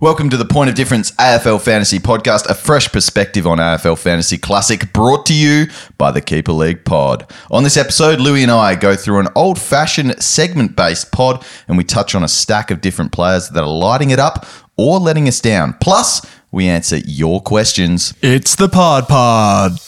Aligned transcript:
Welcome 0.00 0.30
to 0.30 0.36
the 0.36 0.44
Point 0.44 0.68
of 0.68 0.74
Difference 0.74 1.12
AFL 1.12 1.60
Fantasy 1.60 2.00
Podcast, 2.00 2.48
a 2.48 2.54
fresh 2.54 2.90
perspective 2.90 3.46
on 3.46 3.58
AFL 3.58 3.96
Fantasy 3.96 4.36
Classic 4.36 4.92
brought 4.92 5.26
to 5.26 5.34
you 5.34 5.66
by 5.96 6.10
the 6.10 6.20
Keeper 6.20 6.52
League 6.52 6.84
Pod. 6.84 7.30
On 7.52 7.62
this 7.62 7.76
episode, 7.76 8.18
Louis 8.18 8.42
and 8.42 8.50
I 8.50 8.74
go 8.74 8.96
through 8.96 9.20
an 9.20 9.28
old 9.36 9.60
fashioned 9.60 10.20
segment 10.20 10.74
based 10.74 11.12
pod 11.12 11.44
and 11.68 11.78
we 11.78 11.84
touch 11.84 12.16
on 12.16 12.24
a 12.24 12.28
stack 12.28 12.72
of 12.72 12.80
different 12.80 13.12
players 13.12 13.50
that 13.50 13.62
are 13.62 13.68
lighting 13.68 14.10
it 14.10 14.18
up 14.18 14.44
or 14.76 14.98
letting 14.98 15.28
us 15.28 15.40
down. 15.40 15.74
Plus, 15.80 16.24
we 16.50 16.66
answer 16.66 16.98
your 16.98 17.40
questions. 17.40 18.12
It's 18.22 18.56
the 18.56 18.68
Pod 18.68 19.06
Pod. 19.06 19.78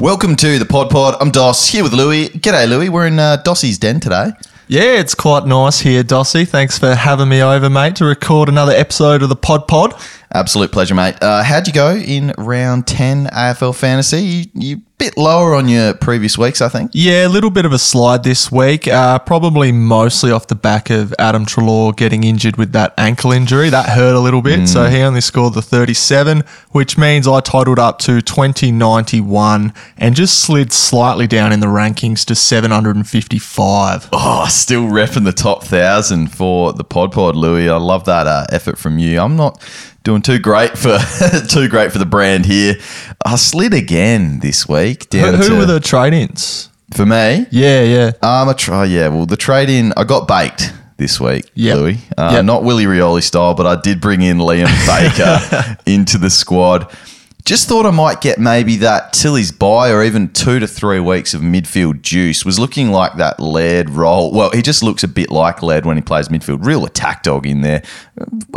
Welcome 0.00 0.34
to 0.36 0.58
the 0.58 0.64
Pod 0.64 0.88
Pod. 0.88 1.16
I'm 1.20 1.30
Dos 1.30 1.68
here 1.68 1.82
with 1.82 1.92
Louis. 1.92 2.30
G'day, 2.30 2.66
Louis. 2.66 2.88
We're 2.88 3.06
in 3.06 3.18
uh, 3.18 3.42
Dossie's 3.44 3.76
den 3.76 4.00
today. 4.00 4.30
Yeah, 4.66 4.98
it's 4.98 5.14
quite 5.14 5.44
nice 5.44 5.80
here, 5.80 6.02
Dossie. 6.02 6.48
Thanks 6.48 6.78
for 6.78 6.94
having 6.94 7.28
me 7.28 7.42
over, 7.42 7.68
mate, 7.68 7.96
to 7.96 8.06
record 8.06 8.48
another 8.48 8.72
episode 8.72 9.22
of 9.22 9.28
the 9.28 9.36
Pod 9.36 9.68
Pod. 9.68 9.92
Absolute 10.32 10.70
pleasure, 10.70 10.94
mate. 10.94 11.16
Uh, 11.20 11.42
how'd 11.42 11.66
you 11.66 11.72
go 11.72 11.94
in 11.94 12.32
round 12.38 12.86
10 12.86 13.26
AFL 13.26 13.74
Fantasy? 13.74 14.20
You, 14.20 14.44
you 14.54 14.82
bit 15.00 15.16
lower 15.16 15.54
on 15.54 15.66
your 15.66 15.94
previous 15.94 16.36
weeks, 16.36 16.60
I 16.60 16.68
think. 16.68 16.90
Yeah, 16.92 17.26
a 17.26 17.30
little 17.30 17.48
bit 17.48 17.64
of 17.64 17.72
a 17.72 17.78
slide 17.78 18.22
this 18.22 18.52
week. 18.52 18.86
Uh, 18.86 19.18
probably 19.18 19.72
mostly 19.72 20.30
off 20.30 20.46
the 20.48 20.54
back 20.54 20.90
of 20.90 21.14
Adam 21.18 21.46
Treloar 21.46 21.96
getting 21.96 22.22
injured 22.22 22.58
with 22.58 22.72
that 22.72 22.92
ankle 22.98 23.32
injury. 23.32 23.70
That 23.70 23.88
hurt 23.88 24.14
a 24.14 24.20
little 24.20 24.42
bit. 24.42 24.68
So 24.68 24.90
he 24.90 25.00
only 25.00 25.22
scored 25.22 25.54
the 25.54 25.62
37, 25.62 26.44
which 26.72 26.98
means 26.98 27.26
I 27.26 27.40
totaled 27.40 27.78
up 27.78 27.98
to 28.00 28.20
2091 28.20 29.72
and 29.96 30.14
just 30.14 30.38
slid 30.38 30.70
slightly 30.70 31.26
down 31.26 31.50
in 31.50 31.60
the 31.60 31.66
rankings 31.66 32.26
to 32.26 32.34
755. 32.34 34.08
Oh, 34.12 34.46
still 34.50 34.82
repping 34.82 35.24
the 35.24 35.32
top 35.32 35.64
thousand 35.64 36.28
for 36.28 36.74
the 36.74 36.84
Pod 36.84 37.12
Pod, 37.12 37.36
Louis. 37.36 37.70
I 37.70 37.78
love 37.78 38.04
that 38.04 38.26
uh, 38.26 38.46
effort 38.52 38.76
from 38.76 38.98
you. 38.98 39.18
I'm 39.18 39.36
not 39.36 39.62
doing 40.02 40.22
too 40.22 40.38
great 40.38 40.76
for 40.78 40.98
too 41.48 41.68
great 41.68 41.92
for 41.92 41.98
the 41.98 42.06
brand 42.06 42.46
here. 42.46 42.74
I 43.24 43.36
slid 43.36 43.74
again 43.74 44.40
this 44.40 44.68
week 44.68 45.12
Who, 45.12 45.20
down 45.20 45.34
who 45.34 45.48
to 45.48 45.56
were 45.58 45.66
the 45.66 45.80
trade 45.80 46.12
ins? 46.14 46.68
for 46.94 47.06
me. 47.06 47.46
Yeah, 47.50 47.82
yeah. 47.82 48.06
Um, 48.22 48.48
I 48.48 48.52
try. 48.56 48.84
Yeah, 48.86 49.08
well, 49.08 49.26
the 49.26 49.36
trade 49.36 49.70
in 49.70 49.92
I 49.96 50.04
got 50.04 50.26
baked 50.26 50.72
this 50.96 51.20
week, 51.20 51.50
Yep. 51.54 51.76
Louis. 51.76 51.98
Uh, 52.18 52.30
Yep. 52.34 52.44
Not 52.44 52.64
Willie 52.64 52.84
Rioli 52.84 53.22
style, 53.22 53.54
but 53.54 53.66
I 53.66 53.80
did 53.80 54.00
bring 54.00 54.22
in 54.22 54.38
Liam 54.38 54.66
Baker 54.86 55.78
into 55.86 56.18
the 56.18 56.28
squad. 56.30 56.90
Just 57.50 57.68
thought 57.68 57.84
I 57.84 57.90
might 57.90 58.20
get 58.20 58.38
maybe 58.38 58.76
that 58.76 59.12
till 59.12 59.34
he's 59.34 59.50
by, 59.50 59.90
or 59.90 60.04
even 60.04 60.32
two 60.32 60.60
to 60.60 60.68
three 60.68 61.00
weeks 61.00 61.34
of 61.34 61.40
midfield 61.40 62.00
juice. 62.00 62.44
Was 62.44 62.60
looking 62.60 62.92
like 62.92 63.16
that 63.16 63.40
Laird 63.40 63.90
role. 63.90 64.30
Well, 64.30 64.52
he 64.52 64.62
just 64.62 64.84
looks 64.84 65.02
a 65.02 65.08
bit 65.08 65.32
like 65.32 65.60
Laird 65.60 65.84
when 65.84 65.96
he 65.96 66.00
plays 66.00 66.28
midfield. 66.28 66.64
Real 66.64 66.84
attack 66.84 67.24
dog 67.24 67.48
in 67.48 67.62
there. 67.62 67.82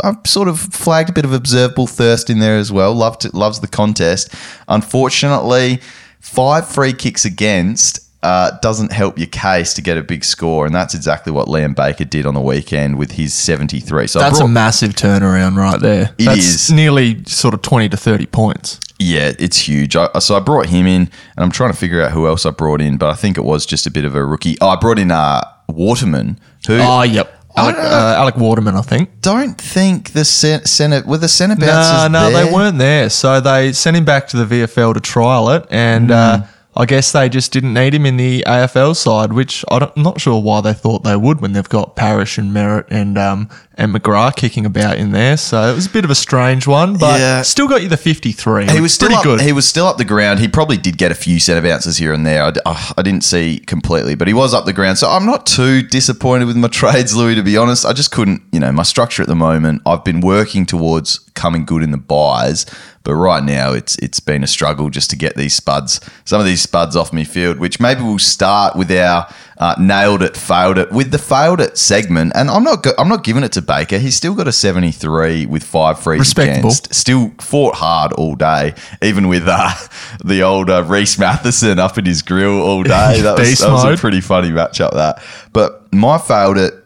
I've 0.04 0.24
sort 0.24 0.46
of 0.46 0.60
flagged 0.60 1.10
a 1.10 1.12
bit 1.12 1.24
of 1.24 1.32
observable 1.32 1.88
thirst 1.88 2.30
in 2.30 2.38
there 2.38 2.56
as 2.56 2.70
well. 2.70 2.94
Loved 2.94 3.24
it, 3.24 3.34
loves 3.34 3.58
the 3.58 3.66
contest. 3.66 4.32
Unfortunately, 4.68 5.80
five 6.20 6.68
free 6.68 6.92
kicks 6.92 7.24
against 7.24 7.98
uh, 8.24 8.58
doesn't 8.62 8.90
help 8.92 9.18
your 9.18 9.26
case 9.28 9.74
to 9.74 9.82
get 9.82 9.96
a 9.98 10.02
big 10.02 10.24
score, 10.24 10.66
and 10.66 10.74
that's 10.74 10.94
exactly 10.94 11.32
what 11.32 11.46
Liam 11.46 11.76
Baker 11.76 12.04
did 12.04 12.26
on 12.26 12.34
the 12.34 12.40
weekend 12.40 12.98
with 12.98 13.12
his 13.12 13.32
73. 13.34 14.06
So 14.08 14.18
That's 14.18 14.38
brought- 14.38 14.46
a 14.46 14.48
massive 14.48 14.94
turnaround 14.94 15.56
right 15.56 15.78
there. 15.80 16.14
It 16.18 16.24
That's 16.24 16.38
is. 16.46 16.70
nearly 16.72 17.22
sort 17.26 17.54
of 17.54 17.62
20 17.62 17.88
to 17.90 17.96
30 17.96 18.26
points. 18.26 18.80
Yeah, 18.98 19.32
it's 19.38 19.58
huge. 19.58 19.94
I, 19.96 20.08
so 20.20 20.36
I 20.36 20.40
brought 20.40 20.66
him 20.66 20.86
in, 20.86 21.02
and 21.02 21.10
I'm 21.44 21.50
trying 21.50 21.70
to 21.72 21.76
figure 21.76 22.00
out 22.02 22.12
who 22.12 22.26
else 22.26 22.46
I 22.46 22.50
brought 22.50 22.80
in, 22.80 22.96
but 22.96 23.10
I 23.10 23.14
think 23.14 23.36
it 23.36 23.44
was 23.44 23.66
just 23.66 23.86
a 23.86 23.90
bit 23.90 24.04
of 24.04 24.14
a 24.14 24.24
rookie. 24.24 24.56
Oh, 24.60 24.68
I 24.68 24.76
brought 24.76 24.98
in 24.98 25.10
uh, 25.10 25.42
Waterman, 25.68 26.38
who 26.66 26.78
Oh, 26.80 27.02
yep. 27.02 27.30
Alec, 27.56 27.76
uh, 27.76 28.14
Alec 28.18 28.36
Waterman, 28.36 28.74
I 28.76 28.82
think. 28.82 29.20
don't 29.20 29.56
think 29.60 30.10
the 30.12 30.24
Senate 30.24 31.06
were 31.06 31.18
the 31.18 31.28
centre 31.28 31.54
bouncers 31.54 32.10
No, 32.10 32.28
no, 32.28 32.30
there? 32.32 32.46
they 32.46 32.52
weren't 32.52 32.78
there. 32.78 33.08
So 33.10 33.40
they 33.40 33.72
sent 33.72 33.96
him 33.96 34.04
back 34.04 34.26
to 34.28 34.36
the 34.44 34.44
VFL 34.44 34.92
to 34.94 35.00
trial 35.00 35.50
it, 35.50 35.64
and 35.70 36.06
Hmm. 36.06 36.12
uh, 36.12 36.40
I 36.76 36.86
guess 36.86 37.12
they 37.12 37.28
just 37.28 37.52
didn't 37.52 37.72
need 37.74 37.94
him 37.94 38.04
in 38.04 38.16
the 38.16 38.42
AFL 38.46 38.96
side, 38.96 39.32
which 39.32 39.64
I'm 39.70 39.90
not 39.96 40.20
sure 40.20 40.42
why 40.42 40.60
they 40.60 40.72
thought 40.72 41.04
they 41.04 41.16
would 41.16 41.40
when 41.40 41.52
they've 41.52 41.68
got 41.68 41.94
Parish 41.94 42.36
and 42.36 42.52
Merrett 42.52 42.86
and 42.90 43.16
um, 43.16 43.48
and 43.76 43.94
McGrath 43.94 44.34
kicking 44.36 44.66
about 44.66 44.98
in 44.98 45.12
there. 45.12 45.36
So 45.36 45.70
it 45.70 45.74
was 45.74 45.86
a 45.86 45.90
bit 45.90 46.04
of 46.04 46.10
a 46.10 46.14
strange 46.16 46.66
one, 46.66 46.96
but 46.96 47.20
Yeah. 47.20 47.42
still 47.42 47.68
got 47.68 47.82
you 47.82 47.88
the 47.88 47.96
53. 47.96 48.66
He 48.66 48.80
was 48.80 48.92
still 48.94 49.12
up, 49.14 49.22
good. 49.22 49.40
He 49.40 49.52
was 49.52 49.66
still 49.68 49.86
up 49.86 49.98
the 49.98 50.04
ground. 50.04 50.40
He 50.40 50.48
probably 50.48 50.76
did 50.76 50.98
get 50.98 51.10
a 51.12 51.14
few 51.14 51.38
centre 51.40 51.62
bounces 51.62 51.96
here 51.96 52.12
and 52.12 52.26
there. 52.26 52.42
I, 52.42 52.52
uh, 52.66 52.92
I 52.98 53.02
didn't 53.02 53.22
see 53.24 53.60
completely, 53.60 54.14
but 54.16 54.26
he 54.28 54.34
was 54.34 54.52
up 54.54 54.64
the 54.64 54.72
ground. 54.72 54.98
So 54.98 55.08
I'm 55.08 55.26
not 55.26 55.46
too 55.46 55.82
disappointed 55.82 56.46
with 56.46 56.56
my 56.56 56.68
trades, 56.80 57.14
Louis. 57.16 57.34
To 57.36 57.42
be 57.42 57.56
honest, 57.56 57.84
I 57.86 57.92
just 57.92 58.10
couldn't. 58.10 58.42
You 58.52 58.60
know, 58.60 58.72
my 58.72 58.82
structure 58.84 59.22
at 59.22 59.28
the 59.28 59.34
moment. 59.36 59.82
I've 59.86 60.04
been 60.04 60.20
working 60.20 60.66
towards 60.66 61.18
coming 61.34 61.64
good 61.64 61.82
in 61.82 61.90
the 61.90 61.98
byes, 61.98 62.64
but 63.04 63.14
right 63.14 63.44
now 63.44 63.72
it's 63.72 63.96
it's 63.98 64.18
been 64.18 64.42
a 64.42 64.46
struggle 64.46 64.90
just 64.90 65.10
to 65.10 65.16
get 65.16 65.36
these 65.36 65.54
spuds. 65.54 66.00
Some 66.24 66.40
of 66.40 66.46
these 66.46 66.60
spuds 66.62 66.96
off 66.96 67.12
me 67.12 67.24
field, 67.24 67.58
which 67.58 67.78
maybe 67.78 68.02
we'll 68.02 68.18
start 68.18 68.74
with 68.76 68.90
our 68.90 69.28
uh, 69.58 69.74
nailed 69.78 70.22
it, 70.22 70.36
failed 70.36 70.78
it 70.78 70.90
with 70.90 71.10
the 71.10 71.18
failed 71.18 71.60
it 71.60 71.78
segment. 71.78 72.32
And 72.34 72.50
I'm 72.50 72.64
not 72.64 72.82
go- 72.82 72.94
I'm 72.98 73.08
not 73.08 73.22
giving 73.24 73.44
it 73.44 73.52
to 73.52 73.62
Baker. 73.62 73.98
He's 73.98 74.16
still 74.16 74.34
got 74.34 74.48
a 74.48 74.52
73 74.52 75.46
with 75.46 75.62
five 75.62 76.00
frees 76.00 76.20
Respectable. 76.20 76.70
against 76.70 76.92
still 76.94 77.30
fought 77.40 77.76
hard 77.76 78.12
all 78.14 78.34
day, 78.34 78.74
even 79.02 79.28
with 79.28 79.44
uh, 79.46 79.70
the 80.24 80.42
old 80.42 80.70
uh, 80.70 80.82
Rhys 80.84 81.16
Mathieson 81.18 81.78
up 81.78 81.98
in 81.98 82.04
his 82.04 82.22
grill 82.22 82.60
all 82.60 82.82
day. 82.82 83.20
That 83.24 83.38
was, 83.38 83.58
that 83.58 83.70
was 83.70 83.84
a 83.84 83.96
pretty 83.96 84.20
funny 84.20 84.50
matchup. 84.50 84.92
That, 84.92 85.22
but 85.52 85.92
my 85.92 86.18
failed 86.18 86.58
it. 86.58 86.83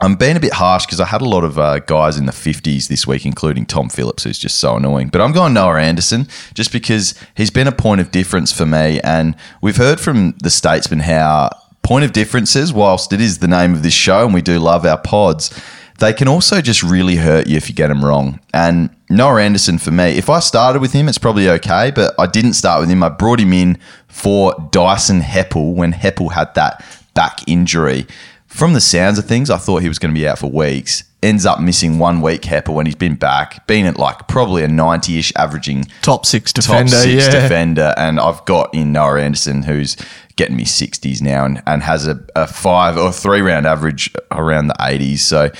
I'm 0.00 0.14
being 0.14 0.36
a 0.36 0.40
bit 0.40 0.52
harsh 0.52 0.86
because 0.86 1.00
I 1.00 1.06
had 1.06 1.22
a 1.22 1.28
lot 1.28 1.42
of 1.42 1.58
uh, 1.58 1.80
guys 1.80 2.16
in 2.18 2.26
the 2.26 2.32
50s 2.32 2.86
this 2.86 3.06
week, 3.06 3.26
including 3.26 3.66
Tom 3.66 3.88
Phillips, 3.88 4.24
who's 4.24 4.38
just 4.38 4.58
so 4.58 4.76
annoying. 4.76 5.08
But 5.08 5.20
I'm 5.20 5.32
going 5.32 5.54
Noah 5.54 5.80
Anderson 5.80 6.28
just 6.54 6.72
because 6.72 7.14
he's 7.36 7.50
been 7.50 7.66
a 7.66 7.72
point 7.72 8.00
of 8.00 8.12
difference 8.12 8.52
for 8.52 8.64
me. 8.64 9.00
And 9.02 9.34
we've 9.60 9.76
heard 9.76 9.98
from 9.98 10.36
the 10.42 10.50
statesman 10.50 11.00
how 11.00 11.50
point 11.82 12.04
of 12.04 12.12
differences, 12.12 12.72
whilst 12.72 13.12
it 13.12 13.20
is 13.20 13.38
the 13.38 13.48
name 13.48 13.72
of 13.72 13.82
this 13.82 13.94
show 13.94 14.24
and 14.24 14.32
we 14.32 14.42
do 14.42 14.60
love 14.60 14.86
our 14.86 14.98
pods, 14.98 15.58
they 15.98 16.12
can 16.12 16.28
also 16.28 16.60
just 16.60 16.82
really 16.84 17.16
hurt 17.16 17.48
you 17.48 17.56
if 17.56 17.68
you 17.68 17.74
get 17.74 17.88
them 17.88 18.04
wrong. 18.04 18.38
And 18.54 18.90
Noah 19.10 19.42
Anderson, 19.42 19.78
for 19.78 19.90
me, 19.90 20.16
if 20.16 20.30
I 20.30 20.38
started 20.38 20.80
with 20.80 20.92
him, 20.92 21.08
it's 21.08 21.18
probably 21.18 21.50
okay, 21.50 21.90
but 21.90 22.14
I 22.18 22.26
didn't 22.26 22.52
start 22.52 22.80
with 22.80 22.88
him. 22.88 23.02
I 23.02 23.08
brought 23.08 23.40
him 23.40 23.52
in 23.52 23.78
for 24.06 24.54
Dyson 24.70 25.20
Heppel 25.22 25.74
when 25.74 25.92
Heppel 25.92 26.32
had 26.32 26.54
that 26.54 26.84
back 27.14 27.40
injury. 27.48 28.06
From 28.48 28.72
the 28.72 28.80
sounds 28.80 29.18
of 29.18 29.26
things, 29.26 29.50
I 29.50 29.58
thought 29.58 29.82
he 29.82 29.88
was 29.88 29.98
going 29.98 30.12
to 30.12 30.18
be 30.18 30.26
out 30.26 30.38
for 30.38 30.50
weeks. 30.50 31.04
Ends 31.22 31.44
up 31.44 31.60
missing 31.60 31.98
one 31.98 32.20
week, 32.20 32.42
Heppel, 32.42 32.74
when 32.74 32.86
he's 32.86 32.94
been 32.94 33.14
back, 33.14 33.66
been 33.66 33.86
at 33.86 33.98
like 33.98 34.26
probably 34.26 34.62
a 34.62 34.68
90 34.68 35.18
ish 35.18 35.32
averaging 35.36 35.84
top 36.00 36.24
six 36.24 36.52
defender. 36.52 36.92
top 36.92 37.02
six 37.02 37.26
yeah. 37.26 37.42
defender. 37.42 37.94
And 37.96 38.18
I've 38.18 38.44
got 38.46 38.72
in 38.72 38.92
Noah 38.92 39.20
Anderson, 39.20 39.62
who's 39.64 39.96
getting 40.38 40.56
me 40.56 40.64
60s 40.64 41.20
now 41.20 41.44
and, 41.44 41.60
and 41.66 41.82
has 41.82 42.06
a, 42.06 42.24
a 42.36 42.46
five 42.46 42.96
or 42.96 43.12
three 43.12 43.40
round 43.40 43.66
average 43.66 44.10
around 44.30 44.68
the 44.68 44.74
80s. 44.74 45.18
So 45.18 45.50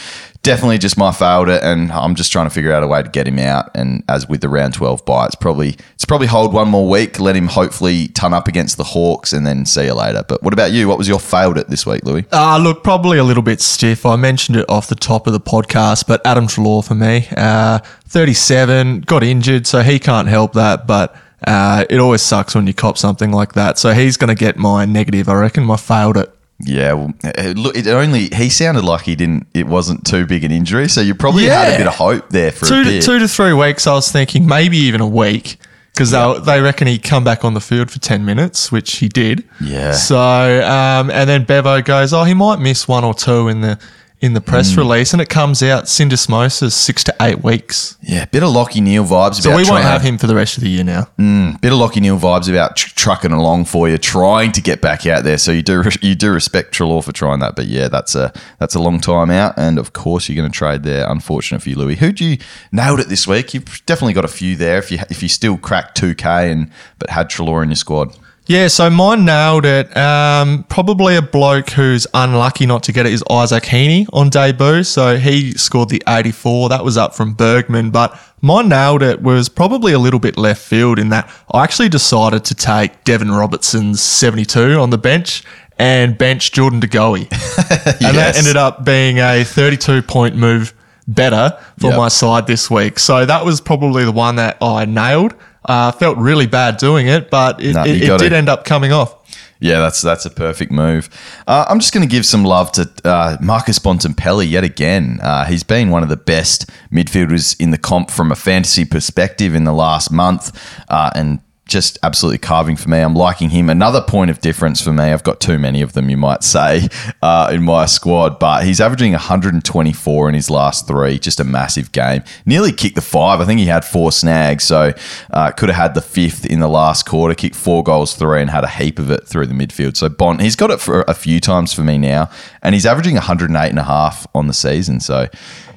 definitely 0.43 0.79
just 0.79 0.97
my 0.97 1.11
failed 1.11 1.49
it. 1.49 1.65
And 1.65 1.91
I'm 1.91 2.15
just 2.15 2.31
trying 2.31 2.47
to 2.47 2.51
figure 2.51 2.73
out 2.73 2.85
a 2.85 2.87
way 2.87 3.03
to 3.03 3.09
get 3.09 3.27
him 3.27 3.41
out. 3.41 3.71
And 3.75 4.05
as 4.09 4.29
with 4.29 4.41
the 4.41 4.49
round 4.49 4.75
12 4.75 5.05
bye, 5.05 5.27
it's 5.27 5.35
probably, 5.35 5.77
it's 5.95 6.05
probably 6.05 6.29
hold 6.29 6.55
one 6.55 6.69
more 6.69 6.89
week, 6.89 7.19
let 7.19 7.35
him 7.35 7.49
hopefully 7.49 8.07
ton 8.09 8.33
up 8.33 8.47
against 8.47 8.77
the 8.77 8.85
Hawks 8.85 9.33
and 9.33 9.45
then 9.45 9.67
see 9.67 9.87
you 9.87 9.95
later. 9.95 10.25
But 10.27 10.45
what 10.45 10.53
about 10.53 10.71
you? 10.71 10.87
What 10.87 10.97
was 10.97 11.09
your 11.09 11.19
failed 11.19 11.59
it 11.59 11.69
this 11.69 11.85
week, 11.85 12.05
Louis? 12.05 12.25
Ah, 12.33 12.57
look, 12.57 12.85
probably 12.85 13.19
a 13.19 13.25
little 13.25 13.43
bit 13.43 13.61
stiff. 13.61 14.07
I 14.07 14.15
mentioned 14.15 14.57
it 14.57 14.71
off 14.71 14.87
the 14.87 14.95
top 14.95 15.27
of 15.27 15.33
the 15.33 15.41
podcast, 15.41 16.07
but 16.07 16.25
Adam 16.25 16.47
Treloar 16.47 16.87
for 16.87 16.95
me, 16.95 17.27
uh, 17.37 17.81
37, 18.07 19.01
got 19.01 19.25
injured, 19.25 19.67
so 19.67 19.83
he 19.83 19.99
can't 19.99 20.29
help 20.29 20.53
that. 20.53 20.87
But 20.87 21.17
uh, 21.47 21.85
it 21.89 21.99
always 21.99 22.23
sucks 22.23 22.55
when 22.55 22.67
you 22.67 22.75
cop 22.75 22.99
something 22.99 23.31
like 23.33 23.53
that. 23.55 23.79
So 23.79 23.93
he's 23.93 24.17
going 24.17 24.29
to 24.29 24.35
get 24.35 24.57
my 24.57 24.85
negative, 24.85 25.29
I 25.29 25.35
reckon. 25.35 25.65
My 25.65 25.77
failed 25.77 26.17
it. 26.17 26.35
Yeah, 26.61 26.95
well, 26.95 27.15
it, 27.23 27.57
look, 27.57 27.77
it 27.77 27.87
only 27.87 28.31
he 28.35 28.51
sounded 28.51 28.83
like 28.85 29.03
he 29.03 29.15
didn't. 29.15 29.47
It 29.55 29.69
wasn't 29.69 30.05
too 30.05 30.27
big 30.27 30.43
an 30.43 30.51
injury, 30.51 30.89
so 30.89 31.01
you 31.01 31.15
probably 31.15 31.45
had 31.45 31.75
a 31.75 31.79
bit 31.79 31.87
of 31.87 31.95
hope 31.95 32.31
there 32.31 32.51
for 32.51 32.65
a 32.67 32.69
Two 32.69 32.83
to, 32.85 32.91
bit. 32.91 33.03
two 33.05 33.19
to 33.21 33.29
three 33.29 33.53
weeks, 33.53 33.87
I 33.87 33.93
was 33.93 34.11
thinking 34.11 34.45
maybe 34.45 34.77
even 34.79 35.01
a 35.01 35.07
week 35.07 35.57
because 35.95 36.11
they 36.11 36.35
they 36.45 36.61
reckon 36.61 36.89
he'd 36.89 37.05
come 37.05 37.23
back 37.23 37.45
on 37.45 37.55
the 37.55 37.61
field 37.61 37.93
for 37.93 38.01
10 38.01 38.25
minutes, 38.25 38.73
which 38.73 38.97
he 38.97 39.09
did. 39.09 39.45
Yeah. 39.61 39.93
So, 39.93 40.19
um, 40.19 41.11
and 41.13 41.31
then 41.31 41.45
Bevo 41.45 41.81
goes, 41.81 42.13
oh, 42.13 42.25
he 42.25 42.35
might 42.35 42.59
miss 42.59 42.89
one 42.89 43.05
or 43.05 43.15
two 43.15 43.47
in 43.47 43.61
the 43.61 43.79
in 44.21 44.35
the 44.35 44.41
press 44.41 44.73
mm. 44.73 44.79
release, 44.79 45.13
and 45.13 45.23
it 45.23 45.29
comes 45.29 45.63
out 45.63 45.85
syndesmosis 45.85 46.73
six 46.73 47.05
to 47.05 47.15
eight 47.21 47.43
weeks. 47.43 47.97
Yeah, 48.03 48.25
bit 48.25 48.43
of 48.43 48.51
Lachie 48.51 48.83
Neale 48.83 49.05
vibes. 49.05 49.37
So 49.37 49.55
we 49.55 49.69
won't 49.69 49.85
have 49.85 50.03
him 50.03 50.19
for 50.19 50.27
the 50.27 50.35
rest 50.35 50.57
of 50.57 50.65
the 50.65 50.69
year 50.69 50.85
now. 50.85 51.09
Mm, 51.19 51.61
bit 51.61 51.73
of 51.73 51.79
Lachie 51.79 52.01
Neale 52.01 52.19
vibes 52.19 52.49
about 52.49 52.77
tr- 52.77 52.95
trucking 52.95 53.33
along 53.33 53.67
for 53.67 53.89
you, 53.89 53.97
trying 53.97 54.53
to 54.53 54.61
get 54.61 54.81
back 54.81 55.07
out 55.07 55.25
there. 55.25 55.39
So 55.39 55.53
you 55.53 55.63
do 55.63 55.85
you 56.03 56.15
do 56.15 56.33
respect 56.33 56.75
Treloar 56.75 57.05
for 57.05 57.13
trying 57.13 57.39
that, 57.41 57.55
but 57.55 57.67
yeah, 57.67 57.89
that's 57.89 58.15
a 58.15 58.33
that's 58.59 58.75
a 58.75 58.81
long 58.81 59.01
time 59.01 59.31
out, 59.31 59.55
and 59.57 59.79
of 59.79 59.93
course 59.93 60.29
you're 60.29 60.37
going 60.37 60.51
to 60.51 60.57
trade 60.57 60.83
there. 60.83 61.09
Unfortunate 61.09 61.63
for 61.63 61.69
you, 61.69 61.77
Louis. 61.77 61.97
Who'd 61.97 62.21
you 62.21 62.39
nailed 62.73 63.01
it 63.01 63.09
this 63.09 63.27
week? 63.27 63.55
You've 63.55 63.85
definitely 63.87 64.15
got 64.15 64.25
a 64.25 64.29
few 64.29 64.57
there. 64.57 64.79
If 64.79 64.91
you 64.91 64.99
if 65.11 65.23
you 65.23 65.29
still 65.29 65.57
cracked 65.57 65.97
two 65.97 66.15
K 66.15 66.51
and 66.51 66.71
but 66.99 67.11
had 67.11 67.31
Treloar 67.31 67.63
in 67.63 67.69
your 67.69 67.77
squad, 67.77 68.17
Yeah, 68.49 68.69
so 68.69 68.89
mine 68.89 69.27
nailed 69.27 69.67
it. 69.67 69.95
Um, 69.95 70.65
probably 70.71 71.17
a 71.17 71.21
bloke 71.23 71.69
who's 71.69 72.07
unlucky 72.15 72.65
not 72.65 72.83
to 72.85 72.93
get 72.93 73.05
it 73.05 73.13
is 73.13 73.23
Isaac 73.31 73.65
Heaney 73.65 74.07
on 74.11 74.31
debut. 74.31 74.85
So 74.85 75.19
he 75.19 75.53
scored 75.53 75.91
the 75.91 76.03
84. 76.09 76.71
That 76.71 76.83
was 76.83 76.97
up 76.97 77.15
from 77.15 77.35
Bergman. 77.35 77.91
But 77.91 78.19
mine 78.41 78.71
nailed 78.71 79.03
it 79.03 79.21
was 79.21 79.51
probably 79.51 79.93
a 79.93 79.99
little 79.99 80.19
bit 80.19 80.39
left 80.39 80.63
field 80.63 80.99
in 80.99 81.11
that 81.11 81.31
I 81.53 81.63
actually 81.63 81.91
decided 81.91 82.47
to 82.47 82.55
take 82.55 83.05
Deven 83.05 83.37
Robertson's 83.39 84.01
72 84.01 84.81
on 84.81 84.89
the 84.89 84.99
bench 84.99 85.45
and 85.79 86.17
bench 86.17 86.51
Jordan 86.51 86.81
DeGoey. 86.81 87.31
and 87.31 88.17
that 88.17 88.35
ended 88.39 88.57
up 88.57 88.83
being 88.83 89.19
a 89.19 89.45
32 89.45 90.01
point 90.01 90.37
move 90.37 90.73
better 91.07 91.59
for 91.79 91.89
Yep. 91.89 91.97
my 91.99 92.09
side 92.09 92.47
this 92.47 92.71
week. 92.71 92.99
So 92.99 93.27
that 93.27 93.45
was 93.45 93.61
probably 93.61 94.07
the 94.07 94.13
one 94.13 94.37
that 94.37 94.57
I 94.63 94.87
nailed. 94.87 95.35
Uh, 95.69 95.93
felt 95.93 96.17
really 96.17 96.47
bad 96.47 96.79
doing 96.79 97.09
it, 97.09 97.31
but 97.31 97.63
it, 97.63 97.75
No, 97.75 97.85
it, 97.85 98.03
it 98.03 98.19
did 98.19 98.33
end 98.33 98.49
up 98.49 98.65
coming 98.65 98.91
off. 98.91 99.15
Yeah, 99.61 99.81
that's 99.81 100.01
that's 100.01 100.25
a 100.25 100.31
perfect 100.31 100.71
move. 100.71 101.11
Uh, 101.47 101.67
I'm 101.69 101.81
just 101.81 101.93
going 101.93 102.09
to 102.09 102.11
give 102.11 102.25
some 102.25 102.45
love 102.45 102.71
to 102.73 102.91
uh, 103.05 103.37
Marcus 103.41 103.79
Bontempelli 103.79 104.49
yet 104.49 104.63
again. 104.63 105.19
Uh, 105.21 105.45
he's 105.47 105.65
been 105.65 105.91
one 105.91 106.03
of 106.05 106.09
the 106.09 106.17
best 106.17 106.71
midfielders 106.93 107.61
in 107.61 107.71
the 107.71 107.79
comp 107.79 108.11
from 108.11 108.31
a 108.31 108.37
fantasy 108.37 108.85
perspective 108.85 109.55
in 109.55 109.65
the 109.65 109.73
last 109.73 110.13
month, 110.13 110.57
uh, 110.89 111.11
and 111.15 111.41
just 111.69 111.99
absolutely 112.03 112.39
carving 112.39 112.77
for 112.77 112.89
me. 112.89 112.99
I'm 112.99 113.15
liking 113.15 113.51
him. 113.51 113.69
Another 113.69 114.01
point 114.01 114.31
of 114.31 114.41
difference 114.41 114.83
for 114.83 114.93
me. 114.93 115.05
I've 115.05 115.23
got 115.23 115.41
too 115.41 115.59
many 115.59 115.83
of 115.83 115.93
them, 115.93 116.09
you 116.09 116.17
might 116.17 116.43
say, 116.43 116.89
uh, 117.23 117.51
in 117.53 117.63
my 117.63 117.87
squad, 117.87 118.39
but 118.39 118.65
he's 118.65 118.81
averaging 118.81 119.13
124 119.13 120.29
in 120.29 120.35
his 120.35 120.51
last 120.51 120.89
three. 120.89 121.19
Just 121.19 121.39
a 121.39 121.45
massive 121.45 121.93
game. 121.93 122.25
Nearly 122.47 122.73
kicked 122.73 122.95
the 122.95 123.03
five. 123.03 123.41
I 123.41 123.45
think 123.45 123.61
he 123.61 123.67
had 123.67 123.85
four 123.85 124.11
snags, 124.11 124.65
so 124.65 124.93
uh, 125.31 125.51
could 125.53 125.69
have 125.69 125.77
had 125.77 125.95
the 125.95 126.01
fifth 126.01 126.47
in 126.47 126.61
the 126.61 126.69
last 126.69 127.07
quarter. 127.07 127.35
Kicked 127.35 127.57
four 127.57 127.85
goals, 127.85 128.15
three, 128.15 128.41
and 128.41 128.51
had 128.51 128.65
a 128.65 128.69
heap 128.69 128.99
of 128.99 129.11
it 129.11 129.27
through 129.29 129.47
the 129.47 129.55
midfield. 129.55 129.97
So 129.97 130.09
Bont, 130.09 130.41
he's 130.41 130.57
got 130.57 130.71
it 130.71 130.81
for 130.81 131.03
a 131.03 131.15
few 131.15 131.39
times 131.39 131.75
for 131.75 131.83
me 131.83 131.99
now, 131.99 132.31
and 132.63 132.75
he's 132.75 132.87
averaging 132.87 133.15
108 133.15 133.69
and 133.69 133.79
a 133.79 133.85
half 133.85 134.27
on 134.35 134.47
the 134.47 134.55
season. 134.55 135.01
So 135.01 135.29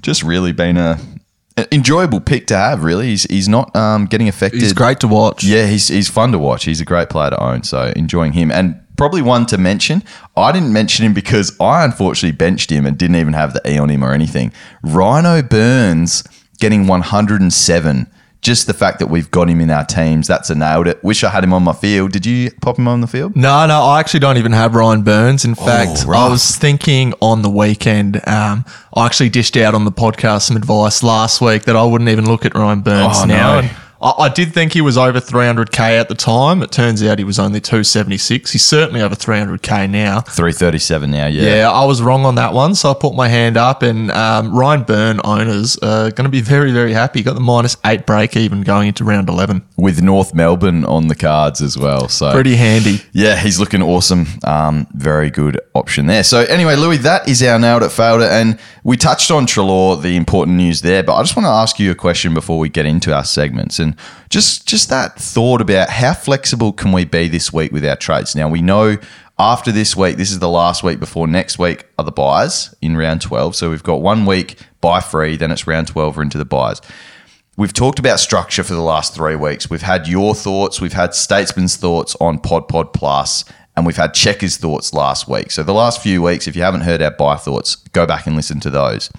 just 0.01 0.23
really 0.23 0.53
been 0.53 0.77
a 0.77 0.99
enjoyable 1.71 2.19
pick 2.19 2.47
to 2.47 2.55
have. 2.55 2.83
Really, 2.83 3.07
he's 3.07 3.23
he's 3.23 3.47
not 3.47 3.75
um, 3.75 4.05
getting 4.05 4.27
affected. 4.27 4.61
He's 4.61 4.73
great 4.73 4.99
to 5.01 5.07
watch. 5.07 5.43
Yeah, 5.43 5.65
he's 5.67 5.87
he's 5.87 6.09
fun 6.09 6.31
to 6.31 6.39
watch. 6.39 6.65
He's 6.65 6.81
a 6.81 6.85
great 6.85 7.09
player 7.09 7.31
to 7.31 7.43
own. 7.43 7.63
So 7.63 7.91
enjoying 7.95 8.33
him 8.33 8.51
and. 8.51 8.77
Probably 8.97 9.23
one 9.23 9.47
to 9.47 9.57
mention. 9.57 10.03
I 10.37 10.51
didn't 10.51 10.73
mention 10.73 11.03
him 11.03 11.13
because 11.13 11.59
I 11.59 11.83
unfortunately 11.83 12.37
benched 12.37 12.69
him 12.69 12.85
and 12.85 12.95
didn't 12.95 13.15
even 13.15 13.33
have 13.33 13.53
the 13.53 13.61
E 13.67 13.79
on 13.79 13.89
him 13.89 14.03
or 14.03 14.11
anything. 14.11 14.51
Rhino 14.83 15.41
Burns 15.41 16.23
getting 16.59 16.85
107. 16.85 18.07
Just 18.41 18.65
the 18.65 18.73
fact 18.73 18.97
that 18.99 19.05
we've 19.07 19.29
got 19.29 19.49
him 19.49 19.61
in 19.61 19.69
our 19.69 19.85
teams, 19.85 20.25
that's 20.27 20.49
a 20.49 20.55
nailed 20.55 20.87
it. 20.87 21.03
Wish 21.03 21.23
I 21.23 21.29
had 21.29 21.43
him 21.43 21.53
on 21.53 21.61
my 21.61 21.73
field. 21.73 22.11
Did 22.11 22.25
you 22.25 22.49
pop 22.61 22.79
him 22.79 22.87
on 22.87 22.99
the 23.01 23.05
field? 23.07 23.35
No, 23.35 23.67
no, 23.67 23.81
I 23.83 23.99
actually 23.99 24.21
don't 24.21 24.37
even 24.37 24.51
have 24.51 24.73
Ryan 24.73 25.03
Burns. 25.03 25.45
In 25.45 25.53
fact, 25.53 26.05
I 26.07 26.27
was 26.27 26.55
thinking 26.57 27.13
on 27.21 27.43
the 27.43 27.49
weekend, 27.51 28.17
um, 28.27 28.65
I 28.95 29.05
actually 29.05 29.29
dished 29.29 29.57
out 29.57 29.75
on 29.75 29.85
the 29.85 29.91
podcast 29.91 30.41
some 30.47 30.57
advice 30.57 31.03
last 31.03 31.39
week 31.39 31.63
that 31.65 31.75
I 31.75 31.83
wouldn't 31.83 32.09
even 32.09 32.25
look 32.25 32.43
at 32.45 32.55
Ryan 32.55 32.81
Burns 32.81 33.17
Oh, 33.21 33.25
now. 33.25 33.61
no. 33.61 33.69
I, 34.01 34.13
I 34.25 34.29
did 34.29 34.53
think 34.53 34.73
he 34.73 34.81
was 34.81 34.97
over 34.97 35.19
300k 35.19 35.79
at 35.99 36.09
the 36.09 36.15
time. 36.15 36.61
It 36.63 36.71
turns 36.71 37.03
out 37.03 37.19
he 37.19 37.23
was 37.23 37.39
only 37.39 37.61
276. 37.61 38.51
He's 38.51 38.65
certainly 38.65 39.01
over 39.01 39.15
300k 39.15 39.89
now. 39.89 40.21
337 40.21 41.11
now, 41.11 41.27
yeah. 41.27 41.43
Yeah, 41.43 41.71
I 41.71 41.85
was 41.85 42.01
wrong 42.01 42.25
on 42.25 42.35
that 42.35 42.53
one, 42.53 42.75
so 42.75 42.91
I 42.91 42.93
put 42.93 43.15
my 43.15 43.27
hand 43.27 43.57
up. 43.57 43.83
And 43.83 44.11
um, 44.11 44.53
Ryan 44.57 44.83
Byrne 44.83 45.21
owners 45.23 45.77
are 45.77 46.11
going 46.11 46.25
to 46.25 46.29
be 46.29 46.41
very, 46.41 46.71
very 46.71 46.93
happy. 46.93 47.21
Got 47.21 47.35
the 47.35 47.41
minus 47.41 47.77
eight 47.85 48.05
break 48.05 48.35
even 48.35 48.61
going 48.61 48.87
into 48.87 49.03
round 49.03 49.29
11. 49.29 49.61
With 49.77 50.01
North 50.01 50.33
Melbourne 50.33 50.85
on 50.85 51.07
the 51.07 51.15
cards 51.15 51.61
as 51.61 51.77
well. 51.77 52.07
So 52.07 52.31
Pretty 52.31 52.55
handy. 52.55 53.01
Yeah, 53.11 53.37
he's 53.37 53.59
looking 53.59 53.81
awesome. 53.81 54.25
Um, 54.43 54.87
very 54.93 55.29
good 55.29 55.59
option 55.73 56.07
there. 56.07 56.23
So 56.23 56.39
anyway, 56.39 56.75
Louis, 56.75 56.97
that 56.97 57.27
is 57.27 57.41
our 57.43 57.59
nailed 57.59 57.83
it, 57.83 57.89
failed 57.89 58.21
it, 58.21 58.31
and 58.31 58.59
we 58.83 58.97
touched 58.97 59.29
on 59.31 59.45
Treloar, 59.45 60.01
the 60.01 60.15
important 60.15 60.57
news 60.57 60.81
there. 60.81 61.03
But 61.03 61.15
I 61.15 61.21
just 61.21 61.35
want 61.35 61.45
to 61.45 61.51
ask 61.51 61.79
you 61.79 61.91
a 61.91 61.95
question 61.95 62.33
before 62.33 62.57
we 62.57 62.69
get 62.69 62.85
into 62.85 63.13
our 63.13 63.23
segments, 63.23 63.79
and 63.79 63.90
just 64.29 64.67
just 64.67 64.89
that 64.89 65.15
thought 65.15 65.61
about 65.61 65.89
how 65.89 66.13
flexible 66.13 66.71
can 66.71 66.91
we 66.91 67.05
be 67.05 67.27
this 67.27 67.51
week 67.51 67.71
with 67.71 67.85
our 67.85 67.95
trades. 67.95 68.35
Now 68.35 68.49
we 68.49 68.61
know 68.61 68.97
after 69.39 69.71
this 69.71 69.95
week, 69.95 70.17
this 70.17 70.31
is 70.31 70.39
the 70.39 70.49
last 70.49 70.83
week 70.83 70.99
before 70.99 71.27
next 71.27 71.57
week 71.57 71.85
are 71.97 72.05
the 72.05 72.11
byes 72.11 72.75
in 72.81 72.95
round 72.95 73.21
twelve. 73.21 73.55
So 73.55 73.69
we've 73.69 73.83
got 73.83 74.01
one 74.01 74.25
week 74.25 74.57
bye 74.81 74.99
free, 74.99 75.35
then 75.37 75.51
it's 75.51 75.67
round 75.67 75.87
twelve 75.87 76.17
or 76.17 76.21
into 76.21 76.37
the 76.37 76.45
byes. 76.45 76.81
We've 77.57 77.73
talked 77.73 77.99
about 77.99 78.19
structure 78.19 78.63
for 78.63 78.73
the 78.73 78.81
last 78.81 79.13
three 79.13 79.35
weeks. 79.35 79.69
We've 79.69 79.81
had 79.81 80.07
your 80.07 80.33
thoughts, 80.35 80.79
we've 80.79 80.93
had 80.93 81.13
Statesman's 81.13 81.75
thoughts 81.75 82.15
on 82.21 82.39
Pod 82.39 82.67
Pod 82.67 82.93
Plus, 82.93 83.43
and 83.75 83.85
we've 83.85 83.97
had 83.97 84.13
Checkers' 84.13 84.57
thoughts 84.57 84.93
last 84.93 85.27
week. 85.27 85.51
So 85.51 85.61
the 85.61 85.73
last 85.73 86.01
few 86.01 86.21
weeks, 86.21 86.47
if 86.47 86.55
you 86.55 86.61
haven't 86.61 86.81
heard 86.81 87.01
our 87.01 87.11
bye 87.11 87.35
thoughts, 87.35 87.75
go 87.75 88.05
back 88.05 88.25
and 88.25 88.35
listen 88.35 88.59
to 88.61 88.69
those. 88.69 89.11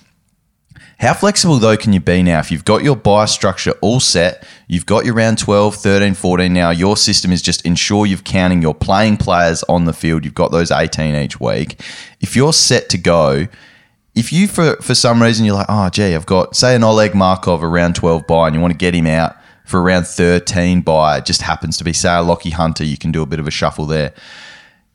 How 1.03 1.15
flexible 1.15 1.59
though 1.59 1.77
can 1.77 1.93
you 1.93 1.99
be 1.99 2.23
now? 2.23 2.39
If 2.39 2.53
you've 2.53 2.65
got 2.65 2.85
your 2.85 2.95
bye 2.95 3.25
structure 3.25 3.73
all 3.81 3.99
set, 3.99 4.47
you've 4.69 4.87
got 4.87 5.05
your 5.05 5.15
round 5.15 5.37
12, 5.37 5.75
13, 5.75 6.15
14 6.15 6.53
now, 6.53 6.71
your 6.71 6.97
system 6.97 7.33
is 7.33 7.43
just 7.43 7.67
ensure 7.67 8.07
you've 8.07 8.23
counting 8.23 8.63
your 8.63 8.73
playing 8.73 9.17
players 9.17 9.65
on 9.65 9.85
the 9.85 9.93
field. 9.93 10.25
You've 10.25 10.37
got 10.37 10.53
those 10.53 10.71
18 10.71 11.17
each 11.17 11.41
week. 11.41 11.81
If 12.21 12.37
you're 12.37 12.53
set 12.53 12.89
to 12.91 12.99
go, 12.99 13.49
if 14.15 14.33
you 14.33 14.47
for 14.47 14.77
for 14.77 14.95
some 14.95 15.21
reason 15.21 15.45
you're 15.45 15.57
like, 15.57 15.67
oh 15.69 15.89
gee, 15.89 16.15
I've 16.15 16.25
got 16.25 16.55
say 16.55 16.77
an 16.77 16.85
Oleg 16.85 17.17
Markov 17.17 17.65
around 17.65 17.97
12 17.97 18.25
bye 18.29 18.47
and 18.47 18.55
you 18.55 18.61
want 18.61 18.71
to 18.71 18.79
get 18.79 18.95
him 18.95 19.09
out 19.09 19.35
for 19.65 19.83
around 19.83 20.07
13 20.07 20.83
bye, 20.83 21.19
it 21.19 21.27
just 21.27 21.43
happens 21.43 21.77
to 21.79 21.83
be 21.83 21.93
say 21.93 22.11
a 22.11 22.23
Lachie 22.23 22.53
Hunter, 22.53 22.85
you 22.85 22.97
can 22.97 23.11
do 23.11 23.23
a 23.23 23.27
bit 23.27 23.41
of 23.41 23.49
a 23.49 23.51
shuffle 23.51 23.87
there. 23.87 24.15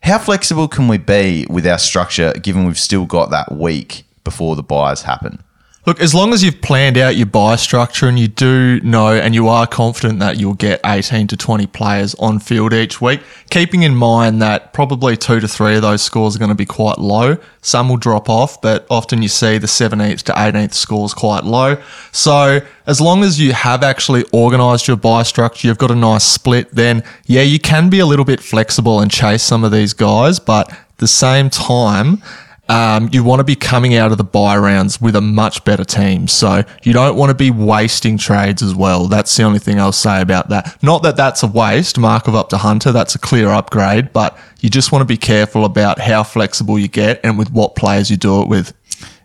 How 0.03 0.19
flexible 0.19 0.69
can 0.69 0.88
we 0.88 1.00
be 1.00 1.45
with 1.50 1.68
our 1.68 1.77
structure 1.77 2.31
given 2.31 2.65
we've 2.65 2.80
still 2.80 3.06
got 3.06 3.30
that 3.31 3.51
week 3.51 4.06
before 4.24 4.56
the 4.56 4.63
byes 4.63 5.01
happen? 5.01 5.44
Look, 5.88 6.01
as 6.01 6.13
long 6.13 6.34
as 6.34 6.44
you've 6.44 6.62
planned 6.62 6.98
out 6.98 7.16
your 7.16 7.28
bye 7.28 7.56
structure 7.56 8.10
and 8.10 8.19
you 8.19 8.28
do 8.28 8.81
know 8.81 9.13
and 9.13 9.34
you 9.34 9.48
are 9.48 9.66
confident 9.66 10.19
that 10.19 10.38
you'll 10.38 10.54
get 10.54 10.81
18 10.86 11.28
to 11.28 11.38
20 11.38 11.66
players 11.68 12.13
on 12.16 12.39
field 12.39 12.74
each 12.74 13.00
week, 13.00 13.22
keeping 13.50 13.84
in 13.84 13.95
mind 13.95 14.42
that 14.42 14.74
probably 14.74 15.16
two 15.16 15.39
to 15.39 15.48
three 15.48 15.78
of 15.78 15.81
those 15.81 16.01
scores 16.01 16.36
are 16.36 16.39
going 16.39 16.50
to 16.50 16.56
be 16.56 16.66
quite 16.66 16.98
low. 16.98 17.38
Some 17.62 17.88
will 17.88 17.95
drop 17.95 18.28
off, 18.28 18.62
but 18.62 18.86
often 18.89 19.22
you 19.22 19.30
see 19.30 19.60
the 19.60 19.68
17th 19.68 20.24
to 20.24 20.34
18th 20.34 20.74
scores 20.74 21.13
quite 21.13 21.45
low. 21.45 21.81
So 22.12 22.60
as 22.86 23.00
long 23.00 23.24
as 23.24 23.39
you 23.39 23.54
have 23.54 23.81
actually 23.81 24.25
organized 24.34 24.89
your 24.89 24.98
bye 24.98 25.24
structure, 25.24 25.70
you've 25.70 25.77
got 25.77 25.91
a 25.91 25.96
nice 25.96 26.25
split, 26.25 26.70
then 26.75 27.01
yeah, 27.27 27.44
you 27.44 27.60
can 27.60 27.89
be 27.89 28.00
a 28.00 28.06
little 28.06 28.25
bit 28.25 28.41
flexible 28.41 29.00
and 29.00 29.10
chase 29.10 29.41
some 29.41 29.63
of 29.63 29.72
these 29.72 29.94
guys, 29.94 30.38
but 30.38 30.70
at 30.70 30.98
the 30.98 31.08
same 31.08 31.50
time, 31.50 32.22
um, 32.69 33.09
you 33.12 33.24
want 33.24 33.39
to 33.39 33.43
be 33.43 33.55
coming 33.55 33.95
out 33.95 34.12
of 34.12 34.17
the 34.17 34.24
bye 34.24 34.57
rounds 34.57 35.00
with 35.00 35.15
a 35.15 35.21
much 35.21 35.63
better 35.63 35.83
team. 35.83 36.27
So 36.27 36.63
you 36.83 36.93
don't 36.93 37.15
want 37.15 37.29
to 37.29 37.36
be 37.36 37.51
wasting 37.51 38.17
trades 38.17 38.62
as 38.62 38.75
well. 38.75 39.07
That's 39.07 39.36
the 39.36 39.43
only 39.43 39.59
thing 39.59 39.79
I'll 39.79 39.91
say 39.91 40.21
about 40.21 40.50
that. 40.50 40.81
Not 40.83 41.03
that 41.03 41.15
that's 41.15 41.43
a 41.43 41.47
waste, 41.47 41.97
Markov 41.97 42.36
up 42.36 42.50
to 42.50 42.57
Hunter. 42.57 42.91
That's 42.91 43.15
a 43.15 43.19
clear 43.19 43.50
upgrade, 43.50 44.12
but 44.13 44.38
you 44.59 44.69
just 44.69 44.91
want 44.91 45.01
to 45.01 45.05
be 45.05 45.17
careful 45.17 45.65
about 45.65 46.00
how 46.00 46.24
flexible 46.24 46.77
you 46.77 46.88
get 46.88 47.19
and 47.24 47.38
with 47.38 47.51
what 47.51 47.75
players 47.75 48.09
you 48.09 48.17
do 48.17 48.41
it 48.41 48.47
with. 48.47 48.74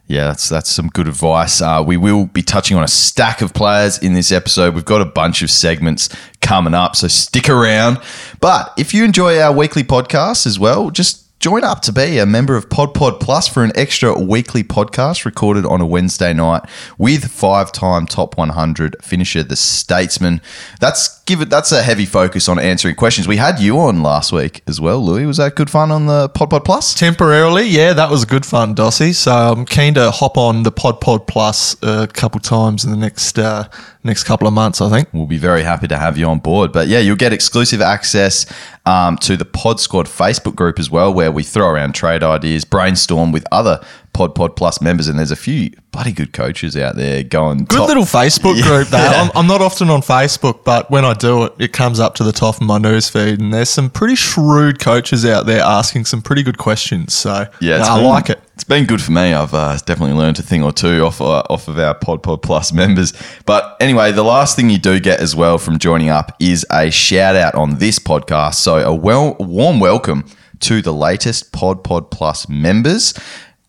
Yeah, 0.08 0.26
that's 0.26 0.48
that's 0.48 0.68
some 0.68 0.88
good 0.88 1.08
advice. 1.08 1.62
Uh, 1.62 1.82
we 1.86 1.96
will 1.96 2.26
be 2.26 2.42
touching 2.42 2.76
on 2.76 2.82
a 2.82 2.88
stack 2.88 3.40
of 3.40 3.54
players 3.54 3.98
in 3.98 4.12
this 4.12 4.30
episode. 4.30 4.74
We've 4.74 4.84
got 4.84 5.00
a 5.00 5.06
bunch 5.06 5.40
of 5.42 5.50
segments 5.50 6.14
coming 6.42 6.74
up, 6.74 6.96
so 6.96 7.08
stick 7.08 7.48
around. 7.48 7.98
But 8.40 8.74
if 8.76 8.92
you 8.92 9.04
enjoy 9.04 9.38
our 9.40 9.54
weekly 9.54 9.84
podcast 9.84 10.44
as 10.44 10.58
well, 10.58 10.90
just 10.90 11.21
join 11.42 11.64
up 11.64 11.80
to 11.82 11.92
be 11.92 12.18
a 12.18 12.24
member 12.24 12.54
of 12.54 12.68
PodPod 12.68 12.94
Pod 12.94 13.20
Plus 13.20 13.48
for 13.48 13.64
an 13.64 13.72
extra 13.74 14.16
weekly 14.16 14.62
podcast 14.62 15.24
recorded 15.24 15.66
on 15.66 15.80
a 15.80 15.86
Wednesday 15.86 16.32
night 16.32 16.62
with 16.98 17.32
five-time 17.32 18.06
top 18.06 18.38
100 18.38 18.94
finisher, 19.02 19.42
the 19.42 19.56
Statesman. 19.56 20.40
That's 20.78 21.18
give 21.32 21.40
it. 21.40 21.48
That's 21.48 21.72
a 21.72 21.82
heavy 21.82 22.04
focus 22.04 22.46
on 22.46 22.58
answering 22.58 22.94
questions. 22.94 23.26
We 23.26 23.38
had 23.38 23.58
you 23.58 23.78
on 23.78 24.02
last 24.02 24.32
week 24.32 24.62
as 24.66 24.80
well, 24.82 25.02
Louis. 25.02 25.24
Was 25.24 25.38
that 25.38 25.54
good 25.54 25.70
fun 25.70 25.90
on 25.90 26.06
the 26.06 26.28
Pod 26.28 26.50
Pod 26.50 26.64
Plus? 26.64 26.92
Temporarily, 26.94 27.66
yeah, 27.66 27.94
that 27.94 28.10
was 28.10 28.26
good 28.26 28.44
fun, 28.44 28.74
Dossie. 28.74 29.14
So 29.14 29.32
I'm 29.32 29.64
keen 29.64 29.94
to 29.94 30.10
hop 30.10 30.36
on 30.36 30.62
the 30.62 30.70
Pod 30.70 31.00
Pod 31.00 31.26
Plus 31.26 31.74
a 31.82 32.06
couple 32.06 32.38
times 32.38 32.84
in 32.84 32.90
the 32.90 32.98
next 32.98 33.38
uh, 33.38 33.66
next 34.04 34.24
couple 34.24 34.46
of 34.46 34.52
months, 34.52 34.82
I 34.82 34.90
think. 34.90 35.08
We'll 35.14 35.26
be 35.26 35.38
very 35.38 35.62
happy 35.62 35.88
to 35.88 35.96
have 35.96 36.18
you 36.18 36.26
on 36.26 36.38
board. 36.38 36.70
But 36.70 36.88
yeah, 36.88 36.98
you'll 36.98 37.16
get 37.16 37.32
exclusive 37.32 37.80
access 37.80 38.44
um, 38.84 39.16
to 39.18 39.36
the 39.38 39.46
Pod 39.46 39.80
Squad 39.80 40.06
Facebook 40.06 40.54
group 40.54 40.78
as 40.78 40.90
well, 40.90 41.14
where 41.14 41.32
we 41.32 41.42
throw 41.42 41.68
around 41.68 41.94
trade 41.94 42.22
ideas, 42.22 42.66
brainstorm 42.66 43.32
with 43.32 43.46
other 43.50 43.82
Pod 44.12 44.34
Pod 44.34 44.56
Plus 44.56 44.80
members, 44.80 45.08
and 45.08 45.18
there's 45.18 45.30
a 45.30 45.36
few 45.36 45.70
bloody 45.90 46.12
good 46.12 46.32
coaches 46.32 46.76
out 46.76 46.96
there 46.96 47.22
going. 47.22 47.64
Good 47.64 47.78
top- 47.78 47.88
little 47.88 48.04
Facebook 48.04 48.56
Yeah. 48.58 48.64
group 48.66 48.88
that 48.88 49.16
I'm, 49.24 49.30
I'm 49.34 49.46
not 49.46 49.60
often 49.62 49.88
on 49.90 50.02
Facebook, 50.02 50.64
but 50.64 50.90
when 50.90 51.04
I 51.04 51.14
do 51.14 51.44
it, 51.44 51.52
it 51.58 51.72
comes 51.72 51.98
up 51.98 52.14
to 52.16 52.24
the 52.24 52.32
top 52.32 52.56
of 52.56 52.62
my 52.62 52.76
news 52.78 53.08
feed, 53.08 53.40
and 53.40 53.52
there's 53.54 53.70
some 53.70 53.88
pretty 53.88 54.14
shrewd 54.16 54.78
coaches 54.80 55.24
out 55.24 55.46
there 55.46 55.60
asking 55.62 56.04
some 56.04 56.20
pretty 56.20 56.42
good 56.42 56.58
questions. 56.58 57.14
So 57.14 57.46
Yeah, 57.60 57.82
I 57.82 57.96
been- 57.98 58.08
like 58.08 58.28
it. 58.30 58.40
It's 58.54 58.64
been 58.64 58.84
good 58.84 59.00
for 59.00 59.12
me. 59.12 59.32
I've 59.32 59.54
uh, 59.54 59.76
definitely 59.86 60.12
learned 60.14 60.38
a 60.38 60.42
thing 60.42 60.62
or 60.62 60.72
two 60.72 61.02
off 61.06 61.20
uh, 61.22 61.42
off 61.48 61.68
of 61.68 61.78
our 61.78 61.94
Pod 61.94 62.22
Pod 62.22 62.42
Plus 62.42 62.70
members. 62.82 63.14
But 63.46 63.76
anyway, 63.80 64.12
the 64.12 64.22
last 64.24 64.56
thing 64.56 64.68
you 64.68 64.78
do 64.78 65.00
get 65.00 65.20
as 65.20 65.34
well 65.34 65.56
from 65.56 65.78
joining 65.78 66.10
up 66.10 66.36
is 66.38 66.66
a 66.70 66.90
shout 66.90 67.34
out 67.34 67.54
on 67.54 67.78
this 67.78 67.98
podcast. 67.98 68.56
So 68.56 68.76
a 68.76 68.94
well 68.94 69.36
warm 69.40 69.80
welcome 69.80 70.26
to 70.60 70.82
the 70.82 70.92
latest 70.92 71.52
Pod 71.52 71.82
Pod 71.82 72.10
Plus 72.10 72.46
members. 72.48 73.14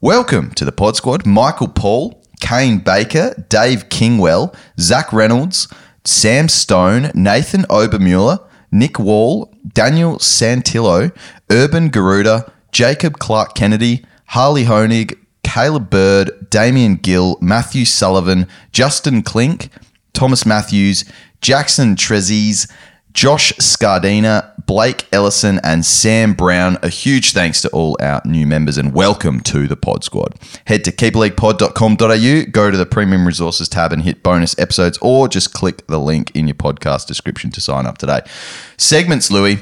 Welcome 0.03 0.51
to 0.55 0.65
the 0.65 0.74
Pod 0.74 0.98
Squad, 0.98 1.25
Michael 1.25 1.69
Paul, 1.69 2.22
Kane 2.41 2.79
Baker, 2.79 3.45
Dave 3.48 3.88
Kingwell, 3.88 4.53
Zach 4.77 5.13
Reynolds, 5.13 5.74
Sam 6.03 6.50
Stone, 6.50 7.12
Nathan 7.15 7.62
Obermuller, 7.69 8.45
Nick 8.69 9.00
Wall, 9.00 9.50
Daniel 9.65 10.17
Santillo, 10.17 11.15
Urban 11.50 11.88
Garuda, 11.88 12.51
Jacob 12.74 13.17
Clark 13.19 13.55
Kennedy, 13.55 14.03
Harley 14.25 14.65
Honig, 14.65 15.17
Caleb 15.41 15.89
Bird, 15.89 16.50
Damian 16.50 16.95
Gill, 16.95 17.38
Matthew 17.39 17.86
Sullivan, 17.86 18.50
Justin 18.74 19.22
Klink, 19.22 19.69
Thomas 20.12 20.45
Matthews, 20.45 21.05
Jackson 21.39 21.95
Trezes, 21.95 22.69
Josh 23.13 23.53
Scardina, 23.53 24.53
Blake 24.65 25.05
Ellison, 25.13 25.60
and 25.63 25.86
Sam 25.86 26.34
Brown. 26.34 26.77
A 26.82 26.89
huge 26.89 27.32
thanks 27.34 27.62
to 27.62 27.70
all 27.70 27.96
our 28.01 28.22
new 28.25 28.48
members 28.48 28.77
and 28.77 28.93
welcome 28.93 29.39
to 29.41 29.67
the 29.67 29.75
Pod 29.75 30.03
Squad. 30.03 30.36
Head 30.65 30.84
to 30.86 30.91
keeperleaguepod.com.au, 30.91 32.51
go 32.51 32.72
to 32.72 32.77
the 32.77 32.86
Premium 32.88 33.27
Resources 33.27 33.70
tab 33.70 33.93
and 33.93 34.01
hit 34.01 34.24
bonus 34.24 34.58
episodes, 34.58 34.98
or 35.00 35.27
just 35.27 35.53
click 35.53 35.86
the 35.86 36.00
link 36.00 36.36
in 36.36 36.48
your 36.48 36.55
podcast 36.55 37.05
description 37.05 37.51
to 37.51 37.62
sign 37.62 37.86
up 37.86 38.00
today. 38.00 38.22
Segments, 38.77 39.29
Louis. 39.29 39.60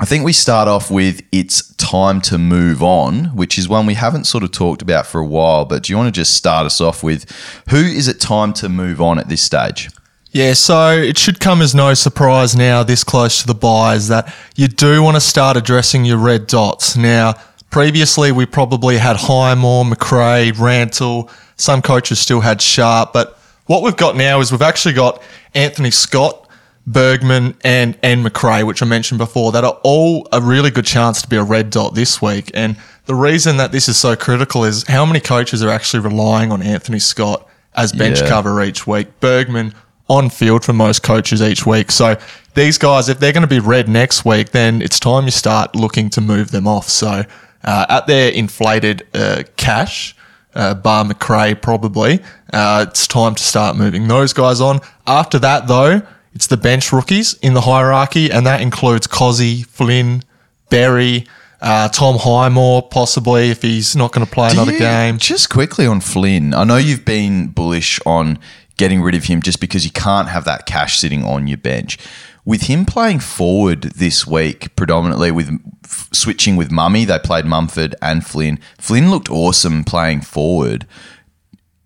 I 0.00 0.04
think 0.04 0.24
we 0.24 0.32
start 0.32 0.68
off 0.68 0.92
with 0.92 1.22
It's 1.32 1.74
Time 1.74 2.20
to 2.22 2.38
Move 2.38 2.84
On, 2.84 3.36
which 3.36 3.58
is 3.58 3.68
one 3.68 3.84
we 3.84 3.94
haven't 3.94 4.28
sort 4.28 4.44
of 4.44 4.52
talked 4.52 4.80
about 4.80 5.06
for 5.06 5.20
a 5.20 5.26
while. 5.26 5.64
But 5.64 5.82
do 5.82 5.92
you 5.92 5.96
want 5.96 6.14
to 6.14 6.20
just 6.20 6.36
start 6.36 6.66
us 6.66 6.80
off 6.80 7.02
with 7.02 7.28
who 7.70 7.78
is 7.78 8.06
it 8.06 8.20
time 8.20 8.52
to 8.54 8.68
move 8.68 9.00
on 9.00 9.18
at 9.18 9.28
this 9.28 9.42
stage? 9.42 9.90
Yeah, 10.30 10.52
so 10.52 10.90
it 10.92 11.16
should 11.16 11.40
come 11.40 11.62
as 11.62 11.74
no 11.74 11.94
surprise 11.94 12.54
now, 12.54 12.82
this 12.82 13.02
close 13.02 13.40
to 13.40 13.46
the 13.46 13.54
byes, 13.54 14.08
that 14.08 14.32
you 14.56 14.68
do 14.68 15.02
want 15.02 15.16
to 15.16 15.20
start 15.20 15.56
addressing 15.56 16.04
your 16.04 16.18
red 16.18 16.46
dots. 16.46 16.96
Now, 16.96 17.34
previously 17.70 18.30
we 18.30 18.44
probably 18.44 18.98
had 18.98 19.16
Highmore, 19.16 19.84
Macrae, 19.86 20.52
Rantall, 20.52 21.30
some 21.56 21.80
coaches 21.82 22.18
still 22.18 22.40
had 22.40 22.60
Sharp, 22.60 23.12
but 23.12 23.38
what 23.66 23.82
we've 23.82 23.96
got 23.96 24.16
now 24.16 24.40
is 24.40 24.52
we've 24.52 24.62
actually 24.62 24.94
got 24.94 25.22
Anthony 25.54 25.90
Scott, 25.90 26.48
Bergman, 26.86 27.54
and 27.64 27.98
and 28.02 28.22
Macrae, 28.22 28.62
which 28.64 28.82
I 28.82 28.86
mentioned 28.86 29.18
before, 29.18 29.52
that 29.52 29.64
are 29.64 29.78
all 29.82 30.28
a 30.32 30.40
really 30.40 30.70
good 30.70 30.86
chance 30.86 31.20
to 31.22 31.28
be 31.28 31.36
a 31.36 31.42
red 31.42 31.70
dot 31.70 31.94
this 31.94 32.22
week. 32.22 32.50
And 32.54 32.76
the 33.06 33.14
reason 33.14 33.56
that 33.58 33.72
this 33.72 33.88
is 33.88 33.96
so 33.96 34.14
critical 34.16 34.64
is 34.64 34.84
how 34.86 35.04
many 35.04 35.20
coaches 35.20 35.62
are 35.62 35.68
actually 35.70 36.00
relying 36.00 36.50
on 36.52 36.62
Anthony 36.62 36.98
Scott 36.98 37.46
as 37.74 37.92
bench 37.92 38.20
Yeah. 38.20 38.28
cover 38.28 38.62
each 38.62 38.86
week. 38.86 39.20
Bergman 39.20 39.74
on 40.08 40.30
field 40.30 40.64
for 40.64 40.72
most 40.72 41.02
coaches 41.02 41.42
each 41.42 41.66
week. 41.66 41.90
So 41.90 42.16
these 42.54 42.78
guys, 42.78 43.08
if 43.08 43.18
they're 43.18 43.32
going 43.32 43.42
to 43.42 43.46
be 43.46 43.60
red 43.60 43.88
next 43.88 44.24
week, 44.24 44.50
then 44.50 44.82
it's 44.82 44.98
time 44.98 45.24
you 45.24 45.30
start 45.30 45.76
looking 45.76 46.10
to 46.10 46.20
move 46.20 46.50
them 46.50 46.66
off. 46.66 46.88
So 46.88 47.24
uh, 47.64 47.86
at 47.88 48.06
their 48.06 48.30
inflated 48.32 49.06
uh, 49.14 49.44
cash, 49.56 50.16
uh, 50.54 50.74
bar 50.74 51.04
Macrae 51.04 51.54
probably, 51.54 52.20
uh, 52.52 52.86
it's 52.88 53.06
time 53.06 53.34
to 53.34 53.42
start 53.42 53.76
moving 53.76 54.08
those 54.08 54.32
guys 54.32 54.60
on. 54.60 54.80
After 55.06 55.38
that, 55.40 55.68
though, 55.68 56.02
it's 56.34 56.46
the 56.46 56.56
bench 56.56 56.92
rookies 56.92 57.34
in 57.34 57.54
the 57.54 57.60
hierarchy, 57.62 58.30
and 58.30 58.46
that 58.46 58.60
includes 58.60 59.06
Cozzy, 59.06 59.66
Flynn, 59.66 60.22
Berry, 60.70 61.26
uh, 61.60 61.88
Tom 61.88 62.16
Highmore, 62.18 62.88
possibly 62.88 63.50
if 63.50 63.62
he's 63.62 63.96
not 63.96 64.12
going 64.12 64.26
to 64.26 64.32
play 64.32 64.50
another 64.50 64.72
you- 64.72 64.78
game. 64.78 65.18
Just 65.18 65.50
quickly 65.50 65.86
on 65.86 66.00
Flynn, 66.00 66.54
I 66.54 66.64
know 66.64 66.76
you've 66.76 67.04
been 67.04 67.48
bullish 67.48 68.00
on 68.06 68.38
getting 68.78 69.02
rid 69.02 69.14
of 69.14 69.24
him 69.24 69.42
just 69.42 69.60
because 69.60 69.84
you 69.84 69.90
can't 69.90 70.28
have 70.28 70.44
that 70.46 70.64
cash 70.64 70.98
sitting 70.98 71.24
on 71.24 71.46
your 71.46 71.58
bench. 71.58 71.98
With 72.46 72.62
him 72.62 72.86
playing 72.86 73.20
forward 73.20 73.82
this 73.82 74.26
week, 74.26 74.74
predominantly 74.74 75.30
with 75.30 75.50
f- 75.84 76.08
switching 76.12 76.56
with 76.56 76.70
Mummy, 76.70 77.04
they 77.04 77.18
played 77.18 77.44
Mumford 77.44 77.94
and 78.00 78.24
Flynn. 78.24 78.58
Flynn 78.78 79.10
looked 79.10 79.30
awesome 79.30 79.84
playing 79.84 80.22
forward. 80.22 80.86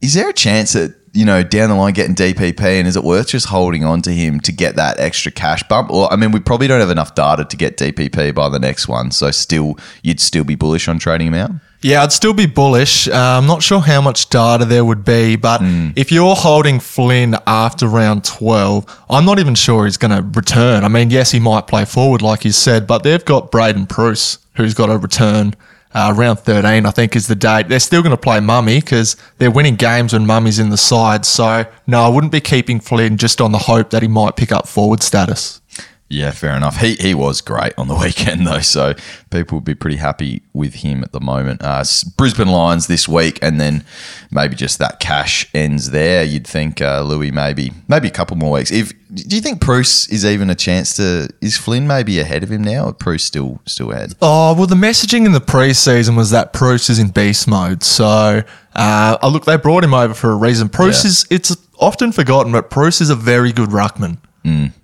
Is 0.00 0.14
there 0.14 0.28
a 0.28 0.32
chance 0.32 0.74
that 0.74 0.94
you 1.12 1.24
know 1.24 1.42
down 1.42 1.68
the 1.70 1.74
line 1.74 1.94
getting 1.94 2.14
DPP, 2.14 2.60
and 2.60 2.86
is 2.86 2.96
it 2.96 3.02
worth 3.02 3.28
just 3.28 3.46
holding 3.46 3.84
on 3.84 4.02
to 4.02 4.12
him 4.12 4.38
to 4.40 4.52
get 4.52 4.76
that 4.76 5.00
extra 5.00 5.32
cash 5.32 5.64
bump? 5.64 5.90
Or 5.90 6.12
I 6.12 6.16
mean, 6.16 6.30
we 6.30 6.38
probably 6.38 6.68
don't 6.68 6.80
have 6.80 6.90
enough 6.90 7.16
data 7.16 7.44
to 7.44 7.56
get 7.56 7.76
DPP 7.76 8.32
by 8.32 8.48
the 8.48 8.60
next 8.60 8.86
one, 8.86 9.10
so 9.10 9.32
still 9.32 9.76
you'd 10.02 10.20
still 10.20 10.44
be 10.44 10.54
bullish 10.54 10.86
on 10.86 11.00
trading 11.00 11.28
him 11.28 11.34
out. 11.34 11.50
Yeah, 11.82 12.02
I'd 12.02 12.12
still 12.12 12.32
be 12.32 12.46
bullish. 12.46 13.08
Uh, 13.08 13.12
I'm 13.12 13.46
not 13.46 13.62
sure 13.62 13.80
how 13.80 14.00
much 14.00 14.28
data 14.30 14.64
there 14.64 14.84
would 14.84 15.04
be, 15.04 15.34
but 15.36 15.60
if 15.96 16.12
you're 16.12 16.36
holding 16.36 16.78
Flynn 16.78 17.36
after 17.46 17.88
round 17.88 18.24
12, 18.24 18.86
I'm 19.10 19.24
not 19.24 19.40
even 19.40 19.56
sure 19.56 19.84
he's 19.84 19.96
going 19.96 20.12
to 20.16 20.22
return. 20.38 20.84
I 20.84 20.88
mean, 20.88 21.10
yes, 21.10 21.32
he 21.32 21.40
might 21.40 21.66
play 21.66 21.84
forward, 21.84 22.22
like 22.22 22.44
you 22.44 22.52
said, 22.52 22.86
but 22.86 23.02
they've 23.02 23.24
got 23.24 23.50
Braydon 23.50 23.86
Preuss, 23.86 24.38
who's 24.54 24.74
got 24.74 24.86
to 24.86 24.98
return. 24.98 25.54
Uh, 25.94 26.14
round 26.16 26.38
13, 26.38 26.86
I 26.86 26.90
think, 26.90 27.14
is 27.14 27.26
the 27.26 27.34
date. 27.34 27.68
They're 27.68 27.78
still 27.78 28.00
going 28.00 28.16
to 28.16 28.16
play 28.16 28.40
Mummy 28.40 28.80
because 28.80 29.14
they're 29.36 29.50
winning 29.50 29.76
games 29.76 30.14
when 30.14 30.24
Mummy's 30.24 30.58
in 30.58 30.70
the 30.70 30.78
side. 30.78 31.26
So, 31.26 31.66
no, 31.86 32.02
I 32.02 32.08
wouldn't 32.08 32.32
be 32.32 32.40
keeping 32.40 32.80
Flynn 32.80 33.18
just 33.18 33.42
on 33.42 33.52
the 33.52 33.58
hope 33.58 33.90
that 33.90 34.00
he 34.00 34.08
might 34.08 34.36
pick 34.36 34.52
up 34.52 34.66
forward 34.66 35.02
status. 35.02 35.60
Yeah, 36.12 36.30
fair 36.30 36.54
enough. 36.54 36.76
He 36.76 36.94
he 36.96 37.14
was 37.14 37.40
great 37.40 37.72
on 37.78 37.88
the 37.88 37.94
weekend 38.04 38.46
though, 38.46 38.60
so 38.60 38.92
people 39.30 39.56
would 39.56 39.64
be 39.64 39.74
pretty 39.74 39.96
happy 39.96 40.42
with 40.52 40.74
him 40.74 41.02
at 41.02 41.12
the 41.12 41.20
moment. 41.20 41.62
Uh, 41.62 41.82
Brisbane 42.18 42.48
Lions 42.48 42.86
this 42.86 43.08
week, 43.08 43.38
and 43.40 43.58
then 43.58 43.82
maybe 44.30 44.54
just 44.54 44.78
that 44.78 45.00
cash 45.00 45.48
ends 45.54 45.90
there. 45.90 46.22
You'd 46.22 46.46
think 46.46 46.82
uh, 46.82 47.00
Louis 47.00 47.30
maybe 47.30 47.72
maybe 47.88 48.08
a 48.08 48.10
couple 48.10 48.36
more 48.36 48.50
weeks. 48.52 48.70
If 48.70 48.92
do 49.14 49.34
you 49.36 49.40
think 49.42 49.62
Preuss 49.62 50.06
is 50.10 50.26
even 50.26 50.50
a 50.50 50.54
chance 50.54 50.96
to? 50.96 51.30
Is 51.40 51.56
Flynn 51.56 51.86
maybe 51.86 52.18
ahead 52.20 52.42
of 52.42 52.52
him 52.52 52.62
now? 52.62 52.86
Or 52.88 52.92
Preuss 52.92 53.24
still 53.24 53.60
still 53.66 53.90
ahead? 53.90 54.14
Oh, 54.20 54.52
well, 54.54 54.66
the 54.66 54.74
messaging 54.74 55.24
in 55.24 55.32
the 55.32 55.40
preseason 55.40 56.14
was 56.14 56.30
that 56.30 56.52
Preuss 56.52 56.90
is 56.90 56.98
in 56.98 57.08
beast 57.08 57.48
mode. 57.48 57.82
So, 57.82 58.42
uh, 58.76 59.18
oh, 59.22 59.28
look, 59.30 59.46
they 59.46 59.56
brought 59.56 59.82
him 59.82 59.94
over 59.94 60.12
for 60.12 60.30
a 60.30 60.36
reason. 60.36 60.68
Preuss 60.68 61.04
Yeah. 61.04 61.08
is, 61.08 61.26
it's 61.30 61.56
often 61.78 62.12
forgotten, 62.12 62.52
but 62.52 62.68
Preuss 62.68 63.00
is 63.00 63.08
a 63.08 63.16
very 63.16 63.50
good 63.52 63.70
ruckman. 63.70 64.18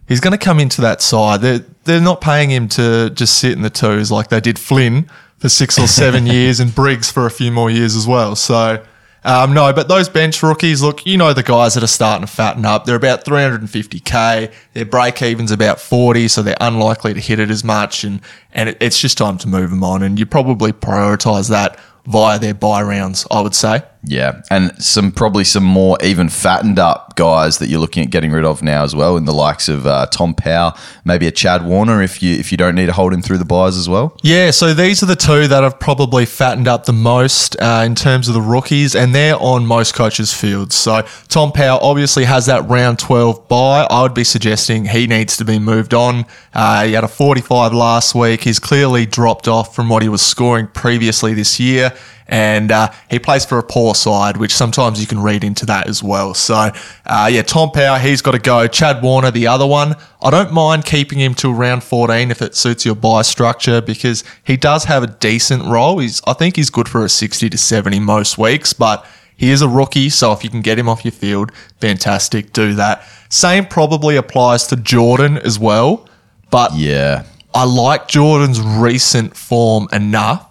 He's 0.09 0.21
going 0.21 0.33
to 0.33 0.39
come 0.39 0.59
into 0.59 0.81
that 0.81 1.03
side. 1.03 1.43
They're, 1.43 1.65
they're 1.85 2.01
not 2.01 2.21
paying 2.21 2.51
him 2.51 2.69
to 2.71 3.11
just 3.11 3.39
sit 3.39 3.53
in 3.53 3.63
the 3.63 3.71
twos 3.71 4.11
like 4.11 4.29
they 4.29 4.41
did 4.41 4.59
Flynn 4.59 5.09
for 5.39 5.49
six 5.49 5.79
or 5.79 5.87
seven 5.87 6.27
years 6.37 6.61
and 6.61 6.75
Briggs 6.75 7.11
for 7.11 7.27
a 7.27 7.31
few 7.31 7.53
more 7.53 7.71
years 7.71 7.95
as 7.95 8.07
well. 8.07 8.35
So, 8.35 8.83
um, 9.25 9.53
no, 9.53 9.73
but 9.73 9.89
those 9.89 10.09
bench 10.09 10.43
rookies, 10.43 10.81
look, 10.81 11.05
you 11.05 11.19
know 11.19 11.33
the 11.33 11.43
guys 11.43 11.75
that 11.75 11.83
are 11.83 11.89
starting 11.89 12.27
to 12.27 12.33
fatten 12.33 12.65
up. 12.65 12.85
They're 12.85 12.97
about 12.97 13.25
350k. 13.25 14.53
Their 14.73 14.85
break 14.85 15.21
even's 15.21 15.51
about 15.51 15.81
40, 15.81 16.29
so 16.29 16.43
they're 16.43 16.57
unlikely 16.61 17.15
to 17.15 17.21
hit 17.21 17.39
it 17.39 17.51
as 17.51 17.65
much, 17.65 18.05
and 18.05 18.21
and 18.53 18.71
it, 18.71 18.79
it's 18.81 18.99
just 19.01 19.19
time 19.19 19.37
to 19.39 19.49
move 19.49 19.71
them 19.71 19.83
on. 19.83 20.03
And 20.03 20.19
you 20.19 20.25
probably 20.25 20.73
prioritise 20.73 21.51
that 21.51 21.79
via 22.07 22.39
their 22.39 22.55
bye 22.55 22.83
rounds, 22.83 23.27
I 23.31 23.41
would 23.41 23.55
say. 23.55 23.83
Yeah, 24.05 24.43
and 24.51 24.81
some 24.83 25.11
probably 25.11 25.45
some 25.45 25.65
more 25.65 25.99
even 26.03 26.29
fattened 26.29 26.79
up 26.79 27.17
guys 27.17 27.59
that 27.59 27.69
you're 27.69 27.81
looking 27.81 28.05
at 28.05 28.11
getting 28.11 28.31
rid 28.31 28.45
of 28.45 28.63
now 28.63 28.85
as 28.85 28.95
well, 28.95 29.17
in 29.17 29.25
the 29.25 29.35
likes 29.35 29.69
of 29.69 29.87
uh, 29.87 30.07
Tom 30.07 30.35
Powell, 30.35 30.77
maybe 31.05 31.27
a 31.27 31.33
Chad 31.33 31.65
Warner 31.65 32.01
if 32.01 32.23
you 32.23 32.35
if 32.37 32.53
you 32.53 32.59
don't 32.59 32.77
need 32.77 32.87
to 32.87 32.93
hold 32.93 33.13
him 33.13 33.23
through 33.23 33.39
the 33.39 33.45
byes 33.45 33.77
as 33.77 33.89
well. 33.89 34.17
Yeah, 34.23 34.53
so 34.53 34.73
these 34.73 35.03
are 35.03 35.07
the 35.07 35.17
two 35.17 35.49
that 35.49 35.63
have 35.65 35.81
probably 35.81 36.27
fattened 36.27 36.69
up 36.69 36.85
the 36.87 36.93
most 36.93 37.57
uh, 37.61 37.83
in 37.85 37.97
terms 37.97 38.29
of 38.29 38.35
the 38.35 38.41
rookies, 38.41 38.95
and 38.95 39.15
they're 39.15 39.37
on 39.37 39.67
most 39.67 39.95
coaches' 39.95 40.33
fields. 40.33 40.77
So 40.77 41.05
Tom 41.27 41.51
Powell 41.51 41.81
obviously 41.83 42.25
has 42.25 42.47
that 42.47 42.69
round 42.69 43.01
12 43.01 43.49
buy. 43.49 43.87
I 43.91 44.03
would 44.03 44.15
be 44.15 44.25
suggesting 44.25 44.87
he 44.87 45.07
needs 45.09 45.37
to 45.39 45.45
be 45.45 45.59
moved 45.59 45.93
on. 45.93 46.25
Uh, 46.55 46.85
he 46.85 46.93
had 46.93 47.05
a 47.05 47.09
45 47.09 47.73
last 47.73 48.15
week. 48.15 48.45
He's 48.45 48.61
clearly 48.61 49.07
dropped 49.07 49.49
off 49.49 49.75
from 49.75 49.89
what 49.89 50.03
he 50.03 50.09
was 50.09 50.23
scoring 50.23 50.69
previously 50.69 51.35
this 51.35 51.59
year. 51.59 51.93
And 52.29 52.71
uh, 52.71 52.91
he 53.11 53.19
plays 53.19 53.47
for 53.47 53.59
a 53.59 53.63
poor 53.63 53.95
side, 53.95 54.37
which 54.37 54.55
sometimes 54.55 55.01
you 55.01 55.07
can 55.07 55.21
read 55.23 55.43
into 55.43 55.65
that 55.67 55.89
as 55.89 56.03
well. 56.03 56.35
So, 56.35 56.71
uh, 57.07 57.31
yeah, 57.33 57.43
Tom 57.43 57.71
Powell, 57.71 57.99
he's 57.99 58.21
got 58.21 58.33
to 58.33 58.39
go. 58.39 58.67
Chad 58.67 59.03
Warner, 59.03 59.31
the 59.31 59.47
other 59.47 59.67
one. 59.67 59.97
I 60.21 60.31
don't 60.31 60.53
mind 60.53 60.85
keeping 60.85 61.19
him 61.21 61.35
till 61.35 61.55
round 61.55 61.85
14 61.85 62.31
if 62.31 62.43
it 62.43 62.55
suits 62.55 62.85
your 62.85 62.97
bye 62.97 63.23
structure 63.23 63.81
because 63.81 64.25
he 64.45 64.59
does 64.59 64.85
have 64.85 65.03
a 65.03 65.07
decent 65.07 65.65
role. 65.65 66.01
He's, 66.01 66.21
I 66.27 66.35
think 66.35 66.57
he's 66.57 66.69
good 66.69 66.89
for 66.89 67.03
a 67.05 67.09
60 67.09 67.49
to 67.49 67.57
70 67.57 68.01
most 68.01 68.37
weeks, 68.37 68.75
but 68.75 69.07
he 69.35 69.51
is 69.51 69.63
a 69.63 69.69
rookie. 69.69 70.11
So 70.11 70.33
if 70.33 70.45
you 70.45 70.51
can 70.51 70.61
get 70.61 70.79
him 70.79 70.89
off 70.89 71.05
your 71.05 71.13
field, 71.13 71.53
fantastic, 71.81 72.53
do 72.53 72.75
that. 72.75 73.05
Same 73.31 73.65
probably 73.65 74.17
applies 74.17 74.67
to 74.67 74.77
Jordan 74.77 75.39
as 75.39 75.59
well, 75.59 76.07
but 76.51 76.75
Yeah, 76.75 77.25
I 77.55 77.65
like 77.65 78.09
Jordan's 78.09 78.61
recent 78.61 79.37
form 79.37 79.89
enough 79.93 80.48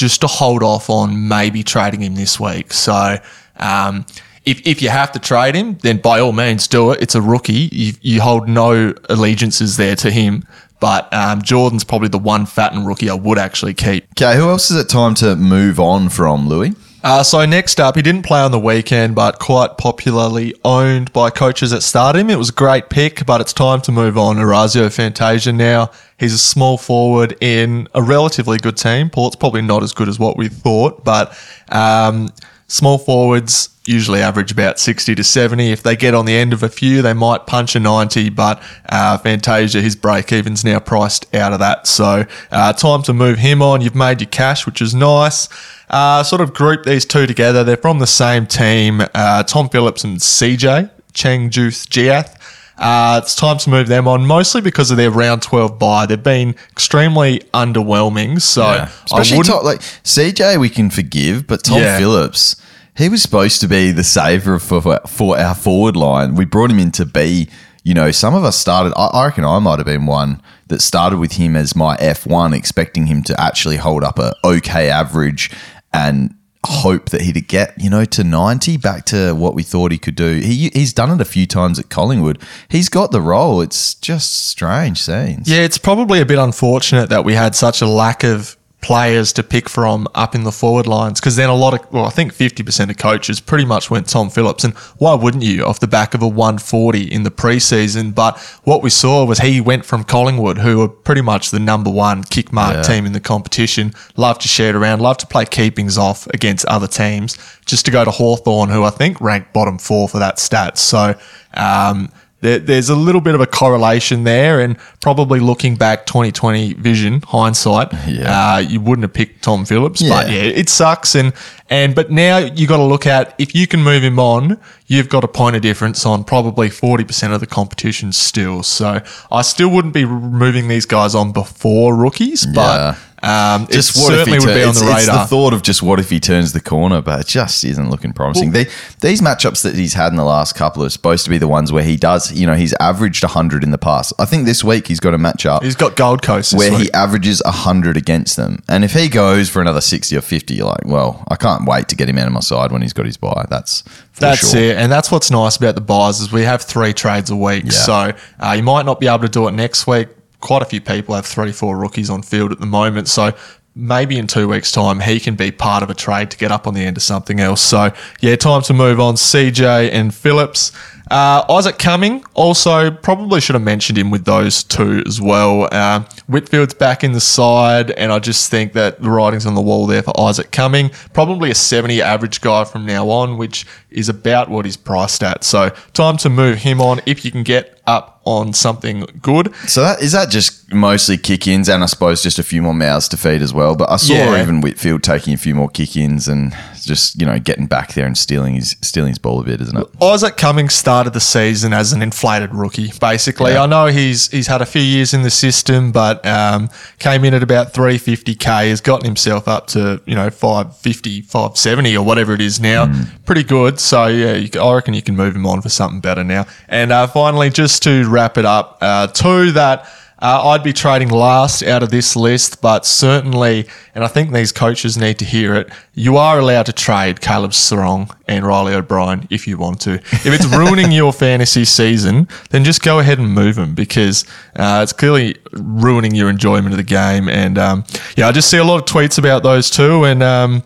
just 0.00 0.22
to 0.22 0.26
hold 0.26 0.62
off 0.62 0.88
on 0.88 1.28
maybe 1.28 1.62
trading 1.62 2.00
him 2.00 2.14
this 2.14 2.40
week. 2.40 2.72
So, 2.72 3.18
um, 3.56 4.06
if, 4.46 4.66
if 4.66 4.80
you 4.80 4.88
have 4.88 5.12
to 5.12 5.18
trade 5.18 5.54
him, 5.54 5.76
then 5.82 5.98
by 5.98 6.18
all 6.18 6.32
means 6.32 6.66
do 6.66 6.92
it. 6.92 7.02
It's 7.02 7.14
a 7.14 7.20
rookie. 7.20 7.68
You, 7.70 7.92
you 8.00 8.20
hold 8.22 8.48
no 8.48 8.94
allegiances 9.10 9.76
there 9.76 9.94
to 9.96 10.10
him. 10.10 10.44
But 10.80 11.12
um, 11.12 11.42
Jordan's 11.42 11.84
probably 11.84 12.08
the 12.08 12.18
one 12.18 12.46
fat 12.46 12.72
and 12.72 12.86
rookie 12.86 13.10
I 13.10 13.14
would 13.14 13.38
actually 13.38 13.74
keep. 13.74 14.06
Okay, 14.12 14.36
who 14.38 14.48
else 14.48 14.70
is 14.70 14.78
it 14.78 14.88
time 14.88 15.14
to 15.16 15.36
move 15.36 15.78
on 15.78 16.08
from, 16.08 16.48
Louis? 16.48 16.74
Uh, 17.02 17.22
so 17.22 17.46
next 17.46 17.80
up, 17.80 17.96
he 17.96 18.02
didn't 18.02 18.24
play 18.24 18.40
on 18.40 18.50
the 18.50 18.60
weekend, 18.60 19.14
but 19.14 19.38
quite 19.38 19.78
popularly 19.78 20.54
owned 20.64 21.10
by 21.14 21.30
coaches 21.30 21.70
that 21.70 21.80
started 21.82 22.18
him. 22.18 22.28
It 22.28 22.36
was 22.36 22.50
a 22.50 22.52
great 22.52 22.90
pick, 22.90 23.24
but 23.24 23.40
it's 23.40 23.54
time 23.54 23.80
to 23.82 23.92
move 23.92 24.18
on. 24.18 24.38
Orazio 24.38 24.90
Fantasia 24.90 25.52
now. 25.52 25.90
He's 26.18 26.34
a 26.34 26.38
small 26.38 26.76
forward 26.76 27.38
in 27.40 27.88
a 27.94 28.02
relatively 28.02 28.58
good 28.58 28.76
team. 28.76 29.08
Port's 29.08 29.36
probably 29.36 29.62
not 29.62 29.82
as 29.82 29.94
good 29.94 30.08
as 30.10 30.18
what 30.18 30.36
we 30.36 30.48
thought, 30.48 31.02
but 31.02 31.34
um, 31.70 32.28
small 32.70 32.98
forwards 32.98 33.68
usually 33.84 34.20
average 34.20 34.52
about 34.52 34.78
60 34.78 35.16
to 35.16 35.24
70. 35.24 35.72
If 35.72 35.82
they 35.82 35.96
get 35.96 36.14
on 36.14 36.24
the 36.24 36.36
end 36.36 36.52
of 36.52 36.62
a 36.62 36.68
few, 36.68 37.02
they 37.02 37.12
might 37.12 37.46
punch 37.46 37.74
a 37.74 37.80
90, 37.80 38.30
but 38.30 38.62
uh, 38.88 39.18
Fantasia, 39.18 39.80
his 39.80 39.96
break 39.96 40.32
even's 40.32 40.64
now 40.64 40.78
priced 40.78 41.34
out 41.34 41.52
of 41.52 41.58
that. 41.58 41.86
So 41.86 42.24
uh, 42.52 42.72
time 42.72 43.02
to 43.02 43.12
move 43.12 43.38
him 43.38 43.60
on. 43.60 43.80
You've 43.80 43.96
made 43.96 44.20
your 44.20 44.30
cash, 44.30 44.66
which 44.66 44.80
is 44.80 44.94
nice. 44.94 45.48
Uh, 45.88 46.22
sort 46.22 46.40
of 46.40 46.54
group 46.54 46.84
these 46.84 47.04
two 47.04 47.26
together. 47.26 47.64
They're 47.64 47.76
from 47.76 47.98
the 47.98 48.06
same 48.06 48.46
team. 48.46 49.02
Uh, 49.14 49.42
Tom 49.42 49.68
Phillips 49.68 50.04
and 50.04 50.18
CJ, 50.18 50.90
Changkuoth 51.12 51.88
Jiath. 51.88 52.36
Uh, 52.80 53.20
it's 53.22 53.34
time 53.34 53.58
to 53.58 53.68
move 53.68 53.88
them 53.88 54.08
on, 54.08 54.24
mostly 54.24 54.62
because 54.62 54.90
of 54.90 54.96
their 54.96 55.10
round 55.10 55.42
12 55.42 55.78
bye. 55.78 56.06
They've 56.06 56.22
been 56.22 56.54
extremely 56.72 57.40
underwhelming. 57.52 58.40
So, 58.40 58.62
yeah. 58.62 58.90
especially 59.04 59.42
Tom, 59.42 59.64
like 59.64 59.80
CJ, 59.80 60.58
we 60.58 60.70
can 60.70 60.88
forgive, 60.88 61.46
but 61.46 61.62
Tom 61.62 61.80
yeah. 61.80 61.98
Phillips, 61.98 62.56
he 62.96 63.10
was 63.10 63.20
supposed 63.20 63.60
to 63.60 63.68
be 63.68 63.92
the 63.92 64.02
saver 64.02 64.58
for, 64.58 64.80
for 65.06 65.38
our 65.38 65.54
forward 65.54 65.94
line. 65.94 66.34
We 66.34 66.46
brought 66.46 66.70
him 66.70 66.78
in 66.78 66.90
to 66.92 67.04
be, 67.04 67.50
you 67.84 67.92
know, 67.92 68.10
some 68.12 68.34
of 68.34 68.44
us 68.44 68.56
started, 68.56 68.94
I, 68.96 69.08
I 69.08 69.26
reckon 69.26 69.44
I 69.44 69.58
might 69.58 69.78
have 69.78 69.86
been 69.86 70.06
one 70.06 70.40
that 70.68 70.80
started 70.80 71.18
with 71.18 71.32
him 71.32 71.56
as 71.56 71.76
my 71.76 71.98
F1, 71.98 72.56
expecting 72.56 73.08
him 73.08 73.22
to 73.24 73.38
actually 73.38 73.76
hold 73.76 74.02
up 74.02 74.18
a 74.18 74.32
okay 74.42 74.88
average 74.88 75.50
and 75.92 76.34
hope 76.64 77.08
that 77.10 77.22
he'd 77.22 77.48
get, 77.48 77.80
you 77.80 77.88
know, 77.88 78.04
to 78.04 78.22
90 78.22 78.76
back 78.76 79.04
to 79.06 79.32
what 79.34 79.54
we 79.54 79.62
thought 79.62 79.92
he 79.92 79.98
could 79.98 80.14
do. 80.14 80.40
He, 80.40 80.70
he's 80.74 80.92
done 80.92 81.10
it 81.10 81.20
a 81.20 81.24
few 81.24 81.46
times 81.46 81.78
at 81.78 81.88
Collingwood. 81.88 82.40
He's 82.68 82.88
got 82.88 83.12
the 83.12 83.20
role. 83.20 83.60
It's 83.60 83.94
just 83.94 84.48
strange 84.48 85.02
scenes. 85.02 85.48
Yeah, 85.48 85.62
it's 85.62 85.78
probably 85.78 86.20
a 86.20 86.26
bit 86.26 86.38
unfortunate 86.38 87.08
that 87.08 87.24
we 87.24 87.34
had 87.34 87.54
such 87.54 87.80
a 87.80 87.86
lack 87.86 88.24
of 88.24 88.56
players 88.80 89.32
to 89.34 89.42
pick 89.42 89.68
from 89.68 90.08
up 90.14 90.34
in 90.34 90.44
the 90.44 90.52
forward 90.52 90.86
lines 90.86 91.20
because 91.20 91.36
then 91.36 91.50
a 91.50 91.54
lot 91.54 91.74
of 91.74 91.92
well 91.92 92.06
I 92.06 92.10
think 92.10 92.32
50% 92.32 92.90
of 92.90 92.96
coaches 92.96 93.38
pretty 93.38 93.64
much 93.64 93.90
went 93.90 94.08
Tom 94.08 94.30
Phillips. 94.30 94.64
And 94.64 94.74
why 94.98 95.14
wouldn't 95.14 95.42
you 95.42 95.64
off 95.64 95.80
the 95.80 95.86
back 95.86 96.14
of 96.14 96.22
a 96.22 96.28
140 96.28 97.02
in 97.02 97.22
the 97.22 97.30
preseason? 97.30 98.14
But 98.14 98.38
what 98.64 98.82
we 98.82 98.90
saw 98.90 99.24
was 99.24 99.38
he 99.38 99.60
went 99.60 99.84
from 99.84 100.04
Collingwood 100.04 100.58
who 100.58 100.78
were 100.78 100.88
pretty 100.88 101.20
much 101.20 101.50
the 101.50 101.60
number 101.60 101.90
one 101.90 102.24
kick 102.24 102.52
mark 102.52 102.76
yeah. 102.76 102.82
team 102.82 103.06
in 103.06 103.12
the 103.12 103.20
competition. 103.20 103.92
Love 104.16 104.38
to 104.38 104.48
share 104.48 104.70
it 104.70 104.74
around 104.74 105.00
love 105.00 105.18
to 105.18 105.26
play 105.26 105.44
keepings 105.44 105.98
off 105.98 106.26
against 106.28 106.64
other 106.66 106.88
teams 106.88 107.36
just 107.66 107.84
to 107.84 107.90
go 107.90 108.04
to 108.04 108.10
Hawthorn 108.10 108.70
who 108.70 108.84
I 108.84 108.90
think 108.90 109.20
ranked 109.20 109.52
bottom 109.52 109.78
four 109.78 110.08
for 110.08 110.18
that 110.18 110.38
stat. 110.38 110.78
So 110.78 111.18
um, 111.54 112.10
there, 112.40 112.58
there's 112.58 112.88
a 112.88 112.96
little 112.96 113.20
bit 113.20 113.34
of 113.34 113.40
a 113.40 113.46
correlation 113.46 114.24
there, 114.24 114.60
and 114.60 114.76
probably 115.00 115.40
looking 115.40 115.76
back 115.76 116.06
2020 116.06 116.74
vision 116.74 117.22
hindsight, 117.22 117.92
yeah. 118.06 118.54
uh, 118.54 118.58
you 118.58 118.80
wouldn't 118.80 119.02
have 119.04 119.12
picked 119.12 119.42
Tom 119.42 119.64
Phillips. 119.64 120.00
Yeah. 120.00 120.10
But 120.10 120.30
yeah, 120.30 120.42
it 120.42 120.68
sucks, 120.68 121.14
and 121.14 121.32
and 121.68 121.94
but 121.94 122.10
now 122.10 122.38
you 122.38 122.66
got 122.66 122.78
to 122.78 122.84
look 122.84 123.06
at 123.06 123.34
if 123.38 123.54
you 123.54 123.66
can 123.66 123.82
move 123.82 124.02
him 124.02 124.18
on, 124.18 124.58
you've 124.86 125.08
got 125.08 125.22
a 125.22 125.28
point 125.28 125.56
of 125.56 125.62
difference 125.62 126.06
on 126.06 126.24
probably 126.24 126.68
40% 126.68 127.34
of 127.34 127.40
the 127.40 127.46
competition 127.46 128.12
still. 128.12 128.62
So 128.62 129.00
I 129.30 129.42
still 129.42 129.70
wouldn't 129.70 129.94
be 129.94 130.04
moving 130.04 130.68
these 130.68 130.86
guys 130.86 131.14
on 131.14 131.32
before 131.32 131.94
rookies, 131.94 132.46
but. 132.46 132.60
Yeah. 132.60 132.96
Um, 133.22 133.66
just 133.70 133.96
what 133.96 134.08
certainly 134.08 134.38
if 134.38 134.42
he 134.42 134.48
would 134.48 134.54
be 134.54 134.62
on 134.62 134.74
the 134.74 134.80
radar. 134.80 134.98
It's 134.98 135.06
the 135.06 135.26
thought 135.26 135.52
of 135.52 135.62
just 135.62 135.82
what 135.82 136.00
if 136.00 136.08
he 136.08 136.20
turns 136.20 136.52
the 136.52 136.60
corner, 136.60 137.02
but 137.02 137.20
it 137.20 137.26
just 137.26 137.62
isn't 137.64 137.90
looking 137.90 138.12
promising. 138.12 138.50
Well, 138.50 138.64
they, 138.64 138.70
these 139.06 139.20
matchups 139.20 139.62
that 139.62 139.74
he's 139.74 139.94
had 139.94 140.08
in 140.08 140.16
the 140.16 140.24
last 140.24 140.54
couple 140.54 140.82
are 140.84 140.88
supposed 140.88 141.24
to 141.24 141.30
be 141.30 141.36
the 141.36 141.48
ones 141.48 141.70
where 141.70 141.84
he 141.84 141.96
does, 141.96 142.32
you 142.32 142.46
know, 142.46 142.54
he's 142.54 142.74
averaged 142.80 143.22
100 143.22 143.62
in 143.62 143.72
the 143.72 143.78
past. 143.78 144.14
I 144.18 144.24
think 144.24 144.46
this 144.46 144.64
week 144.64 144.86
he's 144.86 145.00
got 145.00 145.12
a 145.12 145.18
matchup. 145.18 145.62
He's 145.62 145.76
got 145.76 145.96
Gold 145.96 146.22
Coast 146.22 146.54
where 146.54 146.70
week. 146.70 146.82
he 146.84 146.92
averages 146.92 147.42
100 147.44 147.96
against 147.96 148.36
them. 148.36 148.62
And 148.68 148.84
if 148.84 148.92
he 148.92 149.08
goes 149.08 149.50
for 149.50 149.60
another 149.60 149.82
60 149.82 150.16
or 150.16 150.22
50, 150.22 150.54
you're 150.54 150.66
like, 150.66 150.86
well, 150.86 151.24
I 151.28 151.36
can't 151.36 151.66
wait 151.66 151.88
to 151.88 151.96
get 151.96 152.08
him 152.08 152.18
out 152.18 152.26
of 152.26 152.32
my 152.32 152.40
side 152.40 152.72
when 152.72 152.80
he's 152.80 152.94
got 152.94 153.04
his 153.04 153.18
buy. 153.18 153.46
That's 153.50 153.84
that's 154.18 154.50
sure. 154.50 154.60
it, 154.60 154.76
and 154.76 154.92
that's 154.92 155.10
what's 155.10 155.30
nice 155.30 155.56
about 155.56 155.74
the 155.74 155.80
byes 155.80 156.20
is 156.20 156.30
we 156.30 156.42
have 156.42 156.62
three 156.62 156.92
trades 156.92 157.30
a 157.30 157.36
week. 157.36 157.64
Yeah. 157.64 157.70
So 157.70 158.12
uh, 158.38 158.52
you 158.52 158.62
might 158.62 158.86
not 158.86 159.00
be 159.00 159.06
able 159.06 159.20
to 159.20 159.28
do 159.28 159.48
it 159.48 159.52
next 159.52 159.86
week. 159.86 160.08
Quite 160.40 160.62
a 160.62 160.64
few 160.64 160.80
people 160.80 161.14
have 161.14 161.26
three, 161.26 161.52
four 161.52 161.76
rookies 161.76 162.10
on 162.10 162.22
field 162.22 162.52
at 162.52 162.60
the 162.60 162.66
moment. 162.66 163.08
So 163.08 163.34
maybe 163.74 164.18
in 164.18 164.26
two 164.26 164.48
weeks' 164.48 164.72
time, 164.72 165.00
he 165.00 165.20
can 165.20 165.34
be 165.34 165.50
part 165.50 165.82
of 165.82 165.90
a 165.90 165.94
trade 165.94 166.30
to 166.30 166.36
get 166.36 166.50
up 166.50 166.66
on 166.66 166.74
the 166.74 166.84
end 166.84 166.96
of 166.96 167.02
something 167.02 167.40
else. 167.40 167.60
So, 167.60 167.92
yeah, 168.20 168.36
time 168.36 168.62
to 168.62 168.74
move 168.74 169.00
on. 169.00 169.14
CJ 169.14 169.90
and 169.92 170.14
Phillips. 170.14 170.72
Uh, 171.10 171.44
Isaac 171.50 171.78
Cumming 171.78 172.24
also 172.34 172.90
probably 172.90 173.40
should 173.40 173.54
have 173.54 173.62
mentioned 173.62 173.98
him 173.98 174.10
with 174.10 174.24
those 174.24 174.62
two 174.62 175.02
as 175.06 175.20
well. 175.20 175.68
Uh, 175.72 176.04
Whitfield's 176.28 176.74
back 176.74 177.02
in 177.02 177.12
the 177.12 177.20
side, 177.20 177.90
and 177.90 178.12
I 178.12 178.20
just 178.20 178.48
think 178.50 178.74
that 178.74 179.02
the 179.02 179.10
writing's 179.10 179.44
on 179.44 179.56
the 179.56 179.60
wall 179.60 179.86
there 179.86 180.02
for 180.02 180.18
Isaac 180.20 180.52
Cumming. 180.52 180.90
Probably 181.12 181.50
a 181.50 181.54
70 181.54 182.00
average 182.00 182.40
guy 182.40 182.64
from 182.64 182.86
now 182.86 183.10
on, 183.10 183.38
which 183.38 183.66
is 183.90 184.08
about 184.08 184.48
what 184.48 184.64
he's 184.64 184.76
priced 184.76 185.24
at. 185.24 185.42
So, 185.42 185.70
time 185.94 186.16
to 186.18 186.30
move 186.30 186.58
him 186.58 186.80
on 186.80 187.00
if 187.06 187.24
you 187.24 187.32
can 187.32 187.42
get 187.42 187.80
up 187.88 188.20
on 188.24 188.52
something 188.52 189.04
good. 189.20 189.52
So 189.66 189.82
that 189.82 190.00
is 190.00 190.12
that 190.12 190.30
just 190.30 190.72
mostly 190.72 191.18
kick-ins 191.18 191.68
and 191.68 191.82
I 191.82 191.86
suppose 191.86 192.22
just 192.22 192.38
a 192.38 192.44
few 192.44 192.62
more 192.62 192.74
mouths 192.74 193.08
to 193.08 193.16
feed 193.16 193.42
as 193.42 193.52
well. 193.52 193.74
But 193.74 193.90
I 193.90 193.96
saw 193.96 194.14
yeah. 194.14 194.40
even 194.40 194.60
Whitfield 194.60 195.02
taking 195.02 195.34
a 195.34 195.36
few 195.36 195.54
more 195.54 195.68
kick-ins 195.68 196.28
and 196.28 196.54
just 196.84 197.20
you 197.20 197.26
know 197.26 197.38
getting 197.38 197.66
back 197.66 197.94
there 197.94 198.06
and 198.06 198.16
stealing 198.16 198.54
his 198.54 198.76
stealing 198.80 199.10
his 199.10 199.18
ball 199.18 199.40
a 199.40 199.44
bit, 199.44 199.60
isn't 199.60 199.76
it? 199.76 199.86
Isaac 200.02 200.36
Cummings 200.36 200.74
started 200.74 201.12
the 201.12 201.20
season 201.20 201.72
as 201.72 201.92
an 201.92 202.02
inflated 202.02 202.54
rookie. 202.54 202.92
Basically, 203.00 203.52
yeah. 203.52 203.62
I 203.62 203.66
know 203.66 203.86
he's 203.86 204.28
he's 204.30 204.46
had 204.46 204.62
a 204.62 204.66
few 204.66 204.82
years 204.82 205.14
in 205.14 205.22
the 205.22 205.30
system, 205.30 205.92
but 205.92 206.24
um, 206.26 206.70
came 206.98 207.24
in 207.24 207.34
at 207.34 207.42
about 207.42 207.72
350k, 207.72 208.68
has 208.68 208.80
gotten 208.80 209.06
himself 209.06 209.48
up 209.48 209.66
to 209.68 210.00
you 210.06 210.14
know 210.14 210.30
550, 210.30 211.22
570 211.22 211.96
or 211.96 212.04
whatever 212.04 212.32
it 212.34 212.40
is 212.40 212.60
now. 212.60 212.86
Mm. 212.86 213.24
Pretty 213.24 213.44
good. 213.44 213.80
So 213.80 214.06
yeah, 214.06 214.34
you, 214.34 214.60
I 214.60 214.74
reckon 214.74 214.94
you 214.94 215.02
can 215.02 215.16
move 215.16 215.34
him 215.34 215.46
on 215.46 215.62
for 215.62 215.68
something 215.68 216.00
better 216.00 216.24
now. 216.24 216.46
And 216.68 216.92
uh, 216.92 217.06
finally, 217.06 217.50
just 217.50 217.82
to 217.84 218.08
wrap 218.08 218.38
it 218.38 218.44
up, 218.44 218.78
uh, 218.80 219.06
two 219.08 219.52
that. 219.52 219.86
Uh, 220.20 220.48
I'd 220.48 220.62
be 220.62 220.72
trading 220.72 221.08
last 221.08 221.62
out 221.62 221.82
of 221.82 221.90
this 221.90 222.14
list, 222.14 222.60
but 222.60 222.84
certainly, 222.84 223.66
and 223.94 224.04
I 224.04 224.06
think 224.06 224.32
these 224.32 224.52
coaches 224.52 224.98
need 224.98 225.18
to 225.18 225.24
hear 225.24 225.54
it, 225.54 225.70
you 225.94 226.18
are 226.18 226.38
allowed 226.38 226.66
to 226.66 226.72
trade 226.72 227.20
Caleb 227.20 227.52
Serong 227.52 228.14
and 228.28 228.46
Riley 228.46 228.74
O'Brien 228.74 229.26
if 229.30 229.46
you 229.46 229.56
want 229.56 229.80
to. 229.82 229.94
If 229.94 230.26
it's 230.26 230.46
ruining 230.46 230.92
your 230.92 231.12
fantasy 231.12 231.64
season, 231.64 232.28
then 232.50 232.64
just 232.64 232.82
go 232.82 232.98
ahead 232.98 233.18
and 233.18 233.32
move 233.32 233.56
them 233.56 233.74
because 233.74 234.24
uh, 234.56 234.80
it's 234.82 234.92
clearly 234.92 235.36
ruining 235.52 236.14
your 236.14 236.28
enjoyment 236.28 236.72
of 236.72 236.76
the 236.76 236.82
game. 236.82 237.28
And 237.28 237.56
um, 237.56 237.84
yeah, 238.16 238.28
I 238.28 238.32
just 238.32 238.50
see 238.50 238.58
a 238.58 238.64
lot 238.64 238.76
of 238.78 238.84
tweets 238.84 239.18
about 239.18 239.42
those 239.42 239.70
two, 239.70 240.04
and 240.04 240.22
um, 240.22 240.62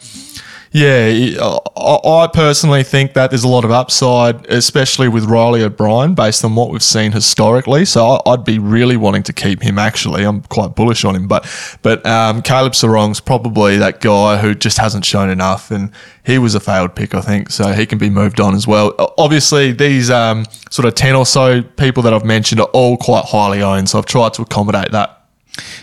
yeah, 0.74 1.38
I 1.76 2.28
personally 2.32 2.82
think 2.82 3.12
that 3.12 3.30
there's 3.30 3.44
a 3.44 3.48
lot 3.48 3.64
of 3.64 3.70
upside, 3.70 4.44
especially 4.46 5.06
with 5.06 5.24
Riley 5.24 5.62
O'Brien, 5.62 6.14
based 6.14 6.44
on 6.44 6.56
what 6.56 6.70
we've 6.70 6.82
seen 6.82 7.12
historically. 7.12 7.84
So 7.84 8.20
I'd 8.26 8.44
be 8.44 8.58
really 8.58 8.96
wanting 8.96 9.22
to 9.22 9.32
keep 9.32 9.62
him. 9.62 9.78
Actually, 9.78 10.24
I'm 10.24 10.42
quite 10.42 10.74
bullish 10.74 11.04
on 11.04 11.14
him. 11.14 11.28
But 11.28 11.46
but 11.82 12.04
um, 12.04 12.42
Caleb 12.42 12.72
Serong's 12.72 13.20
probably 13.20 13.76
that 13.76 14.00
guy 14.00 14.38
who 14.38 14.52
just 14.52 14.78
hasn't 14.78 15.04
shown 15.04 15.30
enough, 15.30 15.70
and 15.70 15.92
he 16.26 16.38
was 16.38 16.56
a 16.56 16.60
failed 16.60 16.96
pick, 16.96 17.14
I 17.14 17.20
think. 17.20 17.50
So 17.52 17.70
he 17.72 17.87
can 17.87 17.98
be 17.98 18.10
moved 18.10 18.40
on 18.40 18.56
as 18.56 18.66
well. 18.66 18.96
Obviously, 19.16 19.70
these 19.70 20.10
um, 20.10 20.44
sort 20.72 20.87
of 20.87 20.96
ten 20.96 21.14
or 21.14 21.24
so 21.24 21.62
people 21.62 22.02
that 22.02 22.12
I've 22.12 22.24
mentioned 22.24 22.60
are 22.60 22.70
all 22.72 22.96
quite 22.96 23.26
highly 23.26 23.62
owned. 23.62 23.90
So 23.90 23.98
I've 24.00 24.06
tried 24.06 24.34
to 24.34 24.42
accommodate 24.42 24.90
that. 24.90 25.28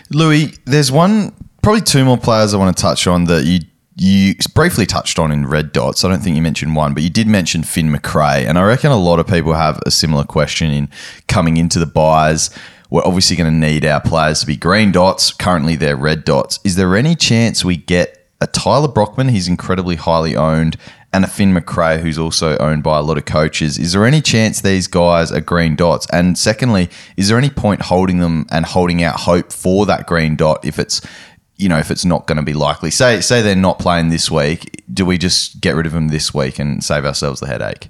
Louis, 0.10 0.54
there's 0.66 0.92
one, 0.92 1.34
probably 1.62 1.80
two 1.80 2.04
more 2.04 2.18
players 2.18 2.54
I 2.54 2.58
want 2.58 2.76
to 2.76 2.82
touch 2.82 3.08
on 3.08 3.24
that 3.26 3.46
you 3.46 3.62
you 3.96 4.36
briefly 4.56 4.86
touched 4.86 5.20
on 5.20 5.32
in 5.32 5.46
red 5.46 5.72
dots. 5.72 6.04
I 6.04 6.10
don't 6.10 6.22
think 6.22 6.36
you 6.36 6.42
mentioned 6.42 6.76
one, 6.76 6.94
but 6.94 7.04
you 7.04 7.10
did 7.10 7.28
mention 7.28 7.64
Finn 7.64 7.92
Macrae. 7.92 8.46
And 8.46 8.58
I 8.58 8.64
reckon 8.64 8.92
a 8.92 8.98
lot 8.98 9.20
of 9.20 9.28
people 9.28 9.54
have 9.54 9.80
a 9.86 9.92
similar 9.92 10.24
question 10.24 10.72
in 10.72 10.90
coming 11.28 11.58
into 11.58 11.78
the 11.78 11.86
byes. 11.86 12.50
We're 12.90 13.06
obviously 13.06 13.36
going 13.36 13.52
to 13.52 13.58
need 13.58 13.86
our 13.86 14.02
players 14.02 14.42
to 14.42 14.48
be 14.48 14.56
green 14.56 14.92
dots. 14.92 15.32
Currently, 15.34 15.76
they're 15.76 15.96
red 15.96 16.24
dots. 16.24 16.60
Is 16.64 16.76
there 16.76 16.96
any 16.96 17.16
chance 17.16 17.64
we 17.64 17.78
get 17.78 18.28
a 18.40 18.48
Tyler 18.48 18.88
Brockman? 18.88 19.30
He's 19.30 19.48
incredibly 19.48 19.96
highly 19.96 20.36
owned. 20.36 20.78
And 21.14 21.26
a 21.26 21.28
Finn 21.28 21.54
Macrae, 21.54 22.00
who's 22.00 22.18
also 22.18 22.58
owned 22.60 22.84
by 22.84 22.98
a 22.98 23.02
lot 23.02 23.18
of 23.18 23.26
coaches. 23.26 23.78
Is 23.78 23.92
there 23.92 24.06
any 24.06 24.22
chance 24.22 24.62
these 24.62 24.88
guys 24.88 25.30
are 25.30 25.42
green 25.42 25.76
dots? 25.76 26.08
And 26.14 26.38
secondly, 26.38 26.90
is 27.18 27.28
there 27.28 27.38
any 27.38 27.50
point 27.50 27.82
holding 27.82 28.20
them 28.20 28.46
and 28.50 28.66
holding 28.66 29.04
out 29.04 29.20
hope 29.20 29.52
for 29.52 29.86
that 29.88 30.08
green 30.08 30.38
dot 30.38 30.64
if 30.64 30.80
it's 30.80 31.02
you 31.62 31.70
know, 31.70 31.78
if 31.78 31.92
it's 31.92 32.04
not 32.04 32.26
going 32.26 32.38
to 32.38 32.44
be 32.44 32.54
likely, 32.54 32.90
say 32.90 33.22
say 33.22 33.42
they're 33.42 33.56
not 33.56 33.80
playing 33.80 34.10
this 34.10 34.32
week, 34.32 34.84
do 34.92 35.06
we 35.06 35.18
just 35.18 35.62
get 35.62 35.76
rid 35.76 35.86
of 35.86 35.92
them 35.92 36.08
this 36.08 36.34
week 36.34 36.60
and 36.60 36.84
save 36.84 37.06
ourselves 37.06 37.40
the 37.40 37.48
headache? 37.48 37.90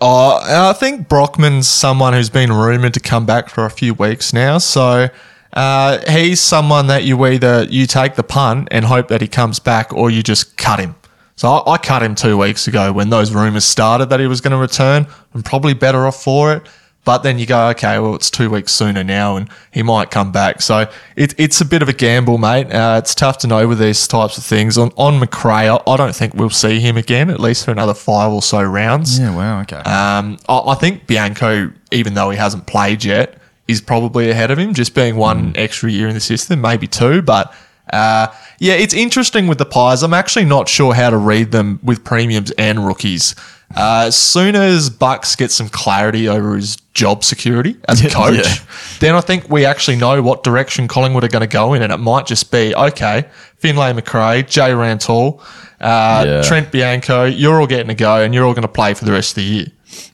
Oh, 0.00 0.40
I 0.42 0.74
think 0.74 1.08
Brockman's 1.08 1.66
someone 1.66 2.12
who's 2.12 2.28
been 2.28 2.52
rumored 2.52 2.94
to 2.94 3.00
come 3.00 3.24
back 3.24 3.48
for 3.48 3.64
a 3.64 3.70
few 3.70 3.94
weeks 3.94 4.32
now. 4.32 4.58
So 4.58 5.08
uh, 5.54 6.10
he's 6.10 6.40
someone 6.40 6.88
that 6.88 7.04
you 7.04 7.24
either 7.24 7.64
you 7.64 7.86
take 7.86 8.16
the 8.16 8.22
punt 8.22 8.68
and 8.70 8.84
hope 8.84 9.08
that 9.08 9.22
he 9.22 9.28
comes 9.28 9.58
back, 9.58 9.92
or 9.94 10.10
you 10.10 10.22
just 10.22 10.56
cut 10.56 10.78
him. 10.78 10.94
So 11.36 11.48
I, 11.48 11.74
I 11.74 11.78
cut 11.78 12.02
him 12.02 12.14
two 12.14 12.36
weeks 12.36 12.68
ago 12.68 12.92
when 12.92 13.08
those 13.10 13.32
rumors 13.32 13.64
started 13.64 14.10
that 14.10 14.20
he 14.20 14.26
was 14.26 14.40
going 14.40 14.52
to 14.52 14.58
return. 14.58 15.06
I'm 15.34 15.42
probably 15.42 15.72
better 15.72 16.06
off 16.06 16.22
for 16.22 16.52
it. 16.52 16.68
But 17.04 17.18
then 17.18 17.38
you 17.38 17.44
go, 17.44 17.68
okay, 17.68 17.98
well, 17.98 18.14
it's 18.14 18.30
two 18.30 18.48
weeks 18.48 18.72
sooner 18.72 19.04
now 19.04 19.36
and 19.36 19.48
he 19.70 19.82
might 19.82 20.10
come 20.10 20.32
back. 20.32 20.62
So 20.62 20.90
it, 21.16 21.34
it's 21.38 21.60
a 21.60 21.64
bit 21.64 21.82
of 21.82 21.88
a 21.88 21.92
gamble, 21.92 22.38
mate. 22.38 22.72
Uh, 22.72 22.96
it's 23.02 23.14
tough 23.14 23.38
to 23.38 23.46
know 23.46 23.68
with 23.68 23.78
these 23.78 24.08
types 24.08 24.38
of 24.38 24.44
things. 24.44 24.78
On, 24.78 24.90
on 24.96 25.18
Macrae, 25.18 25.68
I, 25.68 25.78
I 25.86 25.96
don't 25.96 26.14
think 26.14 26.34
we'll 26.34 26.50
see 26.50 26.80
him 26.80 26.96
again, 26.96 27.28
at 27.28 27.40
least 27.40 27.66
for 27.66 27.72
another 27.72 27.94
five 27.94 28.32
or 28.32 28.40
so 28.40 28.62
rounds. 28.62 29.18
Yeah, 29.18 29.36
wow, 29.36 29.60
okay. 29.60 29.76
Um, 29.76 30.38
I, 30.48 30.58
I 30.68 30.74
think 30.76 31.06
Bianco, 31.06 31.70
even 31.92 32.14
though 32.14 32.30
he 32.30 32.38
hasn't 32.38 32.66
played 32.66 33.04
yet, 33.04 33.38
is 33.68 33.80
probably 33.80 34.30
ahead 34.30 34.50
of 34.50 34.58
him, 34.58 34.74
just 34.74 34.94
being 34.94 35.16
one 35.16 35.52
extra 35.56 35.90
year 35.90 36.08
in 36.08 36.14
the 36.14 36.20
system, 36.20 36.60
maybe 36.60 36.86
two. 36.86 37.22
But 37.22 37.54
uh, 37.92 38.28
yeah, 38.58 38.74
it's 38.74 38.94
interesting 38.94 39.46
with 39.46 39.58
the 39.58 39.66
Pies. 39.66 40.02
I'm 40.02 40.14
actually 40.14 40.44
not 40.46 40.68
sure 40.68 40.94
how 40.94 41.10
to 41.10 41.16
read 41.16 41.52
them 41.52 41.80
with 41.82 42.04
premiums 42.04 42.50
and 42.52 42.86
rookies. 42.86 43.34
Uh, 43.76 44.04
as 44.06 44.16
soon 44.16 44.54
as 44.54 44.88
Bucks 44.88 45.34
get 45.36 45.50
some 45.50 45.68
clarity 45.68 46.28
over 46.28 46.54
his 46.54 46.76
job 46.94 47.24
security 47.24 47.76
as 47.88 48.04
a 48.04 48.10
coach, 48.14 48.36
Yeah. 48.36 48.54
then 49.00 49.14
I 49.16 49.20
think 49.20 49.48
we 49.50 49.64
actually 49.64 49.96
know 49.96 50.22
what 50.22 50.44
direction 50.44 50.86
Collingwood 50.86 51.24
are 51.24 51.28
going 51.28 51.40
to 51.40 51.46
go 51.48 51.74
in, 51.74 51.82
and 51.82 51.92
it 51.92 51.96
might 51.98 52.26
just 52.26 52.52
be 52.52 52.74
okay. 52.74 53.24
Finlay 53.56 53.92
Macrae, 53.92 54.42
Jay 54.44 54.70
Rantall, 54.70 55.40
uh, 55.80 56.24
Yeah. 56.26 56.42
Trent 56.42 56.70
Bianco, 56.70 57.24
you're 57.24 57.60
all 57.60 57.66
getting 57.66 57.90
a 57.90 57.94
go, 57.94 58.22
and 58.22 58.32
you're 58.32 58.44
all 58.44 58.54
going 58.54 58.62
to 58.62 58.68
play 58.68 58.94
for 58.94 59.04
the 59.06 59.12
rest 59.12 59.32
of 59.32 59.36
the 59.36 59.42
year. 59.42 59.66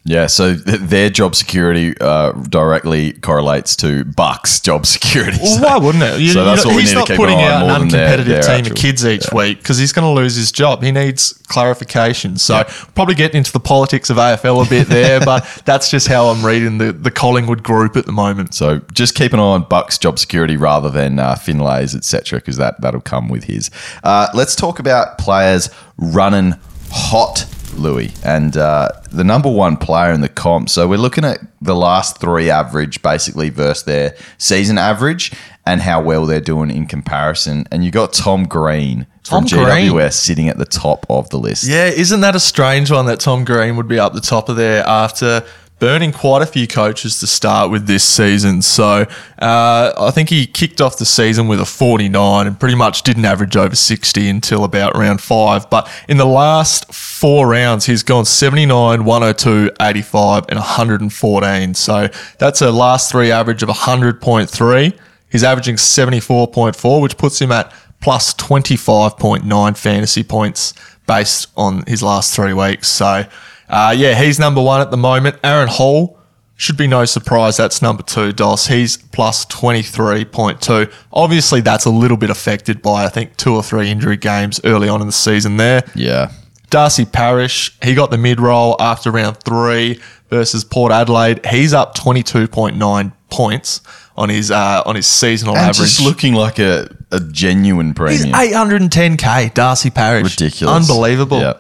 Yeah, 0.05 0.27
so 0.29 0.57
th- 0.57 0.81
their 0.81 1.11
job 1.11 1.35
security 1.35 1.95
uh, 2.01 2.33
directly 2.33 3.13
correlates 3.13 3.77
to 3.77 4.05
Bucks' 4.05 4.59
job 4.61 4.87
security. 4.87 5.39
Well, 5.43 5.57
So- 5.59 5.63
why 5.63 5.77
wouldn't 5.77 6.03
it? 6.05 6.21
You, 6.21 6.33
So 6.33 6.45
that's 6.45 6.65
what 6.65 6.75
we 6.75 6.83
he's 6.83 6.91
need 6.91 6.95
to 6.95 6.99
not 7.01 7.09
keep 7.09 7.17
putting 7.19 7.39
an 7.39 7.45
eye 7.45 7.53
out 7.53 7.63
an 7.63 7.83
more 7.83 7.91
their- 7.91 8.19
uncompetitive 8.19 8.25
their 8.27 8.43
team 8.43 8.51
actual- 8.53 8.73
of 8.73 8.79
kids 8.79 9.07
each 9.07 9.27
week 9.33 9.59
because 9.59 9.79
he's 9.79 9.93
going 9.93 10.05
to 10.07 10.21
lose 10.21 10.37
his 10.37 10.51
job. 10.53 10.83
He 10.83 10.91
needs 10.91 11.35
clarification. 11.49 12.37
So 12.39 12.65
probably 12.95 13.15
getting 13.15 13.39
into 13.39 13.53
the 13.53 13.61
politics 13.61 14.09
of 14.11 14.17
AFL 14.17 14.65
a 14.67 14.69
bit 14.69 14.89
there, 14.89 15.21
but 15.25 15.47
that's 15.65 15.91
just 15.91 16.09
how 16.09 16.29
I'm 16.29 16.45
reading 16.45 16.79
the, 16.79 16.93
the 16.93 17.11
Collingwood 17.11 17.63
group 17.63 17.97
at 17.97 18.07
the 18.07 18.13
moment. 18.13 18.55
So 18.55 18.81
just 18.93 19.15
keep 19.15 19.33
an 19.33 19.41
eye 19.41 19.43
on 19.43 19.65
Bucks' 19.65 19.99
job 19.99 20.19
security 20.19 20.57
rather 20.57 20.89
than 20.91 21.19
uh, 21.19 21.35
Finlay's, 21.37 21.95
etc., 21.95 22.39
because 22.39 22.57
that 22.57 22.81
that'll 22.81 23.01
come 23.01 23.29
with 23.29 23.45
his. 23.45 23.71
Uh, 24.03 24.29
let's 24.35 24.57
talk 24.57 24.79
about 24.79 25.19
players 25.19 25.69
running 25.99 26.55
hot, 26.91 27.45
Louis, 27.75 28.13
and 28.25 28.57
uh, 28.57 28.89
the 29.11 29.25
number 29.25 29.51
one 29.51 29.77
player 29.77 30.13
in 30.13 30.21
the 30.21 30.29
comp. 30.29 30.69
So 30.69 30.87
we're 30.89 30.99
looking 30.99 31.25
at 31.25 31.41
the 31.61 31.75
last 31.75 32.21
three 32.21 32.51
average, 32.51 33.03
basically, 33.03 33.51
versus 33.51 33.85
their 33.85 34.17
season 34.39 34.79
average, 34.79 35.33
and 35.67 35.81
how 35.81 36.03
well 36.03 36.27
they're 36.27 36.41
doing 36.41 36.71
in 36.71 36.87
comparison. 36.87 37.67
And 37.71 37.85
you 37.85 37.91
got 37.91 38.13
Tom 38.13 38.45
Green 38.45 39.07
from 39.25 39.45
Tom 39.45 39.65
Green. 39.65 39.91
GWS 39.93 40.15
sitting 40.15 40.49
at 40.49 40.59
the 40.59 40.65
top 40.65 41.07
of 41.09 41.31
the 41.31 41.39
list. 41.39 41.69
Yeah, 41.69 41.87
isn't 41.87 42.21
that 42.21 42.35
a 42.35 42.41
strange 42.41 42.91
one 42.91 43.07
that 43.07 43.21
Tom 43.21 43.45
Green 43.45 43.77
would 43.77 43.89
be 43.89 43.99
up 43.99 44.13
the 44.13 44.21
top 44.21 44.49
of 44.49 44.57
there 44.57 44.87
after 44.87 45.45
burning 45.81 46.13
quite 46.13 46.43
a 46.43 46.47
few 46.47 46.69
coaches 46.69 47.19
to 47.19 47.27
start 47.27 47.71
with 47.71 47.87
this 47.87 48.05
season? 48.05 48.63
So 48.63 49.07
uh, 49.41 49.93
I 49.99 50.11
think 50.13 50.29
he 50.29 50.47
kicked 50.47 50.81
off 50.81 50.99
the 50.99 51.05
season 51.05 51.49
with 51.49 51.61
a 51.61 51.65
49 51.65 52.47
and 52.47 52.61
pretty 52.61 52.77
much 52.77 53.03
didn't 53.03 53.25
average 53.25 53.57
over 53.57 53.75
60 53.75 54.29
until 54.29 54.63
about 54.63 54.97
round 54.97 55.21
five. 55.21 55.69
But 55.69 55.91
in 56.09 56.19
the 56.19 56.27
last 56.27 56.95
four 56.95 57.49
rounds, 57.49 57.87
he's 57.87 58.05
gone 58.05 58.25
79, 58.25 59.05
102, 59.05 59.71
85, 59.81 60.45
and 60.49 60.59
114. 60.59 61.75
So 61.75 62.09
that's 62.39 62.63
a 62.63 62.71
last 62.71 63.11
three 63.11 63.33
average 63.33 63.65
of 63.65 63.69
100.3. 63.71 64.99
He's 65.31 65.45
averaging 65.45 65.77
74.4, 65.77 67.03
which 67.03 67.17
puts 67.17 67.41
him 67.41 67.51
at 67.51 67.73
plus 68.01 68.35
25.9 68.35 69.77
fantasy 69.77 70.23
points 70.23 70.75
based 71.07 71.49
on 71.57 71.85
his 71.87 72.03
last 72.03 72.35
three 72.35 72.53
weeks. 72.53 72.89
So, 72.89 73.25
uh, 73.71 73.95
yeah, 73.97 74.21
he's 74.21 74.39
number 74.39 74.61
one 74.63 74.81
at 74.81 74.91
the 74.91 74.97
moment. 74.97 75.37
Aaron 75.43 75.69
Hall 75.69 76.19
should 76.57 76.77
be 76.77 76.87
no 76.87 77.05
surprise. 77.07 77.57
That's 77.57 77.81
number 77.81 78.03
two, 78.03 78.33
Dos. 78.33 78.67
He's 78.67 78.97
plus 78.99 79.47
23.2. 79.47 80.93
Obviously, 81.13 81.61
that's 81.61 81.85
a 81.85 81.91
little 81.91 82.17
bit 82.17 82.31
affected 82.31 82.83
by, 82.83 83.05
I 83.05 83.09
think, 83.09 83.37
two 83.37 83.55
or 83.55 83.63
three 83.63 83.89
injury 83.91 84.17
games 84.17 84.61
early 84.65 84.89
on 84.89 85.01
in 85.01 85.07
the 85.07 85.13
season 85.13 85.57
there. 85.57 85.83
Yeah. 85.95 86.33
Darcy 86.69 87.05
Parish, 87.05 87.77
he 87.83 87.95
got 87.95 88.11
the 88.11 88.19
mid 88.19 88.39
role 88.41 88.77
after 88.81 89.11
round 89.11 89.39
three 89.39 90.01
versus 90.29 90.63
Port 90.65 90.93
Adelaide. 90.93 91.45
He's 91.47 91.73
up 91.73 91.97
22.9 91.97 93.13
points 93.31 93.81
on 94.17 94.29
his 94.29 94.51
uh, 94.51 94.83
on 94.87 94.95
his 94.97 95.07
seasonal 95.07 95.57
And 95.57 95.63
average. 95.71 95.79
just 95.79 96.01
looking 96.01 96.35
like 96.35 96.59
a, 96.59 96.89
a 97.11 97.19
genuine 97.21 97.95
premium. 97.95 98.27
He's 98.27 98.33
premium. 98.53 98.69
810k, 98.69 99.55
Darcy 99.55 99.91
Parish. 99.91 100.39
Ridiculous. 100.41 100.89
Unbelievable. 100.91 101.41
Yeah. 101.41 101.55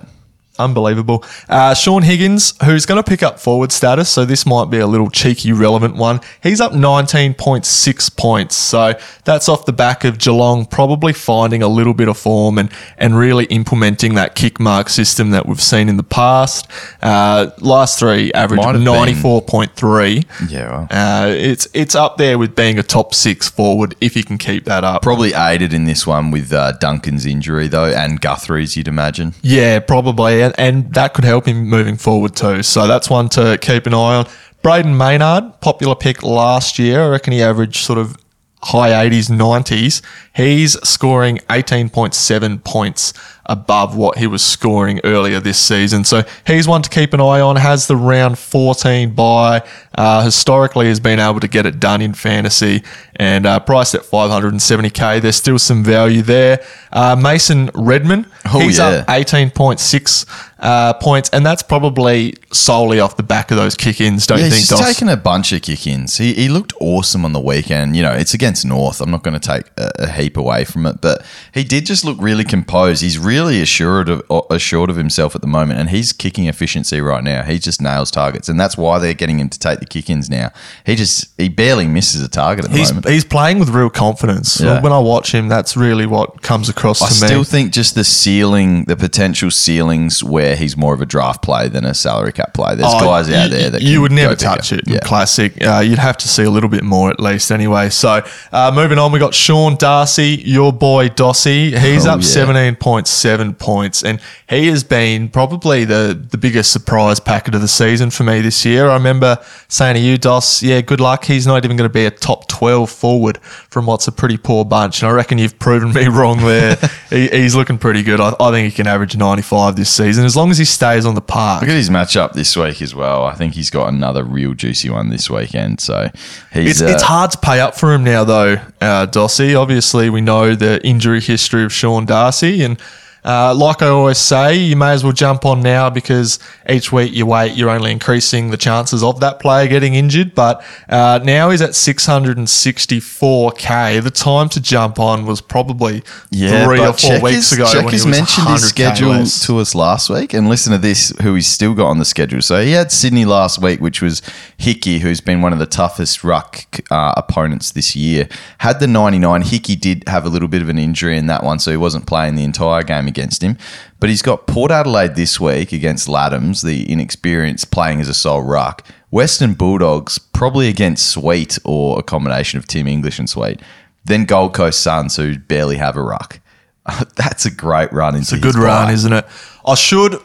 Unbelievable. 0.60 1.24
Uh, 1.48 1.74
Shaun 1.74 2.02
Higgins, 2.02 2.54
who's 2.64 2.86
going 2.86 3.02
to 3.02 3.08
pick 3.08 3.22
up 3.22 3.40
forward 3.40 3.72
status, 3.72 4.08
so 4.10 4.24
this 4.24 4.44
might 4.46 4.70
be 4.70 4.78
a 4.78 4.86
little 4.86 5.10
cheeky 5.10 5.52
relevant 5.52 5.96
one. 5.96 6.20
He's 6.42 6.60
up 6.60 6.72
19.6 6.72 8.16
points. 8.16 8.54
So 8.56 8.94
that's 9.24 9.48
off 9.48 9.64
the 9.66 9.72
back 9.72 10.04
of 10.04 10.18
Geelong 10.18 10.66
probably 10.66 11.12
finding 11.12 11.62
a 11.62 11.68
little 11.68 11.94
bit 11.94 12.08
of 12.08 12.18
form 12.18 12.58
and, 12.58 12.70
and 12.98 13.16
really 13.16 13.46
implementing 13.46 14.14
that 14.14 14.34
kick 14.34 14.60
mark 14.60 14.88
system 14.88 15.30
that 15.30 15.46
we've 15.46 15.60
seen 15.60 15.88
in 15.88 15.96
the 15.96 16.02
past. 16.02 16.70
Uh, 17.02 17.50
last 17.58 17.98
three 17.98 18.32
average 18.32 18.58
Might 18.58 18.74
of 18.76 18.82
have 18.82 19.06
been- 19.06 19.14
94.3. 19.16 20.50
Yeah, 20.50 20.70
well. 20.70 20.88
Uh, 20.90 21.28
it's 21.30 21.68
it's 21.74 21.94
up 21.94 22.16
there 22.16 22.38
with 22.38 22.54
being 22.54 22.78
a 22.78 22.82
top 22.82 23.14
six 23.14 23.48
forward 23.48 23.94
if 24.00 24.16
you 24.16 24.24
can 24.24 24.38
keep 24.38 24.64
that 24.64 24.84
up. 24.84 25.02
Probably 25.02 25.32
aided 25.34 25.72
in 25.72 25.84
this 25.84 26.06
one 26.06 26.30
with 26.30 26.52
uh, 26.52 26.72
Duncan's 26.72 27.26
injury, 27.26 27.68
though, 27.68 27.86
and 27.86 28.20
Guthrie's, 28.20 28.76
you'd 28.76 28.88
imagine. 28.88 29.34
Yeah, 29.42 29.80
probably. 29.80 30.42
And, 30.58 30.84
and 30.84 30.94
that 30.94 31.14
could 31.14 31.24
help 31.24 31.46
him 31.46 31.68
moving 31.68 31.96
forward 31.96 32.36
too. 32.36 32.62
So 32.62 32.86
that's 32.86 33.10
one 33.10 33.28
to 33.30 33.58
keep 33.60 33.86
an 33.86 33.94
eye 33.94 34.16
on. 34.16 34.26
Brayden 34.62 34.96
Maynard, 34.96 35.60
popular 35.60 35.94
pick 35.94 36.22
last 36.22 36.78
year. 36.78 37.04
I 37.04 37.08
reckon 37.08 37.32
he 37.32 37.42
averaged 37.42 37.84
sort 37.84 37.98
of 37.98 38.16
high 38.62 39.08
80s, 39.08 39.30
90s. 39.30 40.02
He's 40.34 40.78
scoring 40.86 41.38
18.7 41.48 42.62
points 42.62 43.14
above 43.46 43.96
what 43.96 44.18
he 44.18 44.26
was 44.26 44.44
scoring 44.44 45.00
earlier 45.02 45.40
this 45.40 45.58
season. 45.58 46.04
So 46.04 46.22
he's 46.46 46.68
one 46.68 46.82
to 46.82 46.90
keep 46.90 47.14
an 47.14 47.20
eye 47.20 47.40
on. 47.40 47.56
Has 47.56 47.86
the 47.86 47.96
round 47.96 48.38
14 48.38 49.14
bye. 49.14 49.66
Uh, 49.94 50.22
historically 50.22 50.86
has 50.86 51.00
been 51.00 51.18
able 51.18 51.40
to 51.40 51.48
get 51.48 51.66
it 51.66 51.80
done 51.80 52.00
in 52.02 52.12
fantasy 52.14 52.82
and 53.20 53.44
uh, 53.44 53.60
priced 53.60 53.94
at 53.94 54.00
570k. 54.00 55.20
There's 55.20 55.36
still 55.36 55.58
some 55.58 55.84
value 55.84 56.22
there. 56.22 56.64
Uh, 56.90 57.14
Mason 57.14 57.70
Redman, 57.74 58.24
Oh, 58.52 58.60
he's 58.60 58.78
yeah. 58.78 59.04
up 59.06 59.06
18.6 59.08 60.48
uh, 60.58 60.94
points, 60.94 61.28
and 61.30 61.44
that's 61.44 61.62
probably 61.62 62.34
solely 62.50 62.98
off 62.98 63.16
the 63.18 63.22
back 63.22 63.50
of 63.50 63.58
those 63.58 63.74
kick-ins, 63.76 64.26
don't 64.26 64.38
Yeah, 64.38 64.46
you 64.46 64.50
think, 64.50 64.60
He's 64.60 64.68
Dos? 64.68 64.80
taken 64.94 65.08
a 65.10 65.16
bunch 65.16 65.52
of 65.52 65.60
kick 65.62 65.86
ins. 65.86 66.16
He, 66.16 66.32
he 66.34 66.48
looked 66.48 66.72
awesome 66.80 67.24
on 67.26 67.32
the 67.34 67.40
weekend. 67.40 67.94
You 67.94 68.02
know, 68.02 68.12
it's 68.12 68.32
against 68.34 68.64
North. 68.64 69.00
I'm 69.02 69.10
not 69.10 69.22
going 69.22 69.38
to 69.38 69.46
take 69.46 69.66
a, 69.76 69.90
a 70.00 70.10
heap 70.10 70.36
away 70.38 70.64
from 70.64 70.86
it, 70.86 71.00
but 71.02 71.22
he 71.52 71.62
did 71.62 71.84
just 71.86 72.04
look 72.04 72.16
really 72.20 72.44
composed. 72.44 73.02
He's 73.02 73.18
really 73.18 73.60
assured 73.60 74.08
of 74.08 74.22
assured 74.50 74.88
of 74.90 74.96
himself 74.96 75.34
at 75.34 75.42
the 75.42 75.46
moment, 75.46 75.78
and 75.78 75.90
he's 75.90 76.12
kicking 76.12 76.46
efficiency 76.46 77.00
right 77.00 77.22
now. 77.22 77.42
He 77.42 77.58
just 77.58 77.80
nails 77.82 78.10
targets, 78.10 78.48
and 78.48 78.58
that's 78.58 78.76
why 78.78 78.98
they're 78.98 79.14
getting 79.14 79.38
him 79.38 79.48
to 79.50 79.58
take 79.58 79.78
the 79.80 79.86
kick 79.86 80.08
ins 80.10 80.28
now. 80.30 80.50
He 80.84 80.96
just 80.96 81.28
he 81.38 81.48
barely 81.48 81.86
misses 81.86 82.22
a 82.22 82.28
target 82.28 82.64
at 82.64 82.70
the 82.72 82.78
He's, 82.78 82.90
moment. 82.90 83.06
He's 83.10 83.24
playing 83.24 83.58
with 83.58 83.68
real 83.70 83.90
confidence. 83.90 84.60
Yeah. 84.60 84.80
When 84.80 84.92
I 84.92 84.98
watch 84.98 85.32
him, 85.34 85.48
that's 85.48 85.76
really 85.76 86.06
what 86.06 86.42
comes 86.42 86.68
across 86.68 87.02
I 87.02 87.08
to 87.08 87.14
still 87.14 87.44
think 87.44 87.72
just 87.72 87.94
the 87.94 88.04
ceiling, 88.04 88.84
the 88.84 88.96
potential 88.96 89.50
ceilings 89.50 90.22
where 90.24 90.56
he's 90.56 90.76
more 90.76 90.94
of 90.94 91.00
a 91.00 91.06
draft 91.06 91.42
play 91.42 91.68
than 91.68 91.84
a 91.84 91.94
salary 91.94 92.32
cap 92.32 92.54
play. 92.54 92.74
There's 92.74 92.92
Oh, 92.92 93.00
guys 93.00 93.28
out 93.30 93.44
you- 93.50 93.56
there 93.56 93.70
that 93.70 93.82
you 93.82 94.00
would 94.00 94.12
never 94.12 94.34
go 94.34 94.36
bigger. 94.36 94.44
touch 94.56 94.72
it 94.72 94.84
Yeah. 94.86 94.98
classic. 95.00 95.64
Uh, 95.66 95.80
you'd 95.80 95.98
have 95.98 96.16
to 96.18 96.28
see 96.28 96.42
a 96.44 96.50
little 96.50 96.68
bit 96.70 96.82
more 96.84 97.10
at 97.10 97.20
least, 97.20 97.50
anyway. 97.50 97.90
So 97.90 98.22
uh, 98.52 98.72
moving 98.74 98.98
on, 98.98 99.12
we 99.12 99.18
got 99.18 99.34
Sean 99.34 99.76
Darcy, 99.76 100.42
your 100.44 100.72
boy 100.72 101.08
Dossie. 101.08 101.76
He's 101.78 102.06
Oh, 102.06 102.12
up 102.12 102.20
yeah. 102.20 102.26
seventeen 102.26 102.76
point 102.76 103.06
seven 103.06 103.54
points, 103.54 104.02
and 104.02 104.20
he 104.48 104.68
has 104.68 104.84
been 104.84 105.28
probably 105.28 105.84
the 105.84 106.18
the 106.30 106.38
biggest 106.38 106.72
surprise 106.72 107.20
packet 107.20 107.54
of 107.54 107.60
the 107.60 107.68
season 107.68 108.10
for 108.10 108.24
me 108.24 108.40
this 108.40 108.64
year. 108.64 108.88
I 108.90 108.94
remember 108.94 109.38
saying 109.68 109.94
to 109.94 110.00
you, 110.00 110.18
Dos, 110.18 110.62
yeah, 110.62 110.80
good 110.80 111.00
luck. 111.00 111.24
He's 111.24 111.46
not 111.46 111.64
even 111.64 111.76
going 111.76 111.88
to 111.88 111.92
be 111.92 112.04
a 112.06 112.10
top 112.10 112.48
twelve 112.48 112.90
forward 113.00 113.38
from 113.42 113.86
what's 113.86 114.06
a 114.06 114.12
pretty 114.12 114.36
poor 114.36 114.64
bunch. 114.64 115.02
And 115.02 115.10
I 115.10 115.14
reckon 115.14 115.38
you've 115.38 115.58
proven 115.58 115.92
me 115.92 116.06
wrong 116.08 116.38
there. 116.38 116.76
he, 117.08 117.28
he's 117.28 117.56
looking 117.56 117.78
pretty 117.78 118.02
good. 118.02 118.20
I, 118.20 118.34
I, 118.38 118.50
think 118.50 118.70
he 118.70 118.76
can 118.76 118.86
average 118.86 119.16
95 119.16 119.76
this 119.76 119.90
season 119.90 120.24
as 120.24 120.36
long 120.36 120.50
as 120.50 120.58
he 120.58 120.64
stays 120.64 121.06
on 121.06 121.14
the 121.14 121.20
park. 121.20 121.62
Look 121.62 121.70
at 121.70 121.76
his 121.76 121.90
matchup 121.90 122.34
this 122.34 122.56
week 122.56 122.82
as 122.82 122.94
well. 122.94 123.24
I 123.24 123.34
think 123.34 123.54
he's 123.54 123.70
got 123.70 123.88
another 123.88 124.22
real 124.22 124.54
juicy 124.54 124.90
one 124.90 125.08
this 125.08 125.30
weekend. 125.30 125.80
So 125.80 126.10
he's. 126.52 126.80
It's, 126.80 126.82
uh, 126.82 126.92
it's 126.94 127.02
hard 127.02 127.30
to 127.32 127.38
pay 127.38 127.60
up 127.60 127.74
for 127.74 127.92
him 127.92 128.04
now, 128.04 128.24
though, 128.24 128.54
uh, 128.80 129.06
Dossie. 129.06 129.58
Obviously, 129.58 130.10
we 130.10 130.20
know 130.20 130.54
the 130.54 130.84
injury 130.86 131.20
history 131.20 131.64
of 131.64 131.72
Sean 131.72 132.04
Darcy 132.04 132.62
and 132.62 132.78
uh, 133.24 133.54
like 133.54 133.82
I 133.82 133.88
always 133.88 134.18
say, 134.18 134.56
you 134.56 134.76
may 134.76 134.92
as 134.92 135.02
well 135.04 135.12
jump 135.12 135.44
on 135.44 135.62
now 135.62 135.90
because 135.90 136.38
each 136.68 136.90
week 136.90 137.12
you 137.12 137.26
wait, 137.26 137.56
you're 137.56 137.70
only 137.70 137.92
increasing 137.92 138.50
the 138.50 138.56
chances 138.56 139.02
of 139.02 139.20
that 139.20 139.40
player 139.40 139.68
getting 139.68 139.94
injured. 139.94 140.34
But 140.34 140.64
uh, 140.88 141.20
now 141.22 141.50
he's 141.50 141.60
at 141.60 141.70
664k. 141.70 144.02
The 144.02 144.10
time 144.10 144.48
to 144.50 144.60
jump 144.60 144.98
on 144.98 145.26
was 145.26 145.40
probably 145.40 146.02
yeah, 146.30 146.64
three 146.64 146.80
or 146.80 146.92
four 146.94 147.20
weeks 147.20 147.52
ago. 147.52 147.70
Checkers 147.70 148.06
mentioned 148.06 148.48
his 148.48 148.68
schedule 148.68 149.10
less. 149.10 149.46
to 149.46 149.58
us 149.58 149.74
last 149.74 150.08
week, 150.08 150.32
and 150.32 150.48
listen 150.48 150.72
to 150.72 150.78
this: 150.78 151.12
who 151.22 151.34
he's 151.34 151.46
still 151.46 151.74
got 151.74 151.88
on 151.88 151.98
the 151.98 152.06
schedule. 152.06 152.40
So 152.40 152.62
he 152.62 152.72
had 152.72 152.90
Sydney 152.90 153.26
last 153.26 153.60
week, 153.60 153.80
which 153.80 154.00
was 154.00 154.22
Hickey, 154.56 155.00
who's 155.00 155.20
been 155.20 155.42
one 155.42 155.52
of 155.52 155.58
the 155.58 155.66
toughest 155.66 156.24
ruck 156.24 156.64
uh, 156.90 157.12
opponents 157.16 157.72
this 157.72 157.94
year. 157.94 158.28
Had 158.58 158.80
the 158.80 158.86
99. 158.86 159.42
Hickey 159.42 159.76
did 159.76 160.08
have 160.08 160.24
a 160.24 160.30
little 160.30 160.48
bit 160.48 160.62
of 160.62 160.70
an 160.70 160.78
injury 160.78 161.18
in 161.18 161.26
that 161.26 161.44
one, 161.44 161.58
so 161.58 161.70
he 161.70 161.76
wasn't 161.76 162.06
playing 162.06 162.36
the 162.36 162.44
entire 162.44 162.82
game 162.82 163.08
against 163.10 163.42
him. 163.42 163.58
But 163.98 164.08
he's 164.08 164.22
got 164.22 164.46
Port 164.46 164.70
Adelaide 164.70 165.16
this 165.16 165.38
week 165.38 165.72
against 165.72 166.08
Ladhams, 166.08 166.64
the 166.64 166.90
inexperienced 166.90 167.70
playing 167.70 168.00
as 168.00 168.08
a 168.08 168.14
sole 168.14 168.42
ruck. 168.42 168.86
Western 169.10 169.52
Bulldogs 169.52 170.18
probably 170.18 170.68
against 170.68 171.10
Sweet 171.10 171.58
or 171.64 171.98
a 171.98 172.02
combination 172.02 172.58
of 172.58 172.66
Tim 172.66 172.86
English 172.86 173.18
and 173.18 173.28
Sweet. 173.28 173.60
Then 174.04 174.24
Gold 174.24 174.54
Coast 174.54 174.80
Suns, 174.80 175.16
who 175.16 175.38
barely 175.38 175.76
have 175.76 175.96
a 175.96 176.02
ruck. 176.02 176.40
That's 177.16 177.44
a 177.44 177.50
great 177.50 177.92
run. 177.92 178.16
It's 178.16 178.32
a 178.32 178.38
good 178.38 178.54
run, 178.54 178.92
isn't 178.92 179.12
it? 179.12 179.26
I 179.66 179.74
should 179.74 180.22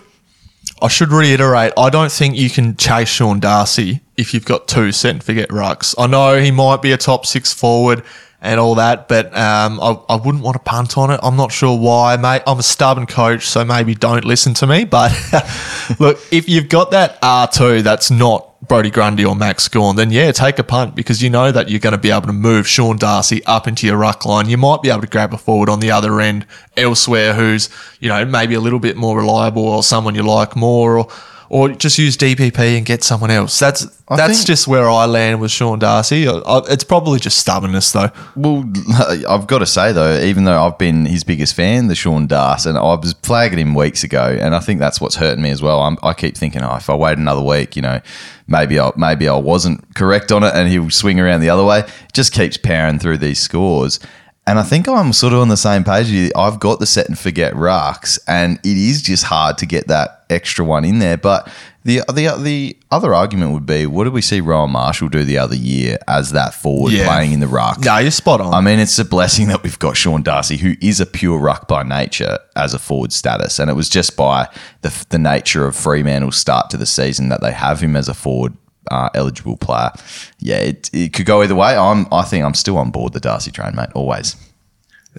I 0.82 0.88
should 0.88 1.12
reiterate, 1.12 1.74
I 1.78 1.90
don't 1.90 2.12
think 2.12 2.36
you 2.36 2.50
can 2.50 2.76
chase 2.76 3.08
Sean 3.08 3.40
Darcy 3.40 4.02
if 4.18 4.34
you've 4.34 4.46
got 4.46 4.68
two 4.68 4.92
set 4.92 5.12
and 5.12 5.24
forget 5.24 5.50
rucks. 5.50 5.96
I 5.98 6.08
know 6.08 6.40
he 6.40 6.52
might 6.52 6.82
be 6.82 6.92
a 6.92 6.98
top 6.98 7.26
six 7.26 7.54
forward 7.54 8.04
and 8.46 8.60
all 8.60 8.76
that. 8.76 9.08
But 9.08 9.36
um, 9.36 9.80
I, 9.82 9.98
I 10.10 10.16
wouldn't 10.16 10.44
want 10.44 10.56
to 10.56 10.60
punt 10.60 10.98
on 10.98 11.12
it. 11.12 11.20
I'm 11.24 11.36
not 11.36 11.52
sure 11.52 11.78
why, 11.78 12.16
mate. 12.18 12.44
I'm 12.48 12.60
a 12.60 12.64
stubborn 12.64 13.08
coach, 13.08 13.48
so 13.48 13.66
maybe 13.66 13.96
don't 13.96 14.24
listen 14.24 14.54
to 14.56 14.68
me. 14.68 14.86
But 14.86 15.12
look, 16.00 16.20
if 16.32 16.48
you've 16.48 16.70
got 16.70 16.92
that 16.92 17.22
R2 17.22 17.82
that's 17.82 18.12
not 18.12 18.56
Brodie 18.68 18.92
Grundy 18.92 19.26
or 19.26 19.36
Max 19.36 19.68
Gawn, 19.68 19.96
then 19.96 20.12
yeah, 20.12 20.32
take 20.32 20.60
a 20.60 20.64
punt 20.64 20.96
because 20.96 21.22
you 21.22 21.30
know 21.30 21.52
that 21.52 21.70
you're 21.70 21.80
going 21.80 21.92
to 21.92 22.00
be 22.00 22.12
able 22.12 22.28
to 22.28 22.34
move 22.34 22.68
Sean 22.68 22.98
Darcy 22.98 23.44
up 23.46 23.68
into 23.68 23.88
your 23.88 23.98
ruck 23.98 24.26
line. 24.26 24.48
You 24.48 24.58
might 24.58 24.82
be 24.82 24.90
able 24.90 25.02
to 25.02 25.08
grab 25.08 25.34
a 25.34 25.38
forward 25.38 25.70
on 25.70 25.80
the 25.80 25.92
other 25.92 26.22
end 26.22 26.46
elsewhere 26.78 27.34
who's, 27.34 27.70
you 28.00 28.10
know, 28.10 28.26
maybe 28.26 28.54
a 28.54 28.60
little 28.60 28.80
bit 28.80 28.96
more 28.96 29.18
reliable 29.18 29.68
or 29.68 29.84
someone 29.84 30.16
you 30.16 30.24
like 30.24 30.56
more 30.56 31.00
or 31.00 31.08
or 31.50 31.70
just 31.70 31.98
use 31.98 32.18
DPP 32.18 32.78
and 32.78 32.86
get 32.86 33.04
someone 33.04 33.32
else. 33.32 33.58
That's 33.60 33.86
I 34.08 34.18
that's 34.18 34.38
think, 34.38 34.48
just 34.48 34.68
where 34.68 34.90
I 34.90 35.06
land 35.06 35.42
with 35.42 35.52
Sean 35.52 35.80
Darcy. 35.80 36.28
I, 36.28 36.62
it's 36.70 36.84
probably 36.84 37.20
just 37.20 37.40
stubbornness, 37.40 37.92
though. 37.92 38.12
Well, 38.36 38.64
I've 39.28 39.48
got 39.48 39.60
to 39.60 39.66
say 39.66 39.92
though, 39.92 40.20
even 40.20 40.44
though 40.44 40.64
I've 40.64 40.78
been 40.78 41.06
his 41.06 41.24
biggest 41.24 41.56
fan, 41.56 41.88
the 41.88 41.96
Sean 41.96 42.28
Darcy, 42.28 42.70
and 42.70 42.78
I 42.78 42.96
was 42.96 43.14
flagging 43.24 43.60
him 43.60 43.74
weeks 43.74 44.04
ago, 44.04 44.38
and 44.40 44.56
I 44.56 44.60
think 44.60 44.80
that's 44.80 45.02
what's 45.02 45.16
hurting 45.16 45.44
me 45.44 45.50
as 45.50 45.62
well. 45.62 45.82
I'm, 45.82 45.98
i 46.04 46.14
keep 46.14 46.38
thinking, 46.38 46.62
oh, 46.62 46.76
if 46.76 46.90
I 46.90 46.96
wait 46.96 47.18
another 47.18 47.42
week, 47.42 47.76
you 47.76 47.82
know, 47.82 48.00
maybe 48.48 48.80
I 48.80 48.92
maybe 48.96 49.28
I 49.28 49.38
wasn't 49.38 49.96
correct 49.96 50.32
on 50.32 50.44
it, 50.44 50.54
and 50.54 50.70
he'll 50.70 50.90
swing 50.90 51.20
around 51.20 51.42
the 51.42 51.50
other 51.50 51.64
way. 51.64 51.84
Just 52.14 52.34
keeps 52.34 52.58
powering 52.58 53.00
through 53.00 53.18
these 53.18 53.40
scores. 53.40 54.00
And 54.48 54.60
I 54.60 54.64
think 54.64 54.88
I'm 54.88 55.12
sort 55.12 55.34
of 55.34 55.40
on 55.40 55.48
the 55.48 55.58
same 55.58 55.84
page. 55.84 56.32
I've 56.36 56.60
got 56.60 56.80
the 56.80 56.86
set 56.86 57.08
and 57.08 57.18
forget 57.18 57.54
rucks, 57.54 58.20
and 58.28 58.60
it 58.60 58.78
is 58.78 59.02
just 59.02 59.24
hard 59.24 59.58
to 59.58 59.66
get 59.66 59.88
that 59.88 60.24
extra 60.30 60.64
one 60.64 60.86
in 60.86 61.00
there. 61.00 61.18
But 61.18 61.52
the 61.84 62.02
the 62.14 62.36
the 62.40 62.78
other 62.92 63.16
argument 63.16 63.54
would 63.54 63.66
be, 63.66 63.88
what 63.88 64.04
did 64.04 64.14
we 64.14 64.22
see 64.22 64.42
Rowan 64.42 64.70
Marshall 64.70 65.10
do 65.10 65.24
the 65.24 65.40
other 65.40 65.56
year 65.56 65.98
as 66.08 66.32
that 66.34 66.54
forward 66.54 66.94
yeah. 66.94 67.08
playing 67.08 67.32
in 67.32 67.40
the 67.40 67.48
ruck? 67.48 67.80
No, 67.84 67.98
you're 67.98 68.12
spot 68.12 68.40
on. 68.40 68.54
I 68.54 68.62
mean, 68.62 68.78
it's 68.78 69.00
a 69.00 69.06
blessing 69.06 69.48
that 69.48 69.64
we've 69.64 69.80
got 69.80 69.98
Sean 69.98 70.22
Darcy, 70.22 70.58
who 70.58 70.76
is 70.80 71.00
a 71.00 71.08
pure 71.08 71.40
ruck 71.40 71.68
by 71.68 71.82
nature 71.82 72.38
as 72.56 72.76
a 72.76 72.80
forward 72.80 73.14
status, 73.14 73.58
and 73.58 73.72
it 73.72 73.74
was 73.74 73.90
just 73.90 74.16
by 74.16 74.48
the 74.82 75.06
the 75.10 75.20
nature 75.20 75.66
of 75.66 75.76
Fremantle's 75.76 76.38
start 76.38 76.70
to 76.70 76.78
the 76.78 76.86
season 76.86 77.30
that 77.30 77.42
they 77.42 77.52
have 77.52 77.82
him 77.82 77.96
as 77.96 78.10
a 78.10 78.14
forward 78.14 78.56
uh, 78.92 79.10
eligible 79.14 79.58
player. 79.58 79.92
Yeah, 80.40 80.58
it, 80.58 80.90
it 80.94 81.14
could 81.14 81.26
go 81.26 81.42
either 81.42 81.56
way. 81.56 81.76
I'm 81.76 82.08
I 82.12 82.24
think 82.24 82.44
I'm 82.46 82.54
still 82.54 82.78
on 82.78 82.92
board 82.92 83.14
the 83.14 83.20
Darcy 83.20 83.52
train, 83.52 83.76
mate. 83.76 83.90
Always. 83.96 84.36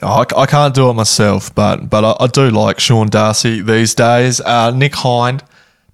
I, 0.02 0.26
I 0.36 0.46
can't 0.46 0.74
do 0.74 0.90
it 0.90 0.94
myself, 0.94 1.54
but 1.54 1.88
but 1.88 2.04
I, 2.04 2.24
I 2.24 2.26
do 2.26 2.50
like 2.50 2.80
Sean 2.80 3.08
Darcy 3.08 3.62
these 3.62 3.94
days. 3.94 4.40
Uh, 4.40 4.70
Nick 4.70 4.94
Hind 4.94 5.42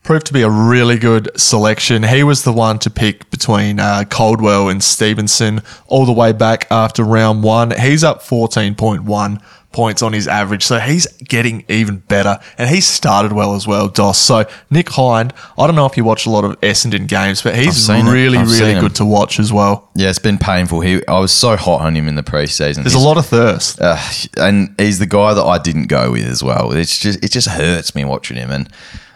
proved 0.02 0.26
to 0.26 0.32
be 0.32 0.42
a 0.42 0.50
really 0.50 0.98
good 0.98 1.30
selection. 1.38 2.02
He 2.02 2.24
was 2.24 2.42
the 2.42 2.52
one 2.52 2.78
to 2.80 2.90
pick 2.90 3.30
between 3.30 3.78
uh, 3.78 4.04
Caldwell 4.10 4.68
and 4.68 4.82
Stevenson 4.82 5.62
all 5.86 6.06
the 6.06 6.12
way 6.12 6.32
back 6.32 6.66
after 6.70 7.04
round 7.04 7.42
one. 7.44 7.70
He's 7.70 8.02
up 8.02 8.22
14.1 8.22 9.40
points 9.72 10.02
on 10.02 10.12
his 10.12 10.28
average. 10.28 10.64
So 10.64 10.78
he's 10.78 11.06
getting 11.18 11.64
even 11.68 11.98
better. 11.98 12.38
And 12.58 12.68
he 12.68 12.80
started 12.80 13.32
well 13.32 13.54
as 13.54 13.66
well, 13.66 13.88
Dos. 13.88 14.18
So 14.18 14.44
Nick 14.70 14.88
Hind, 14.90 15.32
I 15.58 15.66
don't 15.66 15.76
know 15.76 15.86
if 15.86 15.96
you 15.96 16.04
watch 16.04 16.26
a 16.26 16.30
lot 16.30 16.44
of 16.44 16.60
Essendon 16.60 17.06
games, 17.06 17.42
but 17.42 17.56
he's 17.56 17.88
really, 17.88 18.38
really 18.38 18.80
good 18.80 18.94
to 18.96 19.04
watch 19.04 19.38
as 19.38 19.52
well. 19.52 19.90
Yeah, 19.94 20.10
it's 20.10 20.18
been 20.18 20.38
painful. 20.38 20.80
He, 20.80 21.06
I 21.06 21.18
was 21.18 21.32
so 21.32 21.56
hot 21.56 21.80
on 21.82 21.96
him 21.96 22.08
in 22.08 22.14
the 22.14 22.22
preseason. 22.22 22.76
There's 22.76 22.92
he's, 22.92 22.94
a 22.94 22.98
lot 22.98 23.18
of 23.18 23.26
thirst. 23.26 23.80
Uh, 23.80 23.98
and 24.36 24.74
he's 24.78 24.98
the 24.98 25.06
guy 25.06 25.34
that 25.34 25.44
I 25.44 25.58
didn't 25.58 25.86
go 25.86 26.12
with 26.12 26.26
as 26.26 26.42
well. 26.42 26.72
It's 26.72 26.98
just, 26.98 27.24
it 27.24 27.30
just 27.30 27.48
hurts 27.48 27.94
me 27.94 28.04
watching 28.04 28.36
him. 28.36 28.50
And 28.50 28.68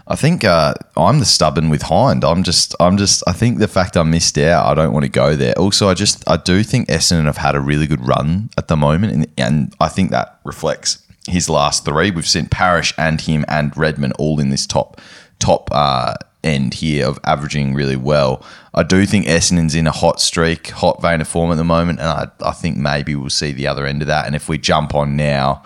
I 0.08 0.14
think 0.14 0.44
uh, 0.44 0.74
I'm 0.96 1.18
the 1.18 1.24
stubborn 1.24 1.68
with 1.68 1.82
Hind. 1.82 2.24
I'm 2.24 2.44
just, 2.44 2.74
I'm 2.78 2.96
just. 2.96 3.24
I 3.26 3.32
think 3.32 3.58
the 3.58 3.66
fact 3.66 3.96
I 3.96 4.04
missed 4.04 4.38
out, 4.38 4.66
I 4.66 4.74
don't 4.74 4.92
want 4.92 5.04
to 5.04 5.10
go 5.10 5.34
there. 5.34 5.58
Also, 5.58 5.88
I 5.88 5.94
just, 5.94 6.22
I 6.28 6.36
do 6.36 6.62
think 6.62 6.88
Essendon 6.88 7.24
have 7.24 7.38
had 7.38 7.56
a 7.56 7.60
really 7.60 7.88
good 7.88 8.06
run 8.06 8.50
at 8.56 8.68
the 8.68 8.76
moment, 8.76 9.12
and, 9.12 9.26
and 9.36 9.74
I 9.80 9.88
think 9.88 10.12
that 10.12 10.38
reflects 10.44 11.02
his 11.26 11.50
last 11.50 11.84
three. 11.84 12.12
We've 12.12 12.26
seen 12.26 12.46
Parish 12.46 12.94
and 12.96 13.20
him 13.20 13.44
and 13.48 13.76
Redman 13.76 14.12
all 14.12 14.38
in 14.38 14.50
this 14.50 14.64
top, 14.64 15.00
top 15.40 15.68
uh, 15.72 16.14
end 16.44 16.74
here 16.74 17.06
of 17.06 17.18
averaging 17.24 17.74
really 17.74 17.96
well. 17.96 18.44
I 18.74 18.84
do 18.84 19.06
think 19.06 19.26
Essendon's 19.26 19.74
in 19.74 19.86
a 19.86 19.92
hot 19.92 20.20
streak, 20.20 20.68
hot 20.68 21.02
vein 21.02 21.20
of 21.20 21.26
form 21.26 21.50
at 21.50 21.56
the 21.56 21.64
moment, 21.64 21.98
and 21.98 22.08
I, 22.08 22.28
I 22.40 22.52
think 22.52 22.76
maybe 22.76 23.16
we'll 23.16 23.30
see 23.30 23.52
the 23.52 23.66
other 23.66 23.86
end 23.86 24.02
of 24.02 24.08
that. 24.08 24.26
And 24.26 24.36
if 24.36 24.48
we 24.48 24.56
jump 24.56 24.94
on 24.94 25.16
now, 25.16 25.64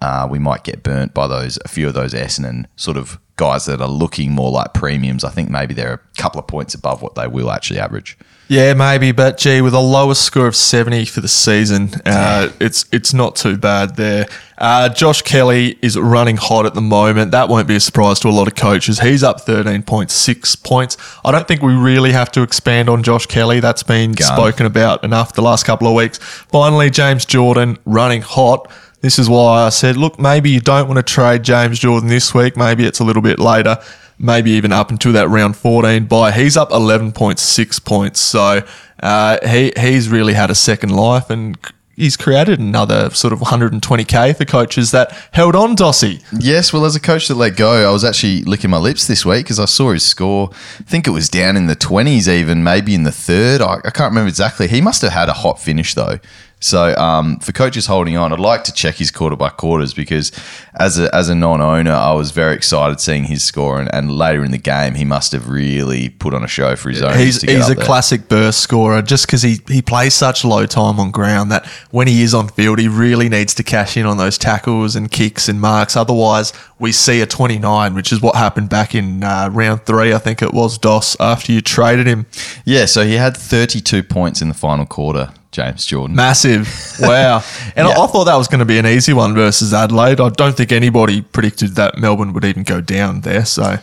uh, 0.00 0.26
we 0.30 0.38
might 0.38 0.64
get 0.64 0.82
burnt 0.82 1.14
by 1.14 1.26
those 1.26 1.58
a 1.64 1.68
few 1.68 1.86
of 1.88 1.94
those 1.94 2.14
Essendon 2.14 2.66
sort 2.76 2.96
of 2.96 3.18
guys 3.36 3.64
that 3.64 3.80
are 3.80 3.88
looking 3.88 4.32
more 4.32 4.50
like 4.50 4.74
premiums. 4.74 5.24
I 5.24 5.30
think 5.30 5.48
maybe 5.50 5.72
they're 5.72 5.94
a 5.94 6.20
couple 6.20 6.38
of 6.40 6.46
points 6.46 6.74
above 6.74 7.00
what 7.00 7.14
they 7.14 7.26
will 7.26 7.50
actually 7.50 7.80
average. 7.80 8.18
Yeah, 8.48 8.74
maybe, 8.74 9.12
but 9.12 9.38
gee, 9.38 9.60
with 9.60 9.74
a 9.74 9.80
lowest 9.80 10.22
score 10.22 10.48
of 10.48 10.56
seventy 10.56 11.04
for 11.04 11.20
the 11.20 11.28
season, 11.28 11.90
uh, 12.04 12.50
it's 12.60 12.84
it's 12.90 13.14
not 13.14 13.36
too 13.36 13.56
bad 13.56 13.94
there. 13.94 14.26
Uh, 14.58 14.88
Josh 14.88 15.22
Kelly 15.22 15.78
is 15.80 15.96
running 15.96 16.36
hot 16.36 16.66
at 16.66 16.74
the 16.74 16.80
moment. 16.80 17.30
That 17.30 17.48
won't 17.48 17.68
be 17.68 17.76
a 17.76 17.80
surprise 17.80 18.18
to 18.20 18.28
a 18.28 18.30
lot 18.30 18.48
of 18.48 18.56
coaches. 18.56 18.98
He's 18.98 19.22
up 19.22 19.42
thirteen 19.42 19.84
point 19.84 20.10
six 20.10 20.56
points. 20.56 20.96
I 21.24 21.30
don't 21.30 21.46
think 21.46 21.62
we 21.62 21.74
really 21.74 22.10
have 22.10 22.32
to 22.32 22.42
expand 22.42 22.88
on 22.88 23.04
Josh 23.04 23.26
Kelly. 23.26 23.60
That's 23.60 23.84
been 23.84 24.12
Gun. 24.12 24.26
spoken 24.26 24.66
about 24.66 25.04
enough 25.04 25.34
the 25.34 25.42
last 25.42 25.64
couple 25.64 25.86
of 25.86 25.94
weeks. 25.94 26.18
Finally, 26.18 26.90
James 26.90 27.24
Jordan 27.24 27.78
running 27.84 28.22
hot. 28.22 28.68
This 29.00 29.18
is 29.18 29.28
why 29.28 29.62
I 29.64 29.70
said, 29.70 29.96
look, 29.96 30.18
maybe 30.18 30.50
you 30.50 30.60
don't 30.60 30.86
want 30.86 30.98
to 30.98 31.02
trade 31.02 31.42
James 31.42 31.78
Jordan 31.78 32.08
this 32.08 32.34
week. 32.34 32.56
Maybe 32.56 32.84
it's 32.84 33.00
a 33.00 33.04
little 33.04 33.22
bit 33.22 33.38
later, 33.38 33.78
maybe 34.18 34.50
even 34.52 34.72
up 34.72 34.90
until 34.90 35.12
that 35.12 35.28
round 35.28 35.56
14 35.56 36.04
bye. 36.04 36.32
He's 36.32 36.56
up 36.56 36.70
11.6 36.70 37.84
points. 37.84 38.20
So 38.20 38.62
uh, 39.02 39.48
he, 39.48 39.72
he's 39.78 40.10
really 40.10 40.34
had 40.34 40.50
a 40.50 40.54
second 40.54 40.90
life 40.90 41.30
and 41.30 41.56
he's 41.96 42.16
created 42.16 42.58
another 42.58 43.10
sort 43.10 43.32
of 43.32 43.40
120k 43.40 44.36
for 44.36 44.44
coaches 44.44 44.90
that 44.90 45.12
held 45.32 45.54
on 45.54 45.76
Dossie. 45.76 46.22
Yes, 46.38 46.72
well, 46.72 46.84
as 46.84 46.96
a 46.96 47.00
coach 47.00 47.28
that 47.28 47.36
let 47.36 47.56
go, 47.56 47.88
I 47.88 47.92
was 47.92 48.04
actually 48.04 48.42
licking 48.42 48.70
my 48.70 48.78
lips 48.78 49.06
this 49.06 49.24
week 49.24 49.44
because 49.44 49.60
I 49.60 49.66
saw 49.66 49.92
his 49.92 50.04
score. 50.04 50.50
I 50.78 50.82
think 50.82 51.06
it 51.06 51.10
was 51.10 51.28
down 51.28 51.56
in 51.56 51.66
the 51.66 51.76
20s, 51.76 52.28
even 52.28 52.64
maybe 52.64 52.94
in 52.94 53.04
the 53.04 53.12
third. 53.12 53.60
I, 53.60 53.76
I 53.84 53.90
can't 53.90 54.10
remember 54.10 54.28
exactly. 54.28 54.68
He 54.68 54.80
must 54.80 55.02
have 55.02 55.12
had 55.12 55.28
a 55.28 55.34
hot 55.34 55.60
finish 55.60 55.94
though. 55.94 56.18
So 56.60 56.94
um, 56.96 57.38
for 57.38 57.52
coaches 57.52 57.86
holding 57.86 58.18
on, 58.18 58.34
I'd 58.34 58.38
like 58.38 58.64
to 58.64 58.72
check 58.72 58.96
his 58.96 59.10
quarter 59.10 59.34
by 59.34 59.48
quarters 59.48 59.94
because 59.94 60.30
as 60.78 60.98
a, 60.98 61.12
as 61.14 61.30
a 61.30 61.34
non-owner, 61.34 61.90
I 61.90 62.12
was 62.12 62.32
very 62.32 62.54
excited 62.54 63.00
seeing 63.00 63.24
his 63.24 63.42
score, 63.42 63.80
and, 63.80 63.92
and 63.94 64.12
later 64.12 64.44
in 64.44 64.50
the 64.50 64.58
game, 64.58 64.94
he 64.94 65.06
must 65.06 65.32
have 65.32 65.48
really 65.48 66.10
put 66.10 66.34
on 66.34 66.44
a 66.44 66.48
show 66.48 66.76
for 66.76 66.90
his 66.90 67.02
own. 67.02 67.18
He's, 67.18 67.40
he's 67.40 67.70
a 67.70 67.74
there. 67.74 67.84
classic 67.84 68.28
burst 68.28 68.60
scorer 68.60 69.00
just 69.00 69.26
because 69.26 69.40
he, 69.40 69.60
he 69.68 69.80
plays 69.80 70.12
such 70.12 70.44
low 70.44 70.66
time 70.66 71.00
on 71.00 71.10
ground 71.10 71.50
that 71.50 71.66
when 71.90 72.06
he 72.06 72.22
is 72.22 72.34
on 72.34 72.48
field, 72.48 72.78
he 72.78 72.88
really 72.88 73.30
needs 73.30 73.54
to 73.54 73.62
cash 73.62 73.96
in 73.96 74.04
on 74.04 74.18
those 74.18 74.36
tackles 74.36 74.94
and 74.94 75.10
kicks 75.10 75.48
and 75.48 75.62
marks. 75.62 75.96
Otherwise, 75.96 76.52
we 76.78 76.92
see 76.92 77.22
a 77.22 77.26
29, 77.26 77.94
which 77.94 78.12
is 78.12 78.20
what 78.20 78.36
happened 78.36 78.68
back 78.68 78.94
in 78.94 79.24
uh, 79.24 79.48
round 79.50 79.86
three, 79.86 80.12
I 80.12 80.18
think 80.18 80.42
it 80.42 80.52
was, 80.52 80.76
DOS, 80.76 81.16
after 81.20 81.52
you 81.52 81.62
traded 81.62 82.06
him. 82.06 82.26
Yeah, 82.66 82.84
so 82.84 83.06
he 83.06 83.14
had 83.14 83.34
32 83.34 84.02
points 84.02 84.42
in 84.42 84.48
the 84.48 84.54
final 84.54 84.84
quarter 84.84 85.32
James 85.52 85.84
Jordan. 85.84 86.16
Massive. 86.16 86.68
Wow. 87.00 87.42
And 87.74 87.88
I, 87.88 87.92
I 87.92 88.06
thought 88.06 88.24
that 88.24 88.36
was 88.36 88.46
going 88.46 88.58
to 88.58 88.66
be 88.66 88.78
an 88.78 88.86
easy 88.86 89.14
one 89.14 89.34
versus 89.34 89.72
Adelaide. 89.72 90.20
I 90.20 90.28
don't 90.28 90.54
think 90.54 90.70
anybody 90.70 91.22
predicted 91.22 91.76
that 91.76 91.96
Melbourne 91.98 92.34
would 92.34 92.44
even 92.44 92.62
go 92.62 92.80
down 92.82 93.22
there. 93.22 93.46
So 93.46 93.78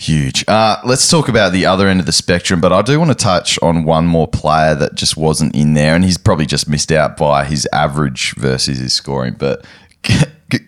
Huge. 0.00 0.46
Uh, 0.48 0.78
let's 0.82 1.10
talk 1.10 1.28
about 1.28 1.52
the 1.52 1.66
other 1.66 1.86
end 1.86 2.00
of 2.00 2.06
the 2.06 2.12
spectrum, 2.12 2.58
but 2.58 2.72
I 2.72 2.80
do 2.80 2.98
want 2.98 3.10
to 3.10 3.14
touch 3.14 3.58
on 3.60 3.84
one 3.84 4.06
more 4.06 4.26
player 4.26 4.74
that 4.74 4.94
just 4.94 5.14
wasn't 5.14 5.54
in 5.54 5.74
there, 5.74 5.94
and 5.94 6.02
he's 6.02 6.16
probably 6.16 6.46
just 6.46 6.66
missed 6.66 6.90
out 6.90 7.18
by 7.18 7.44
his 7.44 7.68
average 7.70 8.34
versus 8.36 8.78
his 8.78 8.94
scoring. 8.94 9.36
But 9.38 9.66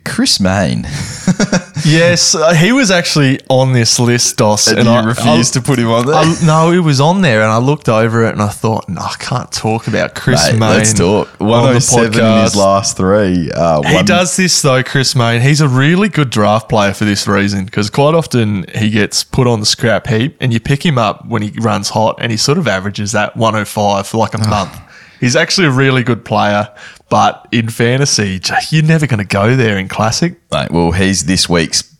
Chris 0.04 0.40
Mayne. 0.40 0.82
yes, 1.84 2.34
uh, 2.34 2.54
he 2.54 2.72
was 2.72 2.90
actually 2.90 3.40
on 3.48 3.72
this 3.72 3.98
list, 3.98 4.36
Dos, 4.36 4.66
and, 4.68 4.86
you 4.86 5.08
refused 5.08 5.54
to 5.54 5.60
put 5.60 5.78
him 5.78 5.88
on 5.88 6.06
there. 6.06 6.14
I, 6.14 6.34
no, 6.44 6.70
he 6.70 6.78
was 6.78 7.00
on 7.00 7.22
there, 7.22 7.42
and 7.42 7.50
I 7.50 7.58
looked 7.58 7.88
over 7.88 8.24
it 8.24 8.32
and 8.32 8.42
I 8.42 8.48
thought, 8.48 8.88
no, 8.88 9.00
I 9.00 9.14
can't 9.18 9.50
talk 9.50 9.88
about 9.88 10.14
Chris 10.14 10.52
Mate, 10.52 10.58
Mayne. 10.58 10.70
Let's 10.70 10.92
talk. 10.92 11.28
One 11.40 11.64
hundred 11.64 11.80
seven 11.80 12.24
in 12.24 12.42
his 12.42 12.56
last 12.56 12.96
three. 12.96 13.50
Uh, 13.52 13.82
he 13.82 14.02
does 14.02 14.36
this 14.36 14.60
though, 14.62 14.82
Chris 14.82 15.16
Mayne. 15.16 15.40
He's 15.40 15.60
a 15.60 15.68
really 15.68 16.08
good 16.08 16.30
draft 16.30 16.68
player 16.68 16.92
for 16.92 17.04
this 17.04 17.26
reason 17.26 17.64
because 17.64 17.90
quite 17.90 18.14
often 18.14 18.64
he 18.74 18.90
gets 18.90 19.24
put 19.24 19.46
on 19.46 19.60
the 19.60 19.66
scrap 19.66 20.06
heap, 20.06 20.36
and 20.40 20.52
you 20.52 20.60
pick 20.60 20.84
him 20.84 20.98
up 20.98 21.26
when 21.26 21.42
he 21.42 21.50
runs 21.60 21.90
hot, 21.90 22.16
and 22.20 22.30
he 22.30 22.38
sort 22.38 22.58
of 22.58 22.68
averages 22.68 23.12
that 23.12 23.36
one 23.36 23.54
hundred 23.54 23.66
five 23.66 24.06
for 24.06 24.18
like 24.18 24.34
a 24.34 24.38
month. 24.38 24.78
He's 25.20 25.36
actually 25.36 25.68
a 25.68 25.70
really 25.70 26.02
good 26.02 26.24
player, 26.24 26.68
but 27.12 27.46
in 27.52 27.68
fantasy, 27.68 28.40
you're 28.70 28.82
never 28.82 29.06
going 29.06 29.18
to 29.18 29.26
go 29.26 29.54
there 29.54 29.76
in 29.76 29.86
classic. 29.86 30.40
Well, 30.50 30.92
he's 30.92 31.26
this 31.26 31.46
week's 31.46 31.94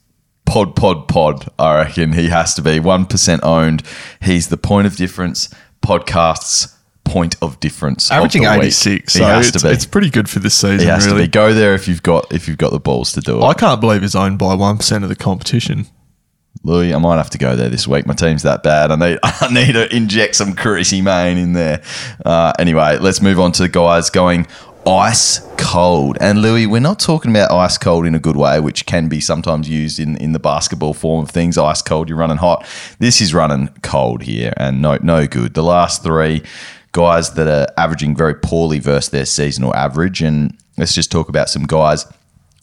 pod, 0.46 0.74
pod, 0.74 1.06
pod. 1.06 1.50
I 1.58 1.82
reckon 1.82 2.14
he 2.14 2.30
has 2.30 2.54
to 2.54 2.62
be 2.62 2.78
1% 2.78 3.40
owned. 3.42 3.82
He's 4.22 4.48
the 4.48 4.56
point 4.56 4.86
of 4.86 4.96
difference 4.96 5.54
podcast's 5.82 6.74
point 7.04 7.36
of 7.42 7.60
difference. 7.60 8.10
Averaging 8.10 8.46
of 8.46 8.56
86. 8.56 9.12
So 9.12 9.38
it's, 9.38 9.62
it's, 9.62 9.84
pretty 9.84 10.08
good 10.08 10.30
for 10.30 10.38
this 10.38 10.54
season, 10.54 10.78
he 10.78 10.86
has 10.86 11.04
really. 11.04 11.24
To 11.24 11.26
be. 11.26 11.30
Go 11.30 11.52
there 11.52 11.74
if 11.74 11.88
you've 11.88 12.02
got 12.02 12.32
if 12.32 12.48
you've 12.48 12.56
got 12.56 12.72
the 12.72 12.80
balls 12.80 13.12
to 13.12 13.20
do 13.20 13.38
it. 13.38 13.44
I 13.44 13.52
can't 13.52 13.82
believe 13.82 14.00
he's 14.00 14.14
owned 14.14 14.38
by 14.38 14.54
1% 14.54 15.02
of 15.02 15.10
the 15.10 15.16
competition. 15.16 15.88
Lewy, 16.64 16.94
I 16.94 16.98
might 16.98 17.16
have 17.16 17.30
to 17.30 17.38
go 17.38 17.56
there 17.56 17.68
this 17.68 17.88
week. 17.88 18.06
My 18.06 18.14
team's 18.14 18.44
that 18.44 18.62
bad. 18.62 18.90
I 18.92 18.96
need 18.96 19.18
I 19.22 19.52
need 19.52 19.72
to 19.72 19.94
inject 19.94 20.36
some 20.36 20.54
Chrissy 20.54 21.02
Mayne 21.02 21.36
in 21.36 21.52
there. 21.52 21.82
Uh, 22.24 22.52
anyway, 22.58 22.96
let's 22.98 23.20
move 23.20 23.40
on 23.40 23.52
to 23.52 23.68
guys 23.68 24.08
going 24.10 24.46
ice 24.86 25.40
cold. 25.56 26.18
And 26.20 26.38
Lewy, 26.38 26.66
we're 26.66 26.80
not 26.80 26.98
talking 26.98 27.30
about 27.30 27.50
ice 27.50 27.78
cold 27.78 28.06
in 28.06 28.14
a 28.14 28.18
good 28.18 28.36
way, 28.36 28.60
which 28.60 28.86
can 28.86 29.08
be 29.08 29.20
sometimes 29.20 29.68
used 29.68 30.00
in, 30.00 30.16
in 30.16 30.32
the 30.32 30.38
basketball 30.38 30.94
form 30.94 31.22
of 31.22 31.30
things. 31.30 31.56
Ice 31.56 31.82
cold, 31.82 32.08
you're 32.08 32.18
running 32.18 32.38
hot. 32.38 32.66
This 32.98 33.20
is 33.20 33.32
running 33.34 33.68
cold 33.82 34.22
here, 34.22 34.52
and 34.56 34.82
no 34.82 34.98
no 35.02 35.26
good. 35.26 35.54
The 35.54 35.62
last 35.62 36.02
three 36.02 36.42
guys 36.92 37.34
that 37.34 37.48
are 37.48 37.72
averaging 37.76 38.16
very 38.16 38.34
poorly 38.34 38.78
versus 38.78 39.10
their 39.10 39.24
seasonal 39.24 39.74
average, 39.74 40.20
and 40.22 40.56
let's 40.76 40.94
just 40.94 41.10
talk 41.12 41.28
about 41.28 41.48
some 41.48 41.64
guys 41.64 42.06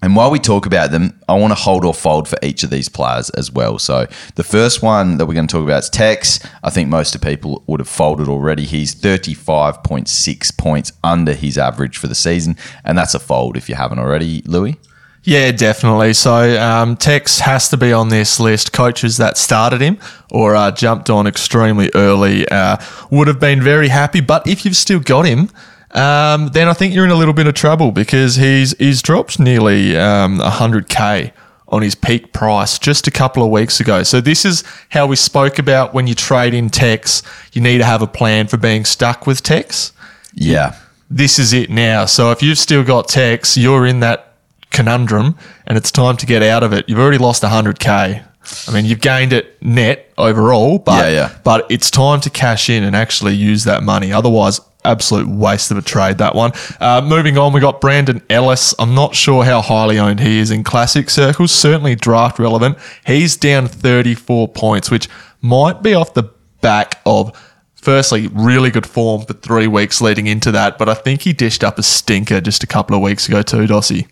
and 0.02 0.16
while 0.16 0.32
we 0.32 0.40
talk 0.40 0.66
about 0.66 0.92
them, 0.92 1.20
I 1.28 1.38
want 1.38 1.52
to 1.52 1.60
hold 1.60 1.84
or 1.84 1.94
fold 1.94 2.28
for 2.28 2.38
each 2.42 2.64
of 2.64 2.70
these 2.70 2.88
players 2.88 3.30
as 3.32 3.52
well. 3.52 3.78
So 3.80 4.08
the 4.36 4.44
first 4.44 4.82
one 4.82 5.18
that 5.18 5.26
we're 5.26 5.34
going 5.34 5.48
to 5.48 5.52
talk 5.52 5.64
about 5.64 5.84
is 5.84 5.90
Tex. 5.90 6.40
I 6.64 6.70
think 6.70 6.88
most 6.90 7.16
of 7.16 7.22
people 7.22 7.64
would 7.68 7.82
have 7.82 7.90
folded 7.90 8.30
already. 8.30 8.66
He's 8.66 8.96
35.6 8.96 10.58
points 10.58 10.94
under 11.04 11.34
his 11.34 11.58
average 11.58 11.98
for 11.98 12.08
the 12.08 12.16
season, 12.16 12.56
and 12.86 12.98
that's 12.98 13.14
a 13.14 13.20
fold 13.20 13.58
if 13.58 13.68
you 13.68 13.76
haven't 13.76 14.00
already, 14.00 14.42
Lewy. 14.44 14.78
Yeah, 15.24 15.52
definitely. 15.52 16.14
So 16.14 16.60
um, 16.62 16.96
Tex 16.96 17.40
has 17.40 17.68
to 17.70 17.78
be 17.78 17.92
on 17.92 18.08
this 18.08 18.40
list. 18.40 18.72
Coaches 18.72 19.18
that 19.18 19.38
started 19.38 19.82
him 19.82 20.00
or 20.32 20.56
uh, 20.56 20.72
jumped 20.72 21.10
on 21.10 21.28
extremely 21.28 21.92
early 21.94 22.48
uh, 22.48 22.78
would 23.12 23.28
have 23.28 23.40
been 23.40 23.62
very 23.62 23.90
happy. 23.90 24.22
But 24.22 24.48
if 24.48 24.64
you've 24.64 24.78
still 24.78 25.02
got 25.02 25.26
him, 25.26 25.50
um, 25.92 26.50
then 26.50 26.68
I 26.68 26.74
think 26.74 26.94
you're 26.94 27.06
in 27.06 27.12
a 27.12 27.16
little 27.16 27.34
bit 27.34 27.48
of 27.48 27.54
trouble 27.54 27.92
because 27.92 28.36
he's 28.36 28.78
he's 28.78 29.02
dropped 29.02 29.40
nearly 29.40 29.98
um, 29.98 30.40
100k 30.40 31.32
on 31.70 31.82
his 31.82 31.96
peak 31.96 32.34
price 32.34 32.80
just 32.80 33.08
a 33.08 33.12
couple 33.12 33.44
of 33.44 33.50
weeks 33.50 33.80
ago. 33.80 34.04
So 34.04 34.22
this 34.22 34.44
is 34.44 34.64
how 34.90 35.06
we 35.08 35.16
spoke 35.16 35.60
about 35.60 35.94
when 35.94 36.08
you 36.08 36.16
trade 36.16 36.54
in 36.54 36.70
Tex, 36.70 37.22
you 37.54 37.62
need 37.62 37.78
to 37.78 37.86
have 37.86 38.02
a 38.02 38.08
plan 38.08 38.48
for 38.48 38.58
being 38.58 38.86
stuck 38.86 39.28
with 39.28 39.44
Tex. 39.44 39.94
Yeah. 40.34 40.76
This 41.10 41.40
is 41.40 41.54
it 41.54 41.70
now. 41.70 42.06
So 42.06 42.32
if 42.32 42.42
you've 42.42 42.58
still 42.58 42.84
got 42.84 43.08
Tex, 43.08 43.56
you're 43.56 43.86
in 43.86 44.00
that 44.00 44.34
conundrum 44.72 45.36
and 45.68 45.78
it's 45.78 45.92
time 45.92 46.18
to 46.18 46.26
get 46.26 46.42
out 46.44 46.64
of 46.64 46.74
it. 46.74 46.88
You've 46.90 47.00
already 47.00 47.18
lost 47.18 47.44
100k. 47.44 48.26
I 48.68 48.72
mean, 48.72 48.86
you've 48.86 49.02
gained 49.02 49.34
it 49.34 49.62
net 49.62 50.12
overall, 50.18 50.80
but 50.80 51.06
yeah, 51.06 51.12
yeah. 51.12 51.38
but 51.44 51.70
it's 51.70 51.92
time 51.92 52.20
to 52.22 52.30
cash 52.30 52.70
in 52.70 52.84
and 52.84 52.96
actually 52.96 53.36
use 53.36 53.64
that 53.66 53.84
money. 53.84 54.12
Otherwise, 54.12 54.60
absolute 54.90 55.28
waste 55.28 55.72
of 55.72 55.78
a 55.78 55.82
trade 55.82 56.18
that 56.18 56.36
one. 56.36 56.52
Uh, 56.80 57.02
moving 57.04 57.38
on, 57.38 57.54
we 57.54 57.62
got 57.62 57.80
Brandon 57.80 58.22
Ellis. 58.30 58.74
I'm 58.80 58.96
not 58.96 59.16
sure 59.16 59.44
how 59.44 59.62
highly 59.62 60.00
owned 60.00 60.20
he 60.20 60.40
is 60.40 60.52
in 60.52 60.64
classic 60.64 61.10
circles. 61.10 61.52
Certainly 61.52 61.96
draft 61.96 62.40
relevant. 62.40 62.78
He's 63.06 63.38
down 63.38 63.68
34 63.68 64.50
points, 64.50 64.92
which 64.92 65.08
might 65.42 65.82
be 65.82 65.94
off 65.94 66.14
the 66.14 66.32
back 66.62 67.02
of. 67.06 67.38
Firstly, 67.76 68.28
really 68.34 68.72
good 68.72 68.86
form 68.86 69.22
for 69.22 69.32
three 69.32 69.68
weeks 69.68 70.02
leading 70.02 70.28
into 70.28 70.52
that, 70.52 70.78
but 70.78 70.90
I 70.90 70.96
think 70.96 71.22
he 71.22 71.32
dished 71.32 71.64
up 71.64 71.80
a 71.80 71.84
stinker 71.84 72.42
just 72.42 72.62
a 72.62 72.68
couple 72.68 72.94
of 72.94 73.02
weeks 73.02 73.30
ago 73.30 73.42
too, 73.42 73.68
Dossie. 73.68 74.06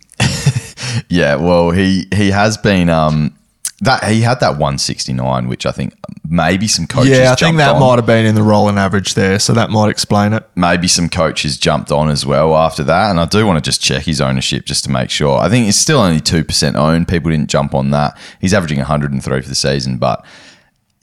yeah, 1.10 1.36
well, 1.36 1.72
he 1.72 2.08
he 2.16 2.32
has 2.32 2.56
been 2.56 2.90
um, 2.90 3.37
that 3.82 4.04
he 4.06 4.22
had 4.22 4.40
that 4.40 4.52
169, 4.52 5.48
which 5.48 5.66
I 5.66 5.72
think 5.72 5.94
maybe 6.28 6.68
some 6.68 6.88
coaches. 6.88 7.18
Yeah, 7.18 7.32
I 7.32 7.36
think 7.36 7.58
that 7.58 7.76
on. 7.76 7.80
might 7.80 7.96
have 7.98 8.06
been 8.08 8.26
in 8.26 8.34
the 8.34 8.42
rolling 8.42 8.78
average 8.78 9.14
there, 9.14 9.38
so 9.38 9.54
that 9.54 9.70
might 9.70 9.90
explain 9.90 10.34
it. 10.34 10.44
Maybe 10.56 10.88
some 10.88 11.10
coaches 11.10 11.58
jumped 11.58 11.92
on 11.92 12.10
as 12.10 12.26
well 12.26 12.56
after 12.56 12.84
that, 12.84 13.12
and 13.12 13.20
I 13.20 13.26
do 13.26 13.46
want 13.46 13.64
to 13.64 13.68
just 13.68 13.82
check 13.82 14.04
his 14.04 14.20
ownership 14.20 14.66
just 14.66 14.84
to 14.86 14.90
make 14.90 15.12
sure. 15.12 15.38
I 15.38 15.48
think 15.50 15.68
it's 15.68 15.78
still 15.78 16.00
only 16.00 16.20
two 16.20 16.44
percent 16.44 16.76
owned. 16.76 17.08
People 17.08 17.30
didn't 17.30 17.50
jump 17.50 17.76
on 17.76 17.92
that. 17.92 18.18
He's 18.42 18.54
averaging 18.54 18.80
103 18.80 19.42
for 19.42 19.48
the 19.48 19.56
season, 19.56 19.98
but 19.98 20.26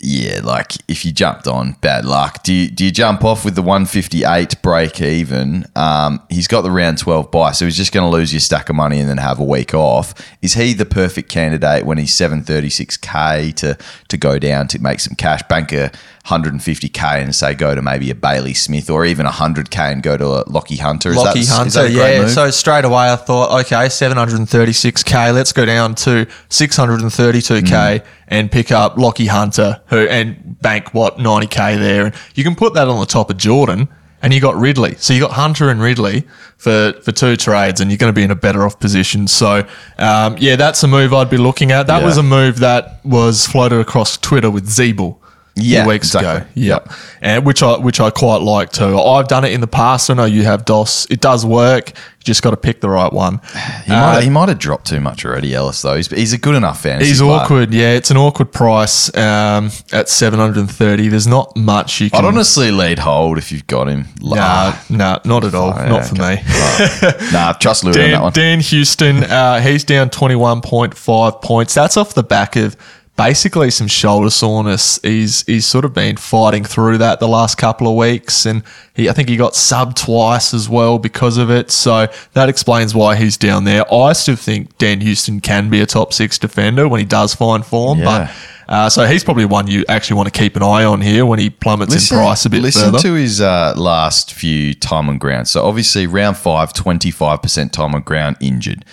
yeah, 0.04 0.40
like 0.44 0.74
if 0.86 1.06
you 1.06 1.12
jumped 1.12 1.46
on, 1.46 1.72
bad 1.80 2.04
luck. 2.04 2.42
Do 2.42 2.52
you, 2.52 2.68
do 2.68 2.84
you 2.84 2.90
jump 2.90 3.24
off 3.24 3.42
with 3.42 3.54
the 3.54 3.62
158 3.62 4.60
break 4.60 5.00
even? 5.00 5.64
Um, 5.74 6.22
he's 6.28 6.46
got 6.46 6.60
the 6.60 6.70
round 6.70 6.98
12 6.98 7.30
buy, 7.30 7.52
so 7.52 7.64
he's 7.64 7.76
just 7.78 7.90
going 7.90 8.04
to 8.04 8.14
lose 8.14 8.30
your 8.30 8.40
stack 8.40 8.68
of 8.68 8.76
money 8.76 9.00
and 9.00 9.08
then 9.08 9.16
have 9.16 9.40
a 9.40 9.44
week 9.44 9.72
off. 9.72 10.14
Is 10.42 10.54
he 10.54 10.74
the 10.74 10.84
perfect 10.84 11.30
candidate 11.30 11.86
when 11.86 11.96
he's 11.96 12.14
736k 12.14 13.54
to 13.54 13.78
to 14.08 14.16
go 14.18 14.38
down 14.38 14.68
to 14.68 14.78
make 14.78 15.00
some 15.00 15.14
cash? 15.14 15.40
Banker 15.48 15.90
150k 16.26 17.22
and 17.22 17.34
say 17.34 17.54
go 17.54 17.74
to 17.74 17.82
maybe 17.82 18.10
a 18.10 18.14
Bailey 18.14 18.54
Smith 18.54 18.88
or 18.88 19.04
even 19.04 19.26
100k 19.26 19.92
and 19.92 20.02
go 20.02 20.16
to 20.16 20.26
a 20.26 20.44
Lachie 20.46 20.78
Hunter. 20.78 21.10
Is 21.10 21.18
Lachie 21.18 21.46
that, 21.46 21.74
Hunter, 21.74 21.88
yeah. 21.88 22.22
Move? 22.22 22.30
So 22.30 22.50
straight 22.50 22.86
away 22.86 23.12
I 23.12 23.16
thought, 23.16 23.60
okay, 23.66 23.86
736k. 23.86 25.34
Let's 25.34 25.52
go 25.52 25.66
down 25.66 25.94
to 25.96 26.26
632k 26.48 27.66
mm. 27.66 28.06
and 28.28 28.50
pick 28.50 28.72
up 28.72 28.96
Lachie 28.96 29.28
Hunter, 29.28 29.82
who 29.86 30.08
and 30.08 30.58
bank 30.62 30.94
what 30.94 31.18
90k 31.18 31.78
there, 31.78 32.06
and 32.06 32.14
you 32.34 32.42
can 32.42 32.54
put 32.54 32.72
that 32.74 32.88
on 32.88 32.98
the 33.00 33.06
top 33.06 33.30
of 33.30 33.36
Jordan. 33.36 33.88
And 34.22 34.32
you 34.32 34.40
got 34.40 34.56
Ridley, 34.56 34.94
so 34.94 35.12
you 35.12 35.20
got 35.20 35.32
Hunter 35.32 35.68
and 35.68 35.82
Ridley 35.82 36.26
for, 36.56 36.94
for 37.02 37.12
two 37.12 37.36
trades, 37.36 37.82
and 37.82 37.90
you're 37.90 37.98
going 37.98 38.08
to 38.08 38.18
be 38.18 38.22
in 38.22 38.30
a 38.30 38.34
better 38.34 38.64
off 38.64 38.80
position. 38.80 39.28
So, 39.28 39.68
um, 39.98 40.36
yeah, 40.38 40.56
that's 40.56 40.82
a 40.82 40.88
move 40.88 41.12
I'd 41.12 41.28
be 41.28 41.36
looking 41.36 41.72
at. 41.72 41.88
That 41.88 41.98
yeah. 41.98 42.06
was 42.06 42.16
a 42.16 42.22
move 42.22 42.60
that 42.60 43.04
was 43.04 43.46
floated 43.46 43.80
across 43.80 44.16
Twitter 44.16 44.50
with 44.50 44.66
Ziebell 44.66 45.18
yeah, 45.56 45.86
weeks 45.86 46.08
exactly. 46.08 46.42
ago. 46.42 46.50
Yep. 46.54 46.92
And 47.20 47.46
which 47.46 47.62
I 47.62 47.78
which 47.78 48.00
I 48.00 48.10
quite 48.10 48.42
like 48.42 48.72
too. 48.72 48.98
I've 48.98 49.28
done 49.28 49.44
it 49.44 49.52
in 49.52 49.60
the 49.60 49.68
past. 49.68 50.10
I 50.10 50.14
know 50.14 50.24
you 50.24 50.42
have 50.42 50.64
DOS. 50.64 51.06
It 51.10 51.20
does 51.20 51.46
work. 51.46 51.90
You 51.90 52.24
just 52.24 52.42
got 52.42 52.50
to 52.50 52.56
pick 52.56 52.80
the 52.80 52.88
right 52.88 53.12
one. 53.12 53.40
He, 53.84 53.92
uh, 53.92 54.14
might, 54.14 54.24
he 54.24 54.30
might 54.30 54.48
have 54.48 54.58
dropped 54.58 54.86
too 54.86 55.00
much 55.00 55.24
already, 55.24 55.54
Ellis. 55.54 55.82
Though 55.82 55.94
he's, 55.94 56.08
he's 56.08 56.32
a 56.32 56.38
good 56.38 56.56
enough 56.56 56.80
fantasy. 56.80 57.10
He's 57.10 57.20
player. 57.20 57.30
awkward. 57.30 57.72
Yeah, 57.72 57.92
it's 57.92 58.10
an 58.10 58.16
awkward 58.16 58.52
price 58.52 59.14
um, 59.16 59.70
at 59.92 60.08
seven 60.08 60.40
hundred 60.40 60.58
and 60.58 60.70
thirty. 60.70 61.06
There's 61.06 61.28
not 61.28 61.56
much 61.56 62.00
you 62.00 62.10
can. 62.10 62.24
I'd 62.24 62.26
honestly 62.26 62.72
lead 62.72 62.98
hold 62.98 63.38
if 63.38 63.52
you've 63.52 63.66
got 63.68 63.88
him. 63.88 64.06
Nah, 64.20 64.76
nah, 64.90 65.20
not 65.24 65.44
at 65.44 65.54
all. 65.54 65.72
Oh, 65.72 65.88
not 65.88 66.06
for 66.06 66.16
me. 66.16 67.30
nah, 67.32 67.52
trust 67.52 67.84
Dan, 67.84 67.92
on 67.92 68.10
that 68.10 68.22
one. 68.22 68.32
Dan 68.32 68.60
Houston, 68.60 69.22
uh, 69.22 69.60
he's 69.60 69.84
down 69.84 70.10
twenty 70.10 70.34
one 70.34 70.62
point 70.62 70.96
five 70.96 71.40
points. 71.42 71.74
That's 71.74 71.96
off 71.96 72.14
the 72.14 72.24
back 72.24 72.56
of 72.56 72.76
basically 73.16 73.70
some 73.70 73.86
shoulder 73.86 74.30
soreness. 74.30 74.98
He's 75.02 75.42
he's 75.42 75.66
sort 75.66 75.84
of 75.84 75.94
been 75.94 76.16
fighting 76.16 76.64
through 76.64 76.98
that 76.98 77.20
the 77.20 77.28
last 77.28 77.56
couple 77.56 77.88
of 77.88 77.96
weeks, 77.96 78.46
and 78.46 78.62
he 78.94 79.08
I 79.08 79.12
think 79.12 79.28
he 79.28 79.36
got 79.36 79.54
sub 79.54 79.94
twice 79.94 80.54
as 80.54 80.68
well 80.68 80.98
because 80.98 81.36
of 81.36 81.50
it. 81.50 81.70
So 81.70 82.08
that 82.32 82.48
explains 82.48 82.94
why 82.94 83.16
he's 83.16 83.36
down 83.36 83.64
there. 83.64 83.92
I 83.92 84.12
still 84.12 84.36
think 84.36 84.76
Dan 84.78 85.00
Houston 85.00 85.40
can 85.40 85.70
be 85.70 85.80
a 85.80 85.86
top 85.86 86.12
six 86.12 86.38
defender 86.38 86.88
when 86.88 87.00
he 87.00 87.06
does 87.06 87.34
find 87.34 87.64
form, 87.64 87.98
yeah. 87.98 88.04
but 88.04 88.34
uh, 88.68 88.88
so 88.88 89.06
he's 89.06 89.24
probably 89.24 89.44
one 89.44 89.66
you 89.66 89.84
actually 89.88 90.16
want 90.16 90.32
to 90.32 90.38
keep 90.38 90.56
an 90.56 90.62
eye 90.62 90.84
on 90.84 91.00
here 91.00 91.26
when 91.26 91.38
he 91.38 91.50
plummets 91.50 91.92
listen, 91.92 92.16
in 92.16 92.24
price 92.24 92.46
a 92.46 92.50
bit 92.50 92.62
listen 92.62 92.92
further. 92.92 92.98
to 92.98 93.14
his 93.14 93.40
uh, 93.40 93.74
last 93.76 94.32
few 94.32 94.74
time 94.74 95.08
on 95.08 95.18
ground. 95.18 95.48
So 95.48 95.62
obviously 95.62 96.06
round 96.06 96.36
five, 96.36 96.72
25% 96.72 97.72
time 97.72 97.94
on 97.94 98.02
ground 98.02 98.36
injured. 98.40 98.84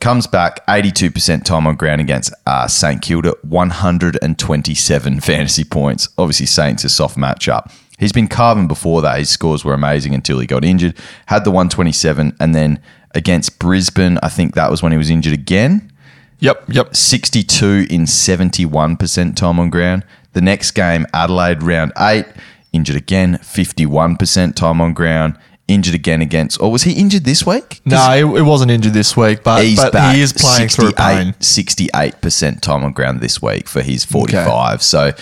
Comes 0.00 0.26
back 0.26 0.66
82% 0.66 1.44
time 1.44 1.66
on 1.66 1.76
ground 1.76 2.00
against 2.00 2.32
uh, 2.46 2.66
St 2.66 3.02
Kilda, 3.02 3.34
127 3.42 5.20
fantasy 5.20 5.64
points. 5.64 6.08
Obviously 6.16 6.46
Saints 6.46 6.84
a 6.84 6.88
soft 6.88 7.18
matchup. 7.18 7.70
He's 7.98 8.12
been 8.12 8.26
carving 8.26 8.66
before 8.66 9.02
that. 9.02 9.18
His 9.18 9.28
scores 9.28 9.62
were 9.62 9.74
amazing 9.74 10.14
until 10.14 10.38
he 10.38 10.46
got 10.46 10.64
injured. 10.64 10.96
Had 11.26 11.44
the 11.44 11.50
127, 11.50 12.34
and 12.40 12.54
then 12.54 12.80
against 13.14 13.58
Brisbane, 13.58 14.18
I 14.22 14.30
think 14.30 14.54
that 14.54 14.70
was 14.70 14.82
when 14.82 14.92
he 14.92 14.96
was 14.96 15.10
injured 15.10 15.34
again. 15.34 15.92
Yep, 16.38 16.64
yep. 16.68 16.96
62 16.96 17.86
in 17.90 18.04
71% 18.04 19.36
time 19.36 19.60
on 19.60 19.68
ground. 19.68 20.06
The 20.32 20.40
next 20.40 20.70
game, 20.70 21.06
Adelaide, 21.12 21.62
round 21.62 21.92
eight, 21.98 22.24
injured 22.72 22.96
again, 22.96 23.34
51% 23.42 24.54
time 24.54 24.80
on 24.80 24.94
ground. 24.94 25.36
Injured 25.70 25.94
again 25.94 26.20
against, 26.20 26.60
or 26.60 26.72
was 26.72 26.82
he 26.82 26.92
injured 26.94 27.24
this 27.24 27.46
week? 27.46 27.80
No, 27.84 28.10
it, 28.12 28.38
it 28.40 28.42
wasn't 28.42 28.72
injured 28.72 28.92
this 28.92 29.16
week, 29.16 29.44
but, 29.44 29.62
He's 29.64 29.76
but 29.78 29.92
back. 29.92 30.14
he 30.16 30.20
is 30.20 30.32
playing 30.32 30.68
through 30.68 30.92
pain. 30.92 31.32
68% 31.34 32.60
time 32.60 32.82
on 32.82 32.92
ground 32.92 33.20
this 33.20 33.40
week 33.40 33.68
for 33.68 33.80
his 33.80 34.04
45. 34.04 34.82
So, 34.82 35.12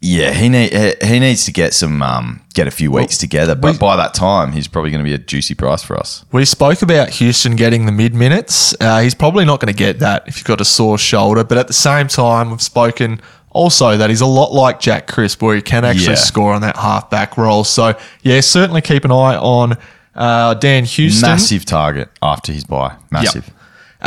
yeah, 0.00 0.30
he 0.32 0.48
need, 0.48 0.72
he 1.02 1.18
needs 1.18 1.44
to 1.46 1.52
get 1.52 1.74
some 1.74 2.00
um, 2.02 2.42
get 2.54 2.68
a 2.68 2.70
few 2.70 2.92
weeks 2.92 3.18
together. 3.18 3.54
But 3.56 3.72
we- 3.72 3.78
by 3.78 3.96
that 3.96 4.14
time, 4.14 4.52
he's 4.52 4.68
probably 4.68 4.90
going 4.92 5.02
to 5.04 5.08
be 5.08 5.14
a 5.14 5.18
juicy 5.18 5.54
price 5.54 5.82
for 5.82 5.96
us. 5.96 6.24
We 6.30 6.44
spoke 6.44 6.82
about 6.82 7.10
Houston 7.10 7.56
getting 7.56 7.86
the 7.86 7.92
mid 7.92 8.14
minutes. 8.14 8.74
Uh, 8.80 9.00
he's 9.00 9.14
probably 9.14 9.44
not 9.44 9.58
going 9.60 9.72
to 9.72 9.76
get 9.78 9.98
that 9.98 10.28
if 10.28 10.36
you've 10.36 10.46
got 10.46 10.60
a 10.60 10.64
sore 10.64 10.98
shoulder. 10.98 11.42
But 11.44 11.58
at 11.58 11.66
the 11.66 11.72
same 11.72 12.06
time, 12.08 12.50
we've 12.50 12.62
spoken 12.62 13.20
also 13.56 13.96
that 13.96 14.10
he's 14.10 14.20
a 14.20 14.26
lot 14.26 14.52
like 14.52 14.78
Jack 14.80 15.06
Crisp, 15.06 15.42
where 15.42 15.56
he 15.56 15.62
can 15.62 15.84
actually 15.84 16.08
Yeah. 16.10 16.14
score 16.14 16.52
on 16.54 16.60
that 16.60 16.76
halfback 16.76 17.36
role. 17.36 17.64
So, 17.64 17.94
yeah, 18.22 18.40
certainly 18.40 18.80
keep 18.82 19.04
an 19.04 19.10
eye 19.10 19.36
on 19.36 19.76
uh, 20.14 20.54
Dan 20.54 20.84
Houston. 20.84 21.28
Massive 21.28 21.64
target 21.64 22.08
after 22.22 22.52
his 22.52 22.64
buy. 22.64 22.94
Massive. 23.10 23.50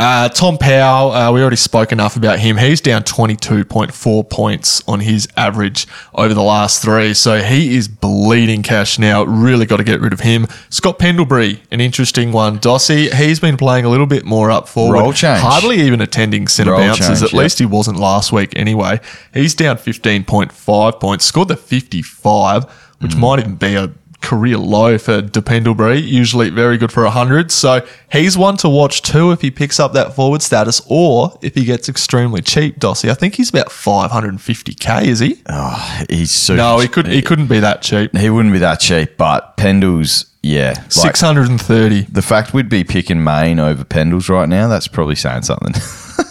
Uh, 0.00 0.30
Tom 0.30 0.56
Powell, 0.56 1.12
uh, 1.12 1.30
we 1.30 1.42
already 1.42 1.56
spoke 1.56 1.92
enough 1.92 2.16
about 2.16 2.38
him. 2.38 2.56
He's 2.56 2.80
down 2.80 3.02
22.4 3.02 4.30
points 4.30 4.82
on 4.88 5.00
his 5.00 5.28
average 5.36 5.86
over 6.14 6.32
the 6.32 6.42
last 6.42 6.80
three. 6.82 7.12
So 7.12 7.42
he 7.42 7.76
is 7.76 7.86
bleeding 7.86 8.62
cash 8.62 8.98
now. 8.98 9.24
Really 9.24 9.66
got 9.66 9.76
to 9.76 9.84
get 9.84 10.00
rid 10.00 10.14
of 10.14 10.20
him. 10.20 10.46
Scott 10.70 10.98
Pendlebury, 10.98 11.62
an 11.70 11.82
interesting 11.82 12.32
one. 12.32 12.58
Dossie, 12.58 13.12
he's 13.12 13.40
been 13.40 13.58
playing 13.58 13.84
a 13.84 13.90
little 13.90 14.06
bit 14.06 14.24
more 14.24 14.50
up 14.50 14.68
forward. 14.68 14.94
Role 14.94 15.12
change. 15.12 15.40
Hardly 15.42 15.82
even 15.82 16.00
attending 16.00 16.48
centre 16.48 16.72
bounces. 16.74 17.06
change, 17.06 17.22
At 17.22 17.32
yep. 17.34 17.38
least 17.42 17.58
he 17.58 17.66
wasn't 17.66 17.98
last 17.98 18.32
week 18.32 18.54
anyway. 18.56 19.00
He's 19.34 19.54
down 19.54 19.76
15.5 19.76 20.98
points. 20.98 21.26
Scored 21.26 21.48
the 21.48 21.56
55, 21.56 22.64
which 23.00 23.12
Hmm. 23.12 23.20
might 23.20 23.38
even 23.40 23.56
be 23.56 23.74
a 23.74 23.90
career 24.20 24.58
low 24.58 24.98
for 24.98 25.20
Dependlebury. 25.22 25.98
Usually 25.98 26.50
very 26.50 26.78
good 26.78 26.92
for 26.92 27.04
100. 27.04 27.50
So 27.50 27.86
he's 28.10 28.36
one 28.36 28.56
to 28.58 28.68
watch 28.68 29.02
too 29.02 29.32
if 29.32 29.40
he 29.40 29.50
picks 29.50 29.80
up 29.80 29.92
that 29.92 30.14
forward 30.14 30.42
status 30.42 30.80
or 30.88 31.38
if 31.42 31.54
he 31.54 31.64
gets 31.64 31.88
extremely 31.88 32.42
cheap, 32.42 32.78
Dossie. 32.78 33.10
I 33.10 33.14
think 33.14 33.34
he's 33.34 33.50
about 33.50 33.68
550k, 33.68 35.04
is 35.04 35.18
he? 35.20 35.42
Oh, 35.48 36.04
he's 36.08 36.30
so. 36.30 36.54
No, 36.56 36.78
he 36.78 36.88
couldn't, 36.88 37.12
he 37.12 37.22
couldn't 37.22 37.48
be 37.48 37.60
that 37.60 37.82
cheap. 37.82 38.16
He 38.16 38.30
wouldn't 38.30 38.52
be 38.52 38.60
that 38.60 38.80
cheap, 38.80 39.16
but 39.16 39.56
Pendles, 39.56 40.30
yeah. 40.42 40.74
Like, 40.76 41.16
630. 41.16 42.02
the 42.02 42.22
fact 42.22 42.54
we'd 42.54 42.68
be 42.68 42.84
picking 42.84 43.22
Mayne 43.22 43.58
over 43.58 43.84
Pendles 43.84 44.28
right 44.28 44.48
now, 44.48 44.68
that's 44.68 44.88
probably 44.88 45.16
saying 45.16 45.42
something. 45.42 45.74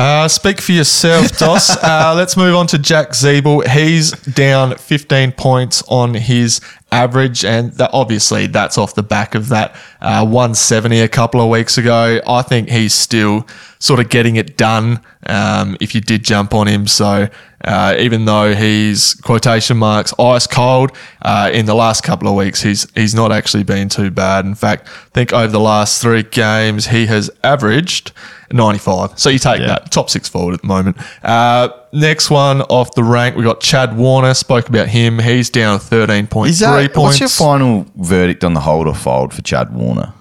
Uh, 0.00 0.26
speak 0.26 0.62
for 0.62 0.72
yourself, 0.72 1.36
Dos. 1.38 1.68
uh, 1.84 2.14
let's 2.16 2.34
move 2.34 2.54
on 2.54 2.66
to 2.68 2.78
Jack 2.78 3.10
Ziebell. 3.10 3.68
He's 3.68 4.12
down 4.12 4.74
15 4.78 5.32
points 5.32 5.82
on 5.88 6.14
his 6.14 6.62
average, 6.90 7.44
and 7.44 7.72
that, 7.72 7.90
obviously 7.92 8.46
that's 8.46 8.78
off 8.78 8.94
the 8.94 9.02
back 9.02 9.34
of 9.34 9.50
that 9.50 9.76
uh, 10.00 10.24
170 10.24 11.00
a 11.00 11.08
couple 11.08 11.42
of 11.42 11.50
weeks 11.50 11.76
ago. 11.76 12.18
I 12.26 12.40
think 12.40 12.70
he's 12.70 12.94
still 12.94 13.46
sort 13.78 14.00
of 14.00 14.08
getting 14.08 14.36
it 14.36 14.56
done 14.56 15.00
um, 15.26 15.76
if 15.82 15.94
you 15.94 16.00
did 16.00 16.24
jump 16.24 16.54
on 16.54 16.66
him. 16.66 16.86
So 16.86 17.28
uh, 17.62 17.94
even 17.98 18.24
though 18.24 18.54
he's 18.54 19.12
quotation 19.16 19.76
marks 19.76 20.14
ice 20.18 20.46
cold 20.46 20.92
uh, 21.20 21.50
in 21.52 21.66
the 21.66 21.74
last 21.74 22.04
couple 22.04 22.26
of 22.26 22.34
weeks, 22.36 22.62
he's 22.62 22.90
he's 22.94 23.14
not 23.14 23.32
actually 23.32 23.64
been 23.64 23.90
too 23.90 24.10
bad. 24.10 24.46
In 24.46 24.54
fact, 24.54 24.88
I 24.88 25.10
think 25.12 25.34
over 25.34 25.52
the 25.52 25.60
last 25.60 26.00
three 26.00 26.22
games 26.22 26.86
he 26.86 27.04
has 27.04 27.30
averaged 27.44 28.12
95. 28.52 29.18
So 29.18 29.28
you 29.30 29.38
take 29.38 29.60
Yeah. 29.60 29.66
that 29.68 29.90
top 29.90 30.10
six 30.10 30.28
forward 30.28 30.54
at 30.54 30.62
the 30.62 30.66
moment. 30.66 30.96
Uh, 31.22 31.68
next 31.92 32.30
one 32.30 32.62
off 32.62 32.94
the 32.94 33.04
rank, 33.04 33.36
we 33.36 33.42
got 33.44 33.60
Chad 33.60 33.96
Warner. 33.96 34.34
Spoke 34.34 34.68
about 34.68 34.88
him. 34.88 35.18
He's 35.18 35.50
down 35.50 35.78
13.3 35.78 36.48
Is 36.50 36.58
that, 36.60 36.92
points. 36.92 36.96
what's 36.96 37.20
your 37.20 37.28
final 37.28 37.86
verdict 37.96 38.42
on 38.44 38.54
the 38.54 38.60
hold 38.60 38.86
or 38.88 38.94
fold 38.94 39.32
for 39.32 39.42
Chad 39.42 39.74
Warner? 39.74 40.12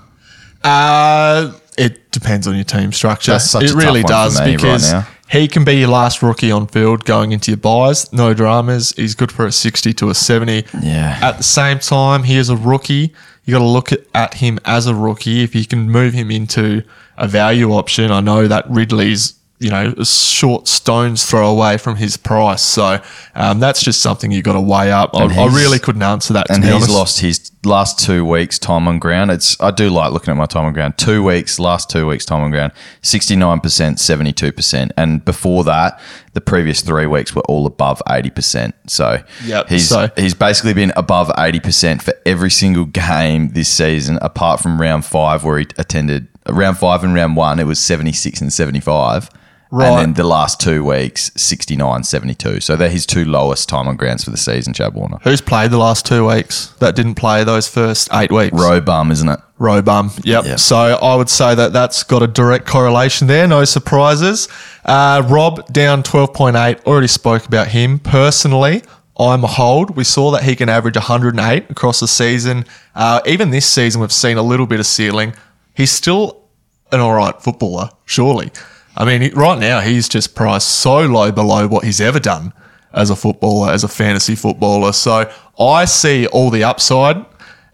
Uh, 0.64 1.52
it 1.78 2.12
depends 2.12 2.48
on 2.48 2.56
your 2.56 2.64
team 2.66 2.92
structure. 2.92 3.38
It 3.56 3.74
really 3.74 4.04
does 4.04 4.40
right 4.40 4.56
because 4.58 4.92
now. 4.92 5.08
he 5.30 5.48
can 5.48 5.64
be 5.64 5.76
your 5.80 5.88
last 5.90 6.22
rookie 6.22 6.52
on 6.52 6.68
field 6.68 7.06
going 7.06 7.32
into 7.32 7.52
your 7.52 7.58
buys. 7.58 8.12
No 8.12 8.34
dramas. 8.34 8.94
He's 8.98 9.16
good 9.16 9.32
for 9.32 9.46
a 9.46 9.52
60 9.52 9.94
to 9.94 10.10
a 10.10 10.14
70. 10.14 10.66
Yeah. 10.82 11.18
At 11.22 11.38
the 11.38 11.44
same 11.44 11.80
time, 11.80 12.24
he 12.24 12.36
is 12.38 12.50
a 12.50 12.58
rookie. 12.58 13.14
You 13.46 13.54
got 13.54 13.60
to 13.60 13.66
look 13.66 13.92
at, 13.92 14.02
at 14.14 14.36
him 14.36 14.60
as 14.66 14.86
a 14.86 14.94
rookie. 14.94 15.44
If 15.44 15.56
you 15.56 15.66
can 15.66 15.90
move 15.90 16.14
him 16.14 16.30
into 16.30 16.84
a 17.18 17.28
value 17.28 17.72
option, 17.72 18.12
I 18.12 18.20
know 18.20 18.48
that 18.48 18.70
Ridley's 18.70 19.39
you 19.60 19.70
know 19.70 19.94
a 19.98 20.06
short 20.06 20.68
stones 20.70 21.26
throw 21.26 21.50
away 21.52 21.78
from 21.78 21.98
his 21.98 22.16
price. 22.16 22.62
So 22.62 23.02
um, 23.36 23.60
that's 23.60 23.84
just 23.84 24.02
something 24.02 24.32
you've 24.32 24.46
got 24.46 24.54
to 24.54 24.62
weigh 24.62 24.92
up. 24.92 25.14
I, 25.14 25.26
I 25.26 25.48
really 25.48 25.80
couldn't 25.80 26.02
answer 26.02 26.34
that. 26.34 26.50
And 26.50 26.64
he's 26.64 26.74
honest. 26.74 26.90
lost 26.90 27.20
his 27.20 27.52
last 27.66 28.00
two 28.00 28.24
weeks 28.24 28.58
time 28.58 28.88
on 28.88 29.00
ground. 29.00 29.32
It's 29.32 29.60
I 29.60 29.72
do 29.72 29.90
like 29.90 30.14
looking 30.14 30.32
at 30.32 30.38
my 30.38 30.46
time 30.46 30.64
on 30.66 30.72
ground. 30.74 30.98
Two 30.98 31.24
weeks, 31.24 31.60
last 31.60 31.90
two 31.90 32.08
weeks 32.08 32.26
time 32.26 32.42
on 32.42 32.52
ground, 32.52 32.72
sixty 33.02 33.36
nine 33.36 33.60
percent, 33.60 34.00
seventy 34.00 34.32
two 34.32 34.52
percent, 34.54 34.94
and 34.96 35.24
before 35.26 35.66
that, 35.66 36.00
the 36.34 36.42
previous 36.42 36.80
three 36.82 37.06
weeks 37.06 37.36
were 37.36 37.42
all 37.50 37.66
above 37.66 38.02
eighty 38.10 38.30
percent. 38.30 38.76
So 38.88 39.22
Yep, 39.46 39.68
he's 39.70 39.90
so- 39.90 40.10
he's 40.16 40.34
basically 40.34 40.74
been 40.74 40.94
above 40.96 41.32
eighty 41.38 41.60
percent 41.60 42.02
for 42.02 42.14
every 42.26 42.50
single 42.52 42.86
game 42.86 43.50
this 43.50 43.68
season, 43.68 44.20
apart 44.22 44.62
from 44.62 44.80
round 44.80 45.04
five 45.04 45.44
where 45.44 45.60
he 45.60 45.68
attended 45.78 46.30
round 46.48 46.78
five 46.78 47.04
and 47.04 47.14
round 47.14 47.36
one. 47.36 47.60
It 47.60 47.66
was 47.68 47.78
seventy 47.80 48.14
six 48.14 48.40
and 48.40 48.54
seventy 48.54 48.80
five. 48.80 49.30
Right. 49.72 49.88
And 49.88 49.98
then 50.00 50.14
the 50.14 50.24
last 50.24 50.60
two 50.60 50.84
weeks, 50.84 51.32
69, 51.36 52.04
72. 52.04 52.60
So 52.60 52.76
they're 52.76 52.90
his 52.90 53.06
two 53.06 53.24
lowest 53.24 53.70
time 53.70 53.88
on 53.88 53.98
grounds 53.98 54.24
for 54.24 54.32
the 54.32 54.38
season, 54.38 54.74
Chad 54.74 54.96
Warner. 54.96 55.20
Who's 55.22 55.42
played 55.42 55.70
the 55.70 55.78
last 55.78 56.08
two 56.08 56.28
weeks 56.28 56.68
that 56.80 56.96
didn't 56.96 57.16
play 57.16 57.44
those 57.44 57.68
first 57.68 58.10
eight 58.12 58.32
weeks? 58.32 58.58
Rowbottom, 58.58 59.12
isn't 59.12 59.30
it? 59.30 59.40
Rowbottom. 59.60 60.12
Yep. 60.24 60.46
Yep. 60.46 60.60
So 60.60 60.78
I 60.78 61.16
would 61.16 61.30
say 61.30 61.54
that 61.54 61.72
that's 61.72 62.02
got 62.02 62.24
a 62.24 62.28
direct 62.28 62.66
correlation 62.66 63.28
there. 63.28 63.48
No 63.48 63.64
surprises. 63.64 64.48
Uh, 64.86 65.24
Rob 65.30 65.72
down 65.72 66.02
12.8. 66.02 66.86
Already 66.86 67.08
spoke 67.08 67.46
about 67.46 67.68
him. 67.68 68.00
Personally, 68.00 68.82
I'm 69.20 69.44
a 69.44 69.48
hold. 69.48 69.96
We 69.96 70.04
saw 70.04 70.32
that 70.32 70.44
he 70.44 70.56
can 70.56 70.70
average 70.70 70.96
108 70.96 71.70
across 71.70 72.00
the 72.00 72.08
season. 72.08 72.66
Uh, 72.96 73.22
even 73.28 73.52
this 73.52 73.68
season, 73.68 74.02
we've 74.02 74.12
seen 74.12 74.38
a 74.38 74.42
little 74.44 74.66
bit 74.66 74.80
of 74.80 74.88
ceiling. 74.88 75.34
He's 75.76 75.92
still 75.92 76.42
an 76.92 77.02
all 77.02 77.14
right 77.14 77.40
footballer, 77.40 77.90
surely. 78.06 78.52
I 78.98 79.06
mean, 79.06 79.34
right 79.34 79.58
now, 79.60 79.80
he's 79.82 80.10
just 80.10 80.36
priced 80.36 80.68
so 80.68 81.02
low 81.06 81.32
below 81.32 81.68
what 81.68 81.84
he's 81.86 82.02
ever 82.02 82.20
done 82.20 82.54
as 82.94 83.10
a 83.10 83.16
footballer, 83.16 83.72
as 83.72 83.84
a 83.84 83.88
fantasy 83.88 84.36
footballer. 84.36 84.92
So 84.94 85.32
I 85.60 85.86
see 85.86 86.28
all 86.28 86.50
the 86.50 86.64
upside. 86.64 87.18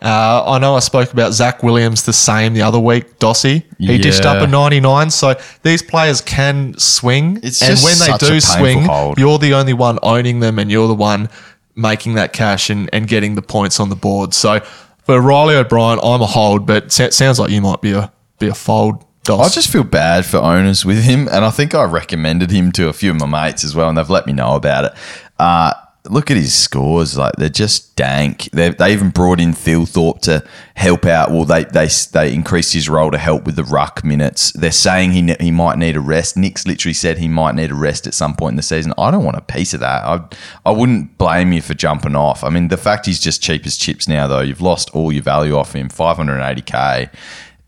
Uh, 0.02 0.44
I 0.46 0.60
know 0.60 0.76
I 0.76 0.80
spoke 0.80 1.14
about 1.14 1.34
Zac 1.34 1.64
Williams 1.64 2.04
the 2.04 2.14
same 2.14 2.54
the 2.54 2.62
other 2.62 2.78
week, 2.78 3.18
Dossie. 3.18 3.64
He 3.80 3.98
dished 3.98 4.26
up 4.26 4.38
Yeah. 4.38 4.44
a 4.44 4.48
99. 4.48 5.10
So 5.10 5.36
these 5.64 5.82
players 5.82 6.22
can 6.22 6.78
swing. 6.78 7.40
It's 7.42 7.62
and 7.62 7.80
when 7.80 7.98
they 8.00 8.18
do 8.18 8.40
swing, 8.40 8.84
hold. 8.84 9.18
you're 9.18 9.40
the 9.40 9.54
only 9.54 9.74
one 9.74 9.98
owning 10.04 10.42
them 10.42 10.60
and 10.60 10.70
you're 10.70 10.88
the 10.88 10.94
one 10.94 11.30
making 11.76 12.16
that 12.16 12.34
cash 12.34 12.70
and, 12.70 12.90
and 12.94 13.08
getting 13.08 13.36
the 13.36 13.42
points 13.42 13.80
on 13.80 13.90
the 13.90 13.96
board. 13.96 14.34
So 14.34 14.60
for 15.06 15.20
Riley 15.22 15.56
O'Brien, 15.56 16.00
I'm 16.04 16.22
a 16.22 16.26
hold, 16.28 16.68
but 16.68 17.00
it 17.00 17.14
sounds 17.14 17.40
like 17.40 17.50
you 17.50 17.62
might 17.62 17.82
be 17.82 17.94
a 17.94 18.12
be 18.38 18.48
a 18.48 18.54
fold. 18.54 19.04
Dos. 19.26 19.52
I 19.52 19.54
just 19.54 19.72
feel 19.72 19.84
bad 19.84 20.24
for 20.24 20.38
owners 20.38 20.86
with 20.86 21.04
him, 21.04 21.28
and 21.28 21.44
I 21.44 21.50
think 21.50 21.74
I 21.74 21.84
recommended 21.84 22.52
him 22.52 22.72
to 22.74 22.90
a 22.90 22.94
few 22.94 23.10
of 23.10 23.20
my 23.20 23.26
mates 23.26 23.64
as 23.64 23.76
well, 23.76 23.90
and 23.90 23.98
they've 23.98 24.10
let 24.10 24.28
me 24.28 24.34
know 24.34 24.56
about 24.56 24.86
it. 24.86 24.94
Uh, 25.40 25.74
look 26.08 26.30
at 26.30 26.38
his 26.38 26.54
scores; 26.54 27.18
like 27.18 27.34
they're 27.38 27.50
just 27.50 27.96
dank. 27.96 28.44
They 28.52 28.70
they 28.70 28.94
even 28.94 29.10
brought 29.10 29.40
in 29.40 29.54
Thilthorpe 29.54 30.22
to 30.22 30.44
help 30.76 31.06
out. 31.06 31.32
Well, 31.32 31.46
they 31.46 31.64
they 31.64 31.88
they 32.12 32.36
increased 32.36 32.74
his 32.74 32.88
role 32.88 33.10
to 33.10 33.18
help 33.18 33.46
with 33.46 33.56
the 33.56 33.64
ruck 33.64 34.04
minutes. 34.04 34.52
They're 34.52 34.72
saying 34.72 35.14
he 35.14 35.24
ne- 35.24 35.38
he 35.40 35.50
might 35.50 35.80
need 35.80 35.96
a 35.96 36.02
rest. 36.02 36.38
Nick's 36.38 36.68
literally 36.68 36.94
said 36.94 37.18
he 37.18 37.28
might 37.28 37.56
need 37.56 37.72
a 37.72 37.76
rest 37.76 38.06
at 38.06 38.14
some 38.14 38.36
point 38.36 38.54
in 38.54 38.58
the 38.58 38.62
season. 38.62 38.94
I 38.96 39.10
don't 39.10 39.24
want 39.24 39.38
a 39.38 39.42
piece 39.42 39.74
of 39.74 39.80
that. 39.80 40.04
I 40.06 40.22
I 40.66 40.72
wouldn't 40.72 41.18
blame 41.18 41.52
you 41.52 41.64
for 41.64 41.74
jumping 41.74 42.16
off. 42.16 42.44
I 42.44 42.50
mean, 42.50 42.68
the 42.68 42.78
fact 42.78 43.08
he's 43.08 43.20
just 43.20 43.42
cheap 43.42 43.66
as 43.66 43.76
chips 43.76 44.08
now, 44.08 44.28
though, 44.28 44.42
you've 44.42 44.62
lost 44.62 44.92
all 44.92 45.12
your 45.12 45.24
value 45.24 45.56
off 45.56 45.74
him. 45.74 45.90
Five 45.90 46.18
hundred 46.18 46.40
and 46.40 46.44
eighty 46.44 46.62
k. 46.62 47.10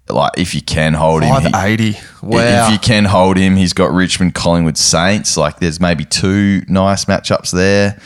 Like 0.09 0.31
if 0.37 0.55
you 0.55 0.61
can 0.61 0.93
hold 0.93 1.23
him, 1.23 1.35
he- 1.35 1.49
580. 1.51 1.97
Wow. 2.23 2.67
if 2.67 2.71
you 2.73 2.79
can 2.79 3.05
hold 3.05 3.37
him, 3.37 3.55
he's 3.55 3.73
got 3.73 3.91
Richmond, 3.91 4.35
Collingwood, 4.35 4.77
Saints. 4.77 5.37
Like 5.37 5.59
there's 5.59 5.79
maybe 5.79 6.05
two 6.05 6.61
nice 6.67 7.05
matchups 7.05 7.51
there. 7.51 7.99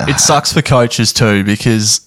It 0.00 0.18
sucks 0.18 0.52
for 0.52 0.62
coaches 0.62 1.12
too 1.12 1.44
because 1.44 2.06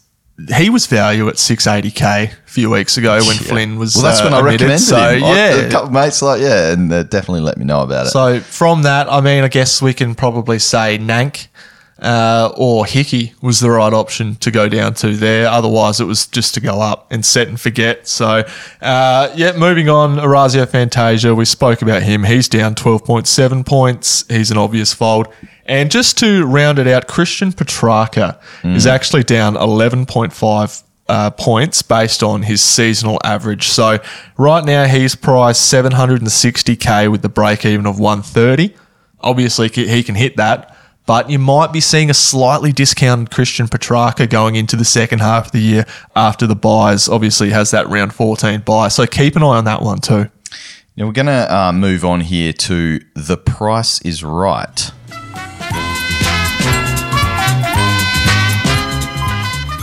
he 0.56 0.70
was 0.72 0.88
value 0.88 1.28
at 1.30 1.36
680k 1.36 2.32
a 2.32 2.50
few 2.50 2.72
weeks 2.72 2.98
ago 2.98 3.20
when 3.24 3.36
Flynn 3.38 3.78
was. 3.78 3.96
Well, 3.96 4.04
that's 4.04 4.20
uh, 4.22 4.24
when 4.24 4.34
I 4.34 4.40
omitted. 4.40 4.62
recommended 4.62 4.84
so, 4.86 4.96
him. 5.16 5.24
I- 5.24 5.36
Yeah. 5.36 5.56
a 5.56 5.70
couple 5.72 5.88
of 5.90 5.94
mates 5.94 6.22
like 6.22 6.42
yeah, 6.42 6.72
and 6.72 6.92
they 6.92 7.04
definitely 7.04 7.42
let 7.42 7.58
me 7.58 7.66
know 7.66 7.82
about 7.82 8.08
it. 8.08 8.10
So 8.10 8.40
from 8.40 8.82
that, 8.84 9.12
I 9.12 9.22
mean, 9.22 9.44
I 9.44 9.48
guess 9.48 9.82
we 9.82 9.94
can 9.94 10.16
probably 10.16 10.58
say 10.60 10.98
Nank 10.98 11.48
uh, 12.00 12.52
or 12.58 12.86
Hickey 12.86 13.34
was 13.41 13.60
the 13.60 13.70
right 13.70 13.94
option 13.94 14.36
to 14.38 14.52
go 14.52 14.68
down 14.68 14.94
to 14.96 15.16
there. 15.16 15.48
Otherwise, 15.48 16.00
it 16.00 16.06
was 16.06 16.26
just 16.28 16.54
to 16.56 16.60
go 16.60 16.82
up 16.82 17.08
and 17.12 17.26
set 17.26 17.48
and 17.48 17.60
forget. 17.60 18.08
So, 18.08 18.44
uh, 18.82 19.32
yeah, 19.36 19.54
moving 19.58 19.89
on, 19.89 20.20
Orazio 20.20 20.66
Fantasia, 20.66 21.34
we 21.34 21.46
spoke 21.46 21.82
about 21.82 22.04
him. 22.04 22.24
He's 22.24 22.50
down 22.50 22.76
12.7 22.76 23.66
points. 23.66 24.26
He's 24.28 24.52
an 24.52 24.58
obvious 24.58 24.94
fold. 24.94 25.28
And 25.66 25.89
just 25.89 26.18
to 26.20 26.46
round 26.46 26.80
it 26.80 26.88
out, 26.88 27.08
Christian 27.08 27.52
Petracca 27.54 28.39
is 28.76 28.86
actually 28.86 29.24
down 29.24 29.56
11.5 29.56 30.84
uh, 31.08 31.30
points 31.32 31.82
based 31.82 32.24
on 32.24 32.44
his 32.44 32.62
seasonal 32.62 33.20
average. 33.24 33.68
So 33.68 34.00
right 34.38 34.64
now 34.64 34.86
he's 34.86 35.16
priced 35.16 35.72
760k 35.72 37.12
with 37.12 37.22
the 37.22 37.30
break 37.30 37.66
even 37.66 37.86
of 37.86 38.00
130. 38.00 38.76
Obviously 39.22 39.70
he 39.70 40.04
can 40.04 40.16
hit 40.16 40.38
that, 40.38 40.72
but 41.06 41.30
you 41.30 41.39
might 41.39 41.74
be 41.74 41.82
seeing 41.82 42.10
a 42.10 42.14
slightly 42.14 42.72
discounted 42.72 43.32
Christian 43.32 43.68
Petracca 43.68 44.30
going 44.30 44.56
into 44.56 44.76
the 44.76 44.86
second 44.86 45.20
half 45.20 45.47
of 45.47 45.51
the 45.51 45.60
year 45.60 45.86
after 46.16 46.47
the 46.47 46.56
buys. 46.56 47.10
Obviously 47.10 47.49
has 47.49 47.72
that 47.72 47.88
round 47.89 48.14
14 48.14 48.62
buy, 48.62 48.88
so 48.88 49.06
keep 49.06 49.36
an 49.36 49.43
eye 49.43 49.58
on 49.58 49.66
that 49.66 49.82
one 49.82 49.99
too. 49.99 50.30
Now 50.95 51.08
we're 51.08 51.12
going 51.12 51.26
to 51.26 51.54
uh, 51.54 51.72
move 51.72 52.06
on 52.06 52.22
here 52.22 52.54
to 52.54 52.99
the 53.16 53.36
price 53.36 53.99
is 54.01 54.24
right. 54.24 54.91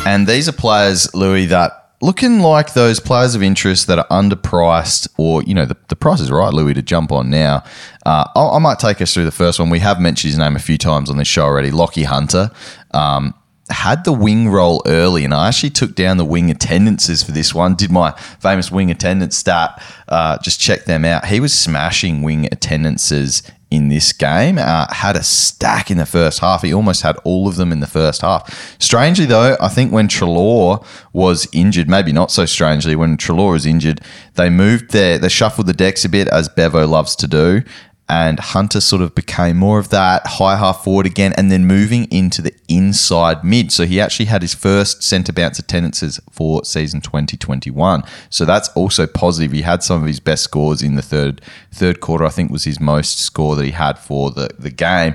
And 0.06 0.26
these 0.26 0.48
are 0.48 0.52
players, 0.52 1.08
Lewy, 1.08 1.46
that 1.48 1.80
looking 2.00 2.40
like 2.40 2.72
those 2.72 3.00
players 3.00 3.34
of 3.34 3.42
interest 3.42 3.86
that 3.86 3.98
are 3.98 4.06
underpriced, 4.08 5.08
or 5.18 5.42
you 5.42 5.54
know, 5.54 5.66
the, 5.66 5.76
the 5.88 5.96
price 5.96 6.20
is 6.20 6.30
right, 6.30 6.52
Lewy, 6.52 6.74
to 6.74 6.82
jump 6.82 7.12
on 7.12 7.28
now. 7.30 7.62
Uh, 8.10 8.24
I, 8.34 8.58
might 8.58 8.80
take 8.80 9.00
us 9.00 9.14
through 9.14 9.24
the 9.24 9.30
first 9.30 9.60
one. 9.60 9.70
We 9.70 9.78
have 9.78 10.00
mentioned 10.00 10.30
his 10.30 10.38
name 10.38 10.56
a 10.56 10.58
few 10.58 10.76
times 10.76 11.10
on 11.10 11.16
this 11.16 11.28
show 11.28 11.44
already. 11.44 11.70
Lachie 11.70 12.06
Hunter 12.06 12.50
um, 12.90 13.34
had 13.68 14.02
the 14.02 14.12
wing 14.12 14.48
role 14.48 14.82
early, 14.84 15.24
and 15.24 15.32
I 15.32 15.46
actually 15.46 15.70
took 15.70 15.94
down 15.94 16.16
the 16.16 16.24
wing 16.24 16.50
attendances 16.50 17.22
for 17.22 17.30
this 17.30 17.54
one. 17.54 17.76
Did 17.76 17.92
my 17.92 18.10
famous 18.40 18.68
wing 18.68 18.90
attendance 18.90 19.36
stat? 19.36 19.80
Uh, 20.08 20.38
just 20.38 20.60
check 20.60 20.86
them 20.86 21.04
out. 21.04 21.26
He 21.26 21.38
was 21.38 21.54
smashing 21.54 22.22
wing 22.22 22.46
attendances 22.46 23.44
in 23.70 23.90
this 23.90 24.12
game. 24.12 24.58
Uh, 24.58 24.92
had 24.92 25.14
a 25.14 25.22
stack 25.22 25.88
in 25.88 25.98
the 25.98 26.06
first 26.06 26.40
half. 26.40 26.62
He 26.62 26.74
almost 26.74 27.02
had 27.02 27.16
all 27.22 27.46
of 27.46 27.54
them 27.54 27.70
in 27.70 27.78
the 27.78 27.86
first 27.86 28.22
half. 28.22 28.76
Strangely, 28.80 29.26
though, 29.26 29.56
I 29.60 29.68
think 29.68 29.92
when 29.92 30.08
Treloar 30.08 30.84
was 31.12 31.46
injured, 31.52 31.88
maybe 31.88 32.10
not 32.10 32.32
so 32.32 32.44
strangely, 32.44 32.96
when 32.96 33.16
Treloar 33.16 33.52
was 33.52 33.66
injured, 33.66 34.00
they 34.34 34.50
moved 34.50 34.90
their, 34.90 35.18
they 35.18 35.28
shuffled 35.28 35.68
the 35.68 35.72
decks 35.72 36.04
a 36.04 36.08
bit, 36.08 36.26
as 36.28 36.48
Bevo 36.48 36.88
loves 36.88 37.14
to 37.16 37.28
do. 37.28 37.62
And 38.10 38.40
Hunter 38.40 38.80
sort 38.80 39.02
of 39.02 39.14
became 39.14 39.56
more 39.56 39.78
of 39.78 39.90
that 39.90 40.26
high 40.26 40.56
half 40.56 40.82
forward 40.82 41.06
again, 41.06 41.32
and 41.36 41.48
then 41.48 41.64
moving 41.64 42.10
into 42.10 42.42
the 42.42 42.52
inside 42.66 43.44
mid. 43.44 43.70
So 43.70 43.86
he 43.86 44.00
actually 44.00 44.26
had 44.26 44.42
his 44.42 44.52
first 44.52 45.04
centre 45.04 45.32
bounce 45.32 45.60
attendances 45.60 46.18
for 46.28 46.64
season 46.64 47.02
2021. 47.02 48.02
So 48.28 48.44
that's 48.44 48.68
also 48.70 49.06
positive. 49.06 49.52
He 49.52 49.62
had 49.62 49.84
some 49.84 50.02
of 50.02 50.08
his 50.08 50.18
best 50.18 50.42
scores 50.42 50.82
in 50.82 50.96
the 50.96 51.02
third 51.02 51.40
third 51.70 52.00
quarter. 52.00 52.24
I 52.24 52.30
think 52.30 52.50
was 52.50 52.64
his 52.64 52.80
most 52.80 53.20
score 53.20 53.54
that 53.54 53.64
he 53.64 53.70
had 53.70 53.96
for 53.96 54.32
the 54.32 54.50
the 54.58 54.70
game. 54.70 55.14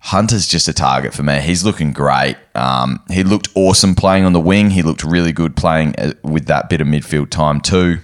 Hunter's 0.00 0.48
just 0.48 0.66
a 0.66 0.72
target 0.72 1.14
for 1.14 1.22
me. 1.22 1.38
He's 1.40 1.64
looking 1.64 1.92
great. 1.92 2.38
Um, 2.56 3.00
he 3.08 3.22
looked 3.22 3.50
awesome 3.54 3.94
playing 3.94 4.24
on 4.24 4.32
the 4.32 4.40
wing. 4.40 4.70
He 4.70 4.82
looked 4.82 5.04
really 5.04 5.32
good 5.32 5.54
playing 5.54 5.94
uh, 5.96 6.14
with 6.24 6.46
that 6.46 6.68
bit 6.68 6.80
of 6.80 6.88
midfield 6.88 7.30
time 7.30 7.60
too. 7.60 7.98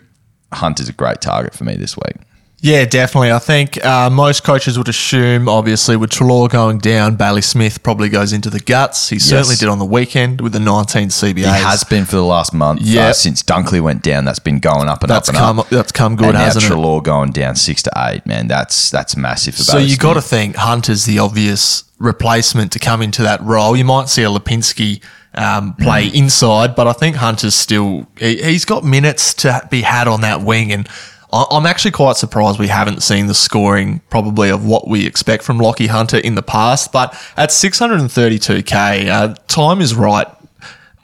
Hunter's 0.53 0.89
a 0.89 0.93
great 0.93 1.21
target 1.21 1.55
for 1.55 1.65
me 1.65 1.75
this 1.75 1.97
week. 1.97 2.17
Yeah, 2.65 2.87
definitely. 2.87 3.31
I 3.31 3.41
think 3.41 3.85
uh, 3.85 4.09
most 4.09 4.43
coaches 4.43 4.79
would 4.79 4.89
assume, 4.89 5.51
obviously, 5.51 5.97
with 5.99 6.09
Treloar 6.09 6.49
going 6.49 6.79
down, 6.79 7.15
Bailey 7.17 7.43
Smith 7.43 7.83
probably 7.83 8.09
goes 8.09 8.33
into 8.33 8.49
the 8.49 8.59
guts. 8.59 9.11
He 9.11 9.19
certainly 9.19 9.57
did 9.57 9.69
on 9.69 9.79
the 9.79 9.85
weekend 9.85 10.41
with 10.41 10.55
the 10.55 10.61
19 10.61 11.09
CBAs. 11.09 11.37
He 11.37 11.43
has 11.45 11.85
been 11.85 12.07
for 12.07 12.17
the 12.17 12.25
last 12.25 12.55
month. 12.55 12.81
Yeah. 12.81 13.09
Uh, 13.09 13.13
since 13.13 13.43
Dunkley 13.43 13.83
went 13.83 14.03
down, 14.03 14.25
that's 14.25 14.39
been 14.39 14.61
going 14.61 14.89
up 14.89 15.03
and 15.03 15.11
That's 15.11 15.29
up 15.29 15.35
and 15.35 15.39
come. 15.45 15.59
up. 15.61 15.69
That's 15.69 15.93
come 15.93 16.17
good, 16.17 16.29
and 16.29 16.39
now 16.39 16.45
hasn't 16.45 16.65
it? 16.65 16.69
Treloar 16.69 17.03
going 17.03 17.33
down 17.33 17.55
six 17.57 17.83
to 17.83 17.93
eight, 17.99 18.25
man. 18.25 18.49
That's 18.49 18.91
that's 18.91 19.15
massive. 19.15 19.57
For 19.57 19.63
So 19.65 19.73
Bailey 19.75 19.91
you 19.91 19.97
got 19.99 20.15
to 20.15 20.23
think 20.23 20.57
Hunter's 20.57 21.05
the 21.05 21.19
obvious 21.19 21.85
replacement 21.99 22.73
to 22.73 22.79
come 22.79 23.03
into 23.03 23.21
that 23.25 23.43
role. 23.43 23.77
You 23.77 23.85
might 23.85 24.09
see 24.09 24.23
a 24.23 24.29
Lipinski 24.31 25.03
um, 25.35 25.75
play 25.75 26.09
Mm. 26.09 26.15
inside, 26.15 26.75
but 26.77 26.87
I 26.87 26.95
think 26.95 27.17
Hunter's 27.17 27.55
still 27.55 28.07
he, 28.19 28.43
he's 28.43 28.65
got 28.65 28.85
minutes 28.85 29.35
to 29.35 29.67
be 29.71 29.83
had 29.83 30.09
on 30.09 30.23
that 30.23 30.41
wing, 30.41 30.73
and 30.73 30.89
I'm 31.35 31.67
actually 31.67 31.91
quite 31.91 32.17
surprised 32.17 32.61
we 32.61 32.69
haven't 32.69 33.03
seen 33.03 33.27
the 33.27 33.35
scoring 33.35 34.01
probably 34.09 34.51
of 34.51 34.65
what 34.65 34.87
we 34.87 35.05
expect 35.05 35.43
from 35.43 35.59
Lachie 35.59 35.89
Hunter 35.89 36.19
in 36.19 36.37
the 36.37 36.43
past. 36.43 36.93
But 36.93 37.13
at 37.37 37.51
632k, 37.51 39.09
uh, 39.09 39.35
time 39.49 39.81
is 39.81 39.95
right 39.95 40.29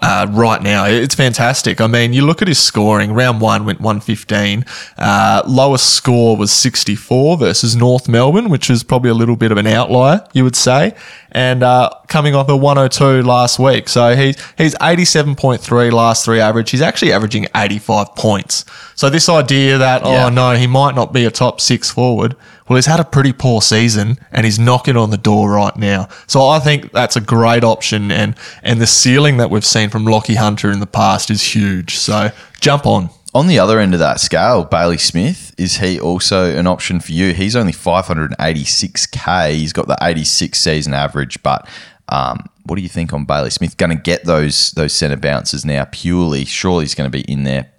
uh, 0.03 0.27
right 0.31 0.63
now. 0.63 0.85
It's 0.87 1.15
fantastic. 1.15 1.81
I 1.81 1.87
mean, 1.87 2.13
you 2.13 2.25
look 2.25 2.41
at 2.43 2.49
his 2.49 2.59
scoring. 2.59 3.13
Round 3.13 3.41
one 3.41 3.65
went 3.65 3.81
115. 3.81 4.65
Uh, 4.99 5.43
lowest 5.47 5.91
score 5.95 6.37
was 6.37 6.51
64 6.53 7.37
versus 7.39 7.77
North 7.77 8.09
Melbourne, 8.09 8.49
which 8.49 8.71
is 8.71 8.83
probably 8.83 9.11
a 9.11 9.15
little 9.15 9.37
bit 9.37 9.53
of 9.53 9.59
an 9.59 9.67
outlier, 9.67 10.27
you 10.33 10.45
would 10.45 10.57
say. 10.57 10.95
And 11.33 11.63
uh, 11.63 11.91
coming 12.09 12.35
off 12.35 12.49
a 12.49 12.57
102 12.57 13.23
last 13.23 13.59
week. 13.59 13.89
So 13.89 14.17
he's, 14.17 14.37
he's 14.59 14.75
87.3 14.77 15.93
last 15.93 16.25
three 16.25 16.41
average. 16.41 16.71
He's 16.71 16.83
actually 16.83 17.13
averaging 17.13 17.47
85 17.55 18.15
points. 18.17 18.65
So 18.95 19.11
this 19.11 19.29
idea 19.29 19.79
that, 19.79 20.03
Yeah. 20.05 20.27
oh 20.27 20.29
no, 20.29 20.53
he 20.55 20.67
might 20.67 20.95
not 20.95 21.13
be 21.13 21.25
a 21.25 21.31
top 21.31 21.61
six 21.61 21.91
forward. 21.91 22.37
Well, 22.71 22.77
he's 22.77 22.87
had 22.87 23.01
a 23.01 23.05
pretty 23.05 23.33
poor 23.33 23.61
season 23.63 24.17
and 24.31 24.45
he's 24.45 24.61
knocking 24.61 24.97
on 24.97 25.11
the 25.11 25.19
door 25.19 25.51
right 25.51 25.77
now. 25.77 26.09
So 26.29 26.47
I 26.47 26.61
think 26.61 26.93
that's 26.93 27.17
a 27.17 27.21
great 27.21 27.65
option 27.65 28.13
and 28.13 28.37
and 28.63 28.81
the 28.81 28.87
ceiling 28.87 29.39
that 29.39 29.51
we've 29.51 29.65
seen 29.65 29.91
from 29.91 30.05
Lachie 30.05 30.37
Hunter 30.37 30.71
in 30.71 30.79
the 30.79 30.87
past 30.87 31.33
is 31.33 31.43
huge. 31.43 31.97
So 31.97 32.31
jump 32.61 32.87
on. 32.87 33.11
On 33.35 33.49
the 33.49 33.59
other 33.59 33.81
end 33.81 33.93
of 33.93 33.99
that 33.99 34.21
scale, 34.21 34.63
Bailey 34.65 34.99
Smith, 34.99 35.53
is 35.59 35.79
he 35.79 35.99
also 35.99 36.57
an 36.57 36.69
option 36.69 37.01
for 37.01 37.11
you? 37.11 37.33
He's 37.33 37.57
only 37.57 37.73
586k. 37.73 39.53
He's 39.53 39.73
got 39.73 39.89
the 39.89 39.99
86 40.01 40.57
season 40.57 40.95
average, 40.95 41.43
but 41.43 41.69
um, 42.09 42.49
what 42.67 42.77
do 42.77 42.83
you 42.83 42.89
think 42.89 43.13
on 43.13 43.25
Bailey 43.25 43.51
Smith? 43.51 43.79
Going 43.79 43.91
to 43.91 44.01
get 44.01 44.27
those 44.27 44.71
those 44.73 44.93
centre 44.93 45.17
bounces 45.17 45.65
now 45.65 45.87
purely? 45.91 46.45
Surely 46.45 46.85
he's 46.85 46.95
going 46.95 47.11
to 47.11 47.19
be 47.19 47.23
in 47.23 47.43
there 47.43 47.73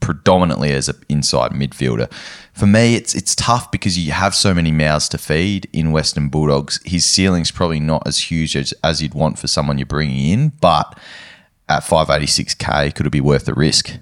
predominantly 0.00 0.72
as 0.72 0.88
an 0.88 0.96
inside 1.08 1.52
midfielder. 1.52 2.10
For 2.52 2.66
me, 2.66 2.94
it's 2.96 3.14
it's 3.14 3.34
tough 3.34 3.70
because 3.70 3.98
you 3.98 4.12
have 4.12 4.34
so 4.34 4.52
many 4.52 4.70
mouths 4.70 5.08
to 5.10 5.18
feed 5.18 5.68
in 5.72 5.90
Western 5.90 6.28
Bulldogs. 6.28 6.80
His 6.84 7.04
ceiling's 7.04 7.50
probably 7.50 7.80
not 7.80 8.06
as 8.06 8.18
huge 8.30 8.54
as, 8.56 8.74
as 8.84 9.02
you'd 9.02 9.14
want 9.14 9.38
for 9.38 9.46
someone 9.48 9.78
you're 9.78 9.86
bringing 9.86 10.30
in, 10.30 10.52
but 10.60 10.98
at 11.68 11.82
586k, 11.82 12.94
could 12.94 13.06
it 13.06 13.10
be 13.10 13.20
worth 13.20 13.46
the 13.46 13.54
risk? 13.54 13.96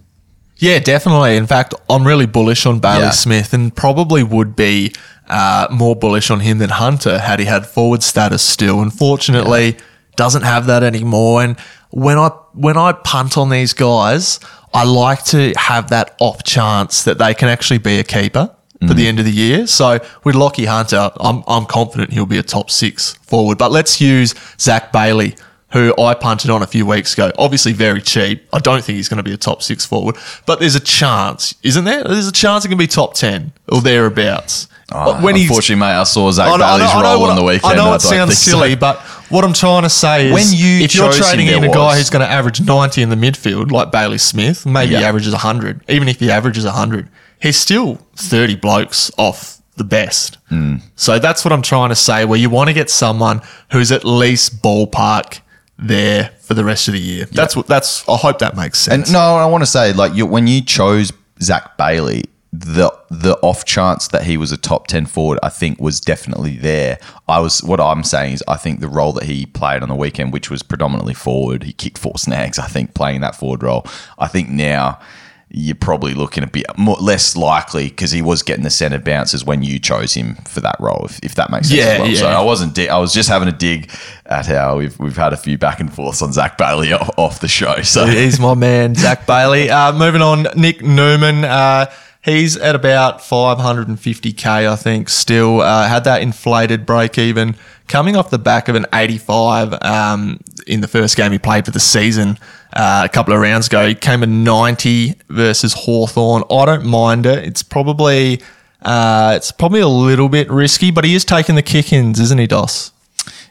Yeah, 0.56 0.78
definitely. 0.78 1.36
In 1.36 1.46
fact, 1.46 1.74
I'm 1.88 2.06
really 2.06 2.26
bullish 2.26 2.66
on 2.66 2.80
Bailey 2.80 3.04
Yeah. 3.04 3.10
Smith 3.10 3.54
and 3.54 3.74
probably 3.74 4.22
would 4.22 4.56
be 4.56 4.92
uh, 5.28 5.68
more 5.70 5.96
bullish 5.96 6.30
on 6.30 6.40
him 6.40 6.58
than 6.58 6.70
Hunter 6.70 7.18
had 7.18 7.38
he 7.38 7.46
had 7.46 7.66
forward 7.66 8.02
status 8.02 8.42
still. 8.42 8.82
Unfortunately, 8.82 9.76
doesn't 10.16 10.42
have 10.42 10.66
that 10.66 10.82
anymore. 10.82 11.42
And 11.42 11.58
when 11.90 12.18
I 12.18 12.28
when 12.52 12.76
I 12.76 12.92
punt 12.92 13.38
on 13.38 13.48
these 13.48 13.72
guys, 13.72 14.38
I 14.72 14.84
like 14.84 15.24
to 15.26 15.52
have 15.56 15.90
that 15.90 16.16
off 16.20 16.44
chance 16.44 17.04
that 17.04 17.18
they 17.18 17.34
can 17.34 17.48
actually 17.48 17.78
be 17.78 17.98
a 17.98 18.04
keeper 18.04 18.54
for 18.80 18.94
the 18.94 19.04
mm. 19.04 19.08
end 19.08 19.18
of 19.18 19.24
the 19.26 19.32
year. 19.32 19.66
So 19.66 19.98
with 20.24 20.34
Lachie 20.34 20.66
Hunter, 20.66 21.10
I'm 21.20 21.42
I'm 21.46 21.66
confident 21.66 22.12
he'll 22.12 22.26
be 22.26 22.38
a 22.38 22.42
top 22.42 22.70
six 22.70 23.14
forward. 23.14 23.58
But 23.58 23.72
let's 23.72 24.00
use 24.00 24.34
Zac 24.58 24.92
Bailey 24.92 25.34
who 25.72 25.94
I 25.98 26.14
punted 26.14 26.50
on 26.50 26.62
a 26.62 26.66
few 26.66 26.84
weeks 26.84 27.14
ago. 27.14 27.30
Obviously, 27.38 27.72
very 27.72 28.02
cheap. 28.02 28.46
I 28.52 28.58
don't 28.58 28.82
think 28.84 28.96
he's 28.96 29.08
going 29.08 29.18
to 29.18 29.22
be 29.22 29.32
a 29.32 29.36
top 29.36 29.62
six 29.62 29.86
forward, 29.86 30.16
but 30.46 30.58
there's 30.58 30.74
a 30.74 30.80
chance, 30.80 31.54
isn't 31.62 31.84
there? 31.84 32.02
There's 32.02 32.26
a 32.26 32.32
chance 32.32 32.64
he 32.64 32.68
can 32.68 32.78
be 32.78 32.88
top 32.88 33.14
10 33.14 33.52
or 33.70 33.80
thereabouts. 33.80 34.66
Oh, 34.92 35.22
when 35.22 35.36
unfortunately, 35.36 35.76
mate, 35.76 35.94
I 35.94 36.02
saw 36.02 36.32
Zac 36.32 36.48
I 36.48 36.48
know, 36.48 36.54
I 36.54 36.58
know- 36.58 36.78
Bailey's 36.78 36.94
I 36.94 37.02
know 37.02 37.14
role 37.20 37.30
on 37.30 37.36
the 37.36 37.44
weekend. 37.44 37.72
I 37.72 37.76
know 37.76 37.88
it 37.88 37.90
don't 37.90 38.00
sounds 38.00 38.30
think 38.30 38.38
so. 38.38 38.50
silly, 38.50 38.74
but 38.74 38.96
what 39.30 39.44
I'm 39.44 39.52
trying 39.52 39.82
to 39.82 39.90
say 39.90 40.26
is 40.26 40.32
When 40.32 40.46
you 40.50 40.84
if 40.84 40.94
you're 40.94 41.12
trading 41.12 41.46
in 41.46 41.64
a 41.64 41.72
guy 41.72 41.96
who's 41.96 42.10
going 42.10 42.24
to 42.24 42.30
average 42.30 42.60
90 42.60 43.02
in 43.02 43.08
the 43.08 43.16
midfield, 43.16 43.70
like 43.70 43.90
Bailey 43.90 44.18
Smith, 44.18 44.66
maybe 44.66 44.96
he 44.96 45.04
averages 45.04 45.32
100, 45.32 45.82
even 45.88 46.08
if 46.08 46.20
he 46.20 46.30
averages 46.30 46.64
100, 46.64 47.08
he's 47.40 47.56
still 47.56 47.96
30 48.16 48.56
blokes 48.56 49.10
off 49.16 49.60
the 49.76 49.84
best. 49.84 50.36
Hmm. 50.48 50.76
So 50.96 51.18
that's 51.18 51.44
what 51.44 51.52
I'm 51.52 51.62
trying 51.62 51.88
to 51.88 51.94
say, 51.94 52.24
where 52.24 52.38
you 52.38 52.50
want 52.50 52.68
to 52.68 52.74
get 52.74 52.90
someone 52.90 53.40
who's 53.72 53.90
at 53.90 54.04
least 54.04 54.62
ballpark 54.62 55.40
there 55.78 56.32
for 56.40 56.54
the 56.54 56.64
rest 56.64 56.88
of 56.88 56.92
the 56.94 57.00
year. 57.00 57.24
That's 57.26 57.56
what 57.56 57.66
that's. 57.66 58.06
I 58.08 58.16
hope 58.16 58.40
that 58.40 58.56
makes 58.56 58.78
sense. 58.78 59.08
And 59.08 59.12
no, 59.14 59.20
I 59.20 59.46
want 59.46 59.62
to 59.62 59.66
say, 59.66 59.92
like, 59.92 60.14
you, 60.14 60.26
when 60.26 60.46
you 60.46 60.60
chose 60.62 61.12
Zac 61.40 61.76
Bailey, 61.78 62.24
the 62.52 62.90
the 63.10 63.38
off 63.42 63.64
chance 63.64 64.08
that 64.08 64.24
he 64.24 64.36
was 64.36 64.50
a 64.50 64.56
top 64.56 64.88
ten 64.88 65.06
forward, 65.06 65.38
I 65.42 65.48
think, 65.50 65.80
was 65.80 66.00
definitely 66.00 66.56
there. 66.56 66.98
I 67.28 67.38
was 67.40 67.62
what 67.62 67.80
I'm 67.80 68.02
saying 68.02 68.34
is, 68.34 68.44
I 68.48 68.56
think 68.56 68.80
the 68.80 68.88
role 68.88 69.12
that 69.12 69.24
he 69.24 69.46
played 69.46 69.82
on 69.82 69.88
the 69.88 69.94
weekend, 69.94 70.32
which 70.32 70.50
was 70.50 70.62
predominantly 70.62 71.14
forward, 71.14 71.62
he 71.62 71.72
kicked 71.72 71.98
four 71.98 72.14
snags. 72.18 72.58
I 72.58 72.66
think 72.66 72.94
playing 72.94 73.20
that 73.20 73.36
forward 73.36 73.62
role. 73.62 73.86
I 74.18 74.26
think 74.26 74.48
now 74.48 74.98
you're 75.52 75.74
probably 75.74 76.14
looking 76.14 76.44
a 76.44 76.46
bit 76.46 76.64
more, 76.78 76.96
less 76.96 77.36
likely 77.36 77.88
because 77.88 78.12
he 78.12 78.22
was 78.22 78.42
getting 78.42 78.62
the 78.62 78.70
centre 78.70 79.00
bounces 79.00 79.44
when 79.44 79.62
you 79.64 79.80
chose 79.80 80.14
him 80.14 80.36
for 80.46 80.60
that 80.60 80.76
role, 80.78 81.04
if, 81.06 81.18
if 81.24 81.34
that 81.34 81.50
makes 81.50 81.68
sense. 81.68 81.80
Yeah, 81.80 82.02
well. 82.02 82.14
So. 82.16 82.28
I 82.28 82.42
wasn't. 82.42 82.74
Di- 82.74 82.88
I 82.88 82.98
was 82.98 83.12
just 83.12 83.28
having 83.28 83.48
a 83.48 83.52
dig 83.52 83.90
at 84.26 84.46
how 84.46 84.78
we've 84.78 84.98
we've 84.98 85.16
had 85.16 85.32
a 85.32 85.36
few 85.36 85.56
back 85.58 85.78
and 85.78 85.92
forths 85.92 86.20
on 86.20 86.32
Zac 86.32 86.58
Bailey 86.58 86.92
off, 86.92 87.10
off 87.16 87.40
the 87.40 87.48
show. 87.48 87.82
So 87.82 88.06
He's 88.06 88.40
my 88.40 88.54
man, 88.54 88.94
Zac 88.96 89.26
Bailey. 89.26 89.70
Uh, 89.70 89.92
moving 89.92 90.22
on, 90.22 90.48
Nick 90.56 90.82
Newman. 90.82 91.44
Uh, 91.44 91.86
he's 92.22 92.56
at 92.56 92.74
about 92.74 93.18
550k, 93.18 94.46
I 94.46 94.76
think. 94.76 95.08
Still 95.08 95.60
uh, 95.60 95.88
had 95.88 96.04
that 96.04 96.22
inflated 96.22 96.86
break 96.86 97.18
even, 97.18 97.56
coming 97.88 98.16
off 98.16 98.30
the 98.30 98.38
back 98.38 98.68
of 98.68 98.74
an 98.74 98.86
85 98.92 99.74
um, 99.82 100.40
in 100.66 100.80
the 100.80 100.88
first 100.88 101.16
game 101.16 101.32
he 101.32 101.38
played 101.38 101.64
for 101.64 101.70
the 101.70 101.80
season. 101.80 102.38
Uh, 102.72 103.02
a 103.04 103.08
couple 103.08 103.34
of 103.34 103.40
rounds 103.40 103.66
ago, 103.66 103.88
he 103.88 103.94
came 103.94 104.22
a 104.22 104.26
90 104.26 105.14
versus 105.28 105.72
Hawthorn. 105.74 106.44
I 106.50 106.64
don't 106.66 106.84
mind 106.84 107.26
it. 107.26 107.44
It's 107.44 107.62
probably 107.62 108.40
uh, 108.82 109.34
it's 109.36 109.52
probably 109.52 109.80
a 109.80 109.88
little 109.88 110.28
bit 110.28 110.50
risky, 110.50 110.90
but 110.90 111.04
he 111.04 111.14
is 111.14 111.24
taking 111.24 111.54
the 111.54 111.62
kick-ins, 111.62 112.18
isn't 112.18 112.38
he, 112.38 112.46
Dos? 112.46 112.92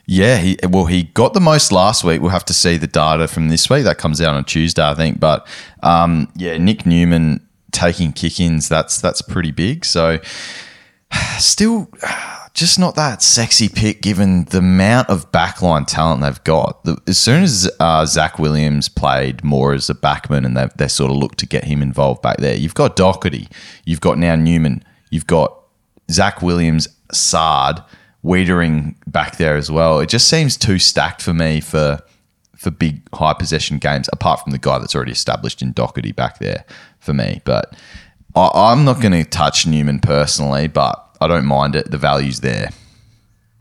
Yeah, 0.05 0.37
he 0.37 0.57
well 0.67 0.85
he 0.85 1.03
got 1.03 1.35
the 1.35 1.39
most 1.39 1.71
last 1.71 2.03
week. 2.03 2.19
We'll 2.19 2.31
have 2.31 2.45
to 2.45 2.53
see 2.53 2.77
the 2.77 2.87
data 2.87 3.27
from 3.27 3.49
this 3.49 3.69
week. 3.69 3.83
That 3.83 3.99
comes 3.99 4.19
out 4.21 4.33
on 4.33 4.43
Tuesday, 4.43 4.81
I 4.81 4.95
think. 4.95 5.19
But 5.19 5.45
um, 5.83 6.31
yeah, 6.35 6.57
Nick 6.57 6.87
Newman 6.87 7.47
taking 7.71 8.13
kick-ins. 8.13 8.69
That's 8.69 8.99
that's 9.01 9.21
pretty 9.21 9.51
big. 9.51 9.85
So 9.85 10.19
still, 11.37 11.89
just 12.53 12.79
not 12.79 12.95
that 12.95 13.21
sexy 13.21 13.69
pick 13.69 14.01
given 14.01 14.45
the 14.45 14.59
amount 14.59 15.09
of 15.09 15.31
backline 15.31 15.85
talent 15.87 16.21
they've 16.21 16.43
got. 16.43 16.83
The, 16.83 16.97
as 17.07 17.17
soon 17.17 17.43
as 17.43 17.69
uh, 17.79 18.05
Zac 18.05 18.39
Williams 18.39 18.89
played 18.89 19.43
more 19.43 19.73
as 19.73 19.89
a 19.89 19.95
backman 19.95 20.45
and 20.45 20.55
they 20.55 20.67
they 20.75 20.87
sort 20.87 21.11
of 21.11 21.17
looked 21.17 21.39
to 21.39 21.45
get 21.45 21.65
him 21.65 21.81
involved 21.81 22.21
back 22.21 22.37
there, 22.37 22.55
you've 22.55 22.75
got 22.75 22.95
Docherty, 22.95 23.49
you've 23.85 24.01
got 24.01 24.17
now 24.17 24.35
Newman, 24.35 24.83
you've 25.09 25.27
got 25.27 25.55
Zac 26.11 26.41
Williams, 26.41 26.87
Saad, 27.11 27.83
Weitering 28.23 28.95
back 29.07 29.37
there 29.37 29.55
as 29.55 29.71
well. 29.71 30.01
It 30.01 30.09
just 30.09 30.27
seems 30.27 30.57
too 30.57 30.77
stacked 30.77 31.21
for 31.21 31.33
me 31.33 31.61
for 31.61 31.99
for 32.57 32.69
big 32.69 33.01
high 33.15 33.33
possession 33.33 33.77
games. 33.77 34.09
Apart 34.11 34.41
from 34.41 34.51
the 34.51 34.57
guy 34.57 34.77
that's 34.77 34.93
already 34.93 35.13
established 35.13 35.61
in 35.61 35.73
Docherty 35.73 36.13
back 36.13 36.39
there 36.39 36.65
for 37.09 37.15
me, 37.15 37.41
but 37.43 37.75
I, 38.35 38.51
I'm 38.53 38.85
not 38.85 39.01
going 39.01 39.13
to 39.13 39.23
touch 39.23 39.65
Newman 39.65 39.99
personally, 39.99 40.67
but 40.67 41.03
I 41.19 41.27
don't 41.27 41.45
mind 41.45 41.75
it. 41.75 41.89
The 41.89 41.97
value's 41.97 42.41
there. 42.41 42.69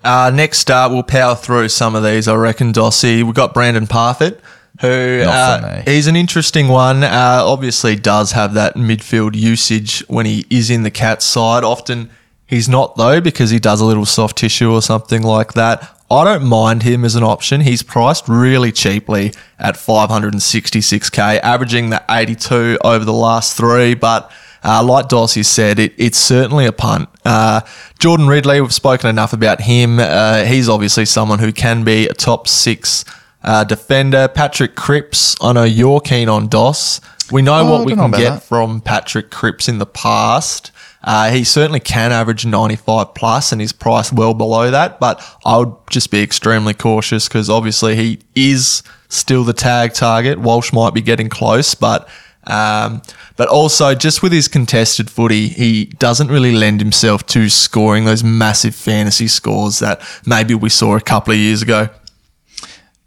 Uh, 0.05 0.31
next 0.33 0.71
up, 0.71 0.93
we'll 0.93 1.03
power 1.03 1.35
through 1.35 1.71
some 1.71 1.95
of 1.95 2.05
these. 2.05 2.29
I 2.29 2.35
reckon, 2.35 2.73
Dossie. 2.75 3.23
We've 3.23 3.35
got 3.35 3.55
Brandan 3.55 3.87
Parfitt, 3.87 4.41
who 4.83 5.23
uh, 5.27 5.83
he's 5.87 6.07
an 6.07 6.15
interesting 6.15 6.69
one. 6.69 7.03
Uh, 7.03 7.41
obviously, 7.43 7.97
does 7.97 8.33
have 8.33 8.53
that 8.55 8.75
midfield 8.75 9.35
usage 9.35 10.01
when 10.09 10.27
he 10.27 10.45
is 10.51 10.69
in 10.69 10.83
the 10.83 10.91
Cats 10.91 11.25
side. 11.25 11.65
Often 11.65 12.11
he's 12.47 12.69
not 12.69 12.97
though 12.97 13.21
because 13.21 13.49
he 13.49 13.59
does 13.59 13.81
a 13.81 13.87
little 13.87 14.07
soft 14.07 14.37
tissue 14.37 14.71
or 14.71 14.83
something 14.83 15.23
like 15.23 15.55
that. 15.55 15.98
I 16.11 16.25
don't 16.25 16.45
mind 16.45 16.83
him 16.85 17.05
as 17.05 17.15
an 17.17 17.23
option. 17.23 17.61
He's 17.61 17.83
priced 17.83 18.29
really 18.29 18.73
cheaply 18.73 19.33
at 19.59 19.77
566k, 19.77 21.41
averaging 21.41 21.91
the 21.91 22.03
82 22.11 22.79
over 22.85 23.05
the 23.05 23.13
last 23.13 23.57
three, 23.57 23.95
but. 23.95 24.31
Uh, 24.61 24.83
like 24.83 25.07
Dossie 25.07 25.45
said, 25.45 25.79
it, 25.79 25.95
it's 25.97 26.19
certainly 26.19 26.67
a 26.67 26.73
punt. 26.73 27.09
Uh, 27.25 27.61
Jordan 28.01 28.27
Ridley, 28.27 28.61
we've 28.61 28.75
spoken 28.75 29.09
enough 29.09 29.33
about 29.33 29.61
him. 29.61 30.01
Uh, 30.01 30.43
he's 30.43 30.69
obviously 30.69 31.05
someone 31.05 31.39
who 31.39 31.53
can 31.53 31.85
be 31.85 32.09
a 32.09 32.13
top 32.13 32.49
six 32.49 33.05
uh, 33.45 33.63
defender. 33.63 34.27
Patrick 34.27 34.75
Cripps, 34.75 35.37
I 35.41 35.53
know 35.53 35.63
you're 35.63 36.01
keen 36.01 36.29
on 36.29 36.49
Dos. 36.49 37.01
We 37.31 37.41
know 37.41 37.61
Oh, 37.61 37.71
what 37.71 37.87
we 37.87 37.95
can 37.95 38.11
get 38.11 38.31
that. 38.31 38.43
from 38.43 38.81
Patrick 38.81 39.31
Cripps 39.31 39.69
in 39.69 39.79
the 39.79 39.87
past. 39.87 40.73
Uh, 41.03 41.31
he 41.31 41.45
certainly 41.45 41.81
can 41.81 42.11
average 42.11 42.45
95 42.45 43.15
plus 43.15 43.53
and 43.53 43.61
he's 43.61 43.73
priced 43.73 44.13
well 44.13 44.35
below 44.35 44.71
that, 44.71 44.99
but 44.99 45.23
I 45.45 45.59
would 45.59 45.73
just 45.91 46.11
be 46.11 46.23
extremely 46.23 46.75
cautious 46.75 47.29
because 47.29 47.49
obviously 47.49 47.95
he 47.95 48.19
is 48.35 48.83
still 49.09 49.45
the 49.45 49.53
tag 49.53 49.95
target. 49.95 50.39
Walsh 50.39 50.73
might 50.73 50.95
be 50.95 51.01
getting 51.01 51.29
close, 51.29 51.75
but 51.75 52.09
um, 52.49 53.03
but 53.37 53.49
also 53.49 53.95
just 53.95 54.23
with 54.23 54.33
his 54.33 54.49
contested 54.49 55.11
footy, 55.11 55.49
he 55.49 55.85
doesn't 55.85 56.29
really 56.29 56.53
lend 56.53 56.81
himself 56.81 57.27
to 57.27 57.49
scoring 57.49 58.05
those 58.05 58.25
massive 58.25 58.75
fantasy 58.75 59.29
scores 59.29 59.81
that 59.81 60.01
maybe 60.25 60.55
we 60.55 60.71
saw 60.71 60.97
a 60.97 61.01
couple 61.01 61.33
of 61.35 61.39
years 61.39 61.61
ago. 61.61 61.89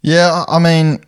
Yeah, 0.00 0.44
I 0.48 0.58
mean, 0.58 1.04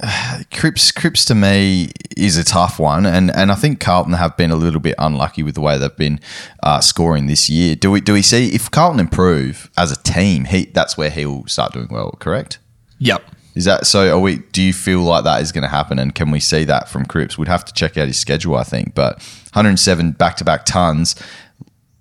Cripps, 0.52 0.92
Cripps 0.92 1.24
to 1.26 1.34
me 1.34 1.90
is 2.16 2.36
a 2.36 2.44
tough 2.44 2.78
one, 2.78 3.04
and, 3.06 3.34
and 3.34 3.50
I 3.50 3.54
think 3.54 3.80
Carlton 3.80 4.12
have 4.14 4.36
been 4.36 4.50
a 4.50 4.56
little 4.56 4.80
bit 4.80 4.94
unlucky 4.98 5.42
with 5.42 5.54
the 5.54 5.60
way 5.60 5.76
they've 5.76 5.96
been 5.96 6.20
uh, 6.62 6.80
scoring 6.80 7.26
this 7.26 7.50
year. 7.50 7.74
Do 7.74 7.90
we 7.90 8.00
do 8.00 8.12
we 8.12 8.22
see 8.22 8.48
if 8.54 8.70
Carlton 8.70 9.00
improve 9.00 9.70
as 9.76 9.90
a 9.90 9.96
team? 10.02 10.44
He 10.44 10.66
that's 10.66 10.96
where 10.96 11.10
he'll 11.10 11.46
start 11.46 11.72
doing 11.72 11.88
well. 11.90 12.12
Correct? 12.18 12.58
Yep. 12.98 13.22
Is 13.54 13.64
that 13.64 13.86
so? 13.88 14.16
Are 14.16 14.20
we? 14.20 14.38
Do 14.52 14.62
you 14.62 14.72
feel 14.72 15.00
like 15.00 15.24
that 15.24 15.42
is 15.42 15.50
going 15.50 15.62
to 15.62 15.68
happen? 15.68 15.98
And 15.98 16.14
can 16.14 16.30
we 16.30 16.38
see 16.38 16.62
that 16.64 16.88
from 16.88 17.04
Cripps? 17.04 17.36
We'd 17.36 17.48
have 17.48 17.64
to 17.64 17.72
check 17.72 17.96
out 17.96 18.06
his 18.06 18.16
schedule, 18.16 18.54
I 18.54 18.62
think. 18.62 18.94
But 18.94 19.16
107 19.52 20.12
back 20.12 20.36
to 20.36 20.44
back 20.44 20.64
tons. 20.64 21.16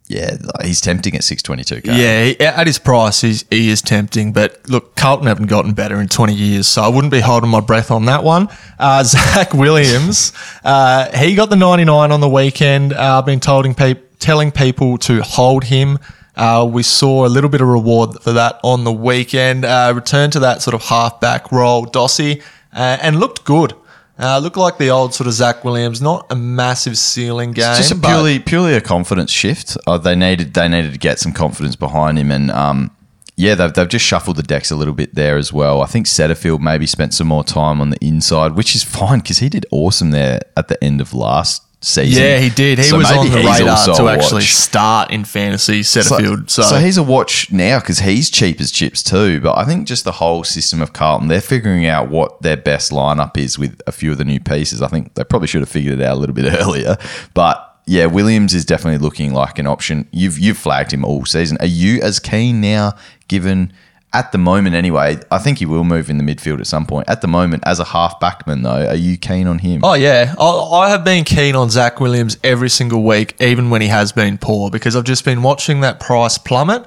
Yeah, 0.09 0.37
he's 0.63 0.79
tempting 0.79 1.15
at 1.15 1.21
622k. 1.21 1.85
Yeah, 1.85 2.23
he- 2.23 2.39
at 2.39 2.65
his 2.65 2.79
price, 2.79 3.19
he's, 3.21 3.43
he 3.49 3.69
is 3.69 3.81
tempting. 3.81 4.31
But 4.31 4.57
look, 4.69 4.95
Carlton 4.95 5.27
haven't 5.27 5.47
gotten 5.47 5.73
better 5.73 5.99
in 5.99 6.07
20 6.07 6.33
years, 6.33 6.65
so 6.65 6.81
I 6.81 6.87
wouldn't 6.87 7.11
be 7.11 7.19
holding 7.19 7.49
my 7.49 7.59
breath 7.59 7.91
on 7.91 8.05
that 8.05 8.23
one. 8.23 8.47
Uh, 8.79 9.03
Zac 9.05 9.53
Williams, 9.53 10.31
uh, 10.63 11.15
he 11.17 11.35
got 11.35 11.49
the 11.49 11.57
99 11.57 12.11
on 12.11 12.21
the 12.21 12.29
weekend. 12.29 12.93
Uh, 12.93 13.17
I've 13.19 13.25
been 13.25 13.41
telling, 13.41 13.73
pe- 13.75 13.95
telling 14.19 14.51
people 14.51 14.97
to 14.99 15.21
hold 15.23 15.65
him. 15.65 15.99
Uh, 16.37 16.69
we 16.71 16.83
saw 16.83 17.25
a 17.25 17.27
little 17.29 17.49
bit 17.49 17.59
of 17.61 17.67
reward 17.67 18.21
for 18.21 18.31
that 18.31 18.59
on 18.63 18.85
the 18.85 18.91
weekend. 18.93 19.65
Uh, 19.65 19.91
returned 19.93 20.31
to 20.33 20.39
that 20.39 20.61
sort 20.61 20.73
of 20.75 20.83
halfback 20.83 21.51
role, 21.51 21.85
Dossie, 21.85 22.41
and 22.71 23.19
looked 23.19 23.43
good. 23.43 23.73
Uh, 24.19 24.39
looked 24.39 24.57
like 24.57 24.77
the 24.77 24.89
old 24.89 25.13
sort 25.13 25.27
of 25.27 25.33
Zac 25.33 25.63
Williams, 25.63 26.01
not 26.01 26.25
a 26.31 26.35
massive 26.35 26.97
ceiling 26.97 27.51
game. 27.51 27.69
It's 27.69 27.89
just 27.89 27.91
a 27.91 27.95
purely 27.95 28.39
purely 28.39 28.73
a 28.73 28.81
confidence 28.81 29.31
shift. 29.31 29.77
Uh, 29.85 29.97
they 29.97 30.15
needed 30.15 30.53
they 30.55 30.67
needed 30.67 30.93
to 30.93 30.99
get 30.99 31.19
some 31.19 31.33
confidence 31.33 31.75
behind 31.75 32.17
him, 32.17 32.31
and 32.31 32.49
um, 32.49 32.89
yeah, 33.35 33.53
they've 33.53 33.71
they've 33.71 33.87
just 33.87 34.05
shuffled 34.05 34.37
the 34.37 34.43
decks 34.43 34.71
a 34.71 34.75
little 34.75 34.95
bit 34.95 35.13
there 35.13 35.37
as 35.37 35.53
well. 35.53 35.81
I 35.81 35.85
think 35.85 36.07
Setterfield 36.07 36.61
maybe 36.61 36.87
spent 36.87 37.13
some 37.13 37.27
more 37.27 37.43
time 37.43 37.79
on 37.79 37.91
the 37.91 38.03
inside, 38.03 38.53
which 38.55 38.75
is 38.75 38.83
fine 38.83 39.19
because 39.19 39.37
he 39.37 39.49
did 39.49 39.67
awesome 39.69 40.09
there 40.09 40.39
at 40.55 40.67
the 40.67 40.83
end 40.83 40.99
of 40.99 41.13
last 41.13 41.66
season. 41.81 42.23
Yeah, 42.23 42.39
he 42.39 42.49
did. 42.49 42.79
He 42.79 42.85
So 42.85 42.97
was 42.97 43.11
on 43.11 43.29
the 43.29 43.37
radar 43.37 43.95
to 43.95 44.07
actually 44.09 44.43
start 44.43 45.11
in 45.11 45.23
fantasy 45.23 45.81
Setterfield. 45.81 46.49
So, 46.49 46.63
so 46.63 46.79
he's 46.79 46.97
a 46.97 47.03
watch 47.03 47.51
now 47.51 47.79
because 47.79 47.99
he's 47.99 48.29
cheap 48.29 48.59
as 48.59 48.71
chips 48.71 49.03
too. 49.03 49.39
But 49.41 49.57
I 49.57 49.65
think 49.65 49.87
just 49.87 50.03
the 50.03 50.13
whole 50.13 50.43
system 50.43 50.81
of 50.81 50.93
Carlton, 50.93 51.27
they're 51.27 51.41
figuring 51.41 51.85
out 51.85 52.09
what 52.09 52.41
their 52.41 52.57
best 52.57 52.91
lineup 52.91 53.37
is 53.37 53.59
with 53.59 53.79
a 53.87 53.91
few 53.91 54.11
of 54.11 54.17
the 54.17 54.25
new 54.25 54.39
pieces. 54.39 54.81
I 54.81 54.87
think 54.87 55.13
they 55.15 55.23
probably 55.23 55.47
should 55.47 55.61
have 55.61 55.69
figured 55.69 55.99
it 55.99 56.03
out 56.03 56.17
a 56.17 56.19
little 56.19 56.35
bit 56.35 56.51
earlier. 56.61 56.97
But 57.33 57.63
yeah, 57.85 58.05
Williams 58.07 58.53
is 58.53 58.65
definitely 58.65 58.99
looking 58.99 59.33
like 59.33 59.59
an 59.59 59.67
option. 59.67 60.07
You've 60.11 60.37
you've 60.37 60.57
flagged 60.57 60.91
him 60.91 61.05
all 61.05 61.25
season. 61.25 61.57
Are 61.61 61.67
you 61.67 62.01
as 62.01 62.19
keen 62.19 62.59
now, 62.59 62.93
given 63.27 63.71
at 64.13 64.31
the 64.31 64.37
moment 64.37 64.75
anyway? 64.75 65.17
I 65.29 65.37
think 65.37 65.59
he 65.59 65.65
will 65.65 65.83
move 65.83 66.09
in 66.09 66.17
the 66.17 66.23
midfield 66.23 66.59
at 66.59 66.67
some 66.67 66.85
point. 66.85 67.09
At 67.09 67.21
the 67.21 67.27
moment, 67.27 67.63
as 67.65 67.79
a 67.79 67.83
half 67.83 68.19
backman 68.19 68.63
though, 68.63 68.87
are 68.87 68.95
you 68.95 69.17
keen 69.17 69.47
on 69.47 69.59
him? 69.59 69.81
oh 69.83 69.93
yeah, 69.93 70.33
I, 70.39 70.45
I 70.45 70.89
have 70.89 71.03
been 71.03 71.23
keen 71.23 71.55
on 71.55 71.69
Zac 71.69 71.99
Williams 71.99 72.37
every 72.43 72.69
single 72.69 73.03
week, 73.03 73.35
even 73.39 73.69
when 73.69 73.81
he 73.81 73.87
has 73.87 74.11
been 74.11 74.37
poor, 74.37 74.69
because 74.69 74.95
I've 74.95 75.03
just 75.03 75.25
been 75.25 75.41
watching 75.43 75.81
that 75.81 75.99
price 75.99 76.37
plummet. 76.37 76.85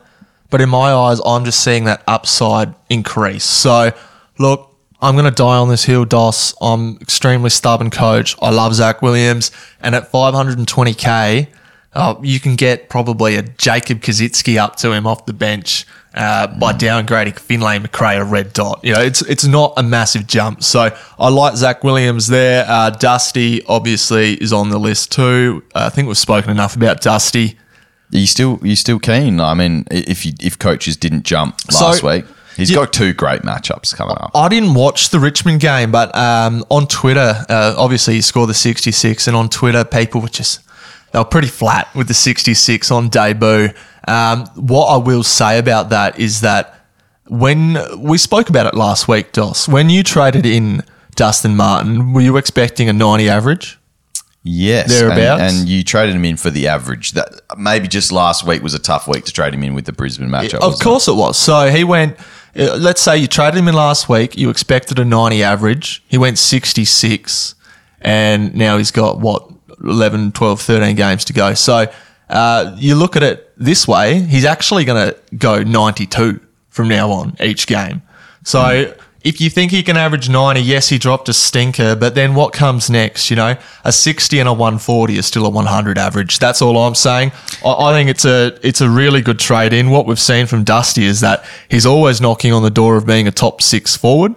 But 0.50 0.60
in 0.60 0.68
my 0.68 0.92
eyes, 0.92 1.20
I'm 1.24 1.44
just 1.44 1.62
seeing 1.62 1.84
that 1.84 2.02
upside 2.08 2.74
increase. 2.88 3.44
So 3.44 3.92
look, 4.38 4.74
I'm 5.00 5.14
going 5.14 5.24
to 5.26 5.30
die 5.30 5.56
on 5.56 5.68
this 5.68 5.84
hill, 5.84 6.04
Dos. 6.04 6.54
I'm 6.60 6.96
extremely 6.96 7.50
stubborn 7.50 7.90
coach. 7.90 8.36
I 8.42 8.50
love 8.50 8.74
Zac 8.74 9.00
Williams, 9.00 9.50
and 9.80 9.94
at 9.94 10.10
520k. 10.10 11.46
Uh, 11.92 12.14
you 12.22 12.38
can 12.38 12.54
get 12.54 12.88
probably 12.88 13.34
a 13.34 13.42
Jacob 13.42 13.98
Kaczynski 14.00 14.58
up 14.58 14.76
to 14.76 14.92
him 14.92 15.08
off 15.08 15.26
the 15.26 15.32
bench 15.32 15.86
uh, 16.14 16.46
by 16.58 16.72
downgrading 16.72 17.38
Finlay 17.38 17.78
Macrae 17.78 18.16
a 18.16 18.24
red 18.24 18.52
dot. 18.52 18.80
You 18.82 18.94
know, 18.94 19.00
it's 19.00 19.22
it's 19.22 19.44
not 19.46 19.74
a 19.76 19.82
massive 19.82 20.26
jump. 20.26 20.62
So 20.62 20.94
I 21.18 21.28
like 21.28 21.56
Zac 21.56 21.84
Williams 21.84 22.26
there. 22.26 22.64
Uh, 22.68 22.90
Dusty 22.90 23.64
obviously 23.66 24.34
is 24.34 24.52
on 24.52 24.70
the 24.70 24.78
list 24.78 25.12
too. 25.12 25.62
Uh, 25.74 25.84
I 25.86 25.88
think 25.90 26.08
we've 26.08 26.18
spoken 26.18 26.50
enough 26.50 26.74
about 26.76 27.00
Dusty. 27.00 27.58
Are 28.12 28.18
you 28.18 28.26
still 28.26 28.58
you 28.62 28.74
still 28.76 28.98
keen? 28.98 29.38
I 29.40 29.54
mean, 29.54 29.84
if 29.90 30.26
you, 30.26 30.32
if 30.40 30.58
coaches 30.58 30.96
didn't 30.96 31.22
jump 31.24 31.60
So- 31.70 31.86
last 31.86 32.02
week, 32.02 32.24
he's 32.56 32.70
Yeah. 32.70 32.76
got 32.78 32.92
two 32.92 33.12
great 33.14 33.42
matchups 33.42 33.94
coming 33.94 34.16
up. 34.18 34.32
I 34.34 34.48
didn't 34.48 34.74
watch 34.74 35.10
the 35.10 35.20
Richmond 35.20 35.60
game, 35.60 35.92
but 35.92 36.12
um, 36.16 36.64
on 36.70 36.88
Twitter, 36.88 37.44
uh, 37.48 37.74
obviously 37.78 38.14
he 38.14 38.20
scored 38.20 38.48
the 38.48 38.54
66, 38.54 39.28
and 39.28 39.36
on 39.36 39.48
Twitter, 39.48 39.84
people 39.84 40.20
were 40.20 40.28
just 40.28 40.60
they 41.12 41.18
were 41.18 41.24
pretty 41.24 41.48
flat 41.48 41.94
with 41.94 42.08
the 42.08 42.14
66 42.14 42.90
on 42.90 43.08
debut. 43.08 43.70
Um, 44.06 44.46
what 44.54 44.86
I 44.86 44.96
will 44.96 45.22
say 45.22 45.58
about 45.58 45.90
that 45.90 46.18
is 46.18 46.40
that 46.40 46.80
when 47.28 47.78
we 47.98 48.18
spoke 48.18 48.48
about 48.48 48.66
it 48.66 48.74
last 48.74 49.08
week, 49.08 49.32
Dos, 49.32 49.68
when 49.68 49.90
you 49.90 50.02
traded 50.02 50.46
in 50.46 50.82
Dustin 51.14 51.56
Martin, 51.56 52.12
were 52.12 52.20
you 52.20 52.36
expecting 52.36 52.88
a 52.88 52.92
90 52.92 53.28
average? 53.28 53.78
Yes, 54.42 54.88
Thereabouts. 54.88 55.42
And, 55.42 55.60
and 55.60 55.68
you 55.68 55.84
traded 55.84 56.16
him 56.16 56.24
in 56.24 56.36
for 56.36 56.50
the 56.50 56.68
average. 56.68 57.12
That 57.12 57.42
maybe 57.58 57.88
just 57.88 58.10
last 58.10 58.46
week 58.46 58.62
was 58.62 58.72
a 58.72 58.78
tough 58.78 59.06
week 59.06 59.24
to 59.26 59.32
trade 59.32 59.52
him 59.52 59.62
in 59.62 59.74
with 59.74 59.84
the 59.84 59.92
Brisbane 59.92 60.28
matchup. 60.28 60.54
Of 60.54 60.60
wasn't 60.62 60.80
it? 60.80 60.84
course 60.84 61.08
it 61.08 61.14
was. 61.14 61.38
So 61.38 61.70
he 61.70 61.84
went, 61.84 62.18
uh, 62.56 62.76
let's 62.76 63.02
say 63.02 63.18
you 63.18 63.26
traded 63.26 63.58
him 63.58 63.68
in 63.68 63.74
last 63.74 64.08
week, 64.08 64.38
you 64.38 64.48
expected 64.48 64.98
a 64.98 65.04
90 65.04 65.42
average. 65.42 66.02
He 66.08 66.16
went 66.16 66.38
66, 66.38 67.54
and 68.00 68.54
now 68.54 68.78
he's 68.78 68.90
got, 68.90 69.20
what, 69.20 69.49
11, 69.84 70.32
12, 70.32 70.60
13 70.60 70.96
games 70.96 71.24
to 71.26 71.32
go. 71.32 71.54
So 71.54 71.86
uh, 72.28 72.76
you 72.78 72.94
look 72.94 73.16
at 73.16 73.22
it 73.22 73.52
this 73.56 73.86
way, 73.88 74.20
he's 74.20 74.44
actually 74.44 74.84
going 74.84 75.12
to 75.12 75.36
go 75.36 75.62
92 75.62 76.40
from 76.68 76.88
now 76.88 77.10
on 77.10 77.36
each 77.40 77.66
game. 77.66 78.02
So. 78.44 78.94
If 79.22 79.38
you 79.38 79.50
think 79.50 79.70
he 79.70 79.82
can 79.82 79.98
average 79.98 80.30
90, 80.30 80.62
yes, 80.62 80.88
he 80.88 80.96
dropped 80.96 81.28
a 81.28 81.34
stinker, 81.34 81.94
but 81.94 82.14
then 82.14 82.34
what 82.34 82.54
comes 82.54 82.88
next? 82.88 83.28
You 83.28 83.36
know, 83.36 83.56
a 83.84 83.92
60 83.92 84.38
and 84.38 84.48
a 84.48 84.52
140 84.52 85.18
is 85.18 85.26
still 85.26 85.44
a 85.44 85.50
100 85.50 85.98
average. 85.98 86.38
That's 86.38 86.62
all 86.62 86.78
I'm 86.78 86.94
saying. 86.94 87.32
I, 87.62 87.70
I 87.70 87.92
think 87.92 88.08
it's 88.08 88.24
a 88.24 88.58
it's 88.66 88.80
a 88.80 88.88
really 88.88 89.20
good 89.20 89.38
trade 89.38 89.74
in. 89.74 89.90
What 89.90 90.06
we've 90.06 90.18
seen 90.18 90.46
from 90.46 90.64
Dusty 90.64 91.04
is 91.04 91.20
that 91.20 91.44
he's 91.68 91.84
always 91.84 92.22
knocking 92.22 92.54
on 92.54 92.62
the 92.62 92.70
door 92.70 92.96
of 92.96 93.04
being 93.04 93.28
a 93.28 93.30
top 93.30 93.60
six 93.60 93.94
forward, 93.94 94.34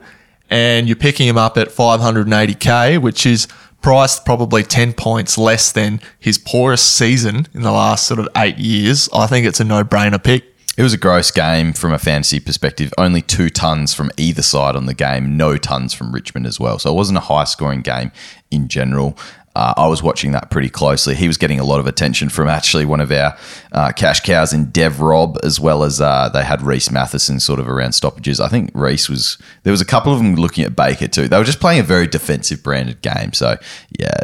and 0.49 0.85
you're 0.85 0.97
picking 0.97 1.29
him 1.29 1.37
up 1.37 1.57
at 1.57 1.69
580k, 1.69 3.01
which 3.01 3.25
is 3.25 3.47
priced 3.83 4.25
probably 4.25 4.63
10 4.63 4.93
points 4.93 5.37
less 5.37 5.71
than 5.71 6.01
his 6.19 6.39
poorest 6.39 6.95
season 6.95 7.47
in 7.53 7.61
the 7.61 7.71
last 7.71 8.07
sort 8.07 8.19
of 8.19 8.27
eight 8.35 8.57
years. 8.57 9.07
I 9.13 9.27
think 9.27 9.45
it's 9.45 9.59
a 9.59 9.63
no 9.63 9.83
brainer 9.83 10.23
pick. 10.23 10.45
It 10.75 10.81
was 10.81 10.93
a 10.93 10.97
gross 10.97 11.29
game 11.29 11.71
from 11.73 11.93
a 11.93 11.99
fantasy 11.99 12.39
perspective. 12.39 12.91
Only 12.97 13.21
two 13.21 13.51
tons 13.51 13.93
from 13.93 14.09
either 14.17 14.41
side 14.41 14.75
on 14.75 14.87
the 14.87 14.95
game, 14.95 15.37
no 15.37 15.57
tons 15.57 15.93
from 15.93 16.11
Richmond 16.11 16.47
as 16.47 16.59
well. 16.59 16.79
So 16.79 16.91
it 16.91 16.95
wasn't 16.95 17.17
a 17.17 17.21
high 17.21 17.43
scoring 17.43 17.81
game 17.81 18.11
in 18.49 18.67
general. 18.67 19.15
Uh, 19.55 19.73
I 19.77 19.87
was 19.87 20.01
watching 20.01 20.31
that 20.31 20.49
pretty 20.49 20.69
closely. 20.69 21.15
He 21.15 21.27
was 21.27 21.37
getting 21.37 21.59
a 21.59 21.63
lot 21.63 21.79
of 21.79 21.87
attention 21.87 22.29
from 22.29 22.47
actually 22.47 22.85
one 22.85 22.99
of 22.99 23.11
our 23.11 23.37
uh, 23.71 23.91
cash 23.91 24.21
cows 24.21 24.53
in 24.53 24.71
Dev 24.71 24.99
Rob, 24.99 25.37
as 25.43 25.59
well 25.59 25.83
as 25.83 26.01
uh, 26.01 26.29
they 26.29 26.43
had 26.43 26.61
Rhys 26.61 26.89
Mathieson 26.89 27.39
sort 27.39 27.59
of 27.59 27.69
around 27.69 27.93
stoppages. 27.93 28.39
I 28.39 28.47
think 28.47 28.71
Reese 28.73 29.09
was, 29.09 29.37
there 29.63 29.71
was 29.71 29.81
a 29.81 29.85
couple 29.85 30.11
of 30.11 30.17
them 30.17 30.35
looking 30.35 30.63
at 30.63 30.75
Baker 30.75 31.07
too. 31.07 31.27
They 31.27 31.37
were 31.37 31.43
just 31.43 31.59
playing 31.59 31.81
a 31.81 31.83
very 31.83 32.07
defensive 32.07 32.63
branded 32.63 33.01
game. 33.01 33.33
So, 33.33 33.57
yeah, 33.99 34.21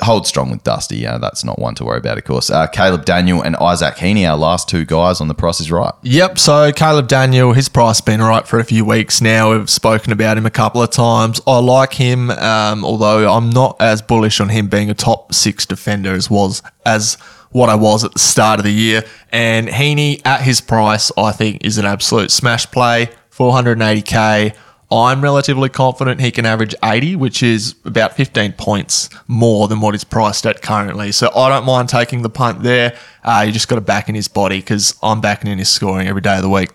hold 0.00 0.26
strong 0.26 0.50
with 0.50 0.62
Dusty. 0.62 0.98
Yeah, 0.98 1.18
that's 1.18 1.44
not 1.44 1.58
one 1.58 1.74
to 1.76 1.84
worry 1.84 1.98
about, 1.98 2.18
of 2.18 2.24
course. 2.24 2.50
Uh, 2.50 2.66
Caleb 2.66 3.04
Daniel 3.04 3.42
and 3.42 3.56
Isaac 3.56 3.96
Heaney, 3.96 4.28
our 4.28 4.36
last 4.36 4.68
two 4.68 4.84
guys 4.84 5.20
on 5.20 5.28
the 5.28 5.34
price 5.34 5.60
is 5.60 5.70
right. 5.70 5.92
Yep. 6.02 6.38
So 6.38 6.72
Caleb 6.72 7.08
Daniel, 7.08 7.52
his 7.52 7.68
price 7.68 8.00
been 8.00 8.20
right 8.20 8.46
for 8.46 8.58
a 8.58 8.64
few 8.64 8.84
weeks 8.84 9.20
now. 9.20 9.52
We've 9.52 9.70
spoken 9.70 10.12
about 10.12 10.38
him 10.38 10.46
a 10.46 10.50
couple 10.50 10.82
of 10.82 10.90
times. 10.90 11.40
I 11.46 11.58
like 11.58 11.94
him, 11.94 12.30
um, 12.30 12.84
although 12.84 13.32
I'm 13.32 13.50
not 13.50 13.76
as 13.80 14.02
bullish 14.02 14.40
on 14.40 14.48
him 14.48 14.68
being 14.68 14.90
a 14.90 14.94
top 14.94 15.32
six 15.34 15.66
defender 15.66 16.12
as 16.12 16.30
was 16.30 16.62
as 16.84 17.14
what 17.50 17.68
I 17.68 17.74
was 17.74 18.04
at 18.04 18.12
the 18.12 18.18
start 18.18 18.60
of 18.60 18.64
the 18.64 18.72
year. 18.72 19.02
And 19.32 19.68
Heaney 19.68 20.20
at 20.26 20.42
his 20.42 20.60
price, 20.60 21.10
I 21.16 21.32
think, 21.32 21.64
is 21.64 21.78
an 21.78 21.86
absolute 21.86 22.30
smash 22.30 22.70
play. 22.70 23.10
480k. 23.32 24.54
I'm 24.90 25.20
relatively 25.20 25.68
confident 25.68 26.20
he 26.20 26.30
can 26.30 26.46
average 26.46 26.74
80, 26.82 27.16
which 27.16 27.42
is 27.42 27.74
about 27.84 28.14
15 28.14 28.52
points 28.52 29.10
more 29.26 29.66
than 29.66 29.80
what 29.80 29.94
he's 29.94 30.04
priced 30.04 30.46
at 30.46 30.62
currently. 30.62 31.10
So 31.12 31.30
I 31.34 31.48
don't 31.48 31.64
mind 31.64 31.88
taking 31.88 32.22
the 32.22 32.30
punt 32.30 32.62
there. 32.62 32.96
Uh, 33.24 33.42
you 33.46 33.52
just 33.52 33.66
got 33.68 33.74
to 33.76 33.80
back 33.80 34.08
in 34.08 34.14
his 34.14 34.28
body 34.28 34.58
because 34.58 34.96
I'm 35.02 35.20
backing 35.20 35.50
in 35.50 35.58
his 35.58 35.68
scoring 35.68 36.06
every 36.06 36.20
day 36.22 36.36
of 36.36 36.42
the 36.42 36.48
week. 36.50 36.70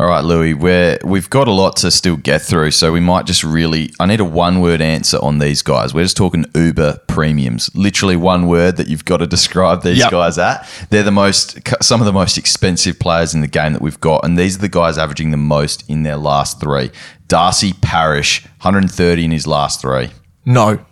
All 0.00 0.06
right, 0.06 0.24
Lewy, 0.24 0.58
we're, 0.58 0.98
we've 1.04 1.28
got 1.28 1.48
a 1.48 1.52
lot 1.52 1.76
to 1.76 1.90
still 1.90 2.16
get 2.16 2.40
through, 2.40 2.70
so 2.70 2.92
we 2.92 3.00
might 3.00 3.26
just 3.26 3.44
really. 3.44 3.92
I 4.00 4.06
need 4.06 4.20
a 4.20 4.24
one 4.24 4.62
word 4.62 4.80
answer 4.80 5.18
on 5.20 5.38
these 5.38 5.60
guys. 5.60 5.92
We're 5.92 6.02
just 6.04 6.16
talking 6.16 6.46
Uber 6.54 7.00
premiums. 7.08 7.70
Literally 7.74 8.16
one 8.16 8.46
word 8.48 8.78
that 8.78 8.88
you've 8.88 9.04
got 9.04 9.18
to 9.18 9.26
describe 9.26 9.82
these 9.82 9.98
Yep. 9.98 10.10
guys 10.10 10.38
at. 10.38 10.66
They're 10.88 11.02
the 11.02 11.10
most, 11.12 11.58
some 11.82 12.00
of 12.00 12.06
the 12.06 12.12
most 12.12 12.38
expensive 12.38 12.98
players 12.98 13.34
in 13.34 13.42
the 13.42 13.46
game 13.46 13.74
that 13.74 13.82
we've 13.82 14.00
got, 14.00 14.24
and 14.24 14.38
these 14.38 14.56
are 14.56 14.60
the 14.60 14.68
guys 14.70 14.96
averaging 14.96 15.30
the 15.30 15.36
most 15.36 15.84
in 15.90 16.02
their 16.04 16.16
last 16.16 16.58
three. 16.58 16.90
Darcy 17.32 17.72
Parish, 17.72 18.44
130 18.60 19.24
in 19.24 19.30
his 19.30 19.46
last 19.46 19.80
three. 19.80 20.10
No, 20.44 20.84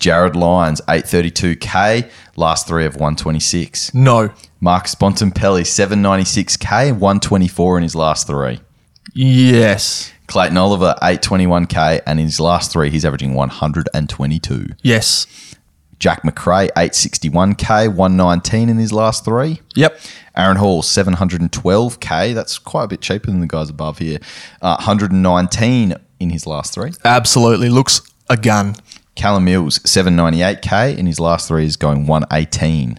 Jarrod 0.00 0.34
Lyons, 0.34 0.80
832k, 0.88 2.10
last 2.34 2.66
three 2.66 2.84
of 2.84 2.96
126. 2.96 3.94
no, 3.94 4.30
Marcus 4.60 4.96
Bontempelli, 4.96 5.62
796k, 5.62 6.90
124 6.98 7.76
in 7.76 7.84
his 7.84 7.94
last 7.94 8.26
three. 8.26 8.58
yes, 9.14 10.12
Clayton 10.26 10.56
Oliver, 10.56 10.96
821k, 11.00 12.00
and 12.08 12.18
in 12.18 12.26
his 12.26 12.40
last 12.40 12.72
three, 12.72 12.90
he's 12.90 13.04
averaging 13.04 13.34
122. 13.34 14.70
yes, 14.82 15.53
Jack 15.98 16.24
Macrae, 16.24 16.68
861k, 16.76 17.88
119 17.94 18.68
in 18.68 18.78
his 18.78 18.92
last 18.92 19.24
three. 19.24 19.60
yep, 19.74 19.98
Aaron 20.36 20.56
Hall, 20.56 20.82
712k. 20.82 22.34
That's 22.34 22.58
quite 22.58 22.84
a 22.84 22.88
bit 22.88 23.00
cheaper 23.00 23.26
than 23.26 23.40
the 23.40 23.46
guys 23.46 23.70
above 23.70 23.98
here. 23.98 24.18
Uh, 24.60 24.76
119 24.76 25.94
in 26.20 26.30
his 26.30 26.46
last 26.46 26.74
three. 26.74 26.92
absolutely. 27.04 27.68
Looks 27.68 28.00
a 28.28 28.36
gun. 28.36 28.74
Callum 29.14 29.44
Mills, 29.44 29.78
798k. 29.80 30.96
In 30.96 31.06
his 31.06 31.20
last 31.20 31.48
three, 31.48 31.64
is 31.66 31.76
going 31.76 32.06
118. 32.06 32.98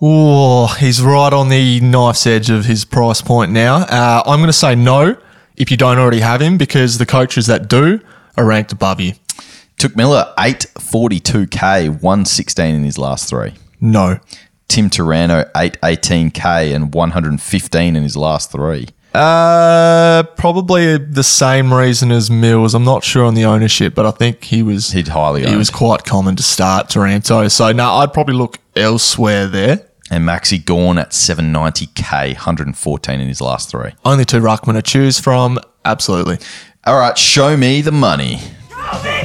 Oh, 0.00 0.66
he's 0.78 1.00
right 1.00 1.32
on 1.32 1.48
the 1.48 1.80
knife's 1.80 2.26
edge 2.26 2.50
of 2.50 2.66
his 2.66 2.84
price 2.84 3.22
point 3.22 3.50
now. 3.52 3.76
Uh, 3.76 4.22
I'm 4.26 4.40
going 4.40 4.48
to 4.48 4.52
say 4.52 4.74
no 4.74 5.16
if 5.56 5.70
you 5.70 5.76
don't 5.76 5.98
already 5.98 6.20
have 6.20 6.42
him 6.42 6.58
because 6.58 6.98
the 6.98 7.06
coaches 7.06 7.46
that 7.46 7.68
do 7.68 8.00
are 8.36 8.44
ranked 8.44 8.72
above 8.72 9.00
you. 9.00 9.14
Touk 9.78 9.94
Miller, 9.96 10.32
842k, 10.38 11.88
116 12.02 12.74
in 12.74 12.84
his 12.84 12.98
last 12.98 13.28
three. 13.28 13.52
No. 13.80 14.18
Tim 14.68 14.90
Taranto, 14.90 15.44
818k 15.54 16.74
and 16.74 16.92
115 16.94 17.96
in 17.96 18.02
his 18.02 18.16
last 18.16 18.50
three. 18.50 18.88
Uh, 19.14 20.22
probably 20.36 20.98
the 20.98 21.22
same 21.22 21.72
reason 21.72 22.10
as 22.10 22.30
Mills. 22.30 22.74
I'm 22.74 22.84
not 22.84 23.04
sure 23.04 23.24
on 23.24 23.34
the 23.34 23.44
ownership, 23.44 23.94
but 23.94 24.04
I 24.04 24.10
think 24.10 24.44
he 24.44 24.62
was 24.62 24.92
He'd 24.92 25.08
highly 25.08 25.42
he 25.42 25.46
owned. 25.48 25.58
was 25.58 25.70
quite 25.70 26.04
common 26.04 26.36
to 26.36 26.42
start 26.42 26.90
Taranto. 26.90 27.48
So 27.48 27.72
no, 27.72 27.92
I'd 27.94 28.12
probably 28.12 28.34
look 28.34 28.58
elsewhere 28.74 29.46
there. 29.46 29.86
And 30.10 30.24
Maxi 30.24 30.62
Gawn 30.64 30.98
at 30.98 31.10
790k, 31.10 32.34
114 32.34 33.20
in 33.20 33.28
his 33.28 33.40
last 33.40 33.70
three. 33.70 33.90
Only 34.04 34.24
two 34.24 34.40
ruckmen 34.40 34.74
to 34.74 34.82
choose 34.82 35.18
from. 35.18 35.58
Absolutely. 35.84 36.38
All 36.84 36.98
right, 36.98 37.16
show 37.16 37.56
me 37.56 37.80
the 37.80 37.92
money. 37.92 38.38
Show 38.70 39.02
me 39.02 39.15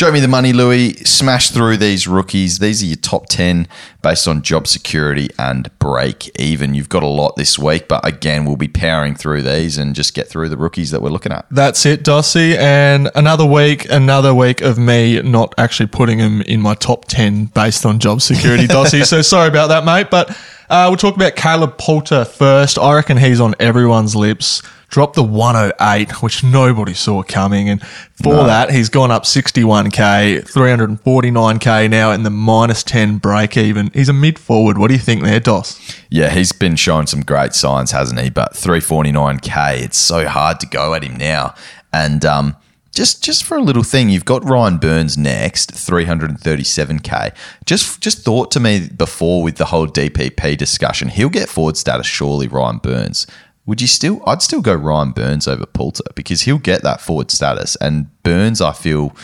the 0.00 0.28
money, 0.28 0.50
Lewy. 0.54 1.06
Smash 1.06 1.50
through 1.50 1.76
these 1.76 2.08
rookies. 2.08 2.58
These 2.58 2.82
are 2.82 2.86
your 2.86 2.96
top 2.96 3.26
10 3.26 3.68
based 4.02 4.26
on 4.26 4.40
job 4.40 4.66
security 4.66 5.28
and 5.38 5.70
break 5.78 6.30
even. 6.40 6.72
You've 6.72 6.88
got 6.88 7.02
a 7.02 7.06
lot 7.06 7.36
this 7.36 7.58
week, 7.58 7.86
but 7.86 8.06
again, 8.06 8.46
we'll 8.46 8.56
be 8.56 8.66
powering 8.66 9.14
through 9.14 9.42
these 9.42 9.76
and 9.76 9.94
just 9.94 10.14
get 10.14 10.26
through 10.26 10.48
the 10.48 10.56
rookies 10.56 10.90
that 10.92 11.02
we're 11.02 11.10
looking 11.10 11.32
at. 11.32 11.44
That's 11.50 11.84
it, 11.84 12.02
Dossie. 12.02 12.56
And 12.56 13.10
another 13.14 13.44
week, 13.44 13.90
another 13.90 14.34
week 14.34 14.62
of 14.62 14.78
me 14.78 15.20
not 15.20 15.54
actually 15.58 15.88
putting 15.88 16.18
him 16.18 16.40
in 16.42 16.62
my 16.62 16.74
top 16.74 17.04
10 17.04 17.46
based 17.46 17.84
on 17.84 17.98
job 17.98 18.22
security, 18.22 18.66
Dossie. 18.68 19.04
so 19.04 19.20
sorry 19.20 19.48
about 19.48 19.66
that, 19.66 19.84
mate. 19.84 20.06
But 20.10 20.30
uh, 20.70 20.86
we'll 20.88 20.96
talk 20.96 21.14
about 21.14 21.36
Caleb 21.36 21.76
Poulter 21.76 22.24
first. 22.24 22.78
I 22.78 22.94
reckon 22.94 23.18
he's 23.18 23.38
on 23.40 23.54
everyone's 23.60 24.16
lips. 24.16 24.62
Dropped 24.90 25.14
the 25.14 25.22
108, 25.22 26.22
which 26.22 26.42
nobody 26.42 26.94
saw 26.94 27.22
coming. 27.22 27.68
And 27.68 27.80
for 28.22 28.44
that, 28.44 28.70
he's 28.70 28.88
gone 28.88 29.10
up 29.10 29.22
61K, 29.22 30.42
349K 30.42 31.88
now 31.88 32.10
in 32.10 32.24
the 32.24 32.30
minus 32.30 32.82
10 32.82 33.18
break 33.18 33.56
even. 33.56 33.90
He's 33.94 34.08
a 34.08 34.12
mid 34.12 34.38
forward. 34.38 34.78
What 34.78 34.88
do 34.88 34.94
you 34.94 35.00
think 35.00 35.22
there, 35.22 35.40
Dos? 35.40 35.80
Yeah, 36.10 36.30
he's 36.30 36.52
been 36.52 36.76
showing 36.76 37.06
some 37.06 37.20
great 37.20 37.54
signs, 37.54 37.92
hasn't 37.92 38.20
he? 38.20 38.30
But 38.30 38.54
349k, 38.54 39.80
it's 39.80 39.98
so 39.98 40.26
hard 40.26 40.60
to 40.60 40.66
go 40.66 40.94
at 40.94 41.04
him 41.04 41.16
now. 41.16 41.54
And 41.92 42.24
um, 42.24 42.56
just 42.92 43.22
just 43.22 43.44
for 43.44 43.56
a 43.56 43.62
little 43.62 43.82
thing, 43.82 44.08
you've 44.08 44.24
got 44.24 44.44
Ryan 44.44 44.78
Burns 44.78 45.16
next, 45.16 45.70
337k. 45.72 47.34
Just 47.64 48.00
just 48.00 48.24
thought 48.24 48.50
to 48.50 48.60
me 48.60 48.88
before 48.88 49.42
with 49.42 49.56
the 49.56 49.66
whole 49.66 49.86
DPP 49.86 50.56
discussion, 50.56 51.08
he'll 51.08 51.28
get 51.28 51.48
forward 51.48 51.76
status 51.76 52.06
surely, 52.06 52.48
Ryan 52.48 52.78
Burns. 52.78 53.26
Would 53.70 53.80
you 53.80 53.86
still? 53.86 54.20
I'd 54.26 54.42
still 54.42 54.62
go 54.62 54.74
Ryan 54.74 55.12
Burns 55.12 55.46
over 55.46 55.64
Poulter 55.64 56.02
because 56.16 56.40
he'll 56.40 56.58
get 56.58 56.82
that 56.82 57.00
forward 57.00 57.30
status. 57.30 57.76
And 57.76 58.08
Burns, 58.24 58.60
I 58.60 58.72
feel, 58.72 59.14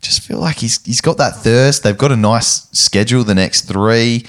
just 0.00 0.22
feel 0.22 0.38
like 0.38 0.58
he's 0.58 0.80
he's 0.86 1.00
got 1.00 1.16
that 1.16 1.34
thirst. 1.34 1.82
They've 1.82 1.98
got 1.98 2.12
a 2.12 2.16
nice 2.16 2.68
schedule 2.70 3.24
the 3.24 3.34
next 3.34 3.62
three. 3.62 4.24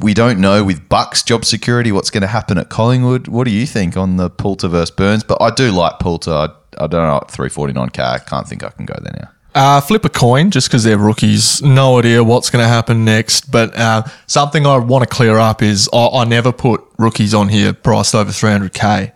We 0.00 0.14
don't 0.14 0.38
know 0.38 0.62
with 0.62 0.88
Bucks 0.88 1.24
job 1.24 1.44
security 1.44 1.90
what's 1.90 2.10
going 2.10 2.22
to 2.22 2.28
happen 2.28 2.58
at 2.58 2.68
Collingwood. 2.68 3.26
What 3.26 3.42
do 3.42 3.50
you 3.50 3.66
think 3.66 3.96
on 3.96 4.18
the 4.18 4.30
Poulter 4.30 4.68
versus 4.68 4.92
Burns? 4.92 5.24
But 5.24 5.42
I 5.42 5.50
do 5.50 5.72
like 5.72 5.98
Poulter. 5.98 6.30
I, 6.30 6.50
I 6.78 6.86
don't 6.86 7.02
know 7.02 7.20
three 7.28 7.48
forty 7.48 7.72
nine 7.72 7.88
k. 7.88 8.04
I 8.04 8.20
can't 8.20 8.46
think 8.46 8.62
I 8.62 8.70
can 8.70 8.86
go 8.86 8.94
there 9.02 9.18
now. 9.20 9.31
Uh, 9.54 9.80
flip 9.82 10.04
a 10.04 10.08
coin 10.08 10.50
just 10.50 10.68
because 10.68 10.82
they're 10.84 10.96
rookies. 10.98 11.60
No 11.60 11.98
idea 11.98 12.24
what's 12.24 12.48
going 12.48 12.62
to 12.64 12.68
happen 12.68 13.04
next. 13.04 13.50
But 13.50 13.76
uh, 13.76 14.04
something 14.26 14.66
I 14.66 14.78
want 14.78 15.02
to 15.02 15.08
clear 15.14 15.38
up 15.38 15.62
is 15.62 15.90
I, 15.92 16.06
I 16.08 16.24
never 16.24 16.52
put 16.52 16.82
rookies 16.98 17.34
on 17.34 17.48
here 17.50 17.74
priced 17.74 18.14
over 18.14 18.30
300k. 18.30 19.12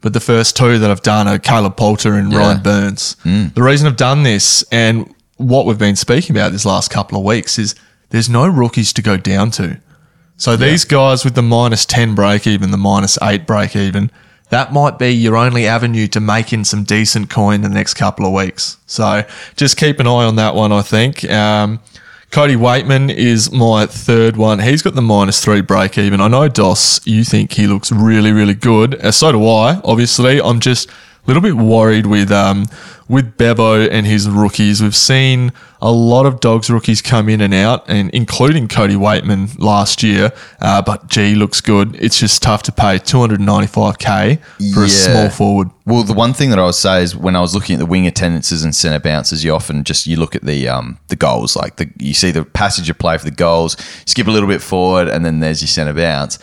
But 0.00 0.12
the 0.12 0.20
first 0.20 0.56
two 0.56 0.78
that 0.78 0.90
I've 0.90 1.02
done 1.02 1.26
are 1.26 1.38
Caleb 1.38 1.76
Poulter 1.76 2.14
and 2.14 2.30
Yeah. 2.32 2.38
Ryan 2.38 2.62
Burns. 2.62 3.16
The 3.24 3.62
reason 3.62 3.86
I've 3.88 3.96
done 3.96 4.22
this, 4.24 4.62
and 4.70 5.12
what 5.38 5.64
we've 5.66 5.78
been 5.78 5.96
speaking 5.96 6.36
about 6.36 6.52
this 6.52 6.64
last 6.66 6.90
couple 6.90 7.18
of 7.18 7.24
weeks 7.24 7.58
is 7.58 7.74
there's 8.10 8.28
no 8.28 8.46
rookies 8.46 8.92
to 8.92 9.02
go 9.02 9.16
down 9.16 9.50
to. 9.52 9.80
So 10.36 10.54
these 10.56 10.84
guys 10.84 11.24
with 11.24 11.34
the 11.34 11.42
minus 11.42 11.84
10 11.84 12.14
break 12.14 12.46
even, 12.46 12.70
the 12.70 12.76
minus 12.76 13.18
8 13.20 13.44
break 13.46 13.74
even, 13.74 14.10
that 14.50 14.72
might 14.72 14.98
be 14.98 15.10
your 15.10 15.36
only 15.36 15.66
avenue 15.66 16.06
to 16.08 16.20
make 16.20 16.52
in 16.52 16.64
some 16.64 16.84
decent 16.84 17.30
coin 17.30 17.60
the 17.60 17.68
next 17.68 17.94
couple 17.94 18.26
of 18.26 18.32
weeks. 18.32 18.78
So 18.86 19.24
just 19.56 19.76
keep 19.76 20.00
an 20.00 20.06
eye 20.06 20.24
on 20.24 20.36
that 20.36 20.54
one, 20.54 20.72
I 20.72 20.82
think. 20.82 21.28
Um, 21.30 21.80
Cody 22.30 22.56
Weightman 22.56 23.14
is 23.14 23.50
my 23.50 23.86
third 23.86 24.36
one. 24.36 24.58
He's 24.58 24.82
got 24.82 24.94
the 24.94 25.02
minus 25.02 25.42
three 25.42 25.62
break 25.62 25.96
even. 25.96 26.20
I 26.20 26.28
know, 26.28 26.46
Dos, 26.48 27.06
you 27.06 27.24
think 27.24 27.52
he 27.52 27.66
looks 27.66 27.90
really, 27.90 28.32
really 28.32 28.54
good. 28.54 28.96
Uh, 28.96 29.12
so 29.12 29.32
do 29.32 29.48
I, 29.48 29.80
obviously. 29.82 30.40
I'm 30.40 30.60
just 30.60 30.90
a 30.90 30.92
little 31.26 31.42
bit 31.42 31.54
worried 31.56 32.06
with 32.06 32.30
um, 32.30 32.66
with 33.08 33.38
Bevo 33.38 33.88
and 33.88 34.06
his 34.06 34.28
rookies. 34.28 34.82
We've 34.82 34.94
seen 34.94 35.52
a 35.80 35.92
lot 35.92 36.26
of 36.26 36.40
dogs 36.40 36.70
rookies 36.70 37.00
come 37.00 37.28
in 37.28 37.40
and 37.40 37.54
out, 37.54 37.84
and 37.88 38.10
including 38.10 38.68
Cody 38.68 38.94
Weightman 38.94 39.58
last 39.58 40.02
year. 40.02 40.32
Uh, 40.60 40.82
but 40.82 41.06
G 41.08 41.34
looks 41.34 41.60
good. 41.60 41.96
It's 41.96 42.18
just 42.18 42.42
tough 42.42 42.62
to 42.64 42.72
pay 42.72 42.98
295k 42.98 44.40
for 44.74 44.84
a 44.84 44.88
small 44.88 45.30
forward. 45.30 45.70
Well, 45.86 46.02
the 46.02 46.12
one 46.12 46.34
thing 46.34 46.50
that 46.50 46.58
I 46.58 46.66
would 46.66 46.74
say 46.74 47.02
is 47.02 47.16
when 47.16 47.34
I 47.34 47.40
was 47.40 47.54
looking 47.54 47.74
at 47.74 47.78
the 47.78 47.86
wing 47.86 48.06
attendances 48.06 48.62
and 48.62 48.74
centre 48.74 48.98
bounces, 48.98 49.44
you 49.44 49.54
often 49.54 49.84
just 49.84 50.06
you 50.06 50.16
look 50.16 50.34
at 50.34 50.42
the 50.42 50.68
um, 50.68 50.98
the 51.08 51.16
goals, 51.16 51.56
like 51.56 51.76
the 51.76 51.90
you 51.98 52.12
see 52.12 52.30
the 52.30 52.44
passage 52.44 52.90
of 52.90 52.98
play 52.98 53.16
for 53.16 53.24
the 53.24 53.30
goals, 53.30 53.76
skip 54.04 54.26
a 54.26 54.30
little 54.30 54.48
bit 54.48 54.60
forward, 54.60 55.08
and 55.08 55.24
then 55.24 55.40
there's 55.40 55.62
your 55.62 55.68
centre 55.68 55.94
bounce. 55.94 56.38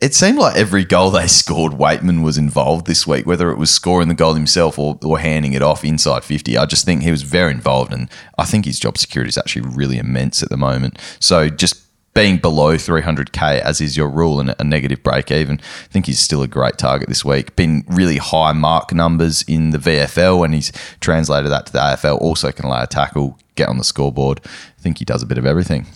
It 0.00 0.14
seemed 0.14 0.38
like 0.38 0.56
every 0.56 0.84
goal 0.84 1.10
they 1.10 1.26
scored, 1.26 1.72
Weightman 1.72 2.22
was 2.22 2.36
involved 2.36 2.86
this 2.86 3.06
week, 3.06 3.26
whether 3.26 3.50
it 3.50 3.56
was 3.56 3.70
scoring 3.70 4.08
the 4.08 4.14
goal 4.14 4.34
himself 4.34 4.78
or, 4.78 4.98
or 5.02 5.18
handing 5.18 5.54
it 5.54 5.62
off 5.62 5.84
inside 5.84 6.24
50. 6.24 6.58
I 6.58 6.66
just 6.66 6.84
think 6.84 7.02
he 7.02 7.10
was 7.10 7.22
very 7.22 7.52
involved, 7.52 7.92
and 7.92 8.10
I 8.36 8.44
think 8.44 8.64
his 8.64 8.78
job 8.78 8.98
security 8.98 9.30
is 9.30 9.38
actually 9.38 9.68
really 9.68 9.96
immense 9.96 10.42
at 10.42 10.50
the 10.50 10.56
moment. 10.56 10.98
So 11.20 11.48
just 11.48 11.84
being 12.14 12.38
below 12.38 12.76
300k 12.76 13.60
as 13.60 13.80
is 13.80 13.96
your 13.96 14.08
rule 14.08 14.40
and 14.40 14.54
a 14.58 14.64
negative 14.64 15.02
break 15.02 15.32
even 15.32 15.60
i 15.60 15.88
think 15.88 16.06
he's 16.06 16.20
still 16.20 16.42
a 16.42 16.48
great 16.48 16.78
target 16.78 17.08
this 17.08 17.24
week 17.24 17.54
been 17.56 17.84
really 17.88 18.18
high 18.18 18.52
mark 18.52 18.94
numbers 18.94 19.42
in 19.48 19.70
the 19.70 19.78
vfl 19.78 20.44
and 20.44 20.54
he's 20.54 20.70
translated 21.00 21.50
that 21.50 21.66
to 21.66 21.72
the 21.72 21.78
afl 21.78 22.16
also 22.20 22.52
can 22.52 22.68
lay 22.68 22.80
a 22.80 22.86
tackle 22.86 23.36
get 23.56 23.68
on 23.68 23.78
the 23.78 23.84
scoreboard 23.84 24.40
i 24.44 24.80
think 24.80 24.98
he 24.98 25.04
does 25.04 25.22
a 25.22 25.26
bit 25.26 25.38
of 25.38 25.44
everything 25.44 25.86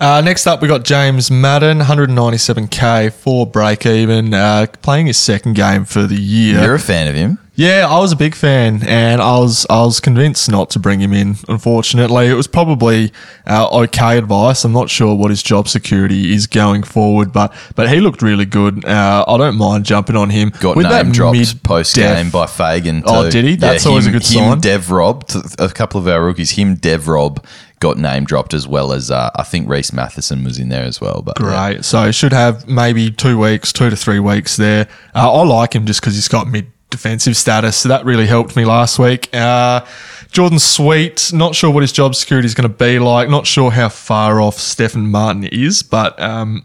Uh, 0.00 0.20
next 0.20 0.46
up, 0.46 0.62
we 0.62 0.68
got 0.68 0.84
James 0.84 1.28
Madden, 1.28 1.80
197k 1.80 3.12
for 3.12 3.44
break 3.44 3.84
even, 3.84 4.32
uh, 4.32 4.66
playing 4.80 5.06
his 5.06 5.18
second 5.18 5.54
game 5.54 5.84
for 5.84 6.02
the 6.04 6.14
year. 6.14 6.62
you're 6.62 6.74
a 6.76 6.78
fan 6.78 7.08
of 7.08 7.16
him 7.16 7.36
Yeah, 7.56 7.88
I 7.90 7.98
was 7.98 8.12
a 8.12 8.16
big 8.16 8.36
fan, 8.36 8.84
and 8.86 9.20
I 9.20 9.36
was 9.38 9.66
I 9.68 9.82
was 9.82 9.98
convinced 9.98 10.48
not 10.48 10.70
to 10.70 10.78
bring 10.78 11.00
him 11.00 11.12
in. 11.12 11.34
Unfortunately, 11.48 12.28
it 12.28 12.34
was 12.34 12.46
probably 12.46 13.10
uh, 13.44 13.80
okay 13.86 14.18
advice. 14.18 14.64
I'm 14.64 14.72
not 14.72 14.88
sure 14.88 15.16
what 15.16 15.30
his 15.30 15.42
job 15.42 15.66
security 15.66 16.32
is 16.32 16.46
going 16.46 16.84
forward, 16.84 17.32
but 17.32 17.52
but 17.74 17.88
he 17.88 17.98
looked 17.98 18.22
really 18.22 18.44
good. 18.44 18.84
Uh, 18.84 19.24
I 19.26 19.36
don't 19.36 19.56
mind 19.56 19.84
jumping 19.84 20.14
on 20.14 20.30
him. 20.30 20.52
got 20.60 20.76
With 20.76 20.86
that 20.86 21.06
name 21.06 21.12
dropped 21.12 21.64
post 21.64 21.96
game 21.96 22.30
by 22.30 22.46
Fagan. 22.46 23.02
Oh, 23.04 23.28
did 23.28 23.44
he? 23.44 23.56
That's 23.56 23.84
always 23.84 24.06
a 24.06 24.10
him- 24.10 24.12
good 24.12 24.22
him, 24.22 24.50
sign. 24.50 24.60
Dev 24.60 24.92
Rob, 24.92 25.28
a 25.58 25.68
couple 25.70 26.00
of 26.00 26.06
our 26.06 26.24
rookies, 26.24 26.52
him, 26.52 26.76
Dev 26.76 27.08
Rob 27.08 27.44
got 27.80 27.98
name 27.98 28.24
dropped 28.24 28.54
as 28.54 28.66
well 28.66 28.92
as 28.92 29.10
uh, 29.10 29.30
I 29.34 29.42
think 29.42 29.68
Rhys 29.68 29.92
Mathieson 29.92 30.44
was 30.44 30.58
in 30.58 30.68
there 30.68 30.84
as 30.84 31.00
well. 31.00 31.22
But 31.22 31.38
yeah. 31.40 31.72
Great. 31.72 31.84
So 31.84 32.06
he 32.06 32.12
should 32.12 32.32
have 32.32 32.68
maybe 32.68 33.10
two 33.10 33.38
weeks, 33.38 33.72
two 33.72 33.90
to 33.90 33.96
three 33.96 34.20
weeks 34.20 34.56
there. 34.56 34.88
Uh, 35.14 35.32
I 35.32 35.44
like 35.44 35.74
him 35.74 35.86
just 35.86 36.00
because 36.00 36.14
he's 36.14 36.28
got 36.28 36.48
mid 36.48 36.70
defensive 36.90 37.36
status. 37.36 37.76
So 37.76 37.88
that 37.90 38.04
really 38.04 38.26
helped 38.26 38.56
me 38.56 38.64
last 38.64 38.98
week. 38.98 39.34
Uh, 39.34 39.84
Jordan 40.30 40.58
Sweet, 40.58 41.30
not 41.32 41.54
sure 41.54 41.70
what 41.70 41.82
his 41.82 41.92
job 41.92 42.14
security 42.14 42.46
is 42.46 42.54
going 42.54 42.70
to 42.70 42.76
be 42.76 42.98
like. 42.98 43.28
Not 43.28 43.46
sure 43.46 43.70
how 43.70 43.88
far 43.88 44.40
off 44.40 44.58
Stefan 44.58 45.10
Martin 45.10 45.44
is, 45.44 45.82
but 45.82 46.20
um, 46.20 46.64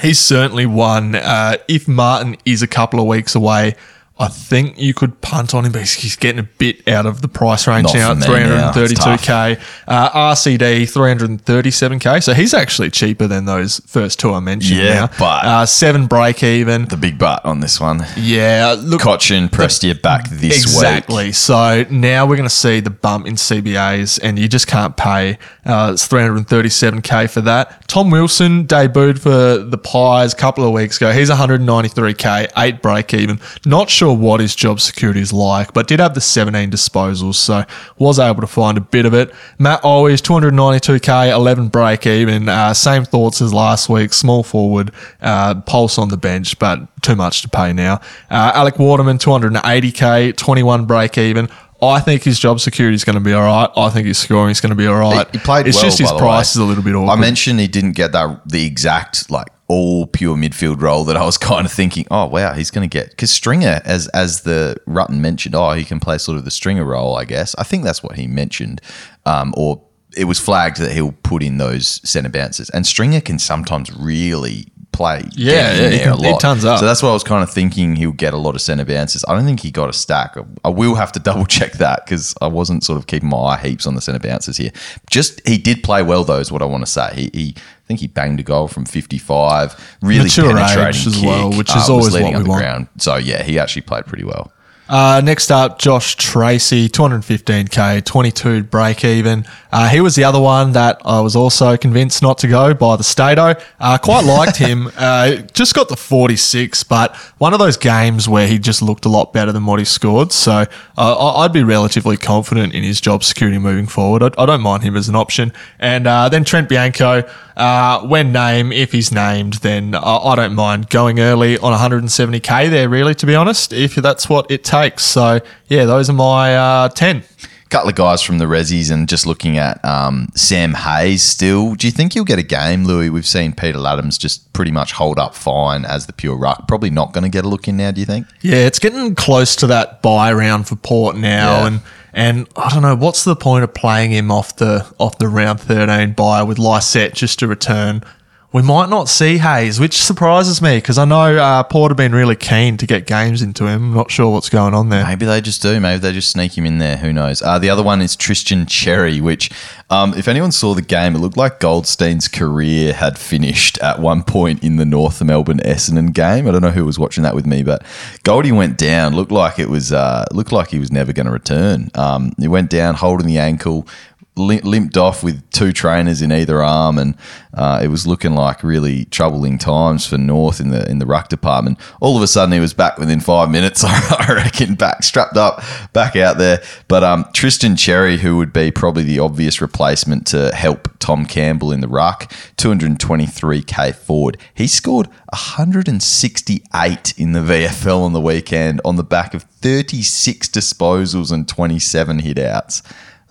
he's 0.00 0.18
certainly 0.18 0.66
one. 0.66 1.14
Uh, 1.14 1.56
if 1.68 1.86
Martin 1.86 2.36
is 2.44 2.62
a 2.62 2.66
couple 2.66 3.00
of 3.00 3.06
weeks 3.06 3.34
away, 3.34 3.74
I 4.22 4.28
think 4.28 4.78
you 4.78 4.94
could 4.94 5.20
punt 5.20 5.54
on 5.54 5.64
him, 5.64 5.72
but 5.72 5.82
he's- 5.82 6.16
getting 6.16 6.38
a 6.38 6.42
bit 6.44 6.86
out 6.88 7.04
of 7.06 7.20
the 7.22 7.28
price 7.28 7.66
range 7.66 7.92
Not 7.92 8.18
now, 8.18 8.24
for 8.26 8.32
me 8.32 8.40
now. 8.44 8.68
It's 8.74 8.92
332k. 8.92 9.58
Uh, 9.88 10.10
RCD 10.34 10.86
337k, 10.86 12.22
so 12.22 12.32
he's 12.34 12.54
actually 12.54 12.90
cheaper 12.90 13.26
than 13.26 13.44
those 13.44 13.80
first 13.86 14.18
two 14.20 14.32
I 14.32 14.40
mentioned. 14.40 14.78
Yeah, 14.80 14.94
now. 14.94 15.10
but- 15.18 15.44
uh, 15.44 15.66
seven 15.66 16.06
break 16.06 16.42
even. 16.42 16.86
the 16.86 16.96
big 16.96 17.18
butt 17.18 17.44
on 17.44 17.60
this 17.60 17.80
one. 17.80 18.06
Yeah, 18.16 18.76
look, 18.78 19.00
Cochin 19.00 19.48
pressed 19.48 19.82
you 19.84 19.94
back 19.94 20.28
this 20.30 20.62
Exactly. 20.62 21.14
week. 21.16 21.28
Exactly. 21.28 21.32
So 21.32 21.84
now 21.90 22.26
we're 22.26 22.36
going 22.36 22.48
to 22.48 22.54
see 22.54 22.80
the 22.80 22.90
bump 22.90 23.26
in 23.26 23.34
CBAs, 23.36 24.18
and 24.22 24.38
you 24.38 24.48
just 24.48 24.66
can't 24.66 24.96
pay. 24.96 25.38
Uh, 25.66 25.90
it's 25.92 26.06
337k 26.06 27.28
for 27.30 27.40
that. 27.42 27.88
Tom 27.88 28.10
Wilson 28.10 28.66
debuted 28.66 29.18
for 29.18 29.58
the 29.58 29.78
Pies 29.78 30.32
a 30.32 30.36
couple 30.36 30.64
of 30.64 30.72
weeks 30.72 30.96
ago. 30.98 31.12
He's 31.12 31.30
193k, 31.30 32.48
eight 32.56 32.82
break 32.82 33.12
even. 33.14 33.40
Not 33.66 33.90
sure 33.90 34.11
what 34.12 34.40
his 34.40 34.54
job 34.54 34.80
security 34.80 35.20
is 35.20 35.32
like, 35.32 35.72
but 35.72 35.86
did 35.88 36.00
have 36.00 36.14
the 36.14 36.20
17 36.20 36.70
disposals, 36.70 37.34
so 37.34 37.64
was 37.98 38.18
able 38.18 38.40
to 38.40 38.46
find 38.46 38.78
a 38.78 38.80
bit 38.80 39.06
of 39.06 39.14
it. 39.14 39.34
Matt 39.58 39.82
Owies 39.82 40.20
292k, 40.20 41.32
11 41.32 41.68
break 41.68 42.06
even. 42.06 42.48
Uh, 42.48 42.74
same 42.74 43.04
thoughts 43.04 43.40
as 43.40 43.52
last 43.52 43.88
week. 43.88 44.12
Small 44.12 44.42
forward, 44.42 44.92
uh, 45.20 45.60
pulse 45.62 45.98
on 45.98 46.08
the 46.08 46.16
bench, 46.16 46.58
but 46.58 46.80
too 47.02 47.16
much 47.16 47.42
to 47.42 47.48
pay 47.48 47.72
now. 47.72 47.94
Uh, 48.30 48.52
Alec 48.54 48.78
Waterman 48.78 49.18
280k, 49.18 50.36
21 50.36 50.86
break 50.86 51.18
even. 51.18 51.48
I 51.82 51.98
think 52.00 52.22
his 52.22 52.38
job 52.38 52.60
security 52.60 52.94
is 52.94 53.04
going 53.04 53.14
to 53.14 53.20
be 53.20 53.32
all 53.32 53.42
right. 53.42 53.68
I 53.76 53.90
think 53.90 54.06
his 54.06 54.18
scoring 54.18 54.50
is 54.50 54.60
going 54.60 54.70
to 54.70 54.76
be 54.76 54.86
all 54.86 54.98
right. 54.98 55.28
He 55.32 55.38
played 55.38 55.66
It's 55.66 55.76
well, 55.76 55.84
just 55.84 55.98
his 55.98 56.10
by 56.10 56.16
the 56.16 56.20
price 56.20 56.56
way. 56.56 56.62
is 56.62 56.64
a 56.64 56.64
little 56.64 56.84
bit 56.84 56.94
awkward. 56.94 57.12
I 57.12 57.20
mentioned 57.20 57.58
he 57.58 57.66
didn't 57.66 57.92
get 57.92 58.12
that 58.12 58.48
the 58.48 58.64
exact 58.64 59.30
like 59.30 59.48
all 59.66 60.06
pure 60.06 60.36
midfield 60.36 60.80
role 60.80 61.02
that 61.04 61.16
I 61.16 61.24
was 61.24 61.38
kind 61.50 61.66
of 61.66 61.72
thinking, 61.72 62.06
oh 62.10 62.26
wow, 62.26 62.52
he's 62.52 62.70
going 62.70 62.88
to 62.88 62.92
get 62.92 63.10
because 63.10 63.30
Stringer, 63.30 63.80
as 63.84 64.06
as 64.08 64.42
the 64.42 64.76
Rutten 64.86 65.18
mentioned, 65.18 65.54
oh 65.54 65.72
he 65.72 65.84
can 65.84 65.98
play 65.98 66.18
sort 66.18 66.38
of 66.38 66.44
the 66.44 66.50
Stringer 66.50 66.84
role, 66.84 67.16
I 67.16 67.24
guess. 67.24 67.54
I 67.58 67.64
think 67.64 67.82
that's 67.82 68.02
what 68.02 68.16
he 68.16 68.28
mentioned, 68.28 68.80
um, 69.26 69.52
or 69.56 69.82
it 70.16 70.24
was 70.24 70.38
flagged 70.38 70.76
that 70.76 70.92
he'll 70.92 71.12
put 71.22 71.42
in 71.42 71.56
those 71.56 72.00
centre 72.08 72.30
bounces, 72.30 72.70
and 72.70 72.86
Stringer 72.86 73.20
can 73.20 73.38
sometimes 73.38 73.92
really 73.96 74.66
play. 74.92 75.22
Yeah, 75.32 75.52
yeah, 75.52 75.72
he 75.72 75.96
there 75.96 76.04
can- 76.04 76.12
a 76.12 76.16
he 76.26 76.30
lot. 76.32 76.40
tons 76.40 76.64
up. 76.64 76.78
So 76.78 76.84
that's 76.86 77.02
why 77.02 77.08
I 77.08 77.12
was 77.12 77.24
kind 77.24 77.42
of 77.42 77.50
thinking 77.50 77.96
he'll 77.96 78.12
get 78.12 78.34
a 78.34 78.36
lot 78.36 78.54
of 78.54 78.60
centre 78.60 78.84
bounces. 78.84 79.24
I 79.26 79.34
don't 79.34 79.44
think 79.44 79.60
he 79.60 79.70
got 79.70 79.88
a 79.88 79.92
stack. 79.92 80.36
I 80.64 80.68
will 80.68 80.94
have 80.94 81.12
to 81.12 81.18
double 81.28 81.46
check 81.46 81.72
that 81.74 82.04
because 82.04 82.34
I 82.40 82.46
wasn't 82.46 82.84
sort 82.84 82.98
of 82.98 83.06
keeping 83.06 83.28
my 83.28 83.36
eye 83.38 83.58
heaps 83.58 83.86
on 83.86 83.94
the 83.94 84.00
centre 84.00 84.20
bounces 84.20 84.56
here. 84.58 84.70
Just 85.10 85.40
he 85.48 85.58
did 85.58 85.82
play 85.82 86.02
well 86.02 86.24
though, 86.24 86.38
is 86.38 86.52
what 86.52 86.62
I 86.62 86.66
want 86.66 86.84
to 86.84 86.90
say. 86.90 87.10
He, 87.14 87.30
he 87.32 87.54
I 87.56 87.86
think 87.88 88.00
he 88.00 88.06
banged 88.06 88.38
a 88.40 88.42
goal 88.44 88.68
from 88.68 88.84
55, 88.84 89.96
really 90.02 90.24
Mature 90.24 90.54
penetrating 90.54 90.88
as 91.12 91.16
kick, 91.16 91.26
well, 91.26 91.50
which 91.52 91.70
is 91.70 91.74
uh, 91.74 91.78
was 91.78 91.90
always 91.90 92.14
leading 92.14 92.26
what 92.26 92.32
we 92.32 92.36
on 92.36 92.42
the 92.44 92.48
want. 92.50 92.60
ground. 92.62 92.88
So 92.98 93.16
yeah, 93.16 93.42
he 93.42 93.58
actually 93.58 93.82
played 93.82 94.06
pretty 94.06 94.24
well. 94.24 94.52
Uh, 94.92 95.22
next 95.24 95.50
up, 95.50 95.78
Josh 95.78 96.16
Treacy, 96.18 96.86
215k, 96.86 98.04
22 98.04 98.64
break 98.64 99.06
even. 99.06 99.46
Uh, 99.72 99.88
he 99.88 100.02
was 100.02 100.16
the 100.16 100.24
other 100.24 100.38
one 100.38 100.72
that 100.72 101.00
I 101.02 101.20
was 101.20 101.34
also 101.34 101.78
convinced 101.78 102.20
not 102.20 102.36
to 102.38 102.46
go 102.48 102.74
by 102.74 102.96
the 102.96 103.02
Stato. 103.02 103.54
Uh, 103.80 103.96
quite 103.96 104.24
liked 104.26 104.58
him. 104.58 104.90
Uh, 105.02 105.36
just 105.52 105.74
got 105.74 105.88
the 105.88 105.96
46, 105.96 106.84
but 106.84 107.16
one 107.38 107.52
of 107.52 107.58
those 107.58 107.76
games 107.76 108.28
where 108.28 108.46
he 108.46 108.58
just 108.58 108.82
looked 108.82 109.04
a 109.04 109.08
lot 109.08 109.32
better 109.32 109.50
than 109.50 109.64
what 109.66 109.78
he 109.78 109.84
scored. 109.84 110.30
So 110.32 110.52
uh, 110.52 110.66
I- 110.96 111.44
I'd 111.44 111.52
be 111.52 111.62
relatively 111.64 112.16
confident 112.16 112.74
in 112.74 112.82
his 112.84 113.00
job 113.00 113.24
security 113.24 113.58
moving 113.58 113.86
forward. 113.86 114.22
I, 114.22 114.30
I 114.38 114.46
don't 114.46 114.60
mind 114.60 114.82
him 114.84 114.96
as 114.96 115.08
an 115.08 115.16
option. 115.16 115.52
And 115.78 116.06
uh, 116.06 116.28
then 116.28 116.44
Trent 116.44 116.68
Bianco, 116.68 117.28
uh, 117.56 118.06
when 118.06 118.32
named, 118.32 118.74
if 118.74 118.92
he's 118.92 119.10
named, 119.12 119.54
then 119.54 119.94
I, 119.94 120.16
I 120.16 120.36
don't 120.36 120.54
mind 120.54 120.88
going 120.90 121.18
early 121.20 121.58
on 121.58 121.72
170k 121.72 122.70
there, 122.70 122.88
really, 122.88 123.14
to 123.16 123.26
be 123.26 123.34
honest, 123.34 123.72
if 123.72 123.94
that's 123.96 124.28
what 124.28 124.50
it 124.50 124.62
takes. 124.62 124.81
So, 124.98 125.40
yeah, 125.68 125.84
those 125.84 126.08
are 126.10 126.14
my 126.14 126.56
uh, 126.56 126.88
10. 126.88 127.22
couple 127.70 127.88
of 127.88 127.94
guys 127.94 128.20
from 128.20 128.36
the 128.38 128.44
Rezzies 128.44 128.90
and 128.90 129.08
just 129.08 129.26
looking 129.26 129.56
at 129.56 129.82
um, 129.84 130.28
Sam 130.34 130.74
Hayes 130.74 131.22
still. 131.22 131.74
Do 131.74 131.86
you 131.86 131.90
think 131.90 132.12
he'll 132.12 132.24
get 132.24 132.38
a 132.38 132.42
game, 132.42 132.84
Lewy? 132.84 133.08
We've 133.10 133.26
seen 133.26 133.52
Peter 133.54 133.78
Ladhams 133.78 134.18
just 134.18 134.52
pretty 134.52 134.70
much 134.70 134.92
hold 134.92 135.18
up 135.18 135.34
fine 135.34 135.84
as 135.86 136.06
the 136.06 136.12
pure 136.12 136.36
ruck. 136.36 136.68
Probably 136.68 136.90
not 136.90 137.12
going 137.14 137.24
to 137.24 137.30
get 137.30 137.44
a 137.46 137.48
look 137.48 137.68
in 137.68 137.78
now, 137.78 137.90
do 137.90 138.00
you 138.00 138.06
think? 138.06 138.26
Yeah, 138.42 138.56
it's 138.66 138.78
getting 138.78 139.14
close 139.14 139.56
to 139.56 139.66
that 139.68 140.02
buy 140.02 140.32
round 140.34 140.68
for 140.68 140.76
Port 140.76 141.16
now, 141.16 141.60
Yeah. 141.62 141.66
and 141.68 141.80
and 142.14 142.46
I 142.56 142.68
don't 142.68 142.82
know 142.82 142.94
what's 142.94 143.24
the 143.24 143.34
point 143.34 143.64
of 143.64 143.72
playing 143.72 144.10
him 144.10 144.30
off 144.30 144.56
the 144.56 144.86
off 145.00 145.16
the 145.16 145.28
round 145.28 145.60
thirteen 145.62 146.12
buy 146.12 146.42
with 146.42 146.58
Lycett 146.58 147.14
just 147.14 147.38
to 147.38 147.46
return. 147.46 148.04
We 148.52 148.60
might 148.60 148.90
not 148.90 149.08
see 149.08 149.38
Hayes, 149.38 149.80
which 149.80 150.02
surprises 150.02 150.60
me 150.60 150.76
because 150.76 150.98
I 150.98 151.06
know 151.06 151.38
uh, 151.38 151.62
Port 151.62 151.90
have 151.90 151.96
been 151.96 152.14
really 152.14 152.36
keen 152.36 152.76
to 152.76 152.86
get 152.86 153.06
games 153.06 153.40
into 153.40 153.66
him. 153.66 153.84
I'm 153.84 153.94
not 153.94 154.10
sure 154.10 154.30
what's 154.30 154.50
going 154.50 154.74
on 154.74 154.90
there. 154.90 155.06
Maybe 155.06 155.24
they 155.24 155.40
just 155.40 155.62
do. 155.62 155.80
Maybe 155.80 156.00
they 156.00 156.12
just 156.12 156.28
sneak 156.28 156.58
him 156.58 156.66
in 156.66 156.76
there. 156.76 156.98
Who 156.98 157.14
knows? 157.14 157.40
Uh, 157.40 157.58
the 157.58 157.70
other 157.70 157.82
one 157.82 158.02
is 158.02 158.14
Tristan 158.14 158.66
Xerri, 158.66 159.22
which, 159.22 159.50
um, 159.88 160.12
if 160.18 160.28
anyone 160.28 160.52
saw 160.52 160.74
the 160.74 160.82
game, 160.82 161.16
it 161.16 161.20
looked 161.20 161.38
like 161.38 161.60
Goldstein's 161.60 162.28
career 162.28 162.92
had 162.92 163.18
finished 163.18 163.78
at 163.78 164.00
one 164.00 164.22
point 164.22 164.62
in 164.62 164.76
the 164.76 164.84
North 164.84 165.24
Melbourne 165.24 165.60
Essendon 165.60 166.12
game. 166.12 166.46
I 166.46 166.50
don't 166.50 166.60
know 166.60 166.72
who 166.72 166.84
was 166.84 166.98
watching 166.98 167.22
that 167.22 167.34
with 167.34 167.46
me, 167.46 167.62
but 167.62 167.82
Goldie 168.22 168.52
went 168.52 168.76
down. 168.76 169.14
Looked 169.14 169.32
like 169.32 169.58
it 169.58 169.70
was 169.70 169.94
uh, 169.94 170.26
looked 170.30 170.52
like 170.52 170.68
he 170.68 170.78
was 170.78 170.92
never 170.92 171.14
going 171.14 171.24
to 171.24 171.32
return. 171.32 171.90
Um, 171.94 172.34
he 172.38 172.48
went 172.48 172.68
down 172.68 172.96
holding 172.96 173.26
the 173.26 173.38
ankle. 173.38 173.88
Lim- 174.34 174.64
limped 174.64 174.96
off 174.96 175.22
with 175.22 175.48
two 175.50 175.72
trainers 175.72 176.22
in 176.22 176.32
either 176.32 176.62
arm, 176.62 176.98
and 176.98 177.14
uh, 177.52 177.80
it 177.82 177.88
was 177.88 178.06
looking 178.06 178.34
like 178.34 178.64
really 178.64 179.04
troubling 179.06 179.58
times 179.58 180.06
for 180.06 180.16
North 180.16 180.58
in 180.58 180.70
the 180.70 180.88
in 180.90 180.98
the 180.98 181.06
ruck 181.06 181.28
department. 181.28 181.78
All 182.00 182.16
of 182.16 182.22
a 182.22 182.26
sudden, 182.26 182.52
he 182.52 182.60
was 182.60 182.72
back 182.72 182.96
within 182.96 183.20
five 183.20 183.50
minutes. 183.50 183.84
I 183.86 184.32
reckon, 184.34 184.74
back 184.74 185.02
strapped 185.02 185.36
up, 185.36 185.62
back 185.92 186.16
out 186.16 186.38
there. 186.38 186.62
But 186.88 187.04
um, 187.04 187.26
Tristan 187.34 187.74
Xerri, 187.74 188.18
who 188.18 188.38
would 188.38 188.52
be 188.52 188.70
probably 188.70 189.02
the 189.02 189.18
obvious 189.18 189.60
replacement 189.60 190.26
to 190.28 190.54
help 190.54 190.88
Tom 190.98 191.26
Campbell 191.26 191.72
in 191.72 191.80
the 191.80 191.88
ruck, 191.88 192.32
223k 192.56 193.94
forward. 193.94 194.38
He 194.54 194.66
scored 194.66 195.08
168 195.32 197.18
in 197.18 197.32
the 197.32 197.40
VFL 197.40 198.00
on 198.00 198.12
the 198.12 198.20
weekend 198.20 198.80
on 198.84 198.96
the 198.96 199.04
back 199.04 199.34
of 199.34 199.42
36 199.42 200.48
disposals 200.48 201.32
and 201.32 201.48
27 201.48 202.20
hit 202.20 202.38
outs. 202.38 202.82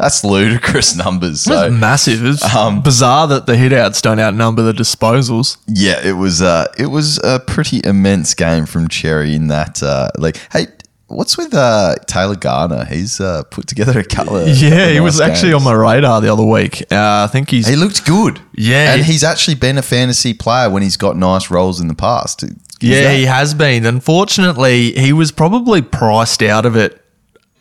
That's 0.01 0.23
ludicrous 0.23 0.95
numbers. 1.05 1.41
So 1.41 1.53
That's 1.53 1.73
massive. 1.73 2.25
It's 2.25 2.55
um, 2.55 2.81
bizarre 2.81 3.27
that 3.27 3.45
the 3.45 3.53
hitouts 3.53 4.01
don't 4.01 4.19
outnumber 4.19 4.63
the 4.63 4.73
disposals. 4.73 5.57
yeah, 5.67 5.99
it 6.05 6.13
was 6.13 6.41
uh, 6.41 6.65
it 6.77 6.87
was 6.87 7.19
a 7.23 7.39
pretty 7.39 7.81
immense 7.83 8.33
game 8.33 8.65
from 8.65 8.87
Xerri 8.87 9.35
in 9.35 9.47
that 9.49 9.81
uh, 9.83 10.09
league. 10.17 10.37
Hey, 10.51 10.67
what's 11.07 11.37
with 11.37 11.53
uh, 11.53 11.95
Taylor 12.07 12.35
Garner? 12.35 12.85
He's 12.85 13.19
uh, 13.19 13.43
put 13.51 13.67
together 13.67 13.99
a 13.99 14.03
couple 14.03 14.41
Yeah, 14.47 14.69
couple 14.69 14.93
he 14.93 14.99
was 15.01 15.19
nice 15.19 15.29
actually 15.29 15.51
games. 15.51 15.65
on 15.67 15.71
my 15.71 15.73
radar 15.73 16.19
the 16.21 16.31
other 16.33 16.45
week. 16.45 16.81
Uh, 16.91 17.25
I 17.25 17.27
think 17.31 17.49
he's 17.49 17.67
He 17.67 17.75
looked 17.75 18.05
good. 18.05 18.41
Yeah. 18.55 18.93
and 18.95 19.03
he's 19.05 19.23
actually 19.23 19.55
been 19.55 19.77
a 19.77 19.81
fantasy 19.81 20.33
player 20.33 20.69
when 20.69 20.81
he's 20.83 20.97
got 20.97 21.15
nice 21.17 21.51
roles 21.51 21.79
in 21.81 21.87
the 21.89 21.95
past. 21.95 22.43
Is 22.43 22.55
Yeah, 22.79 23.03
that- 23.03 23.15
he 23.17 23.25
has 23.25 23.53
been. 23.53 23.85
Unfortunately, 23.85 24.93
he 24.93 25.13
was 25.13 25.31
probably 25.31 25.81
priced 25.81 26.41
out 26.41 26.65
of 26.65 26.75
it 26.75 27.00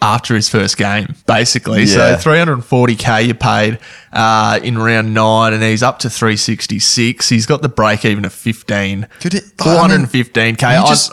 after 0.03 0.35
his 0.35 0.49
first 0.49 0.77
game, 0.77 1.15
basically. 1.27 1.85
Yeah. 1.85 2.17
So 2.19 2.31
340k 2.31 3.27
you 3.27 3.35
paid 3.35 3.79
uh, 4.13 4.59
in 4.63 4.79
round 4.79 5.13
nine, 5.15 5.53
and 5.53 5.63
he's 5.63 5.83
up 5.83 5.99
to 6.01 6.11
366. 6.11 7.29
He's 7.29 7.47
got 7.47 7.63
the 7.63 7.69
break 7.69 8.05
even 8.05 8.25
of 8.25 8.33
15. 8.33 9.07
Could 9.21 9.35
it- 9.35 9.45
415k. 9.59 10.59
He 10.61 10.65
I- 10.65 10.87
just- 10.87 11.13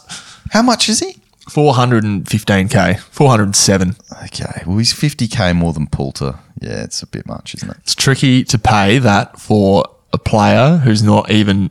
how 0.52 0.62
much 0.62 0.88
is 0.90 1.00
he? 1.02 1.18
415k. 1.50 3.00
407. 3.00 3.96
Okay, 4.26 4.64
well 4.66 4.78
he's 4.78 4.94
fifty 4.94 5.28
k 5.28 5.54
more 5.54 5.74
than 5.74 5.88
Poulter. 5.88 6.36
Yeah, 6.60 6.84
it's 6.84 7.02
a 7.02 7.08
bit 7.08 7.26
much, 7.28 7.56
isn't 7.56 7.70
it? 7.70 7.78
It's 7.84 7.96
tricky 7.96 8.44
to 8.46 8.58
pay 8.58 8.98
that 9.00 9.40
for 9.40 9.86
a 10.14 10.18
player 10.18 10.78
who's 10.78 11.04
not 11.04 11.30
even. 11.32 11.70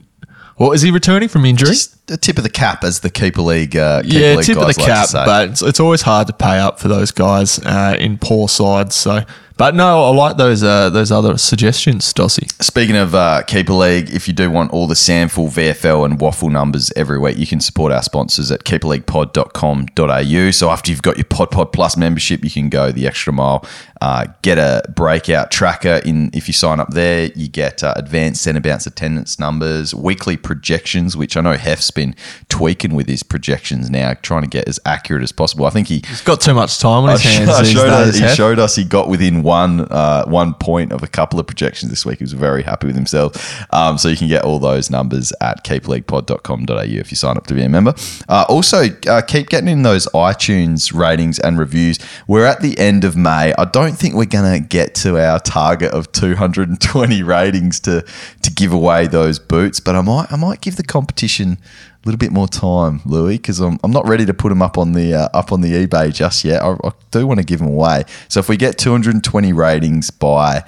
What 0.57 0.73
is 0.73 0.81
he 0.81 0.91
returning 0.91 1.29
from 1.29 1.45
injury? 1.45 1.69
Just 1.69 2.07
the 2.07 2.17
tip 2.17 2.39
of 2.39 2.43
the 2.43 2.51
cap, 2.51 2.83
as 2.83 3.01
the 3.01 3.11
keeper 3.11 3.43
league. 3.43 3.77
Uh, 3.77 4.03
keeper 4.03 4.19
yeah, 4.19 4.35
league 4.35 4.47
tip 4.47 4.57
of 4.57 4.63
the 4.63 4.67
like 4.69 4.77
cap, 4.77 5.09
but 5.13 5.51
it's, 5.51 5.63
it's 5.63 5.81
always 5.81 6.03
hard 6.03 6.27
to 6.29 6.33
pay 6.33 6.59
up 6.59 6.81
for 6.81 6.89
those 6.89 7.11
guys 7.11 7.59
uh, 7.59 7.95
in 7.99 8.17
poor 8.17 8.49
sides. 8.49 8.95
So, 8.95 9.23
but 9.57 9.75
no, 9.75 10.05
I 10.05 10.11
like 10.11 10.37
those 10.37 10.63
uh, 10.63 10.91
those 10.91 11.11
other 11.11 11.39
suggestions, 11.39 12.13
Dossie. 12.13 12.51
Speaking 12.63 12.97
of 12.97 13.15
uh, 13.15 13.43
Keeper 13.43 13.73
League, 13.73 14.11
if 14.11 14.29
you 14.29 14.35
do 14.35 14.51
want 14.51 14.71
all 14.73 14.87
the 14.87 14.97
sample 14.97 15.49
VFL 15.49 16.05
and 16.05 16.19
WAFL 16.19 16.51
numbers 16.51 16.93
every 16.95 17.19
week, 17.19 17.39
you 17.39 17.47
can 17.47 17.61
support 17.61 17.93
our 17.93 18.03
sponsors 18.03 18.51
at 18.51 18.65
keeperleaguepod.com.au. 18.65 20.51
So 20.51 20.71
after 20.71 20.91
you've 20.91 21.03
got 21.03 21.17
your 21.17 21.25
Pod 21.25 21.51
Pod 21.51 21.73
Plus 21.73 21.97
membership, 21.97 22.45
you 22.45 22.51
can 22.51 22.69
go 22.69 22.93
the 22.93 23.07
extra 23.07 23.33
mile, 23.33 23.65
uh, 24.01 24.27
get 24.43 24.59
a 24.59 24.83
breakout 24.95 25.51
tracker. 25.51 26.01
In 26.05 26.31
if 26.35 26.49
you 26.49 26.53
sign 26.53 26.81
up 26.81 26.91
there, 26.91 27.31
you 27.35 27.49
get 27.49 27.83
uh, 27.83 27.95
advanced 27.97 28.43
centre 28.43 28.61
bounce 28.61 28.87
attendance 28.87 29.39
numbers, 29.39 29.95
weekly 29.95 30.37
projections, 30.37 31.17
which 31.17 31.37
I 31.37 31.41
know 31.41 31.55
Heff's 31.55 31.91
been 31.91 32.15
tweaking 32.49 32.95
with 32.95 33.09
his 33.09 33.23
projections 33.23 33.91
now, 33.91 34.15
trying 34.21 34.43
to 34.43 34.49
get 34.49 34.69
as 34.69 34.79
accurate 34.85 35.23
as 35.23 35.33
possible. 35.33 35.67
I 35.67 35.71
think 35.71 35.89
he 35.89 36.03
He's 36.07 36.21
got 36.21 36.41
too 36.41 36.55
much 36.55 36.79
time 36.79 37.05
on 37.05 37.11
his 37.11 37.23
hands 37.23 37.71
showed 37.71 37.89
us, 37.89 38.13
days. 38.13 38.31
he 38.31 38.37
showed 38.37 38.59
us 38.59 38.77
he 38.77 38.85
got 38.85 39.09
within 39.09 39.43
one 39.47 39.81
uh, 39.93 40.25
one 40.27 40.55
point 40.55 40.93
of 40.93 41.03
a 41.03 41.07
couple 41.07 41.39
of 41.39 41.47
projections 41.47 41.91
this 41.91 42.05
week. 42.05 42.19
He 42.19 42.25
was 42.25 42.33
very 42.33 42.65
happy 42.65 42.89
with 42.89 42.97
himself. 42.97 43.65
Um, 43.73 43.97
so 43.97 44.09
you 44.09 44.17
can 44.17 44.29
get 44.29 44.45
all 44.45 44.59
those 44.59 44.91
numbers 44.91 45.33
at 45.41 45.65
keeperleaguepod.com.au 45.65 46.83
if 46.83 47.11
you 47.13 47.17
sign 47.17 47.37
up 47.37 47.47
to 47.47 47.55
be 47.55 47.63
a 47.63 47.69
member. 47.69 47.95
Uh, 48.29 48.45
also, 48.49 48.89
uh, 49.07 49.23
keep 49.23 49.49
getting 49.49 49.69
in 49.69 49.83
those 49.83 50.07
iTunes 50.09 50.93
ratings 50.93 51.39
and 51.39 51.59
reviews. 51.59 51.99
We're 52.27 52.45
at 52.45 52.61
the 52.61 52.77
end 52.79 53.05
of 53.05 53.17
May. 53.17 53.55
I 53.57 53.65
don't 53.65 53.97
think 53.97 54.15
we're 54.15 54.25
going 54.25 54.61
to 54.61 54.67
get 54.67 54.95
to 54.97 55.17
our 55.17 55.39
target 55.39 55.93
of 55.93 56.11
220 56.13 57.23
ratings 57.23 57.79
to 57.81 58.05
to 58.43 58.51
give 58.51 58.73
away 58.73 59.07
those 59.07 59.39
boots, 59.39 59.79
but 59.79 59.95
I 59.95 60.01
might 60.01 60.33
I 60.33 60.37
might 60.37 60.61
give 60.61 60.77
the 60.77 60.85
competition 60.85 61.59
little 62.07 62.19
bit 62.19 62.33
more 62.33 62.49
time, 62.49 63.01
Lewy, 63.01 63.33
because 63.33 63.61
I'm, 63.61 63.79
I'm 63.85 63.91
not 63.91 64.09
ready 64.09 64.25
to 64.27 64.35
put 64.35 64.49
them 64.49 64.63
up 64.63 64.79
on 64.79 64.93
the 64.93 65.15
uh, 65.15 65.29
up 65.35 65.53
on 65.53 65.61
the 65.61 65.87
eBay 65.87 66.15
just 66.15 66.45
yet. 66.45 66.63
I, 66.63 66.73
I 66.85 66.93
do 67.11 67.27
want 67.27 67.41
to 67.41 67.45
give 67.45 67.59
them 67.59 67.69
away. 67.69 68.05
So 68.29 68.41
if 68.41 68.49
we 68.49 68.57
get 68.57 68.79
220 68.79 69.53
ratings 69.53 70.11
by, 70.11 70.65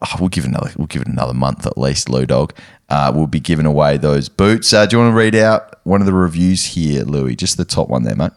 oh, 0.00 0.16
we'll 0.20 0.28
give 0.28 0.44
another 0.44 0.70
we'll 0.76 0.86
give 0.86 1.02
it 1.02 1.08
another 1.08 1.34
month 1.34 1.66
at 1.66 1.76
least, 1.76 2.08
Lou 2.08 2.24
Dog. 2.24 2.54
Uh, 2.88 3.12
we'll 3.14 3.26
be 3.26 3.40
giving 3.40 3.66
away 3.66 3.98
those 3.98 4.28
boots. 4.28 4.72
Uh, 4.72 4.86
do 4.86 4.96
you 4.96 5.02
want 5.02 5.12
to 5.12 5.16
read 5.16 5.34
out 5.34 5.84
one 5.84 6.00
of 6.00 6.06
the 6.06 6.14
reviews 6.14 6.64
here, 6.64 7.04
Lewy? 7.04 7.36
Just 7.36 7.56
the 7.58 7.64
top 7.64 7.88
one 7.88 8.04
there, 8.04 8.16
mate. 8.16 8.32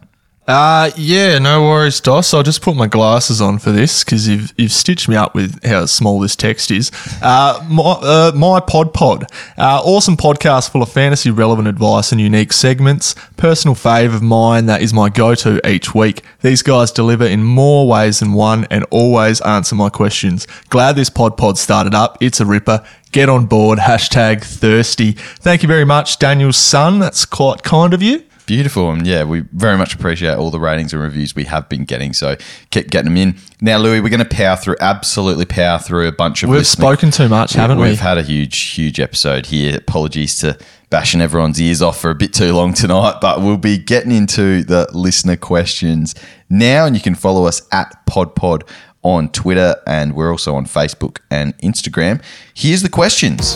Uh, 0.47 0.89
yeah, 0.97 1.37
no 1.37 1.61
worries, 1.61 2.01
Dos. 2.01 2.33
I'll 2.33 2.41
just 2.41 2.61
put 2.63 2.75
my 2.75 2.87
glasses 2.87 3.39
on 3.41 3.59
for 3.59 3.71
this 3.71 4.03
because 4.03 4.27
you've, 4.27 4.51
you've 4.57 4.71
stitched 4.71 5.07
me 5.07 5.15
up 5.15 5.35
with 5.35 5.63
how 5.63 5.85
small 5.85 6.19
this 6.19 6.35
text 6.35 6.71
is. 6.71 6.91
Uh, 7.21 7.63
my, 7.69 7.83
uh, 7.83 8.31
my 8.35 8.59
Pod 8.59 8.91
Pod. 8.91 9.31
Uh, 9.57 9.81
awesome 9.85 10.17
podcast 10.17 10.71
full 10.71 10.81
of 10.81 10.91
fantasy 10.91 11.29
relevant 11.29 11.67
advice 11.67 12.11
and 12.11 12.19
unique 12.19 12.53
segments. 12.53 13.13
Personal 13.37 13.75
fave 13.75 14.15
of 14.15 14.23
mine 14.23 14.65
that 14.65 14.81
is 14.81 14.93
my 14.93 15.09
go 15.09 15.35
to 15.35 15.65
each 15.69 15.93
week. 15.93 16.23
These 16.41 16.63
guys 16.63 16.91
deliver 16.91 17.25
in 17.25 17.43
more 17.43 17.87
ways 17.87 18.19
than 18.19 18.33
one 18.33 18.65
and 18.71 18.83
always 18.89 19.41
answer 19.41 19.75
my 19.75 19.89
questions. 19.89 20.47
Glad 20.69 20.95
this 20.95 21.09
Pod 21.11 21.37
Pod 21.37 21.59
started 21.59 21.93
up. 21.93 22.17
It's 22.19 22.41
a 22.41 22.45
ripper. 22.47 22.83
Get 23.11 23.29
on 23.29 23.45
board. 23.45 23.77
Hashtag 23.77 24.43
thirsty. 24.43 25.11
Thank 25.11 25.61
you 25.61 25.67
very 25.67 25.85
much, 25.85 26.17
Daniel's 26.17 26.57
son. 26.57 26.97
That's 26.97 27.25
quite 27.25 27.61
kind 27.61 27.93
of 27.93 28.01
you. 28.01 28.23
Beautiful. 28.45 28.91
And 28.91 29.05
yeah, 29.07 29.23
we 29.23 29.41
very 29.53 29.77
much 29.77 29.93
appreciate 29.95 30.35
all 30.35 30.51
the 30.51 30.59
ratings 30.59 30.93
and 30.93 31.01
reviews 31.01 31.35
we 31.35 31.45
have 31.45 31.69
been 31.69 31.85
getting. 31.85 32.13
So 32.13 32.35
keep 32.69 32.89
getting 32.89 33.13
them 33.13 33.17
in. 33.17 33.37
Now, 33.61 33.79
Lewy, 33.79 34.01
we're 34.03 34.09
going 34.09 34.19
to 34.19 34.25
power 34.25 34.55
through, 34.57 34.75
absolutely 34.81 35.45
power 35.45 35.79
through 35.79 36.07
a 36.07 36.11
bunch 36.11 36.43
of 36.43 36.49
We've 36.49 36.59
listening- 36.59 36.81
spoken 36.87 37.11
too 37.11 37.29
much, 37.29 37.53
haven't 37.53 37.77
we? 37.77 37.89
We've 37.89 37.99
had 37.99 38.17
a 38.17 38.23
huge, 38.23 38.57
huge 38.59 38.99
episode 38.99 39.45
here. 39.47 39.77
Apologies 39.77 40.37
to 40.39 40.57
bashing 40.89 41.21
everyone's 41.21 41.61
ears 41.61 41.81
off 41.81 42.01
for 42.01 42.09
a 42.09 42.15
bit 42.15 42.33
too 42.33 42.53
long 42.53 42.73
tonight, 42.73 43.15
but 43.21 43.39
we'll 43.41 43.55
be 43.57 43.77
getting 43.77 44.11
into 44.11 44.63
the 44.63 44.87
listener 44.91 45.37
questions 45.37 46.13
now, 46.49 46.85
and 46.85 46.95
you 46.95 47.01
can 47.01 47.15
follow 47.15 47.45
us 47.45 47.61
at 47.71 48.05
PodPod 48.05 48.67
on 49.03 49.29
Twitter, 49.29 49.75
and 49.87 50.13
we're 50.15 50.29
also 50.31 50.53
on 50.55 50.65
Facebook 50.65 51.19
and 51.31 51.57
Instagram. 51.59 52.21
Here's 52.53 52.81
the 52.81 52.89
questions. 52.89 53.55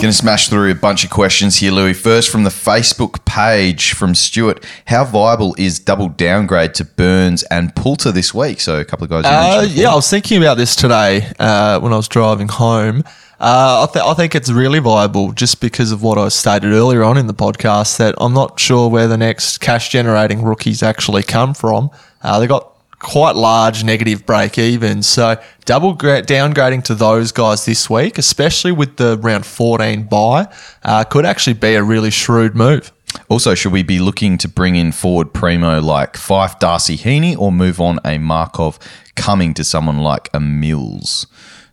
Going 0.00 0.12
to 0.12 0.18
smash 0.18 0.50
through 0.50 0.70
a 0.70 0.74
bunch 0.74 1.02
of 1.04 1.08
questions 1.08 1.56
here, 1.56 1.72
Lewy. 1.72 1.96
First, 1.96 2.28
from 2.28 2.44
the 2.44 2.50
Facebook 2.50 3.24
page 3.24 3.94
from 3.94 4.14
Stuart, 4.14 4.62
how 4.86 5.02
viable 5.04 5.54
is 5.56 5.78
double 5.78 6.10
downgrade 6.10 6.74
to 6.74 6.84
Burns 6.84 7.42
and 7.44 7.74
Poulter 7.74 8.12
this 8.12 8.34
week? 8.34 8.60
So 8.60 8.78
a 8.78 8.84
couple 8.84 9.04
of 9.04 9.10
guys. 9.10 9.24
Uh, 9.24 9.66
yeah, 9.70 9.90
I 9.90 9.94
was 9.94 10.10
thinking 10.10 10.36
about 10.36 10.58
this 10.58 10.76
today 10.76 11.32
uh, 11.38 11.80
when 11.80 11.94
I 11.94 11.96
was 11.96 12.08
driving 12.08 12.48
home. 12.48 13.02
Uh, 13.40 13.86
I, 13.88 13.92
th- 13.92 14.04
I 14.04 14.12
think 14.12 14.34
it's 14.34 14.50
really 14.50 14.78
viable 14.78 15.32
just 15.32 15.62
because 15.62 15.90
of 15.90 16.02
what 16.02 16.18
I 16.18 16.28
stated 16.28 16.72
earlier 16.72 17.02
on 17.02 17.16
in 17.16 17.26
the 17.26 17.32
podcast 17.34 17.96
that 17.96 18.14
I'm 18.18 18.34
not 18.34 18.60
sure 18.60 18.90
where 18.90 19.08
the 19.08 19.16
next 19.16 19.58
cash 19.58 19.88
generating 19.88 20.42
rookies 20.42 20.82
actually 20.82 21.22
come 21.22 21.54
from. 21.54 21.90
Uh, 22.20 22.38
they 22.40 22.46
got 22.46 22.73
quite 23.04 23.36
large 23.36 23.84
negative 23.84 24.26
break 24.26 24.58
even. 24.58 25.02
So 25.02 25.36
double 25.64 25.92
gra- 25.94 26.22
downgrading 26.22 26.84
to 26.84 26.94
those 26.94 27.30
guys 27.32 27.64
this 27.64 27.88
week, 27.88 28.18
especially 28.18 28.72
with 28.72 28.96
the 28.96 29.18
round 29.18 29.46
14 29.46 30.04
bye, 30.04 30.48
uh, 30.82 31.04
could 31.04 31.24
actually 31.26 31.54
be 31.54 31.74
a 31.74 31.82
really 31.82 32.10
shrewd 32.10 32.56
move. 32.56 32.90
Also, 33.28 33.54
should 33.54 33.70
we 33.72 33.84
be 33.84 34.00
looking 34.00 34.36
to 34.38 34.48
bring 34.48 34.74
in 34.74 34.90
forward 34.90 35.32
primo 35.32 35.80
like 35.80 36.14
Fyfe, 36.14 36.58
Darcy, 36.58 36.96
Heeney, 36.96 37.36
or 37.36 37.52
move 37.52 37.80
on 37.80 38.00
a 38.04 38.18
Markov 38.18 38.78
coming 39.14 39.54
to 39.54 39.62
someone 39.62 39.98
like 39.98 40.28
a 40.34 40.40
Mills? 40.40 41.26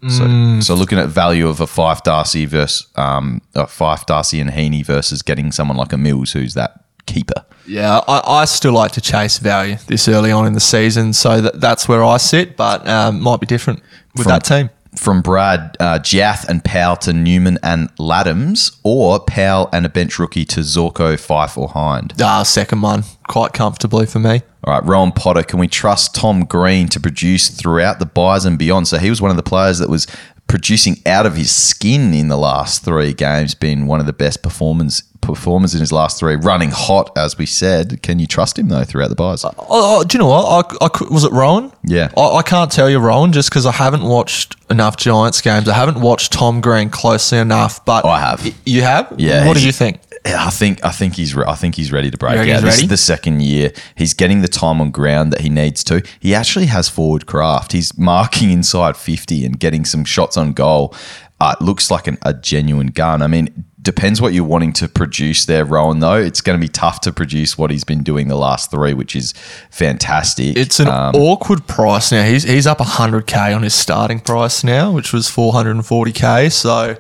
So, 0.08 0.24
Mm. 0.24 0.64
so 0.64 0.74
looking 0.76 0.98
at 0.98 1.10
value 1.10 1.48
of 1.48 1.60
a 1.62 1.68
Fyfe 1.68 2.02
Darcy 2.04 2.46
versus 2.46 2.88
um, 2.96 3.42
a 3.56 3.66
Fyfe 3.68 4.06
Darcy 4.06 4.40
and 4.40 4.50
Heeney 4.52 4.84
versus 4.84 5.22
getting 5.22 5.52
someone 5.52 5.78
like 5.78 5.94
a 5.94 5.98
Mills 5.98 6.32
who's 6.32 6.54
that 6.56 6.84
keeper. 7.06 7.46
Yeah, 7.68 8.02
I, 8.08 8.42
I 8.42 8.46
still 8.46 8.74
like 8.74 8.92
to 8.94 9.02
chase 9.02 9.38
value 9.38 9.78
this 9.88 10.08
early 10.08 10.32
on 10.32 10.46
in 10.48 10.54
the 10.54 10.60
season, 10.60 11.14
so 11.14 11.42
that, 11.42 11.62
that's 11.62 11.88
where 11.88 12.04
I 12.04 12.18
sit, 12.18 12.58
but 12.58 12.88
um, 12.88 13.22
might 13.22 13.40
be 13.40 13.46
different 13.46 13.82
with 14.16 14.24
From- 14.24 14.32
that 14.32 14.44
team. 14.44 14.70
From 14.98 15.22
Brad, 15.22 15.78
uh, 15.80 16.00
Jiath 16.00 16.46
and 16.50 16.62
Powell 16.66 16.98
to 16.98 17.14
Newman 17.14 17.58
and 17.64 17.96
Ladhams, 17.96 18.78
or 18.84 19.22
Powell 19.22 19.70
and 19.72 19.86
a 19.86 19.90
bench 19.90 20.20
rookie 20.20 20.44
to 20.44 20.60
Zorko, 20.60 21.18
Fyfe, 21.18 21.58
or 21.58 21.70
Hind. 21.70 22.14
Ah, 22.22 22.44
second 22.44 22.82
one, 22.82 23.06
quite 23.30 23.54
comfortably 23.54 24.06
for 24.06 24.20
me. 24.20 24.42
All 24.66 24.74
right, 24.74 24.84
Rowan 24.84 25.14
Potter, 25.14 25.44
can 25.44 25.60
we 25.60 25.70
trust 25.70 26.14
Tom 26.14 26.44
Green 26.44 26.90
to 26.90 27.00
produce 27.00 27.48
throughout 27.48 28.00
the 28.00 28.06
byes 28.06 28.44
and 28.44 28.60
beyond? 28.60 28.90
So 28.90 28.98
he 28.98 29.10
was 29.10 29.22
one 29.22 29.32
of 29.32 29.38
the 29.38 29.44
players 29.44 29.80
that 29.80 29.88
was 29.90 30.08
producing 30.48 30.98
out 31.06 31.26
of 31.26 31.38
his 31.38 31.56
skin 31.56 32.14
in 32.14 32.28
the 32.28 32.38
last 32.38 32.84
three 32.84 33.14
games, 33.14 33.56
being 33.56 33.88
one 33.88 34.02
of 34.02 34.06
the 34.08 34.12
best 34.14 34.44
performers 34.44 35.04
performers 35.22 35.74
in 35.74 35.80
his 35.80 35.92
last 35.92 36.20
three, 36.20 36.36
running 36.36 36.72
hot, 36.72 37.12
as 37.18 37.38
we 37.38 37.46
said. 37.46 38.02
Can 38.02 38.20
you 38.20 38.28
trust 38.28 38.58
him, 38.60 38.68
though, 38.70 38.84
throughout 38.84 39.10
the 39.10 39.16
byes? 39.16 39.46
Oh, 39.46 39.54
oh, 39.70 40.04
do 40.04 40.18
you 40.18 40.20
know 40.24 40.28
what? 40.30 40.74
I, 40.82 40.86
I 40.86 40.90
was 41.14 41.24
it 41.24 41.32
Rowan? 41.32 41.72
Yeah. 41.84 42.12
I, 42.18 42.22
I 42.38 42.42
can't 42.42 42.72
tell 42.72 42.90
you 42.90 43.00
Rowan 43.00 43.32
just 43.32 43.50
because 43.50 43.66
I 43.66 43.72
haven't 43.72 44.04
watched 44.04 44.56
enough 44.70 44.98
Giants 44.98 45.42
games. 45.42 45.68
I 45.70 45.74
haven't 45.74 46.02
watched 46.02 46.32
Tom 46.34 46.62
Green 46.62 46.90
closely 46.90 47.38
enough. 47.38 47.84
But 47.86 48.06
Oh, 48.06 48.10
I 48.10 48.20
have. 48.20 48.44
Y- 48.44 48.54
You 48.66 48.82
have? 48.82 49.14
Yeah, 49.18 49.48
What 49.48 49.58
do 49.58 49.66
you 49.66 49.72
think? 49.72 50.00
I 50.24 50.52
think 50.52 50.86
I 50.86 50.92
think 50.92 51.16
he's 51.16 51.34
re- 51.34 51.46
I 51.48 51.56
think 51.56 51.74
he's 51.74 51.92
ready 51.92 52.12
to 52.12 52.18
break 52.18 52.38
out. 52.38 52.46
This 52.46 52.64
ready? 52.64 52.84
is 52.84 52.90
the 52.90 52.98
second 52.98 53.42
year. 53.42 53.72
He's 53.96 54.14
getting 54.14 54.42
the 54.42 54.48
time 54.48 54.80
on 54.80 54.92
ground 54.92 55.34
that 55.34 55.42
he 55.42 55.50
needs 55.50 55.84
to. 55.86 56.04
He 56.20 56.36
actually 56.36 56.68
has 56.68 56.88
forward 56.88 57.26
craft. 57.26 57.72
He's 57.72 57.98
marking 57.98 58.52
inside 58.52 58.96
fifty 58.96 59.44
and 59.46 59.60
getting 59.60 59.84
some 59.84 60.06
shots 60.06 60.38
on 60.38 60.54
goal. 60.54 60.94
Uh, 61.40 61.56
it 61.60 61.64
looks 61.64 61.90
like 61.90 62.06
an, 62.06 62.20
a 62.22 62.36
genuine 62.36 62.88
gun. 62.88 63.24
I 63.24 63.28
mean, 63.28 63.66
depends 63.82 64.22
what 64.22 64.34
you're 64.34 64.44
wanting 64.44 64.74
to 64.74 64.88
produce 64.88 65.46
there, 65.46 65.66
Rowan. 65.66 66.00
Though 66.00 66.16
it's 66.16 66.42
going 66.42 66.60
to 66.60 66.62
be 66.62 66.70
tough 66.70 67.02
to 67.02 67.12
produce 67.12 67.58
what 67.58 67.72
he's 67.72 67.84
been 67.84 68.04
doing 68.04 68.28
the 68.28 68.36
last 68.36 68.70
three, 68.72 68.94
which 68.94 69.16
is 69.16 69.34
fantastic. 69.72 70.56
It's 70.58 70.80
an 70.80 70.88
Um, 70.88 71.16
awkward 71.16 71.66
price 71.68 72.12
now. 72.12 72.24
He's 72.24 72.44
he's 72.44 72.68
up 72.68 72.80
100k 72.80 73.56
on 73.56 73.64
his 73.64 73.74
starting 73.74 74.20
price 74.20 74.64
now, 74.64 74.92
which 74.92 75.12
was 75.14 75.28
440k. 75.30 76.52
So 76.52 76.96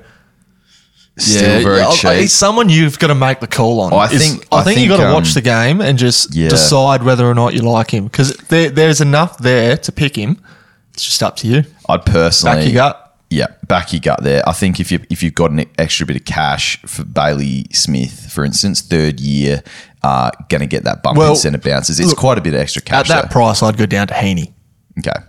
still 1.17 1.61
very 1.61 1.81
I- 1.81 1.89
I- 1.89 1.95
cheap. 1.95 2.11
he's 2.13 2.33
someone 2.33 2.69
you've 2.69 2.97
got 2.97 3.07
to 3.07 3.15
make 3.15 3.41
the 3.41 3.47
call 3.47 3.79
on. 3.81 3.93
I 3.93 4.05
Is- 4.11 4.21
think- 4.31 4.47
I 4.51 4.57
I 4.59 4.63
think, 4.63 4.79
you've 4.79 4.89
got 4.89 4.97
to 4.97 5.07
um, 5.07 5.13
watch 5.13 5.33
the 5.33 5.41
game 5.41 5.81
and 5.81 5.97
just 5.99 6.33
Yeah. 6.33 6.49
decide 6.49 7.03
whether 7.03 7.29
or 7.29 7.35
not 7.35 7.53
you 7.53 7.61
like 7.61 7.91
him 7.91 8.05
because 8.05 8.31
there, 8.49 8.69
there's 8.69 9.01
enough 9.01 9.37
there 9.37 9.77
to 9.77 9.91
pick 9.91 10.15
him. 10.15 10.37
It's 10.93 11.03
just 11.03 11.21
up 11.21 11.35
to 11.37 11.47
you. 11.47 11.63
I'd 11.87 12.05
personally 12.05 12.55
Back 12.57 12.65
your 12.65 12.73
gut. 12.73 13.00
Yeah, 13.31 13.47
back 13.65 13.93
your 13.93 14.01
gut 14.01 14.21
there. 14.23 14.47
I 14.47 14.51
think 14.51 14.81
if 14.81 14.91
you 14.91 14.99
if 15.09 15.23
you've 15.23 15.33
got 15.33 15.51
an 15.51 15.65
extra 15.79 16.05
bit 16.05 16.17
of 16.17 16.25
cash 16.25 16.77
for 16.81 17.05
Bailey 17.05 17.65
Smith, 17.71 18.29
for 18.29 18.43
instance, 18.43 18.81
third 18.81 19.21
year, 19.21 19.63
uh, 20.03 20.31
going 20.49 20.59
to 20.59 20.67
get 20.67 20.83
that 20.83 21.01
bump 21.01 21.17
Well, 21.17 21.31
in 21.31 21.35
centre 21.37 21.57
bounces. 21.57 22.01
It's 22.01 22.09
look, 22.09 22.17
quite 22.17 22.37
a 22.37 22.41
bit 22.41 22.53
of 22.53 22.59
extra 22.59 22.81
cash. 22.81 23.09
At 23.09 23.15
that 23.15 23.29
though. 23.29 23.33
price, 23.33 23.63
I'd 23.63 23.77
go 23.77 23.85
down 23.85 24.07
to 24.07 24.13
Heeney. 24.15 24.53
okay, 24.99 25.11
well, 25.15 25.23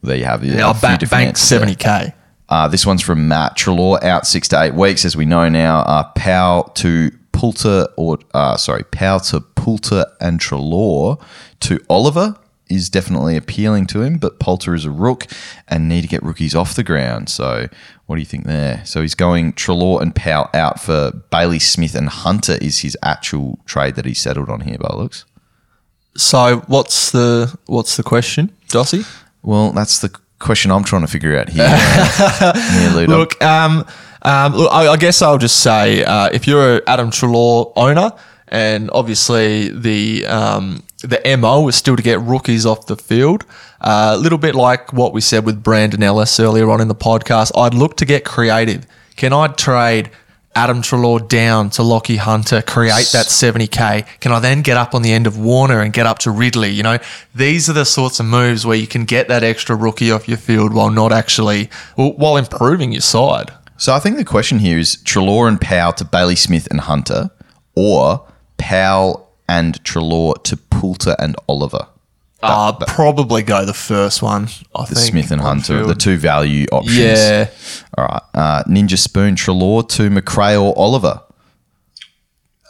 there 0.00 0.16
you 0.16 0.24
have 0.24 0.42
it. 0.42 0.54
Now, 0.54 0.72
bank, 0.72 1.00
different 1.00 1.10
bank 1.10 1.28
answers 1.28 1.50
there. 1.50 1.60
70k. 1.60 2.14
Uh, 2.48 2.68
this 2.68 2.86
one's 2.86 3.02
from 3.02 3.28
Matt 3.28 3.54
Treloar, 3.56 4.02
out 4.02 4.26
six 4.26 4.48
to 4.48 4.62
eight 4.62 4.72
weeks, 4.72 5.04
as 5.04 5.14
we 5.14 5.26
know 5.26 5.50
now. 5.50 5.80
Uh, 5.80 6.04
Pow 6.14 6.70
to 6.76 7.10
Poulter, 7.32 7.86
or 7.98 8.18
uh, 8.32 8.56
sorry, 8.56 8.84
Pow 8.84 9.18
to 9.18 9.40
Poulter 9.40 10.06
and 10.22 10.40
Treloar 10.40 11.22
to 11.60 11.78
Oliver 11.90 12.34
is 12.72 12.90
definitely 12.90 13.36
appealing 13.36 13.86
to 13.88 14.02
him, 14.02 14.18
but 14.18 14.38
Poulter 14.38 14.74
is 14.74 14.84
a 14.84 14.90
rook 14.90 15.26
and 15.68 15.88
need 15.88 16.02
to 16.02 16.08
get 16.08 16.22
rookies 16.22 16.54
off 16.54 16.74
the 16.74 16.82
ground. 16.82 17.28
So, 17.28 17.68
what 18.06 18.16
do 18.16 18.20
you 18.20 18.26
think 18.26 18.44
there? 18.44 18.82
So 18.84 19.00
he's 19.00 19.14
going 19.14 19.52
Treloar 19.52 20.02
and 20.02 20.14
Pow 20.14 20.50
out 20.52 20.80
for 20.80 21.12
Bailey 21.30 21.58
Smith 21.58 21.94
and 21.94 22.08
Hunter 22.08 22.58
is 22.60 22.80
his 22.80 22.96
actual 23.02 23.58
trade 23.64 23.94
that 23.94 24.04
he 24.04 24.14
settled 24.14 24.48
on 24.48 24.62
here, 24.62 24.78
by 24.78 24.94
looks. 24.94 25.24
So 26.16 26.62
what's 26.66 27.10
the 27.10 27.56
what's 27.66 27.96
the 27.96 28.02
question, 28.02 28.52
Dossie? 28.68 29.06
Well, 29.42 29.72
that's 29.72 30.00
the 30.00 30.14
question 30.38 30.70
I'm 30.70 30.84
trying 30.84 31.02
to 31.02 31.08
figure 31.08 31.38
out 31.38 31.48
here. 31.48 31.66
here 32.94 33.06
Look, 33.06 33.42
um, 33.42 33.86
um, 34.22 34.54
look, 34.54 34.72
I, 34.72 34.88
I 34.88 34.96
guess 34.96 35.22
I'll 35.22 35.38
just 35.38 35.60
say 35.60 36.04
uh, 36.04 36.28
if 36.32 36.46
you're 36.46 36.76
an 36.76 36.82
Adam 36.86 37.10
Treloar 37.10 37.72
owner, 37.76 38.12
and 38.48 38.90
obviously 38.92 39.70
the 39.70 40.26
um, 40.26 40.82
the 41.02 41.36
mo 41.38 41.68
is 41.68 41.76
still 41.76 41.96
to 41.96 42.02
get 42.02 42.20
rookies 42.20 42.64
off 42.66 42.86
the 42.86 42.96
field. 42.96 43.44
Uh, 43.80 44.12
A 44.14 44.18
little 44.18 44.38
bit 44.38 44.54
like 44.54 44.92
what 44.92 45.12
we 45.12 45.20
said 45.20 45.44
with 45.44 45.62
Brandon 45.62 46.02
Ellis 46.02 46.38
earlier 46.40 46.70
on 46.70 46.80
in 46.80 46.88
the 46.88 46.94
podcast. 46.94 47.50
I'd 47.56 47.74
look 47.74 47.96
to 47.98 48.04
get 48.04 48.24
creative. 48.24 48.86
Can 49.16 49.32
I 49.32 49.48
trade? 49.48 50.10
Adam 50.54 50.82
Treloar 50.82 51.26
down 51.26 51.70
to 51.70 51.80
Lachie 51.82 52.18
Hunter, 52.18 52.60
create 52.60 53.08
that 53.14 53.24
70k. 53.26 54.04
Can 54.20 54.32
I 54.32 54.38
then 54.38 54.60
get 54.60 54.76
up 54.76 54.94
on 54.94 55.00
the 55.00 55.10
end 55.10 55.26
of 55.26 55.38
Warner 55.38 55.80
and 55.80 55.94
get 55.94 56.04
up 56.04 56.18
to 56.20 56.30
Ridley? 56.30 56.68
You 56.68 56.82
know, 56.82 56.98
these 57.34 57.70
are 57.70 57.72
the 57.72 57.86
sorts 57.86 58.20
of 58.20 58.26
moves 58.26 58.66
where 58.66 58.76
you 58.76 58.86
can 58.86 59.06
get 59.06 59.28
that 59.28 59.42
extra 59.42 59.74
rookie 59.74 60.12
off 60.12 60.28
your 60.28 60.36
field 60.36 60.74
while 60.74 60.90
not 60.90 61.10
actually, 61.10 61.70
well, 61.96 62.12
while 62.12 62.36
improving 62.36 62.92
your 62.92 63.00
side. 63.00 63.50
So 63.78 63.94
I 63.94 63.98
think 63.98 64.18
the 64.18 64.26
question 64.26 64.58
here 64.58 64.78
is 64.78 64.96
Treloar 64.96 65.48
and 65.48 65.58
Powell 65.58 65.94
to 65.94 66.04
Bailey 66.04 66.36
Smith 66.36 66.68
and 66.70 66.82
Hunter, 66.82 67.30
or 67.74 68.26
Powell 68.58 69.31
and 69.58 69.82
Treloar 69.84 70.42
to 70.44 70.56
Poulter 70.56 71.14
and 71.18 71.36
Oliver. 71.48 71.86
Uh, 72.42 72.72
probably 72.88 73.42
go 73.42 73.64
the 73.64 73.74
first 73.74 74.20
one. 74.22 74.48
I 74.74 74.84
The 74.86 74.94
think 74.96 75.06
Smith 75.10 75.30
and 75.30 75.40
Hunter, 75.40 75.76
field. 75.78 75.90
the 75.90 75.94
two 75.94 76.16
value 76.16 76.66
options. 76.72 76.96
Yeah. 76.98 77.50
All 77.96 78.04
right. 78.06 78.22
Uh, 78.34 78.62
Ninja 78.64 78.98
Spoon, 78.98 79.36
Treloar 79.36 79.88
to 79.90 80.10
Macrae 80.10 80.56
or 80.56 80.76
Oliver. 80.76 81.20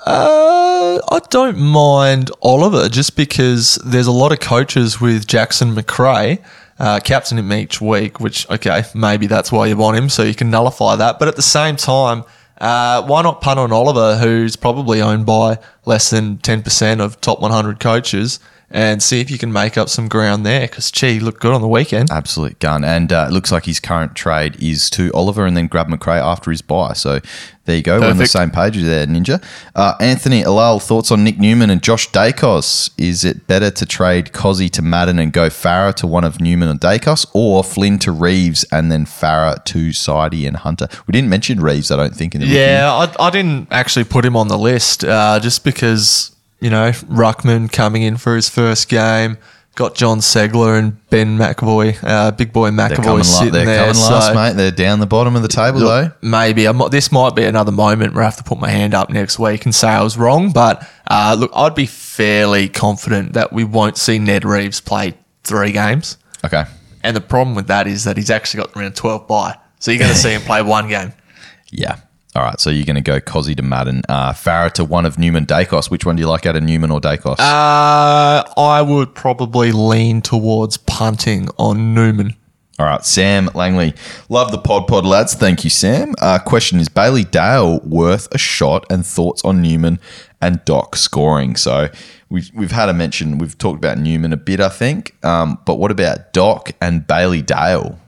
Uh, 0.04 0.98
I 1.10 1.20
don't 1.30 1.58
mind 1.58 2.30
Oliver 2.42 2.88
just 2.88 3.16
because 3.16 3.76
there's 3.84 4.08
a 4.08 4.12
lot 4.12 4.32
of 4.32 4.40
coaches 4.40 5.00
with 5.00 5.26
Jackson 5.26 5.74
Macrae. 5.74 6.38
Uh, 6.78 6.98
captain 6.98 7.38
him 7.38 7.52
each 7.52 7.80
week, 7.80 8.18
which, 8.18 8.48
okay, 8.50 8.82
maybe 8.94 9.26
that's 9.28 9.52
why 9.52 9.66
you 9.66 9.76
want 9.76 9.96
him, 9.96 10.08
so 10.08 10.22
you 10.24 10.34
can 10.34 10.50
nullify 10.50 10.96
that. 10.96 11.18
But 11.20 11.28
at 11.28 11.36
the 11.36 11.42
same 11.42 11.76
time, 11.76 12.24
uh, 12.62 13.02
why 13.02 13.22
not 13.22 13.40
punt 13.40 13.58
on 13.58 13.72
Oliver, 13.72 14.16
who's 14.18 14.54
probably 14.54 15.02
owned 15.02 15.26
by 15.26 15.58
less 15.84 16.10
than 16.10 16.38
10% 16.38 17.00
of 17.00 17.20
top 17.20 17.40
100 17.40 17.80
coaches, 17.80 18.38
and 18.72 19.02
see 19.02 19.20
if 19.20 19.30
you 19.30 19.38
can 19.38 19.52
make 19.52 19.78
up 19.78 19.88
some 19.88 20.08
ground 20.08 20.44
there? 20.44 20.62
Because, 20.62 20.90
he 20.90 21.20
looked 21.20 21.40
good 21.40 21.52
on 21.52 21.60
the 21.60 21.68
weekend. 21.68 22.10
Absolute 22.10 22.58
gun. 22.58 22.84
And 22.84 23.12
uh, 23.12 23.26
it 23.28 23.32
looks 23.32 23.52
like 23.52 23.66
his 23.66 23.80
current 23.80 24.14
trade 24.14 24.56
is 24.62 24.88
to 24.90 25.10
Oliver 25.12 25.46
and 25.46 25.56
then 25.56 25.66
grab 25.66 25.88
Macrae 25.88 26.18
after 26.18 26.50
his 26.50 26.62
bye. 26.62 26.92
So 26.94 27.20
there 27.64 27.76
you 27.76 27.82
go. 27.82 28.00
We're 28.00 28.10
on 28.10 28.16
the 28.16 28.26
same 28.26 28.50
page 28.50 28.76
there, 28.76 29.06
Ninja. 29.06 29.42
Uh, 29.76 29.94
Anthony 30.00 30.42
Alal, 30.42 30.82
thoughts 30.82 31.12
on 31.12 31.22
Nick 31.22 31.38
Newman 31.38 31.70
and 31.70 31.80
Josh 31.80 32.10
Daicos? 32.10 32.90
Is 32.98 33.24
it 33.24 33.46
better 33.46 33.70
to 33.70 33.86
trade 33.86 34.32
Cozzy 34.32 34.68
to 34.70 34.82
Madden 34.82 35.20
and 35.20 35.32
go 35.32 35.48
Farah 35.48 35.94
to 35.94 36.06
one 36.08 36.24
of 36.24 36.40
Newman 36.40 36.68
or 36.68 36.74
Daicos, 36.74 37.24
or 37.34 37.62
Flynn 37.62 38.00
to 38.00 38.10
Reeves 38.10 38.64
and 38.72 38.90
then 38.90 39.04
Farah 39.04 39.64
to 39.66 39.92
Sidey 39.92 40.46
and 40.46 40.56
Hunter? 40.56 40.88
We 41.06 41.12
didn't 41.12 41.30
mention 41.30 41.60
Reeves, 41.60 41.92
I 41.92 41.96
don't 41.96 42.16
think, 42.16 42.34
in 42.34 42.40
the. 42.40 42.48
Yeah, 42.48 42.90
I, 42.92 43.26
I 43.26 43.30
didn't 43.30 43.68
actually 43.70 44.04
put 44.06 44.24
him 44.24 44.36
on 44.36 44.48
the 44.48 44.58
list 44.58 45.04
uh, 45.04 45.38
just 45.38 45.62
because, 45.62 46.31
you 46.62 46.70
know, 46.70 46.90
Ruckman 46.90 47.70
coming 47.72 48.02
in 48.02 48.16
for 48.16 48.36
his 48.36 48.48
first 48.48 48.88
game, 48.88 49.36
got 49.74 49.96
Jon 49.96 50.18
Ceglar 50.18 50.78
and 50.78 51.10
Ben 51.10 51.36
McEvoy, 51.36 51.98
uh, 52.04 52.30
big 52.30 52.52
boy 52.52 52.70
McEvoy 52.70 53.24
sitting 53.24 53.52
they're 53.52 53.66
there. 53.66 53.86
coming 53.88 54.00
last, 54.00 54.28
so 54.28 54.34
mate. 54.34 54.52
They're 54.52 54.70
down 54.70 55.00
the 55.00 55.06
bottom 55.06 55.34
of 55.34 55.42
the 55.42 55.48
table, 55.48 55.80
though. 55.80 56.12
maybe 56.22 56.68
I 56.68 56.72
might, 56.72 56.92
this 56.92 57.10
might 57.10 57.34
be 57.34 57.42
another 57.42 57.72
moment 57.72 58.14
where 58.14 58.22
I 58.22 58.26
have 58.26 58.36
to 58.36 58.44
put 58.44 58.60
my 58.60 58.70
hand 58.70 58.94
up 58.94 59.10
next 59.10 59.40
week 59.40 59.64
and 59.64 59.74
say 59.74 59.88
I 59.88 60.04
was 60.04 60.16
wrong. 60.16 60.52
But 60.52 60.88
uh, 61.08 61.34
look, 61.36 61.50
I'd 61.52 61.74
be 61.74 61.86
fairly 61.86 62.68
confident 62.68 63.32
that 63.32 63.52
we 63.52 63.64
won't 63.64 63.96
see 63.96 64.20
Ned 64.20 64.44
Reeves 64.44 64.80
play 64.80 65.14
three 65.42 65.72
games. 65.72 66.16
Okay. 66.44 66.64
And 67.02 67.16
the 67.16 67.20
problem 67.20 67.56
with 67.56 67.66
that 67.66 67.88
is 67.88 68.04
that 68.04 68.16
he's 68.16 68.30
actually 68.30 68.62
got 68.62 68.76
around 68.76 68.94
12 68.94 69.26
bye. 69.26 69.58
So 69.80 69.90
you're 69.90 69.98
going 69.98 70.12
to 70.12 70.16
see 70.16 70.30
him 70.30 70.42
play 70.42 70.62
one 70.62 70.88
game. 70.88 71.12
Yeah. 71.72 71.98
All 72.34 72.42
right. 72.42 72.58
So 72.58 72.70
you're 72.70 72.86
going 72.86 72.96
to 72.96 73.02
go 73.02 73.20
Cozzy 73.20 73.56
to 73.56 73.62
Madden, 73.62 74.02
uh, 74.08 74.32
Farah 74.32 74.72
to 74.72 74.84
one 74.84 75.04
of 75.04 75.18
Newman 75.18 75.44
Daicos. 75.46 75.90
Which 75.90 76.06
one 76.06 76.16
do 76.16 76.20
you 76.20 76.28
like 76.28 76.46
out 76.46 76.56
of 76.56 76.62
Newman 76.62 76.90
or 76.90 77.00
Daicos? 77.00 77.38
Uh, 77.38 78.42
I 78.56 78.82
would 78.82 79.14
probably 79.14 79.72
lean 79.72 80.22
towards 80.22 80.76
punting 80.78 81.48
on 81.58 81.94
Newman. 81.94 82.34
All 82.78 82.86
right, 82.86 83.04
Sam 83.04 83.50
Langley. 83.54 83.94
Love 84.30 84.50
the 84.50 84.58
pod 84.58 84.86
pod 84.88 85.04
lads. 85.04 85.34
Thank 85.34 85.62
you, 85.62 85.70
Sam. 85.70 86.14
Uh, 86.20 86.38
question 86.38 86.80
is 86.80 86.88
Bailey 86.88 87.22
Dale 87.22 87.80
worth 87.80 88.28
a 88.34 88.38
shot 88.38 88.86
and 88.90 89.04
thoughts 89.06 89.44
on 89.44 89.60
Newman 89.60 90.00
and 90.40 90.64
Doc 90.64 90.96
scoring? 90.96 91.54
So 91.54 91.90
we've, 92.30 92.50
we've 92.54 92.70
had 92.72 92.88
a 92.88 92.94
mention, 92.94 93.36
we've 93.36 93.56
talked 93.58 93.76
about 93.76 93.98
Newman 93.98 94.32
a 94.32 94.38
bit, 94.38 94.58
I 94.58 94.70
think. 94.70 95.14
Um, 95.22 95.58
but 95.66 95.74
what 95.74 95.90
about 95.90 96.32
Doc 96.32 96.72
and 96.80 97.06
Bailey 97.06 97.42
Dale? 97.42 97.98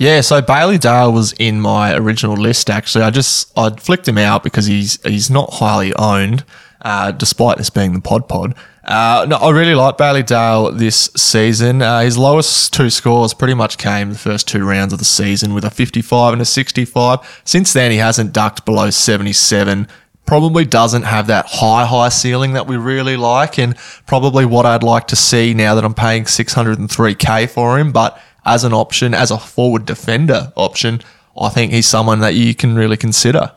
Yeah, 0.00 0.22
so 0.22 0.40
Bailey 0.40 0.78
Dale 0.78 1.12
was 1.12 1.34
in 1.34 1.60
my 1.60 1.94
original 1.94 2.34
list. 2.34 2.70
Actually, 2.70 3.04
I 3.04 3.10
just 3.10 3.52
I 3.54 3.68
flicked 3.68 4.08
him 4.08 4.16
out 4.16 4.42
because 4.42 4.64
he's 4.64 4.98
he's 5.02 5.28
not 5.28 5.52
highly 5.52 5.92
owned, 5.94 6.42
uh, 6.80 7.12
despite 7.12 7.58
this 7.58 7.68
being 7.68 7.92
the 7.92 8.00
pod 8.00 8.26
pod. 8.26 8.54
Uh, 8.82 9.26
no, 9.28 9.36
I 9.36 9.50
really 9.50 9.74
like 9.74 9.98
Bailey 9.98 10.22
Dale 10.22 10.72
this 10.72 11.10
season. 11.16 11.82
Uh, 11.82 12.00
his 12.00 12.16
lowest 12.16 12.72
two 12.72 12.88
scores 12.88 13.34
pretty 13.34 13.52
much 13.52 13.76
came 13.76 14.08
the 14.08 14.18
first 14.18 14.48
two 14.48 14.64
rounds 14.64 14.94
of 14.94 15.00
the 15.00 15.04
season 15.04 15.52
with 15.52 15.66
a 15.66 15.70
55 15.70 16.32
and 16.32 16.40
a 16.40 16.46
65. 16.46 17.42
Since 17.44 17.74
then, 17.74 17.90
he 17.90 17.98
hasn't 17.98 18.32
ducked 18.32 18.64
below 18.64 18.88
77 18.88 19.86
probably 20.26 20.64
doesn't 20.64 21.02
have 21.02 21.26
that 21.26 21.44
high, 21.48 21.84
high 21.84 22.08
ceiling 22.08 22.52
that 22.52 22.68
we 22.68 22.76
really 22.76 23.16
like, 23.16 23.58
and 23.58 23.76
probably 24.06 24.44
what 24.44 24.64
I'd 24.64 24.84
like 24.84 25.08
to 25.08 25.16
see 25.16 25.54
now 25.54 25.74
that 25.74 25.84
I'm 25.84 25.92
paying 25.92 26.22
603k 26.22 27.50
for 27.50 27.80
him. 27.80 27.90
But 27.90 28.16
as 28.50 28.64
an 28.64 28.72
option, 28.72 29.14
as 29.14 29.30
a 29.30 29.38
forward 29.38 29.86
defender 29.86 30.52
option, 30.56 31.00
I 31.40 31.48
think 31.50 31.72
he's 31.72 31.86
someone 31.86 32.18
that 32.20 32.34
you 32.34 32.54
can 32.54 32.74
really 32.74 32.96
consider. 32.96 33.52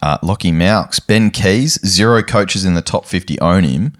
Uh, 0.00 0.18
Lockie 0.22 0.52
Maux, 0.52 0.98
Ben 1.00 1.30
Keays, 1.30 1.84
zero 1.84 2.22
coaches 2.22 2.64
in 2.64 2.74
the 2.74 2.80
top 2.80 3.04
50 3.04 3.40
own 3.40 3.64
him. 3.64 3.92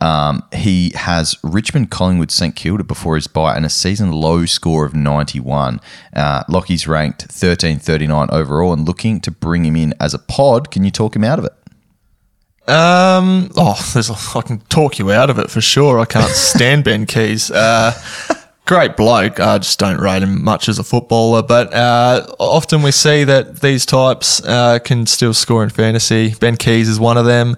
Um, 0.00 0.44
he 0.52 0.92
has 0.94 1.36
Richmond, 1.42 1.90
Collingwood, 1.90 2.30
St 2.30 2.54
Kilda 2.54 2.84
before 2.84 3.14
his 3.14 3.26
bye 3.28 3.56
and 3.56 3.64
a 3.64 3.68
season 3.70 4.12
low 4.12 4.46
score 4.46 4.84
of 4.84 4.94
91. 4.94 5.80
Uh, 6.12 6.42
Lockie's 6.48 6.86
ranked 6.86 7.22
1339 7.22 8.28
overall 8.30 8.72
and 8.72 8.86
looking 8.86 9.20
to 9.20 9.30
bring 9.30 9.64
him 9.64 9.76
in 9.76 9.94
as 10.00 10.12
a 10.12 10.18
pod. 10.18 10.70
Can 10.70 10.84
you 10.84 10.90
talk 10.90 11.14
him 11.16 11.24
out 11.24 11.38
of 11.38 11.44
it? 11.44 11.52
Um, 12.68 13.50
oh, 13.56 13.80
there's 13.94 14.10
a, 14.10 14.38
I 14.38 14.42
can 14.42 14.58
talk 14.68 14.98
you 14.98 15.10
out 15.10 15.30
of 15.30 15.38
it 15.38 15.50
for 15.50 15.60
sure. 15.60 15.98
I 15.98 16.04
can't 16.04 16.30
stand 16.30 16.84
Ben 16.84 17.06
Keays. 17.06 17.50
Uh, 17.50 17.92
great 18.68 18.96
bloke. 18.96 19.40
I 19.40 19.58
just 19.58 19.78
don't 19.80 19.98
rate 19.98 20.22
him 20.22 20.44
much 20.44 20.68
as 20.68 20.78
a 20.78 20.84
footballer. 20.84 21.42
But 21.42 21.72
uh, 21.74 22.26
often 22.38 22.82
we 22.82 22.92
see 22.92 23.24
that 23.24 23.60
these 23.60 23.84
types 23.84 24.44
uh, 24.44 24.78
can 24.78 25.06
still 25.06 25.34
score 25.34 25.64
in 25.64 25.70
fantasy. 25.70 26.34
Ben 26.38 26.56
Keays 26.56 26.86
is 26.88 27.00
one 27.00 27.16
of 27.16 27.24
them. 27.24 27.56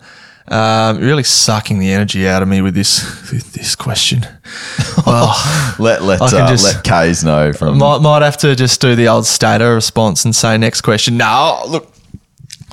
Um, 0.48 0.98
really 0.98 1.22
sucking 1.22 1.78
the 1.78 1.92
energy 1.92 2.26
out 2.26 2.42
of 2.42 2.48
me 2.48 2.60
with 2.60 2.74
this 2.74 3.02
with 3.32 3.52
this 3.52 3.74
question. 3.76 4.26
Well, 5.06 5.34
Let 5.78 6.02
let 6.02 6.20
uh, 6.20 6.28
just- 6.48 6.64
let 6.64 6.84
Kaes 6.84 7.24
know 7.24 7.52
from 7.52 7.78
might 7.78 7.98
might 8.00 8.22
have 8.22 8.36
to 8.38 8.54
just 8.54 8.80
do 8.80 8.94
the 8.94 9.08
old 9.08 9.26
stato 9.26 9.74
response 9.74 10.24
and 10.24 10.34
say 10.36 10.58
next 10.58 10.82
question. 10.82 11.16
No, 11.16 11.62
look, 11.68 11.92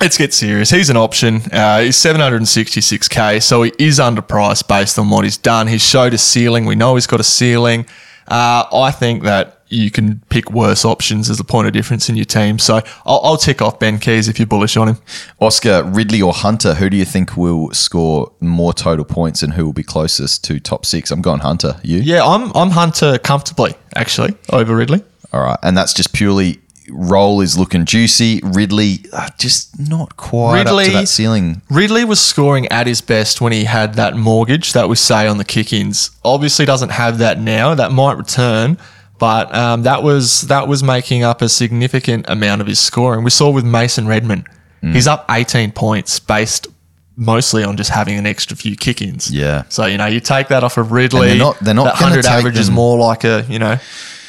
let's 0.00 0.18
get 0.18 0.34
serious. 0.34 0.70
He's 0.70 0.90
an 0.90 0.96
option. 0.96 1.36
Uh, 1.52 1.80
he's 1.82 1.96
766k, 1.96 3.42
so 3.42 3.62
he 3.62 3.72
is 3.78 3.98
underpriced 3.98 4.68
based 4.68 4.98
on 4.98 5.08
what 5.10 5.24
he's 5.24 5.36
done. 5.38 5.68
He's 5.68 5.82
showed 5.82 6.12
a 6.14 6.18
ceiling. 6.18 6.64
We 6.66 6.74
know 6.74 6.94
he's 6.96 7.06
got 7.06 7.20
a 7.20 7.24
ceiling. 7.24 7.86
Uh, 8.28 8.64
I 8.72 8.90
think 8.90 9.22
that 9.24 9.62
you 9.68 9.90
can 9.90 10.20
pick 10.30 10.50
worse 10.50 10.84
options 10.84 11.28
as 11.28 11.40
a 11.40 11.44
point 11.44 11.66
of 11.66 11.72
difference 11.72 12.08
in 12.08 12.16
your 12.16 12.24
team. 12.24 12.58
So 12.58 12.80
I'll, 13.04 13.20
I'll 13.22 13.36
tick 13.36 13.60
off 13.60 13.78
Ben 13.78 13.98
Keays 13.98 14.28
if 14.28 14.38
you're 14.38 14.46
bullish 14.46 14.76
on 14.76 14.88
him. 14.88 14.98
Oscar 15.40 15.82
Ridley 15.84 16.22
or 16.22 16.32
Hunter. 16.32 16.74
Who 16.74 16.88
do 16.88 16.96
you 16.96 17.04
think 17.04 17.36
will 17.36 17.70
score 17.72 18.32
more 18.40 18.72
total 18.72 19.04
points 19.04 19.42
and 19.42 19.52
who 19.52 19.66
will 19.66 19.72
be 19.72 19.82
closest 19.82 20.44
to 20.44 20.60
top 20.60 20.86
six? 20.86 21.10
I'm 21.10 21.22
going 21.22 21.40
Hunter. 21.40 21.78
You? 21.82 21.98
Yeah, 21.98 22.24
I'm 22.24 22.52
I'm 22.54 22.70
Hunter 22.70 23.18
comfortably 23.18 23.74
actually 23.94 24.34
over 24.50 24.74
Ridley. 24.74 25.02
All 25.32 25.42
right, 25.42 25.58
and 25.62 25.76
that's 25.76 25.92
just 25.92 26.14
purely 26.14 26.60
role 26.90 27.40
is 27.40 27.58
looking 27.58 27.84
juicy. 27.84 28.40
Ridley 28.44 29.04
uh, 29.12 29.28
just 29.38 29.78
not 29.78 30.16
quite 30.16 30.66
up 30.66 30.84
to 30.84 30.90
that 30.92 31.08
ceiling. 31.08 31.62
Ridley 31.70 32.04
was 32.04 32.20
scoring 32.20 32.66
at 32.68 32.86
his 32.86 33.00
best 33.00 33.40
when 33.40 33.52
he 33.52 33.64
had 33.64 33.94
that 33.94 34.16
mortgage 34.16 34.72
that 34.72 34.88
we 34.88 34.96
say 34.96 35.26
on 35.26 35.38
the 35.38 35.44
kick-ins. 35.44 36.10
Obviously, 36.24 36.64
doesn't 36.64 36.90
have 36.90 37.18
that 37.18 37.38
now. 37.40 37.74
That 37.74 37.92
might 37.92 38.16
return, 38.16 38.78
but 39.18 39.54
um, 39.54 39.82
that 39.82 40.02
was 40.02 40.42
that 40.42 40.68
was 40.68 40.82
making 40.82 41.22
up 41.22 41.42
a 41.42 41.48
significant 41.48 42.24
amount 42.28 42.60
of 42.60 42.66
his 42.66 42.78
scoring. 42.80 43.24
We 43.24 43.30
saw 43.30 43.50
with 43.50 43.64
Mason 43.64 44.06
Redman, 44.06 44.44
Mm. 44.82 44.94
he's 44.94 45.08
up 45.08 45.24
18 45.28 45.72
points 45.72 46.20
based 46.20 46.68
mostly 47.16 47.64
on 47.64 47.76
just 47.76 47.90
having 47.90 48.16
an 48.16 48.26
extra 48.26 48.56
few 48.56 48.76
kick-ins. 48.76 49.28
Yeah. 49.28 49.64
So 49.70 49.86
you 49.86 49.98
know, 49.98 50.06
you 50.06 50.20
take 50.20 50.46
that 50.48 50.62
off 50.62 50.78
of 50.78 50.92
Ridley. 50.92 51.30
And 51.32 51.40
they're 51.40 51.46
not- 51.46 51.58
they're 51.58 51.74
not 51.74 51.84
that 51.86 51.94
hundred 51.96 52.26
average 52.26 52.56
is 52.56 52.70
more 52.70 52.96
like 52.96 53.24
a 53.24 53.44
you 53.48 53.58
know 53.58 53.76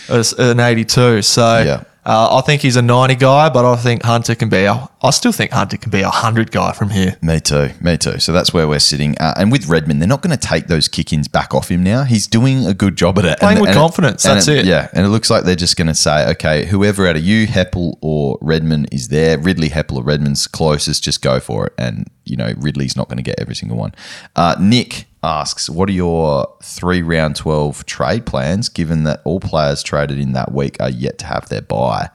an 0.09 0.59
82. 0.59 1.21
So. 1.21 1.59
Yeah. 1.61 1.83
Uh, 2.09 2.37
I 2.39 2.41
think 2.41 2.63
he's 2.63 2.75
a 2.75 2.81
90 2.81 3.15
guy, 3.17 3.49
but 3.49 3.65
I 3.65 3.75
think 3.75 4.01
Hunter 4.03 4.33
can 4.33 4.49
be 4.49 4.63
a. 4.65 4.89
I 5.03 5.11
still 5.11 5.31
think 5.31 5.51
Hunter 5.51 5.77
can 5.77 5.91
be 5.91 5.99
a 5.99 6.05
100 6.09 6.49
guy 6.51 6.71
from 6.71 6.89
here. 6.89 7.15
Me 7.21 7.39
too, 7.39 7.69
me 7.81 7.97
too. 7.99 8.17
So 8.17 8.33
that's 8.33 8.51
where 8.51 8.67
we're 8.67 8.79
sitting. 8.79 9.15
Uh, 9.19 9.35
and 9.37 9.51
with 9.51 9.67
Redman, 9.67 9.99
they're 9.99 10.07
not 10.07 10.23
going 10.23 10.35
to 10.35 10.47
take 10.47 10.65
those 10.65 10.87
kick-ins 10.87 11.27
back 11.27 11.53
off 11.53 11.69
him 11.69 11.83
now. 11.83 12.05
He's 12.05 12.25
doing 12.25 12.65
a 12.65 12.73
good 12.73 12.95
job 12.95 13.19
at 13.19 13.25
it. 13.25 13.39
Playing 13.39 13.57
And- 13.57 13.61
with 13.61 13.69
and 13.69 13.77
confidence, 13.77 14.25
and 14.25 14.37
that's 14.37 14.47
it. 14.47 14.65
Yeah, 14.65 14.89
and 14.93 15.05
it 15.05 15.09
looks 15.09 15.29
like 15.29 15.43
they're 15.43 15.55
just 15.55 15.77
going 15.77 15.87
to 15.87 15.93
say, 15.93 16.27
okay, 16.31 16.65
whoever 16.65 17.07
out 17.07 17.15
of 17.15 17.21
you, 17.23 17.45
Heppell 17.45 17.97
or 18.01 18.39
Redman 18.41 18.87
is 18.91 19.09
there. 19.09 19.37
Ridley, 19.37 19.69
Heppell 19.69 19.97
or 19.97 20.03
Redman's 20.03 20.47
closest. 20.47 21.03
Just 21.03 21.21
go 21.21 21.39
for 21.39 21.67
it. 21.67 21.73
And 21.77 22.09
you 22.25 22.35
know, 22.37 22.53
Ridley's 22.57 22.95
not 22.97 23.07
going 23.07 23.17
to 23.17 23.23
get 23.23 23.39
every 23.39 23.53
single 23.55 23.77
one. 23.77 23.93
Uh, 24.35 24.55
Nick 24.59 25.05
asks, 25.23 25.69
what 25.69 25.89
are 25.89 25.93
your 25.93 26.53
three 26.63 27.01
round 27.01 27.35
twelve 27.35 27.85
trade 27.85 28.25
plans? 28.25 28.69
Given 28.69 29.03
that 29.03 29.21
all 29.25 29.39
players 29.39 29.83
traded 29.83 30.19
in 30.19 30.33
that 30.33 30.51
week 30.51 30.77
are 30.79 30.89
yet 30.89 31.17
to 31.19 31.25
have 31.25 31.49
their 31.49 31.61
bye. 31.61 32.09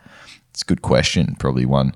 It's 0.51 0.63
a 0.63 0.67
good 0.67 0.83
question. 0.83 1.37
Probably 1.39 1.67
one 1.67 1.95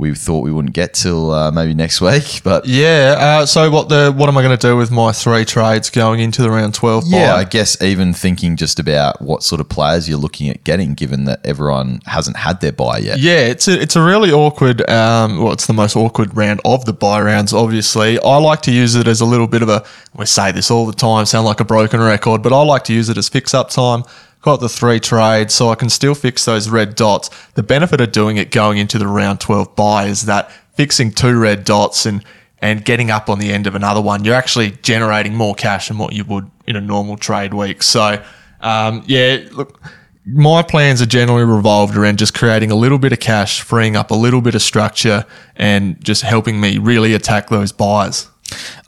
we 0.00 0.14
thought 0.14 0.40
we 0.40 0.50
wouldn't 0.50 0.74
get 0.74 0.94
till 0.94 1.30
uh, 1.30 1.50
maybe 1.50 1.74
next 1.74 2.00
week, 2.00 2.40
but 2.44 2.66
Yeah. 2.66 3.16
Uh, 3.18 3.46
so 3.46 3.70
what 3.70 3.88
the 3.88 4.12
what 4.16 4.28
am 4.28 4.36
I 4.38 4.42
going 4.42 4.56
to 4.56 4.66
do 4.66 4.76
with 4.76 4.90
my 4.90 5.12
three 5.12 5.44
trades 5.44 5.90
going 5.90 6.20
into 6.20 6.42
the 6.42 6.50
round 6.50 6.74
twelve? 6.74 7.04
Yeah, 7.06 7.34
I 7.34 7.44
guess 7.44 7.80
even 7.82 8.12
thinking 8.14 8.56
just 8.56 8.78
about 8.78 9.20
what 9.20 9.42
sort 9.42 9.60
of 9.60 9.68
players 9.68 10.08
you're 10.08 10.18
looking 10.18 10.48
at 10.48 10.64
getting, 10.64 10.94
given 10.94 11.24
that 11.24 11.44
everyone 11.44 12.00
hasn't 12.06 12.36
had 12.36 12.60
their 12.60 12.72
bye 12.72 12.98
yet. 12.98 13.18
Yeah, 13.18 13.40
it's 13.46 13.68
a, 13.68 13.80
it's 13.80 13.94
a 13.96 14.02
really 14.02 14.32
awkward. 14.32 14.88
Um, 14.88 15.42
well, 15.42 15.52
it's 15.52 15.66
the 15.66 15.74
most 15.74 15.96
awkward 15.96 16.36
round 16.36 16.60
of 16.64 16.84
the 16.86 16.92
bye 16.94 17.20
rounds. 17.20 17.52
Obviously, 17.52 18.18
I 18.20 18.38
like 18.38 18.62
to 18.62 18.72
use 18.72 18.94
it 18.94 19.06
as 19.06 19.20
a 19.20 19.26
little 19.26 19.46
bit 19.46 19.62
of 19.62 19.68
a. 19.68 19.84
We 20.16 20.26
say 20.26 20.50
this 20.50 20.70
all 20.70 20.86
the 20.86 20.92
time, 20.92 21.26
sound 21.26 21.46
like 21.46 21.60
a 21.60 21.64
broken 21.64 22.00
record, 22.00 22.42
but 22.42 22.52
I 22.52 22.62
like 22.62 22.84
to 22.84 22.92
use 22.94 23.08
it 23.08 23.18
as 23.18 23.28
fix 23.28 23.54
up 23.54 23.70
time. 23.70 24.04
Got 24.42 24.60
the 24.60 24.68
three 24.70 25.00
trades, 25.00 25.52
so 25.52 25.68
I 25.68 25.74
can 25.74 25.90
still 25.90 26.14
fix 26.14 26.46
those 26.46 26.70
red 26.70 26.94
dots. 26.94 27.28
The 27.54 27.62
benefit 27.62 28.00
of 28.00 28.10
doing 28.10 28.38
it 28.38 28.50
going 28.50 28.78
into 28.78 28.98
the 28.98 29.06
round 29.06 29.40
twelve 29.40 29.76
bye 29.76 30.06
is 30.06 30.22
that 30.26 30.50
fixing 30.74 31.12
two 31.12 31.38
red 31.38 31.64
dots 31.64 32.06
and 32.06 32.24
and 32.62 32.84
getting 32.84 33.10
up 33.10 33.28
on 33.28 33.38
the 33.38 33.52
end 33.52 33.66
of 33.66 33.74
another 33.74 34.00
one, 34.00 34.24
you're 34.24 34.34
actually 34.34 34.72
generating 34.82 35.34
more 35.34 35.54
cash 35.54 35.88
than 35.88 35.98
what 35.98 36.12
you 36.12 36.24
would 36.24 36.50
in 36.66 36.76
a 36.76 36.80
normal 36.80 37.16
trade 37.16 37.54
week. 37.54 37.82
So, 37.82 38.22
um, 38.60 39.02
yeah, 39.06 39.48
look, 39.52 39.80
my 40.26 40.62
plans 40.62 41.00
are 41.00 41.06
generally 41.06 41.44
revolved 41.44 41.96
around 41.96 42.18
just 42.18 42.34
creating 42.34 42.70
a 42.70 42.74
little 42.74 42.98
bit 42.98 43.12
of 43.12 43.20
cash, 43.20 43.62
freeing 43.62 43.96
up 43.96 44.10
a 44.10 44.14
little 44.14 44.42
bit 44.42 44.54
of 44.54 44.62
structure, 44.62 45.24
and 45.56 46.02
just 46.04 46.22
helping 46.22 46.60
me 46.60 46.78
really 46.78 47.14
attack 47.14 47.48
those 47.48 47.72
byes. 47.72 48.28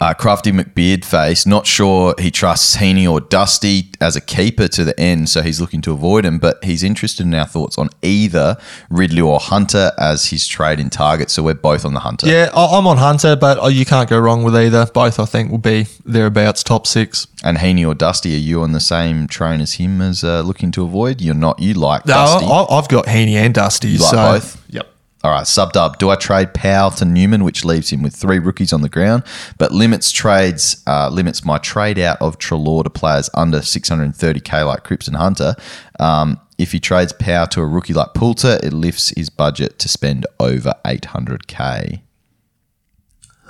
Uh, 0.00 0.14
Crafty 0.14 0.52
McBeard 0.52 1.04
face, 1.04 1.46
not 1.46 1.66
sure 1.66 2.14
he 2.18 2.30
trusts 2.30 2.76
Heeney 2.76 3.06
or 3.06 3.20
Dusty 3.20 3.90
as 4.00 4.16
a 4.16 4.20
keeper 4.20 4.68
to 4.68 4.84
the 4.84 4.98
end, 4.98 5.28
so 5.28 5.42
he's 5.42 5.60
looking 5.60 5.80
to 5.82 5.92
avoid 5.92 6.24
him. 6.24 6.38
But 6.38 6.62
he's 6.64 6.82
interested 6.82 7.24
in 7.26 7.34
our 7.34 7.46
thoughts 7.46 7.78
on 7.78 7.88
either 8.02 8.56
Ridley 8.90 9.20
or 9.20 9.38
Hunter 9.38 9.92
as 9.98 10.26
his 10.26 10.46
trade 10.46 10.80
in 10.80 10.90
target. 10.90 11.30
So 11.30 11.42
we're 11.42 11.54
both 11.54 11.84
on 11.84 11.94
the 11.94 12.00
Hunter. 12.00 12.26
Yeah, 12.26 12.50
I'm 12.54 12.86
on 12.86 12.96
Hunter, 12.96 13.36
but 13.36 13.58
oh, 13.60 13.68
you 13.68 13.84
can't 13.84 14.08
go 14.08 14.18
wrong 14.18 14.42
with 14.42 14.56
either. 14.56 14.86
Both, 14.86 15.20
I 15.20 15.24
think, 15.24 15.50
will 15.50 15.58
be 15.58 15.86
thereabouts 16.04 16.62
top 16.62 16.86
six. 16.86 17.26
And 17.44 17.58
Heeney 17.58 17.84
or 17.84 17.94
Dusty, 17.94 18.34
are 18.34 18.38
you 18.38 18.62
on 18.62 18.72
the 18.72 18.80
same 18.80 19.26
train 19.26 19.60
as 19.60 19.74
him 19.74 20.00
as 20.00 20.22
uh, 20.24 20.42
looking 20.42 20.70
to 20.72 20.84
avoid? 20.84 21.20
You're 21.20 21.34
not. 21.34 21.58
You 21.60 21.74
like 21.74 22.06
No, 22.06 22.14
Dusty. 22.14 22.46
I, 22.46 22.66
I've 22.70 22.88
got 22.88 23.08
Heeney 23.08 23.36
and 23.36 23.54
Dusty. 23.54 23.98
like 23.98 24.10
so, 24.10 24.16
both? 24.16 24.64
Yep. 24.70 24.91
All 25.24 25.30
right, 25.30 25.44
subbed 25.44 25.76
up. 25.76 25.98
Do 25.98 26.10
I 26.10 26.16
trade 26.16 26.52
Powell 26.52 26.90
to 26.92 27.04
Newman, 27.04 27.44
which 27.44 27.64
leaves 27.64 27.90
him 27.92 28.02
with 28.02 28.14
three 28.14 28.40
rookies 28.40 28.72
on 28.72 28.82
the 28.82 28.88
ground, 28.88 29.22
but 29.56 29.70
limits 29.70 30.10
trades 30.10 30.82
uh, 30.86 31.08
limits 31.10 31.44
my 31.44 31.58
trade 31.58 31.98
out 31.98 32.20
of 32.20 32.38
Treloar 32.38 32.84
to 32.84 32.90
players 32.90 33.30
under 33.34 33.58
630k 33.58 34.66
like 34.66 34.82
Cripps 34.82 35.06
and 35.06 35.16
Hunter. 35.16 35.54
Um, 36.00 36.40
if 36.58 36.72
he 36.72 36.80
trades 36.80 37.12
Powell 37.12 37.46
to 37.48 37.60
a 37.60 37.66
rookie 37.66 37.94
like 37.94 38.14
Poulter, 38.14 38.58
it 38.62 38.72
lifts 38.72 39.10
his 39.10 39.30
budget 39.30 39.78
to 39.80 39.88
spend 39.88 40.26
over 40.40 40.74
800k. 40.84 42.00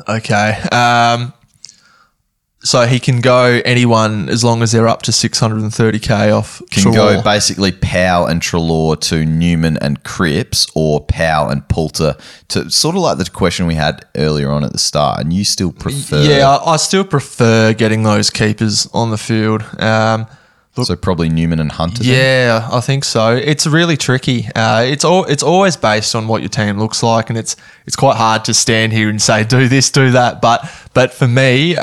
Okay. 0.09 0.51
Um, 0.73 1.33
so 2.65 2.87
he 2.87 3.01
can 3.01 3.21
go 3.21 3.61
anyone 3.65 4.29
as 4.29 4.45
long 4.45 4.63
as 4.63 4.73
they're 4.73 4.89
up 4.89 5.03
to 5.03 5.11
630k 5.11 6.37
off. 6.37 6.63
Can 6.71 6.85
Treloar. 6.85 7.17
go 7.17 7.23
basically 7.23 7.73
Powell 7.73 8.27
and 8.27 8.41
Treloar 8.41 9.01
to 9.09 9.27
Newman 9.27 9.77
and 9.79 10.03
Cripps, 10.05 10.67
or 10.75 11.01
Powell 11.01 11.49
and 11.49 11.67
Poulter 11.69 12.17
to 12.49 12.71
sort 12.71 12.95
of 12.97 13.03
like 13.03 13.19
the 13.19 13.29
question 13.29 13.67
we 13.67 13.75
had 13.75 14.05
earlier 14.17 14.51
on 14.51 14.65
at 14.65 14.73
the 14.73 14.79
start. 14.79 15.21
And 15.21 15.33
you 15.33 15.45
still 15.45 15.73
prefer, 15.73 16.23
Yeah, 16.23 16.49
I, 16.49 16.75
I 16.75 16.77
still 16.77 17.05
prefer 17.05 17.73
getting 17.73 18.05
those 18.05 18.31
keepers 18.31 18.87
on 18.93 19.11
the 19.11 19.19
field. 19.19 19.63
Um, 19.81 20.27
so 20.75 20.97
probably 20.97 21.29
Newman 21.29 21.61
and 21.61 21.71
Hunter. 21.71 22.03
then? 22.03 22.13
yeah, 22.13 22.69
I 22.73 22.81
think 22.81 23.05
so. 23.05 23.37
It's 23.37 23.67
really 23.67 23.97
tricky. 23.97 24.49
Uh, 24.55 24.83
it's 24.87 25.05
all 25.05 25.25
it's 25.25 25.43
always 25.43 25.77
based 25.77 26.15
on 26.15 26.29
what 26.29 26.41
your 26.41 26.49
team 26.49 26.79
looks 26.79 27.03
like, 27.03 27.29
and 27.29 27.39
it's 27.39 27.57
it's 27.87 27.97
quite 27.97 28.17
hard 28.17 28.45
to 28.47 28.55
stand 28.55 28.93
here 28.93 29.11
and 29.11 29.21
say 29.21 29.45
do 29.45 29.69
this, 29.69 29.91
do 29.91 30.11
that. 30.13 30.41
But 30.41 30.69
but 30.95 31.13
for 31.13 31.29
me, 31.29 31.77
uh, 31.77 31.83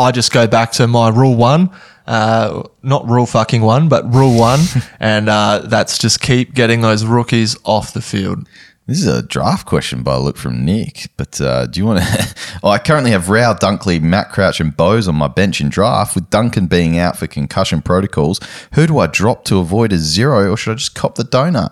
I 0.00 0.12
just 0.12 0.32
go 0.32 0.46
back 0.46 0.72
to 0.72 0.86
my 0.86 1.08
rule 1.08 1.34
one. 1.34 1.70
Uh, 2.06 2.64
not 2.82 3.06
rule 3.08 3.26
fucking 3.26 3.62
one, 3.62 3.88
but 3.88 4.12
rule 4.12 4.36
one, 4.38 4.60
and 5.00 5.28
uh, 5.28 5.62
that's 5.64 5.98
just 5.98 6.20
keep 6.20 6.54
getting 6.54 6.80
those 6.80 7.04
rookies 7.04 7.56
off 7.64 7.92
the 7.92 8.02
field. 8.02 8.48
This 8.90 9.02
is 9.02 9.06
a 9.06 9.22
draft 9.22 9.66
question 9.66 10.02
by 10.02 10.16
a 10.16 10.18
look 10.18 10.36
from 10.36 10.64
Nick, 10.64 11.10
but 11.16 11.40
uh, 11.40 11.66
do 11.66 11.78
you 11.78 11.86
want 11.86 12.02
to? 12.02 12.34
oh, 12.64 12.70
I 12.70 12.80
currently 12.80 13.12
have 13.12 13.28
Rao, 13.28 13.54
Dunkley, 13.54 14.02
Matt 14.02 14.30
Crouch, 14.30 14.58
and 14.58 14.76
Bose 14.76 15.06
on 15.06 15.14
my 15.14 15.28
bench 15.28 15.60
in 15.60 15.68
draft. 15.68 16.16
With 16.16 16.28
Duncan 16.28 16.66
being 16.66 16.98
out 16.98 17.16
for 17.16 17.28
concussion 17.28 17.82
protocols, 17.82 18.40
who 18.74 18.88
do 18.88 18.98
I 18.98 19.06
drop 19.06 19.44
to 19.44 19.58
avoid 19.58 19.92
a 19.92 19.96
zero, 19.96 20.50
or 20.50 20.56
should 20.56 20.72
I 20.72 20.74
just 20.74 20.96
cop 20.96 21.14
the 21.14 21.22
donut? 21.22 21.70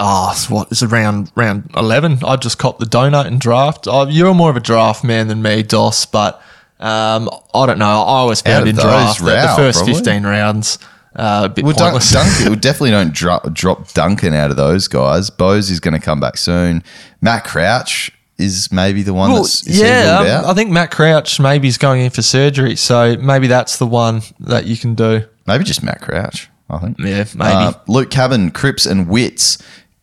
Oh, 0.00 0.30
it's 0.32 0.50
what 0.50 0.72
is 0.72 0.82
around 0.82 1.30
round 1.36 1.70
eleven? 1.76 2.18
I 2.26 2.34
just 2.34 2.58
cop 2.58 2.80
the 2.80 2.86
donut 2.86 3.28
and 3.28 3.40
draft. 3.40 3.86
Oh, 3.86 4.08
you're 4.08 4.34
more 4.34 4.50
of 4.50 4.56
a 4.56 4.60
draft 4.60 5.04
man 5.04 5.28
than 5.28 5.40
me, 5.40 5.62
Dos, 5.62 6.04
but 6.04 6.42
um, 6.80 7.30
I 7.54 7.64
don't 7.64 7.78
know. 7.78 7.84
I 7.84 8.18
always 8.18 8.40
found 8.40 8.68
in 8.68 8.74
draft 8.74 9.20
that 9.20 9.52
the 9.52 9.62
first 9.62 9.78
probably. 9.78 9.94
fifteen 9.94 10.24
rounds 10.24 10.80
uh, 11.18 11.42
a 11.44 11.48
bit 11.48 11.64
Well, 11.64 11.74
Dun- 11.74 11.92
pointless. 11.92 12.12
Duncan, 12.12 12.50
we 12.50 12.56
definitely 12.60 12.90
don't 12.92 13.12
drop, 13.12 13.52
drop 13.52 13.92
Duncan 13.92 14.32
out 14.34 14.50
of 14.50 14.56
those 14.56 14.88
guys. 14.88 15.28
Bose 15.30 15.70
is 15.70 15.80
going 15.80 15.94
to 15.94 16.00
come 16.00 16.20
back 16.20 16.36
soon. 16.38 16.82
Matt 17.20 17.44
Crouch 17.44 18.10
is 18.38 18.70
maybe 18.70 19.02
the 19.02 19.12
one 19.12 19.32
Well, 19.32 19.42
that's 19.42 19.66
yeah, 19.68 20.18
um, 20.20 20.26
out? 20.26 20.44
I 20.44 20.54
think 20.54 20.70
Matt 20.70 20.90
Crouch 20.92 21.40
maybe 21.40 21.66
is 21.68 21.76
going 21.76 22.02
in 22.02 22.10
for 22.10 22.22
surgery, 22.22 22.76
so 22.76 23.16
maybe 23.16 23.48
that's 23.48 23.78
the 23.78 23.86
one 23.86 24.22
that 24.40 24.64
you 24.66 24.76
can 24.76 24.94
do. 24.94 25.24
maybe 25.46 25.64
just 25.64 25.82
Matt 25.82 26.00
Crouch. 26.00 26.48
I 26.70 26.78
think. 26.78 26.98
Yeah, 27.00 27.24
maybe. 27.34 27.50
Uh, 27.50 27.72
Luke 27.88 28.10
Cabin, 28.10 28.50
Cripps, 28.50 28.84
and 28.84 29.08
Wits. 29.08 29.56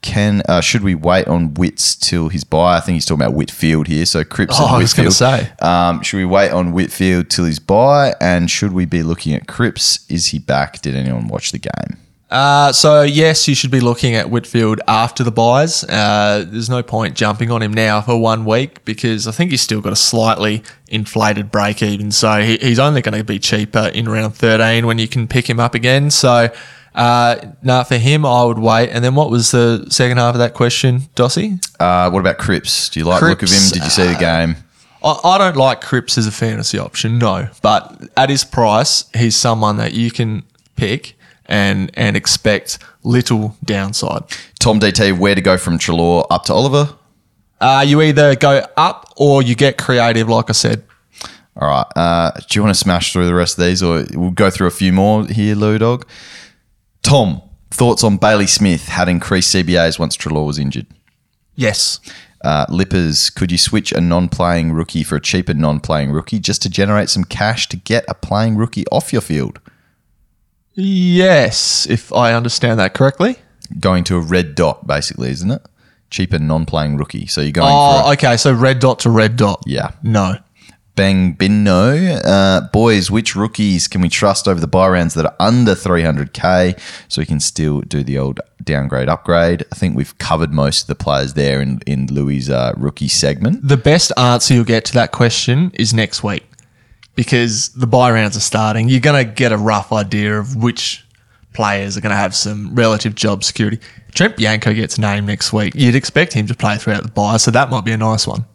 Can 0.06 0.42
uh, 0.48 0.62
should 0.62 0.84
we 0.84 0.94
wait 0.96 1.28
on 1.28 1.56
Wits 1.56 1.96
till 1.96 2.30
his 2.30 2.44
bye? 2.44 2.78
I 2.78 2.80
think 2.80 2.94
he's 2.94 3.06
talking 3.06 3.24
about 3.24 3.34
Whitfield 3.36 3.88
here. 3.88 4.06
So 4.06 4.24
Cripps 4.24 4.56
Oh, 4.60 4.66
and 4.68 4.76
I 4.76 4.78
was 4.78 4.94
gonna 4.94 5.10
Whitfield. 5.10 5.42
say. 5.42 5.52
um, 5.66 6.02
should 6.04 6.18
we 6.18 6.26
wait 6.26 6.52
on 6.52 6.72
Whitfield 6.74 7.30
till 7.30 7.46
his 7.46 7.60
bye? 7.60 8.14
And 8.22 8.50
should 8.50 8.72
we 8.72 8.86
be 8.86 9.02
looking 9.04 9.34
at 9.34 9.48
Cripps? 9.48 10.06
Is 10.10 10.28
he 10.28 10.40
back? 10.40 10.82
Did 10.82 10.96
anyone 10.96 11.28
watch 11.28 11.52
the 11.52 11.58
game? 11.60 11.98
Uh, 12.30 12.72
so 12.72 13.02
yes, 13.04 13.48
you 13.48 13.56
should 13.56 13.72
be 13.72 13.80
looking 13.80 14.16
at 14.16 14.30
Whitfield 14.30 14.82
after 14.88 15.24
the 15.24 15.32
byes. 15.32 15.84
Uh, 15.84 16.44
there's 16.48 16.70
no 16.70 16.82
point 16.84 17.16
jumping 17.16 17.50
on 17.52 17.62
him 17.62 17.72
now 17.74 18.02
for 18.02 18.20
one 18.20 18.46
week 18.46 18.84
because 18.86 19.28
I 19.28 19.32
think 19.32 19.52
he's 19.52 19.62
still 19.62 19.80
got 19.82 19.94
a 19.94 19.96
slightly 19.96 20.64
inflated 20.88 21.52
break 21.52 21.82
even. 21.84 22.12
So 22.12 22.42
he, 22.42 22.58
he's 22.58 22.80
only 22.80 23.02
going 23.02 23.18
to 23.18 23.24
be 23.24 23.38
cheaper 23.40 23.90
in 23.94 24.10
round 24.10 24.36
13 24.36 24.86
when 24.88 24.98
you 24.98 25.08
can 25.08 25.28
pick 25.28 25.50
him 25.50 25.60
up 25.60 25.76
again. 25.76 26.10
So 26.12 26.50
uh, 26.96 27.36
no, 27.62 27.84
for 27.84 27.98
him, 27.98 28.26
I 28.26 28.46
would 28.46 28.58
wait. 28.58 28.90
And 28.90 29.04
then 29.04 29.16
what 29.16 29.30
was 29.30 29.52
the 29.52 29.86
second 29.90 30.18
half 30.18 30.34
of 30.34 30.40
that 30.40 30.54
question, 30.54 31.02
Dossie? 31.16 31.64
Uh, 31.80 32.10
what 32.10 32.20
about 32.22 32.38
Cripps? 32.38 32.90
Do 32.90 33.00
you 33.00 33.06
like 33.06 33.20
the 33.20 33.28
look 33.28 33.44
of 33.44 33.50
him? 33.50 33.62
Did 33.74 33.84
you 33.84 33.90
see 33.90 34.08
the 34.08 34.18
game? 34.18 34.56
I, 35.04 35.20
I 35.24 35.38
don't 35.38 35.58
like 35.58 35.82
Cripps 35.82 36.18
as 36.18 36.26
a 36.26 36.32
fantasy 36.32 36.80
option, 36.80 37.20
no. 37.20 37.50
But 37.62 38.10
at 38.16 38.30
his 38.30 38.46
price, 38.46 39.06
he's 39.14 39.36
someone 39.36 39.78
that 39.78 39.94
you 39.94 40.10
can 40.10 40.44
pick 40.78 41.16
and 41.48 41.92
and 41.94 42.16
expect 42.18 42.80
little 43.04 43.56
downside. 43.64 44.24
Tom 44.60 44.80
DT, 44.80 45.20
where 45.20 45.36
to 45.36 45.42
go 45.42 45.58
from 45.58 45.78
Treloar 45.78 46.26
up 46.30 46.46
to 46.46 46.54
Oliver? 46.54 46.96
Uh, 47.60 47.84
you 47.86 48.02
either 48.02 48.36
go 48.36 48.66
up 48.78 49.14
or 49.18 49.42
you 49.42 49.54
get 49.54 49.78
creative, 49.78 50.30
like 50.30 50.50
I 50.50 50.54
said. 50.54 50.84
All 51.58 51.68
right. 51.68 51.86
Uh, 51.96 52.32
do 52.32 52.60
you 52.60 52.64
want 52.64 52.74
to 52.74 52.80
smash 52.80 53.14
through 53.14 53.28
the 53.28 53.34
rest 53.36 53.58
of 53.58 53.66
these, 53.66 53.84
or 53.84 54.06
we'll 54.14 54.32
go 54.32 54.50
through 54.50 54.68
a 54.68 54.72
few 54.72 54.92
more 54.92 55.26
here, 55.26 55.56
Lou 55.56 55.78
Dog? 55.78 56.06
Tom, 57.06 57.42
thoughts 57.72 58.04
on 58.04 58.18
Bailey 58.18 58.48
Smith 58.48 58.88
had 58.88 59.08
increased 59.08 59.54
CBAs 59.54 60.00
once 60.00 60.18
Treloar 60.18 60.46
was 60.48 60.58
injured. 60.60 60.88
Yes. 61.56 62.00
Uh, 62.44 62.66
Lippers, 62.70 63.30
could 63.30 63.52
you 63.52 63.58
switch 63.58 63.92
a 63.92 64.02
non-playing 64.02 64.72
rookie 64.72 65.04
for 65.04 65.16
a 65.16 65.22
cheaper 65.22 65.54
non-playing 65.54 66.12
rookie 66.12 66.40
just 66.40 66.62
to 66.64 66.70
generate 66.70 67.10
some 67.10 67.24
cash 67.24 67.68
to 67.70 67.78
get 67.78 68.06
a 68.08 68.14
playing 68.14 68.56
rookie 68.58 68.86
off 68.92 69.12
your 69.14 69.22
field? 69.22 69.60
Yes, 70.74 71.88
if 71.90 72.12
I 72.12 72.34
understand 72.34 72.80
that 72.80 72.94
correctly. 72.94 73.38
Going 73.80 74.04
to 74.06 74.18
a 74.18 74.20
red 74.20 74.56
dot, 74.56 74.86
basically, 74.86 75.30
isn't 75.30 75.50
it? 75.50 75.62
Cheaper 76.10 76.38
non-playing 76.40 76.98
rookie. 76.98 77.26
So 77.28 77.42
you're 77.42 77.52
going 77.52 77.68
for 77.68 78.08
Oh, 78.08 78.12
okay. 78.14 78.38
So 78.38 78.54
red 78.54 78.80
dot 78.80 79.00
to 79.00 79.10
red 79.10 79.38
dot. 79.38 79.64
yeah. 79.66 79.92
No. 80.04 80.38
Bang 80.96 81.36
Binno. 81.36 82.22
Uh, 82.24 82.62
boys, 82.72 83.12
which 83.12 83.36
rookies 83.36 83.88
can 83.88 84.02
we 84.02 84.10
trust 84.10 84.48
over 84.48 84.60
the 84.60 84.68
bye 84.68 84.88
rounds 84.88 85.14
that 85.16 85.26
are 85.26 85.36
under 85.40 85.74
300k 85.74 86.80
so 87.10 87.22
we 87.22 87.26
can 87.26 87.40
still 87.40 87.82
do 87.82 88.04
the 88.04 88.18
old 88.18 88.40
downgrade 88.64 89.10
upgrade? 89.10 89.66
I 89.72 89.76
think 89.76 89.96
we've 89.96 90.18
covered 90.18 90.54
most 90.54 90.84
of 90.84 90.88
the 90.88 90.96
players 90.96 91.34
there 91.34 91.62
in, 91.62 91.82
in 91.86 92.08
Louis' 92.08 92.50
uh, 92.50 92.74
rookie 92.78 93.08
segment. 93.08 93.68
The 93.68 93.78
best 93.78 94.12
answer 94.18 94.54
you'll 94.54 94.64
get 94.64 94.86
to 94.86 94.94
that 94.94 95.12
question 95.12 95.72
is 95.74 95.94
next 95.94 96.24
week 96.24 96.46
because 97.16 97.70
the 97.70 97.88
bye 97.88 98.12
rounds 98.12 98.38
are 98.38 98.42
starting. 98.42 98.90
You're 98.90 99.00
going 99.00 99.26
to 99.26 99.32
get 99.32 99.52
a 99.52 99.58
rough 99.58 99.92
idea 99.92 100.38
of 100.40 100.56
which 100.56 101.06
players 101.54 101.98
are 101.98 102.02
going 102.02 102.12
to 102.12 102.18
have 102.18 102.36
some 102.36 102.76
relative 102.76 103.16
job 103.16 103.44
security. 103.44 103.80
Trent 104.14 104.38
Bianco 104.38 104.74
gets 104.74 104.98
named 104.98 105.28
next 105.28 105.52
week. 105.52 105.74
You'd 105.76 105.96
expect 105.96 106.34
him 106.34 106.48
to 106.48 106.56
play 106.56 106.78
throughout 106.78 107.04
the 107.04 107.12
bye, 107.12 107.38
so 107.38 107.52
that 107.52 107.70
might 107.70 107.86
be 107.86 107.92
a 107.92 107.98
nice 107.98 108.28
one. 108.28 108.46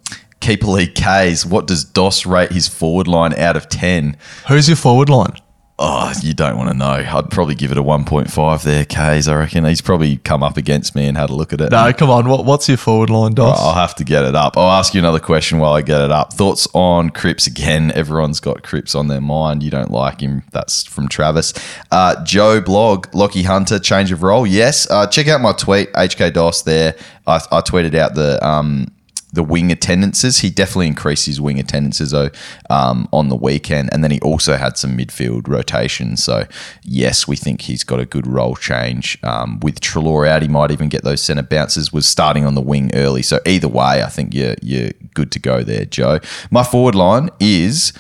Keeper 0.41 0.67
League 0.67 0.95
Kaes, 0.95 1.45
what 1.45 1.67
does 1.67 1.85
Dos 1.85 2.27
rate 2.27 2.53
his 2.53 2.67
forward 2.67 3.07
line 3.07 3.35
out 3.35 3.57
of 3.57 3.69
10? 3.69 4.17
Who's 4.49 4.69
your 4.69 4.77
forward 4.77 5.09
line? 5.09 5.35
Oh, 5.83 6.13
you 6.21 6.35
don't 6.35 6.59
want 6.59 6.69
to 6.69 6.77
know. 6.77 6.91
I'd 6.91 7.31
probably 7.31 7.55
give 7.55 7.73
it 7.73 7.79
a 7.79 7.83
1.5 7.83 8.63
there, 8.65 8.85
Kaes. 8.85 9.33
I 9.33 9.39
reckon 9.39 9.65
he's 9.65 9.81
probably 9.81 10.19
come 10.19 10.43
up 10.43 10.59
against 10.59 10.95
me 10.95 11.07
and 11.07 11.17
had 11.17 11.31
a 11.31 11.35
look 11.35 11.55
at 11.55 11.61
it. 11.63 11.71
No, 11.71 11.91
come 11.95 12.11
on. 12.11 12.29
What, 12.29 12.45
what's 12.45 12.69
your 12.69 12.77
forward 12.77 13.09
line, 13.09 13.33
Dos? 13.33 13.59
I'll 13.59 13.73
have 13.73 13.95
to 13.95 14.05
get 14.05 14.25
it 14.25 14.35
up. 14.35 14.59
I'll 14.59 14.73
ask 14.73 14.93
you 14.93 14.99
another 14.99 15.21
question 15.21 15.59
while 15.59 15.73
I 15.73 15.81
get 15.81 16.03
it 16.03 16.11
up. 16.11 16.35
Thoughts 16.35 16.69
on 16.75 17.09
Cripps 17.09 17.47
again? 17.47 17.93
Everyone's 17.93 18.41
got 18.41 18.63
Cripps 18.63 18.95
on 18.95 19.09
their 19.09 19.23
mind. 19.23 19.63
You 19.63 19.71
don't 19.71 19.91
like 19.91 20.21
him. 20.21 20.43
That's 20.53 20.85
from 20.85 21.09
Travis. 21.09 21.55
Uh, 21.91 22.23
Joe 22.25 22.61
Blog, 22.61 23.11
Lachie 23.13 23.47
Hunter, 23.47 23.79
change 23.79 24.13
of 24.13 24.23
role. 24.23 24.47
Yes. 24.47 24.91
Uh, 24.91 25.07
check 25.07 25.29
out 25.29 25.41
my 25.41 25.53
tweet, 25.53 25.91
HK 25.95 26.35
Dos. 26.35 26.61
There, 26.61 26.95
I, 27.27 27.37
I 27.51 27.63
tweeted 27.63 27.95
out 27.95 28.15
the 28.15 28.47
um, 28.47 28.89
the 29.33 29.43
wing 29.43 29.71
attendances. 29.71 30.39
He 30.39 30.51
definitely 30.51 30.89
increased 30.89 31.27
his 31.27 31.41
wing 31.41 31.59
attendances 31.59 32.11
though, 32.11 32.31
um, 32.69 33.09
on 33.13 33.29
the 33.29 33.37
weekend, 33.37 33.91
and 33.93 34.03
then 34.03 34.11
he 34.11 34.21
also 34.21 34.57
had 34.57 34.77
some 34.77 34.97
midfield 34.97 35.49
rotations. 35.49 36.23
So 36.23 36.47
yes, 36.83 37.29
we 37.29 37.37
think 37.37 37.63
he's 37.63 37.85
got 37.85 38.01
a 38.01 38.07
good 38.07 38.27
role 38.27 38.57
change. 38.57 39.19
Um, 39.23 39.61
with 39.61 39.81
Treloar 39.81 40.29
out, 40.29 40.43
he 40.43 40.49
might 40.49 40.71
even 40.71 40.89
get 40.89 41.05
those 41.05 41.23
centre 41.23 41.43
bounces. 41.43 41.93
Was 41.93 42.09
starting 42.09 42.45
on 42.45 42.55
the 42.55 42.61
wing 42.61 42.91
early, 42.95 43.23
so 43.23 43.41
either 43.47 43.69
way, 43.69 44.03
I 44.03 44.09
think 44.09 44.35
you're 44.35 44.57
you're 44.63 44.91
good 45.15 45.31
to 45.33 45.39
go 45.39 45.63
there, 45.63 45.85
Joe. 45.85 46.21
My 46.51 46.63
forward 46.63 46.95
line 46.95 47.31
is 47.39 47.93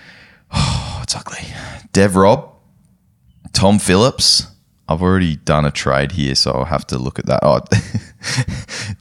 oh, 0.52 1.00
it's 1.02 1.14
ugly. 1.14 1.40
Dev 1.92 2.16
Rob, 2.16 2.52
Tom 3.52 3.78
Phillips. 3.78 4.46
I've 4.88 5.02
already 5.02 5.36
done 5.36 5.64
a 5.66 5.70
trade 5.70 6.12
here, 6.12 6.34
so 6.34 6.52
I'll 6.52 6.64
have 6.64 6.86
to 6.88 6.98
look 6.98 7.18
at 7.18 7.26
that. 7.26 7.40
Oh, 7.42 7.60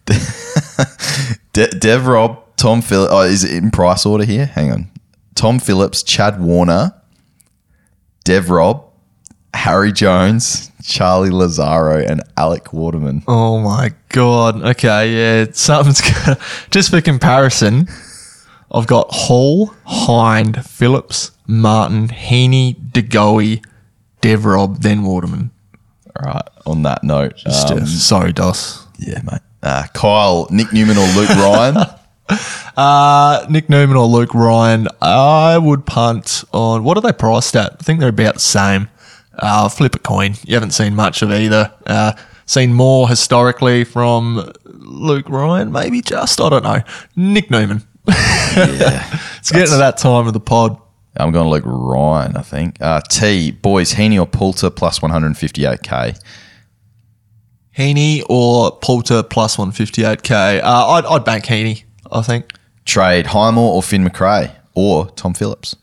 De- 1.53 1.69
Dev 1.79 2.05
Rob, 2.07 2.39
Tom 2.57 2.81
Phillips. 2.81 3.11
Oh, 3.13 3.21
is 3.21 3.43
it 3.43 3.51
in 3.53 3.71
price 3.71 4.05
order 4.05 4.25
here? 4.25 4.45
Hang 4.47 4.71
on. 4.71 4.91
Tom 5.35 5.59
Phillips, 5.59 6.03
Chad 6.03 6.41
Warner, 6.41 6.93
Dev 8.23 8.49
Rob, 8.49 8.83
Harry 9.53 9.91
Jones, 9.91 10.71
Charlie 10.83 11.29
Lazzaro, 11.29 12.05
and 12.07 12.21
Alec 12.35 12.73
Waterman. 12.73 13.23
Oh 13.27 13.59
my 13.59 13.93
god. 14.09 14.61
Okay, 14.63 15.13
yeah, 15.15 15.45
something's 15.53 16.01
gonna, 16.25 16.37
just 16.71 16.89
for 16.91 17.01
comparison. 17.01 17.87
I've 18.71 18.87
got 18.87 19.07
Hall, 19.11 19.73
Hind, 19.85 20.65
Phillips, 20.65 21.31
Martin, 21.47 22.09
Heaney, 22.09 22.75
DeGoey, 22.91 23.63
Devrob, 24.21 24.81
then 24.81 25.03
Waterman. 25.03 25.51
All 26.19 26.33
right. 26.33 26.47
On 26.65 26.83
that 26.83 27.03
note, 27.03 27.41
um, 27.45 27.85
sorry, 27.85 28.33
Dos. 28.33 28.85
yeah, 28.99 29.21
mate. 29.23 29.41
Uh, 29.63 29.85
Kyle, 29.93 30.47
Nick 30.49 30.73
Newman, 30.73 30.97
or 30.97 31.07
Luke 31.15 31.29
Ryan. 31.29 31.77
Uh, 32.75 33.45
Nick 33.49 33.69
Newman 33.69 33.95
or 33.95 34.05
Luke 34.05 34.33
Ryan, 34.33 34.87
I 35.01 35.57
would 35.57 35.85
punt 35.85 36.43
on 36.53 36.83
what 36.83 36.97
are 36.97 37.01
they 37.01 37.13
priced 37.13 37.55
at? 37.55 37.73
I 37.79 37.83
think 37.83 37.99
they're 37.99 38.09
about 38.09 38.35
the 38.35 38.39
same. 38.41 38.89
Uh, 39.33 39.69
flip 39.69 39.95
a 39.95 39.99
coin. 39.99 40.35
You 40.43 40.53
haven't 40.53 40.71
seen 40.71 40.93
much 40.93 41.21
of 41.21 41.31
either. 41.31 41.73
Uh, 41.85 42.13
seen 42.45 42.73
more 42.73 43.07
historically 43.07 43.83
from 43.83 44.51
Luke 44.65 45.29
Ryan, 45.29 45.71
maybe 45.71 46.01
just 46.01 46.39
I 46.41 46.49
don't 46.49 46.63
know. 46.63 46.81
Nick 47.15 47.49
Newman. 47.49 47.81
yeah. 48.07 49.19
It's 49.39 49.51
getting 49.51 49.69
to 49.71 49.77
that 49.77 49.97
time 49.97 50.27
of 50.27 50.33
the 50.33 50.39
pod. 50.39 50.79
I'm 51.19 51.31
going 51.31 51.45
to 51.45 51.49
Luke 51.49 51.63
Ryan, 51.65 52.37
I 52.37 52.41
think. 52.41 52.81
Uh, 52.81 53.01
T, 53.01 53.51
boys, 53.51 53.93
Heeney 53.93 54.17
or 54.19 54.27
Poulter 54.27 54.69
plus 54.69 54.99
158k. 54.99 56.19
Heeney 57.71 58.23
or 58.29 58.71
Poulter 58.79 59.23
plus 59.23 59.57
158k. 59.57 60.61
Uh, 60.63 60.87
I'd, 60.91 61.05
I'd 61.05 61.25
bank 61.25 61.45
Heeney, 61.45 61.85
I 62.11 62.21
think. 62.21 62.51
Trade 62.85 63.27
Highmore 63.27 63.73
or 63.75 63.83
Finn 63.83 64.03
Macrae 64.03 64.51
or 64.73 65.09
Tom 65.11 65.33
Phillips. 65.33 65.75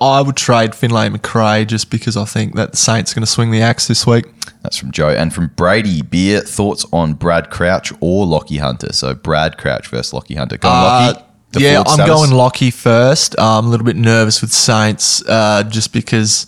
I 0.00 0.20
would 0.20 0.36
trade 0.36 0.74
Finlay 0.74 1.08
Macrae 1.08 1.64
just 1.64 1.90
because 1.90 2.16
I 2.16 2.24
think 2.24 2.56
that 2.56 2.72
the 2.72 2.76
Saints 2.76 3.12
are 3.12 3.14
going 3.14 3.24
to 3.24 3.30
swing 3.30 3.50
the 3.52 3.62
axe 3.62 3.86
this 3.86 4.06
week. 4.06 4.26
That's 4.62 4.76
from 4.76 4.90
Joe. 4.92 5.08
And 5.08 5.32
from 5.32 5.48
Brady 5.56 6.02
Beer, 6.02 6.40
thoughts 6.40 6.84
on 6.92 7.14
Brad 7.14 7.50
Crouch 7.50 7.92
or 8.00 8.26
Lachie 8.26 8.58
Hunter? 8.58 8.92
So 8.92 9.14
Brad 9.14 9.56
Crouch 9.56 9.88
versus 9.88 10.12
Lachie 10.12 10.36
Hunter. 10.36 10.58
Going 10.58 10.74
Lachie. 10.74 11.24
Uh, 11.56 11.60
yeah, 11.60 11.80
I'm 11.80 11.94
status? 11.94 12.06
going 12.06 12.30
Lachie 12.30 12.72
first. 12.72 13.38
Uh, 13.38 13.58
I'm 13.58 13.66
a 13.66 13.68
little 13.68 13.86
bit 13.86 13.96
nervous 13.96 14.40
with 14.40 14.52
Saints 14.52 15.22
uh, 15.28 15.62
just 15.64 15.92
because 15.92 16.46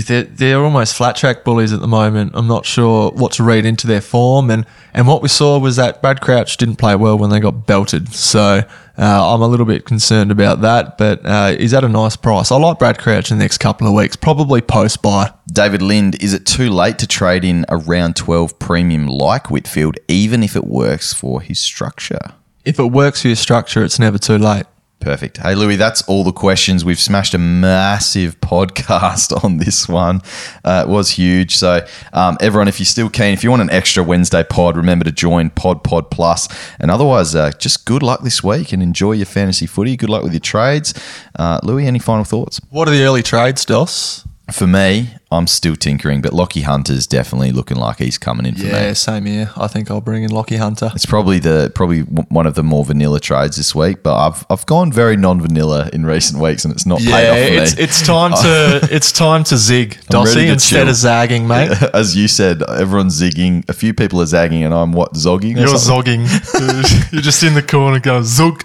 they're, 0.00 0.22
they're 0.22 0.64
almost 0.64 0.94
flat 0.94 1.16
track 1.16 1.44
bullies 1.44 1.72
at 1.72 1.80
the 1.80 1.88
moment. 1.88 2.32
I'm 2.34 2.46
not 2.46 2.64
sure 2.64 3.10
what 3.10 3.32
to 3.32 3.42
read 3.42 3.66
into 3.66 3.86
their 3.86 4.00
form. 4.00 4.50
And, 4.50 4.64
and 4.94 5.06
what 5.06 5.20
we 5.22 5.28
saw 5.28 5.58
was 5.58 5.76
that 5.76 6.00
Brad 6.00 6.20
Crouch 6.20 6.56
didn't 6.56 6.76
play 6.76 6.96
well 6.96 7.18
when 7.18 7.30
they 7.30 7.40
got 7.40 7.66
belted. 7.66 8.12
So 8.14 8.62
uh, 8.98 9.34
I'm 9.34 9.42
a 9.42 9.46
little 9.46 9.66
bit 9.66 9.84
concerned 9.84 10.30
about 10.30 10.62
that. 10.62 10.96
But 10.96 11.20
uh, 11.24 11.56
he's 11.56 11.74
at 11.74 11.84
a 11.84 11.88
nice 11.88 12.16
price. 12.16 12.50
I 12.50 12.56
like 12.56 12.78
Brad 12.78 12.98
Crouch 12.98 13.30
in 13.30 13.38
the 13.38 13.44
next 13.44 13.58
couple 13.58 13.86
of 13.86 13.92
weeks, 13.92 14.16
probably 14.16 14.62
post 14.62 15.02
bye. 15.02 15.32
David 15.52 15.82
Lind, 15.82 16.22
is 16.22 16.32
it 16.32 16.46
too 16.46 16.70
late 16.70 16.98
to 17.00 17.06
trade 17.06 17.44
in 17.44 17.66
a 17.68 17.76
round 17.76 18.16
12 18.16 18.58
premium 18.58 19.06
like 19.06 19.50
Whitfield, 19.50 19.98
even 20.08 20.42
if 20.42 20.56
it 20.56 20.64
works 20.64 21.12
for 21.12 21.42
his 21.42 21.60
structure? 21.60 22.32
If 22.64 22.78
it 22.78 22.84
works 22.84 23.22
for 23.22 23.28
your 23.28 23.36
structure, 23.36 23.84
it's 23.84 23.98
never 23.98 24.18
too 24.18 24.38
late. 24.38 24.66
Perfect. 25.02 25.38
Hey, 25.38 25.54
Lewy, 25.54 25.76
that's 25.76 26.02
all 26.02 26.22
the 26.22 26.30
questions. 26.30 26.84
We've 26.84 26.98
smashed 26.98 27.34
a 27.34 27.38
massive 27.38 28.40
podcast 28.40 29.32
on 29.44 29.56
this 29.56 29.88
one. 29.88 30.20
Uh, 30.64 30.84
it 30.86 30.90
was 30.90 31.10
huge. 31.10 31.56
So, 31.56 31.84
um, 32.12 32.36
everyone, 32.40 32.68
if 32.68 32.78
you're 32.78 32.86
still 32.86 33.10
keen, 33.10 33.34
if 33.34 33.42
you 33.42 33.50
want 33.50 33.62
an 33.62 33.70
extra 33.70 34.04
Wednesday 34.04 34.44
pod, 34.44 34.76
remember 34.76 35.04
to 35.04 35.10
join 35.10 35.50
Pod 35.50 35.82
Pod 35.82 36.12
Plus. 36.12 36.48
And 36.78 36.88
otherwise, 36.88 37.34
uh, 37.34 37.50
just 37.58 37.84
good 37.84 38.04
luck 38.04 38.22
this 38.22 38.44
week 38.44 38.72
and 38.72 38.80
enjoy 38.80 39.12
your 39.12 39.26
fantasy 39.26 39.66
footy. 39.66 39.96
Good 39.96 40.08
luck 40.08 40.22
with 40.22 40.34
your 40.34 40.40
trades. 40.40 40.94
Uh, 41.36 41.58
Lewy, 41.62 41.84
any 41.86 41.98
final 41.98 42.22
thoughts? 42.24 42.60
What 42.70 42.86
are 42.86 42.92
the 42.92 43.02
early 43.02 43.24
trades, 43.24 43.64
Dos? 43.64 44.24
For 44.52 44.68
me, 44.68 45.08
I'm 45.32 45.46
still 45.46 45.76
tinkering, 45.76 46.20
but 46.22 46.32
Lachie 46.32 46.62
Hunter's 46.62 47.06
definitely 47.06 47.52
looking 47.52 47.76
like 47.76 47.98
he's 47.98 48.18
coming 48.18 48.46
in 48.46 48.54
for 48.54 48.66
Yeah, 48.66 48.88
me. 48.88 48.94
same 48.94 49.24
here. 49.26 49.50
I 49.56 49.66
think 49.66 49.90
I'll 49.90 50.00
bring 50.00 50.22
in 50.24 50.30
Lachie 50.30 50.58
Hunter. 50.58 50.90
It's 50.94 51.06
probably 51.06 51.38
the 51.38 51.72
probably 51.74 52.00
one 52.00 52.46
of 52.46 52.54
the 52.54 52.62
more 52.62 52.84
vanilla 52.84 53.20
trades 53.20 53.56
this 53.56 53.74
week, 53.74 54.02
but 54.02 54.14
I've 54.16 54.44
I've 54.50 54.66
gone 54.66 54.92
very 54.92 55.16
non-vanilla 55.16 55.90
in 55.92 56.04
recent 56.06 56.40
weeks, 56.40 56.64
and 56.64 56.72
it's 56.74 56.86
not 56.86 56.98
paid 57.00 57.08
Yeah, 57.08 57.30
off 57.30 57.36
for 57.38 57.62
it's 57.62 57.76
me. 57.76 57.82
it's 57.82 58.02
time 58.06 58.32
to 58.32 58.88
it's 58.94 59.12
time 59.12 59.44
to 59.44 59.56
zig, 59.56 59.98
Dossie, 60.10 60.34
to 60.46 60.52
instead 60.52 60.78
chill. 60.84 60.88
of 60.88 60.94
zagging, 60.96 61.46
mate. 61.48 61.70
As 61.94 62.14
you 62.16 62.28
said, 62.28 62.62
everyone's 62.68 63.20
zigging. 63.20 63.68
A 63.68 63.72
few 63.72 63.94
people 63.94 64.20
are 64.20 64.26
zagging, 64.26 64.62
and 64.64 64.74
I'm 64.74 64.92
what 64.92 65.14
zogging. 65.14 65.56
You're 65.58 65.68
something? 65.78 66.22
zogging. 66.24 67.12
You're 67.12 67.22
just 67.22 67.42
in 67.42 67.54
the 67.54 67.62
corner 67.62 67.98
going 68.00 68.24
zog. 68.24 68.62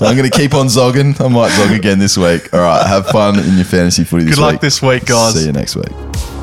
I'm 0.00 0.16
going 0.16 0.28
to 0.28 0.36
keep 0.36 0.54
on 0.54 0.66
zogging. 0.66 1.18
I 1.20 1.28
might 1.28 1.50
zog 1.50 1.70
again 1.72 1.98
this 1.98 2.16
week. 2.18 2.52
All 2.52 2.60
right, 2.60 2.86
have 2.86 3.06
fun 3.08 3.38
in 3.38 3.56
your 3.56 3.64
fantasy 3.64 4.04
footy. 4.04 4.24
This 4.24 4.34
Good 4.36 4.42
luck 4.42 4.52
week. 4.52 4.60
this 4.60 4.82
week, 4.82 5.10
guys. 5.16 5.34
See 5.34 5.46
you 5.46 5.52
next 5.52 5.76
week. 5.76 6.35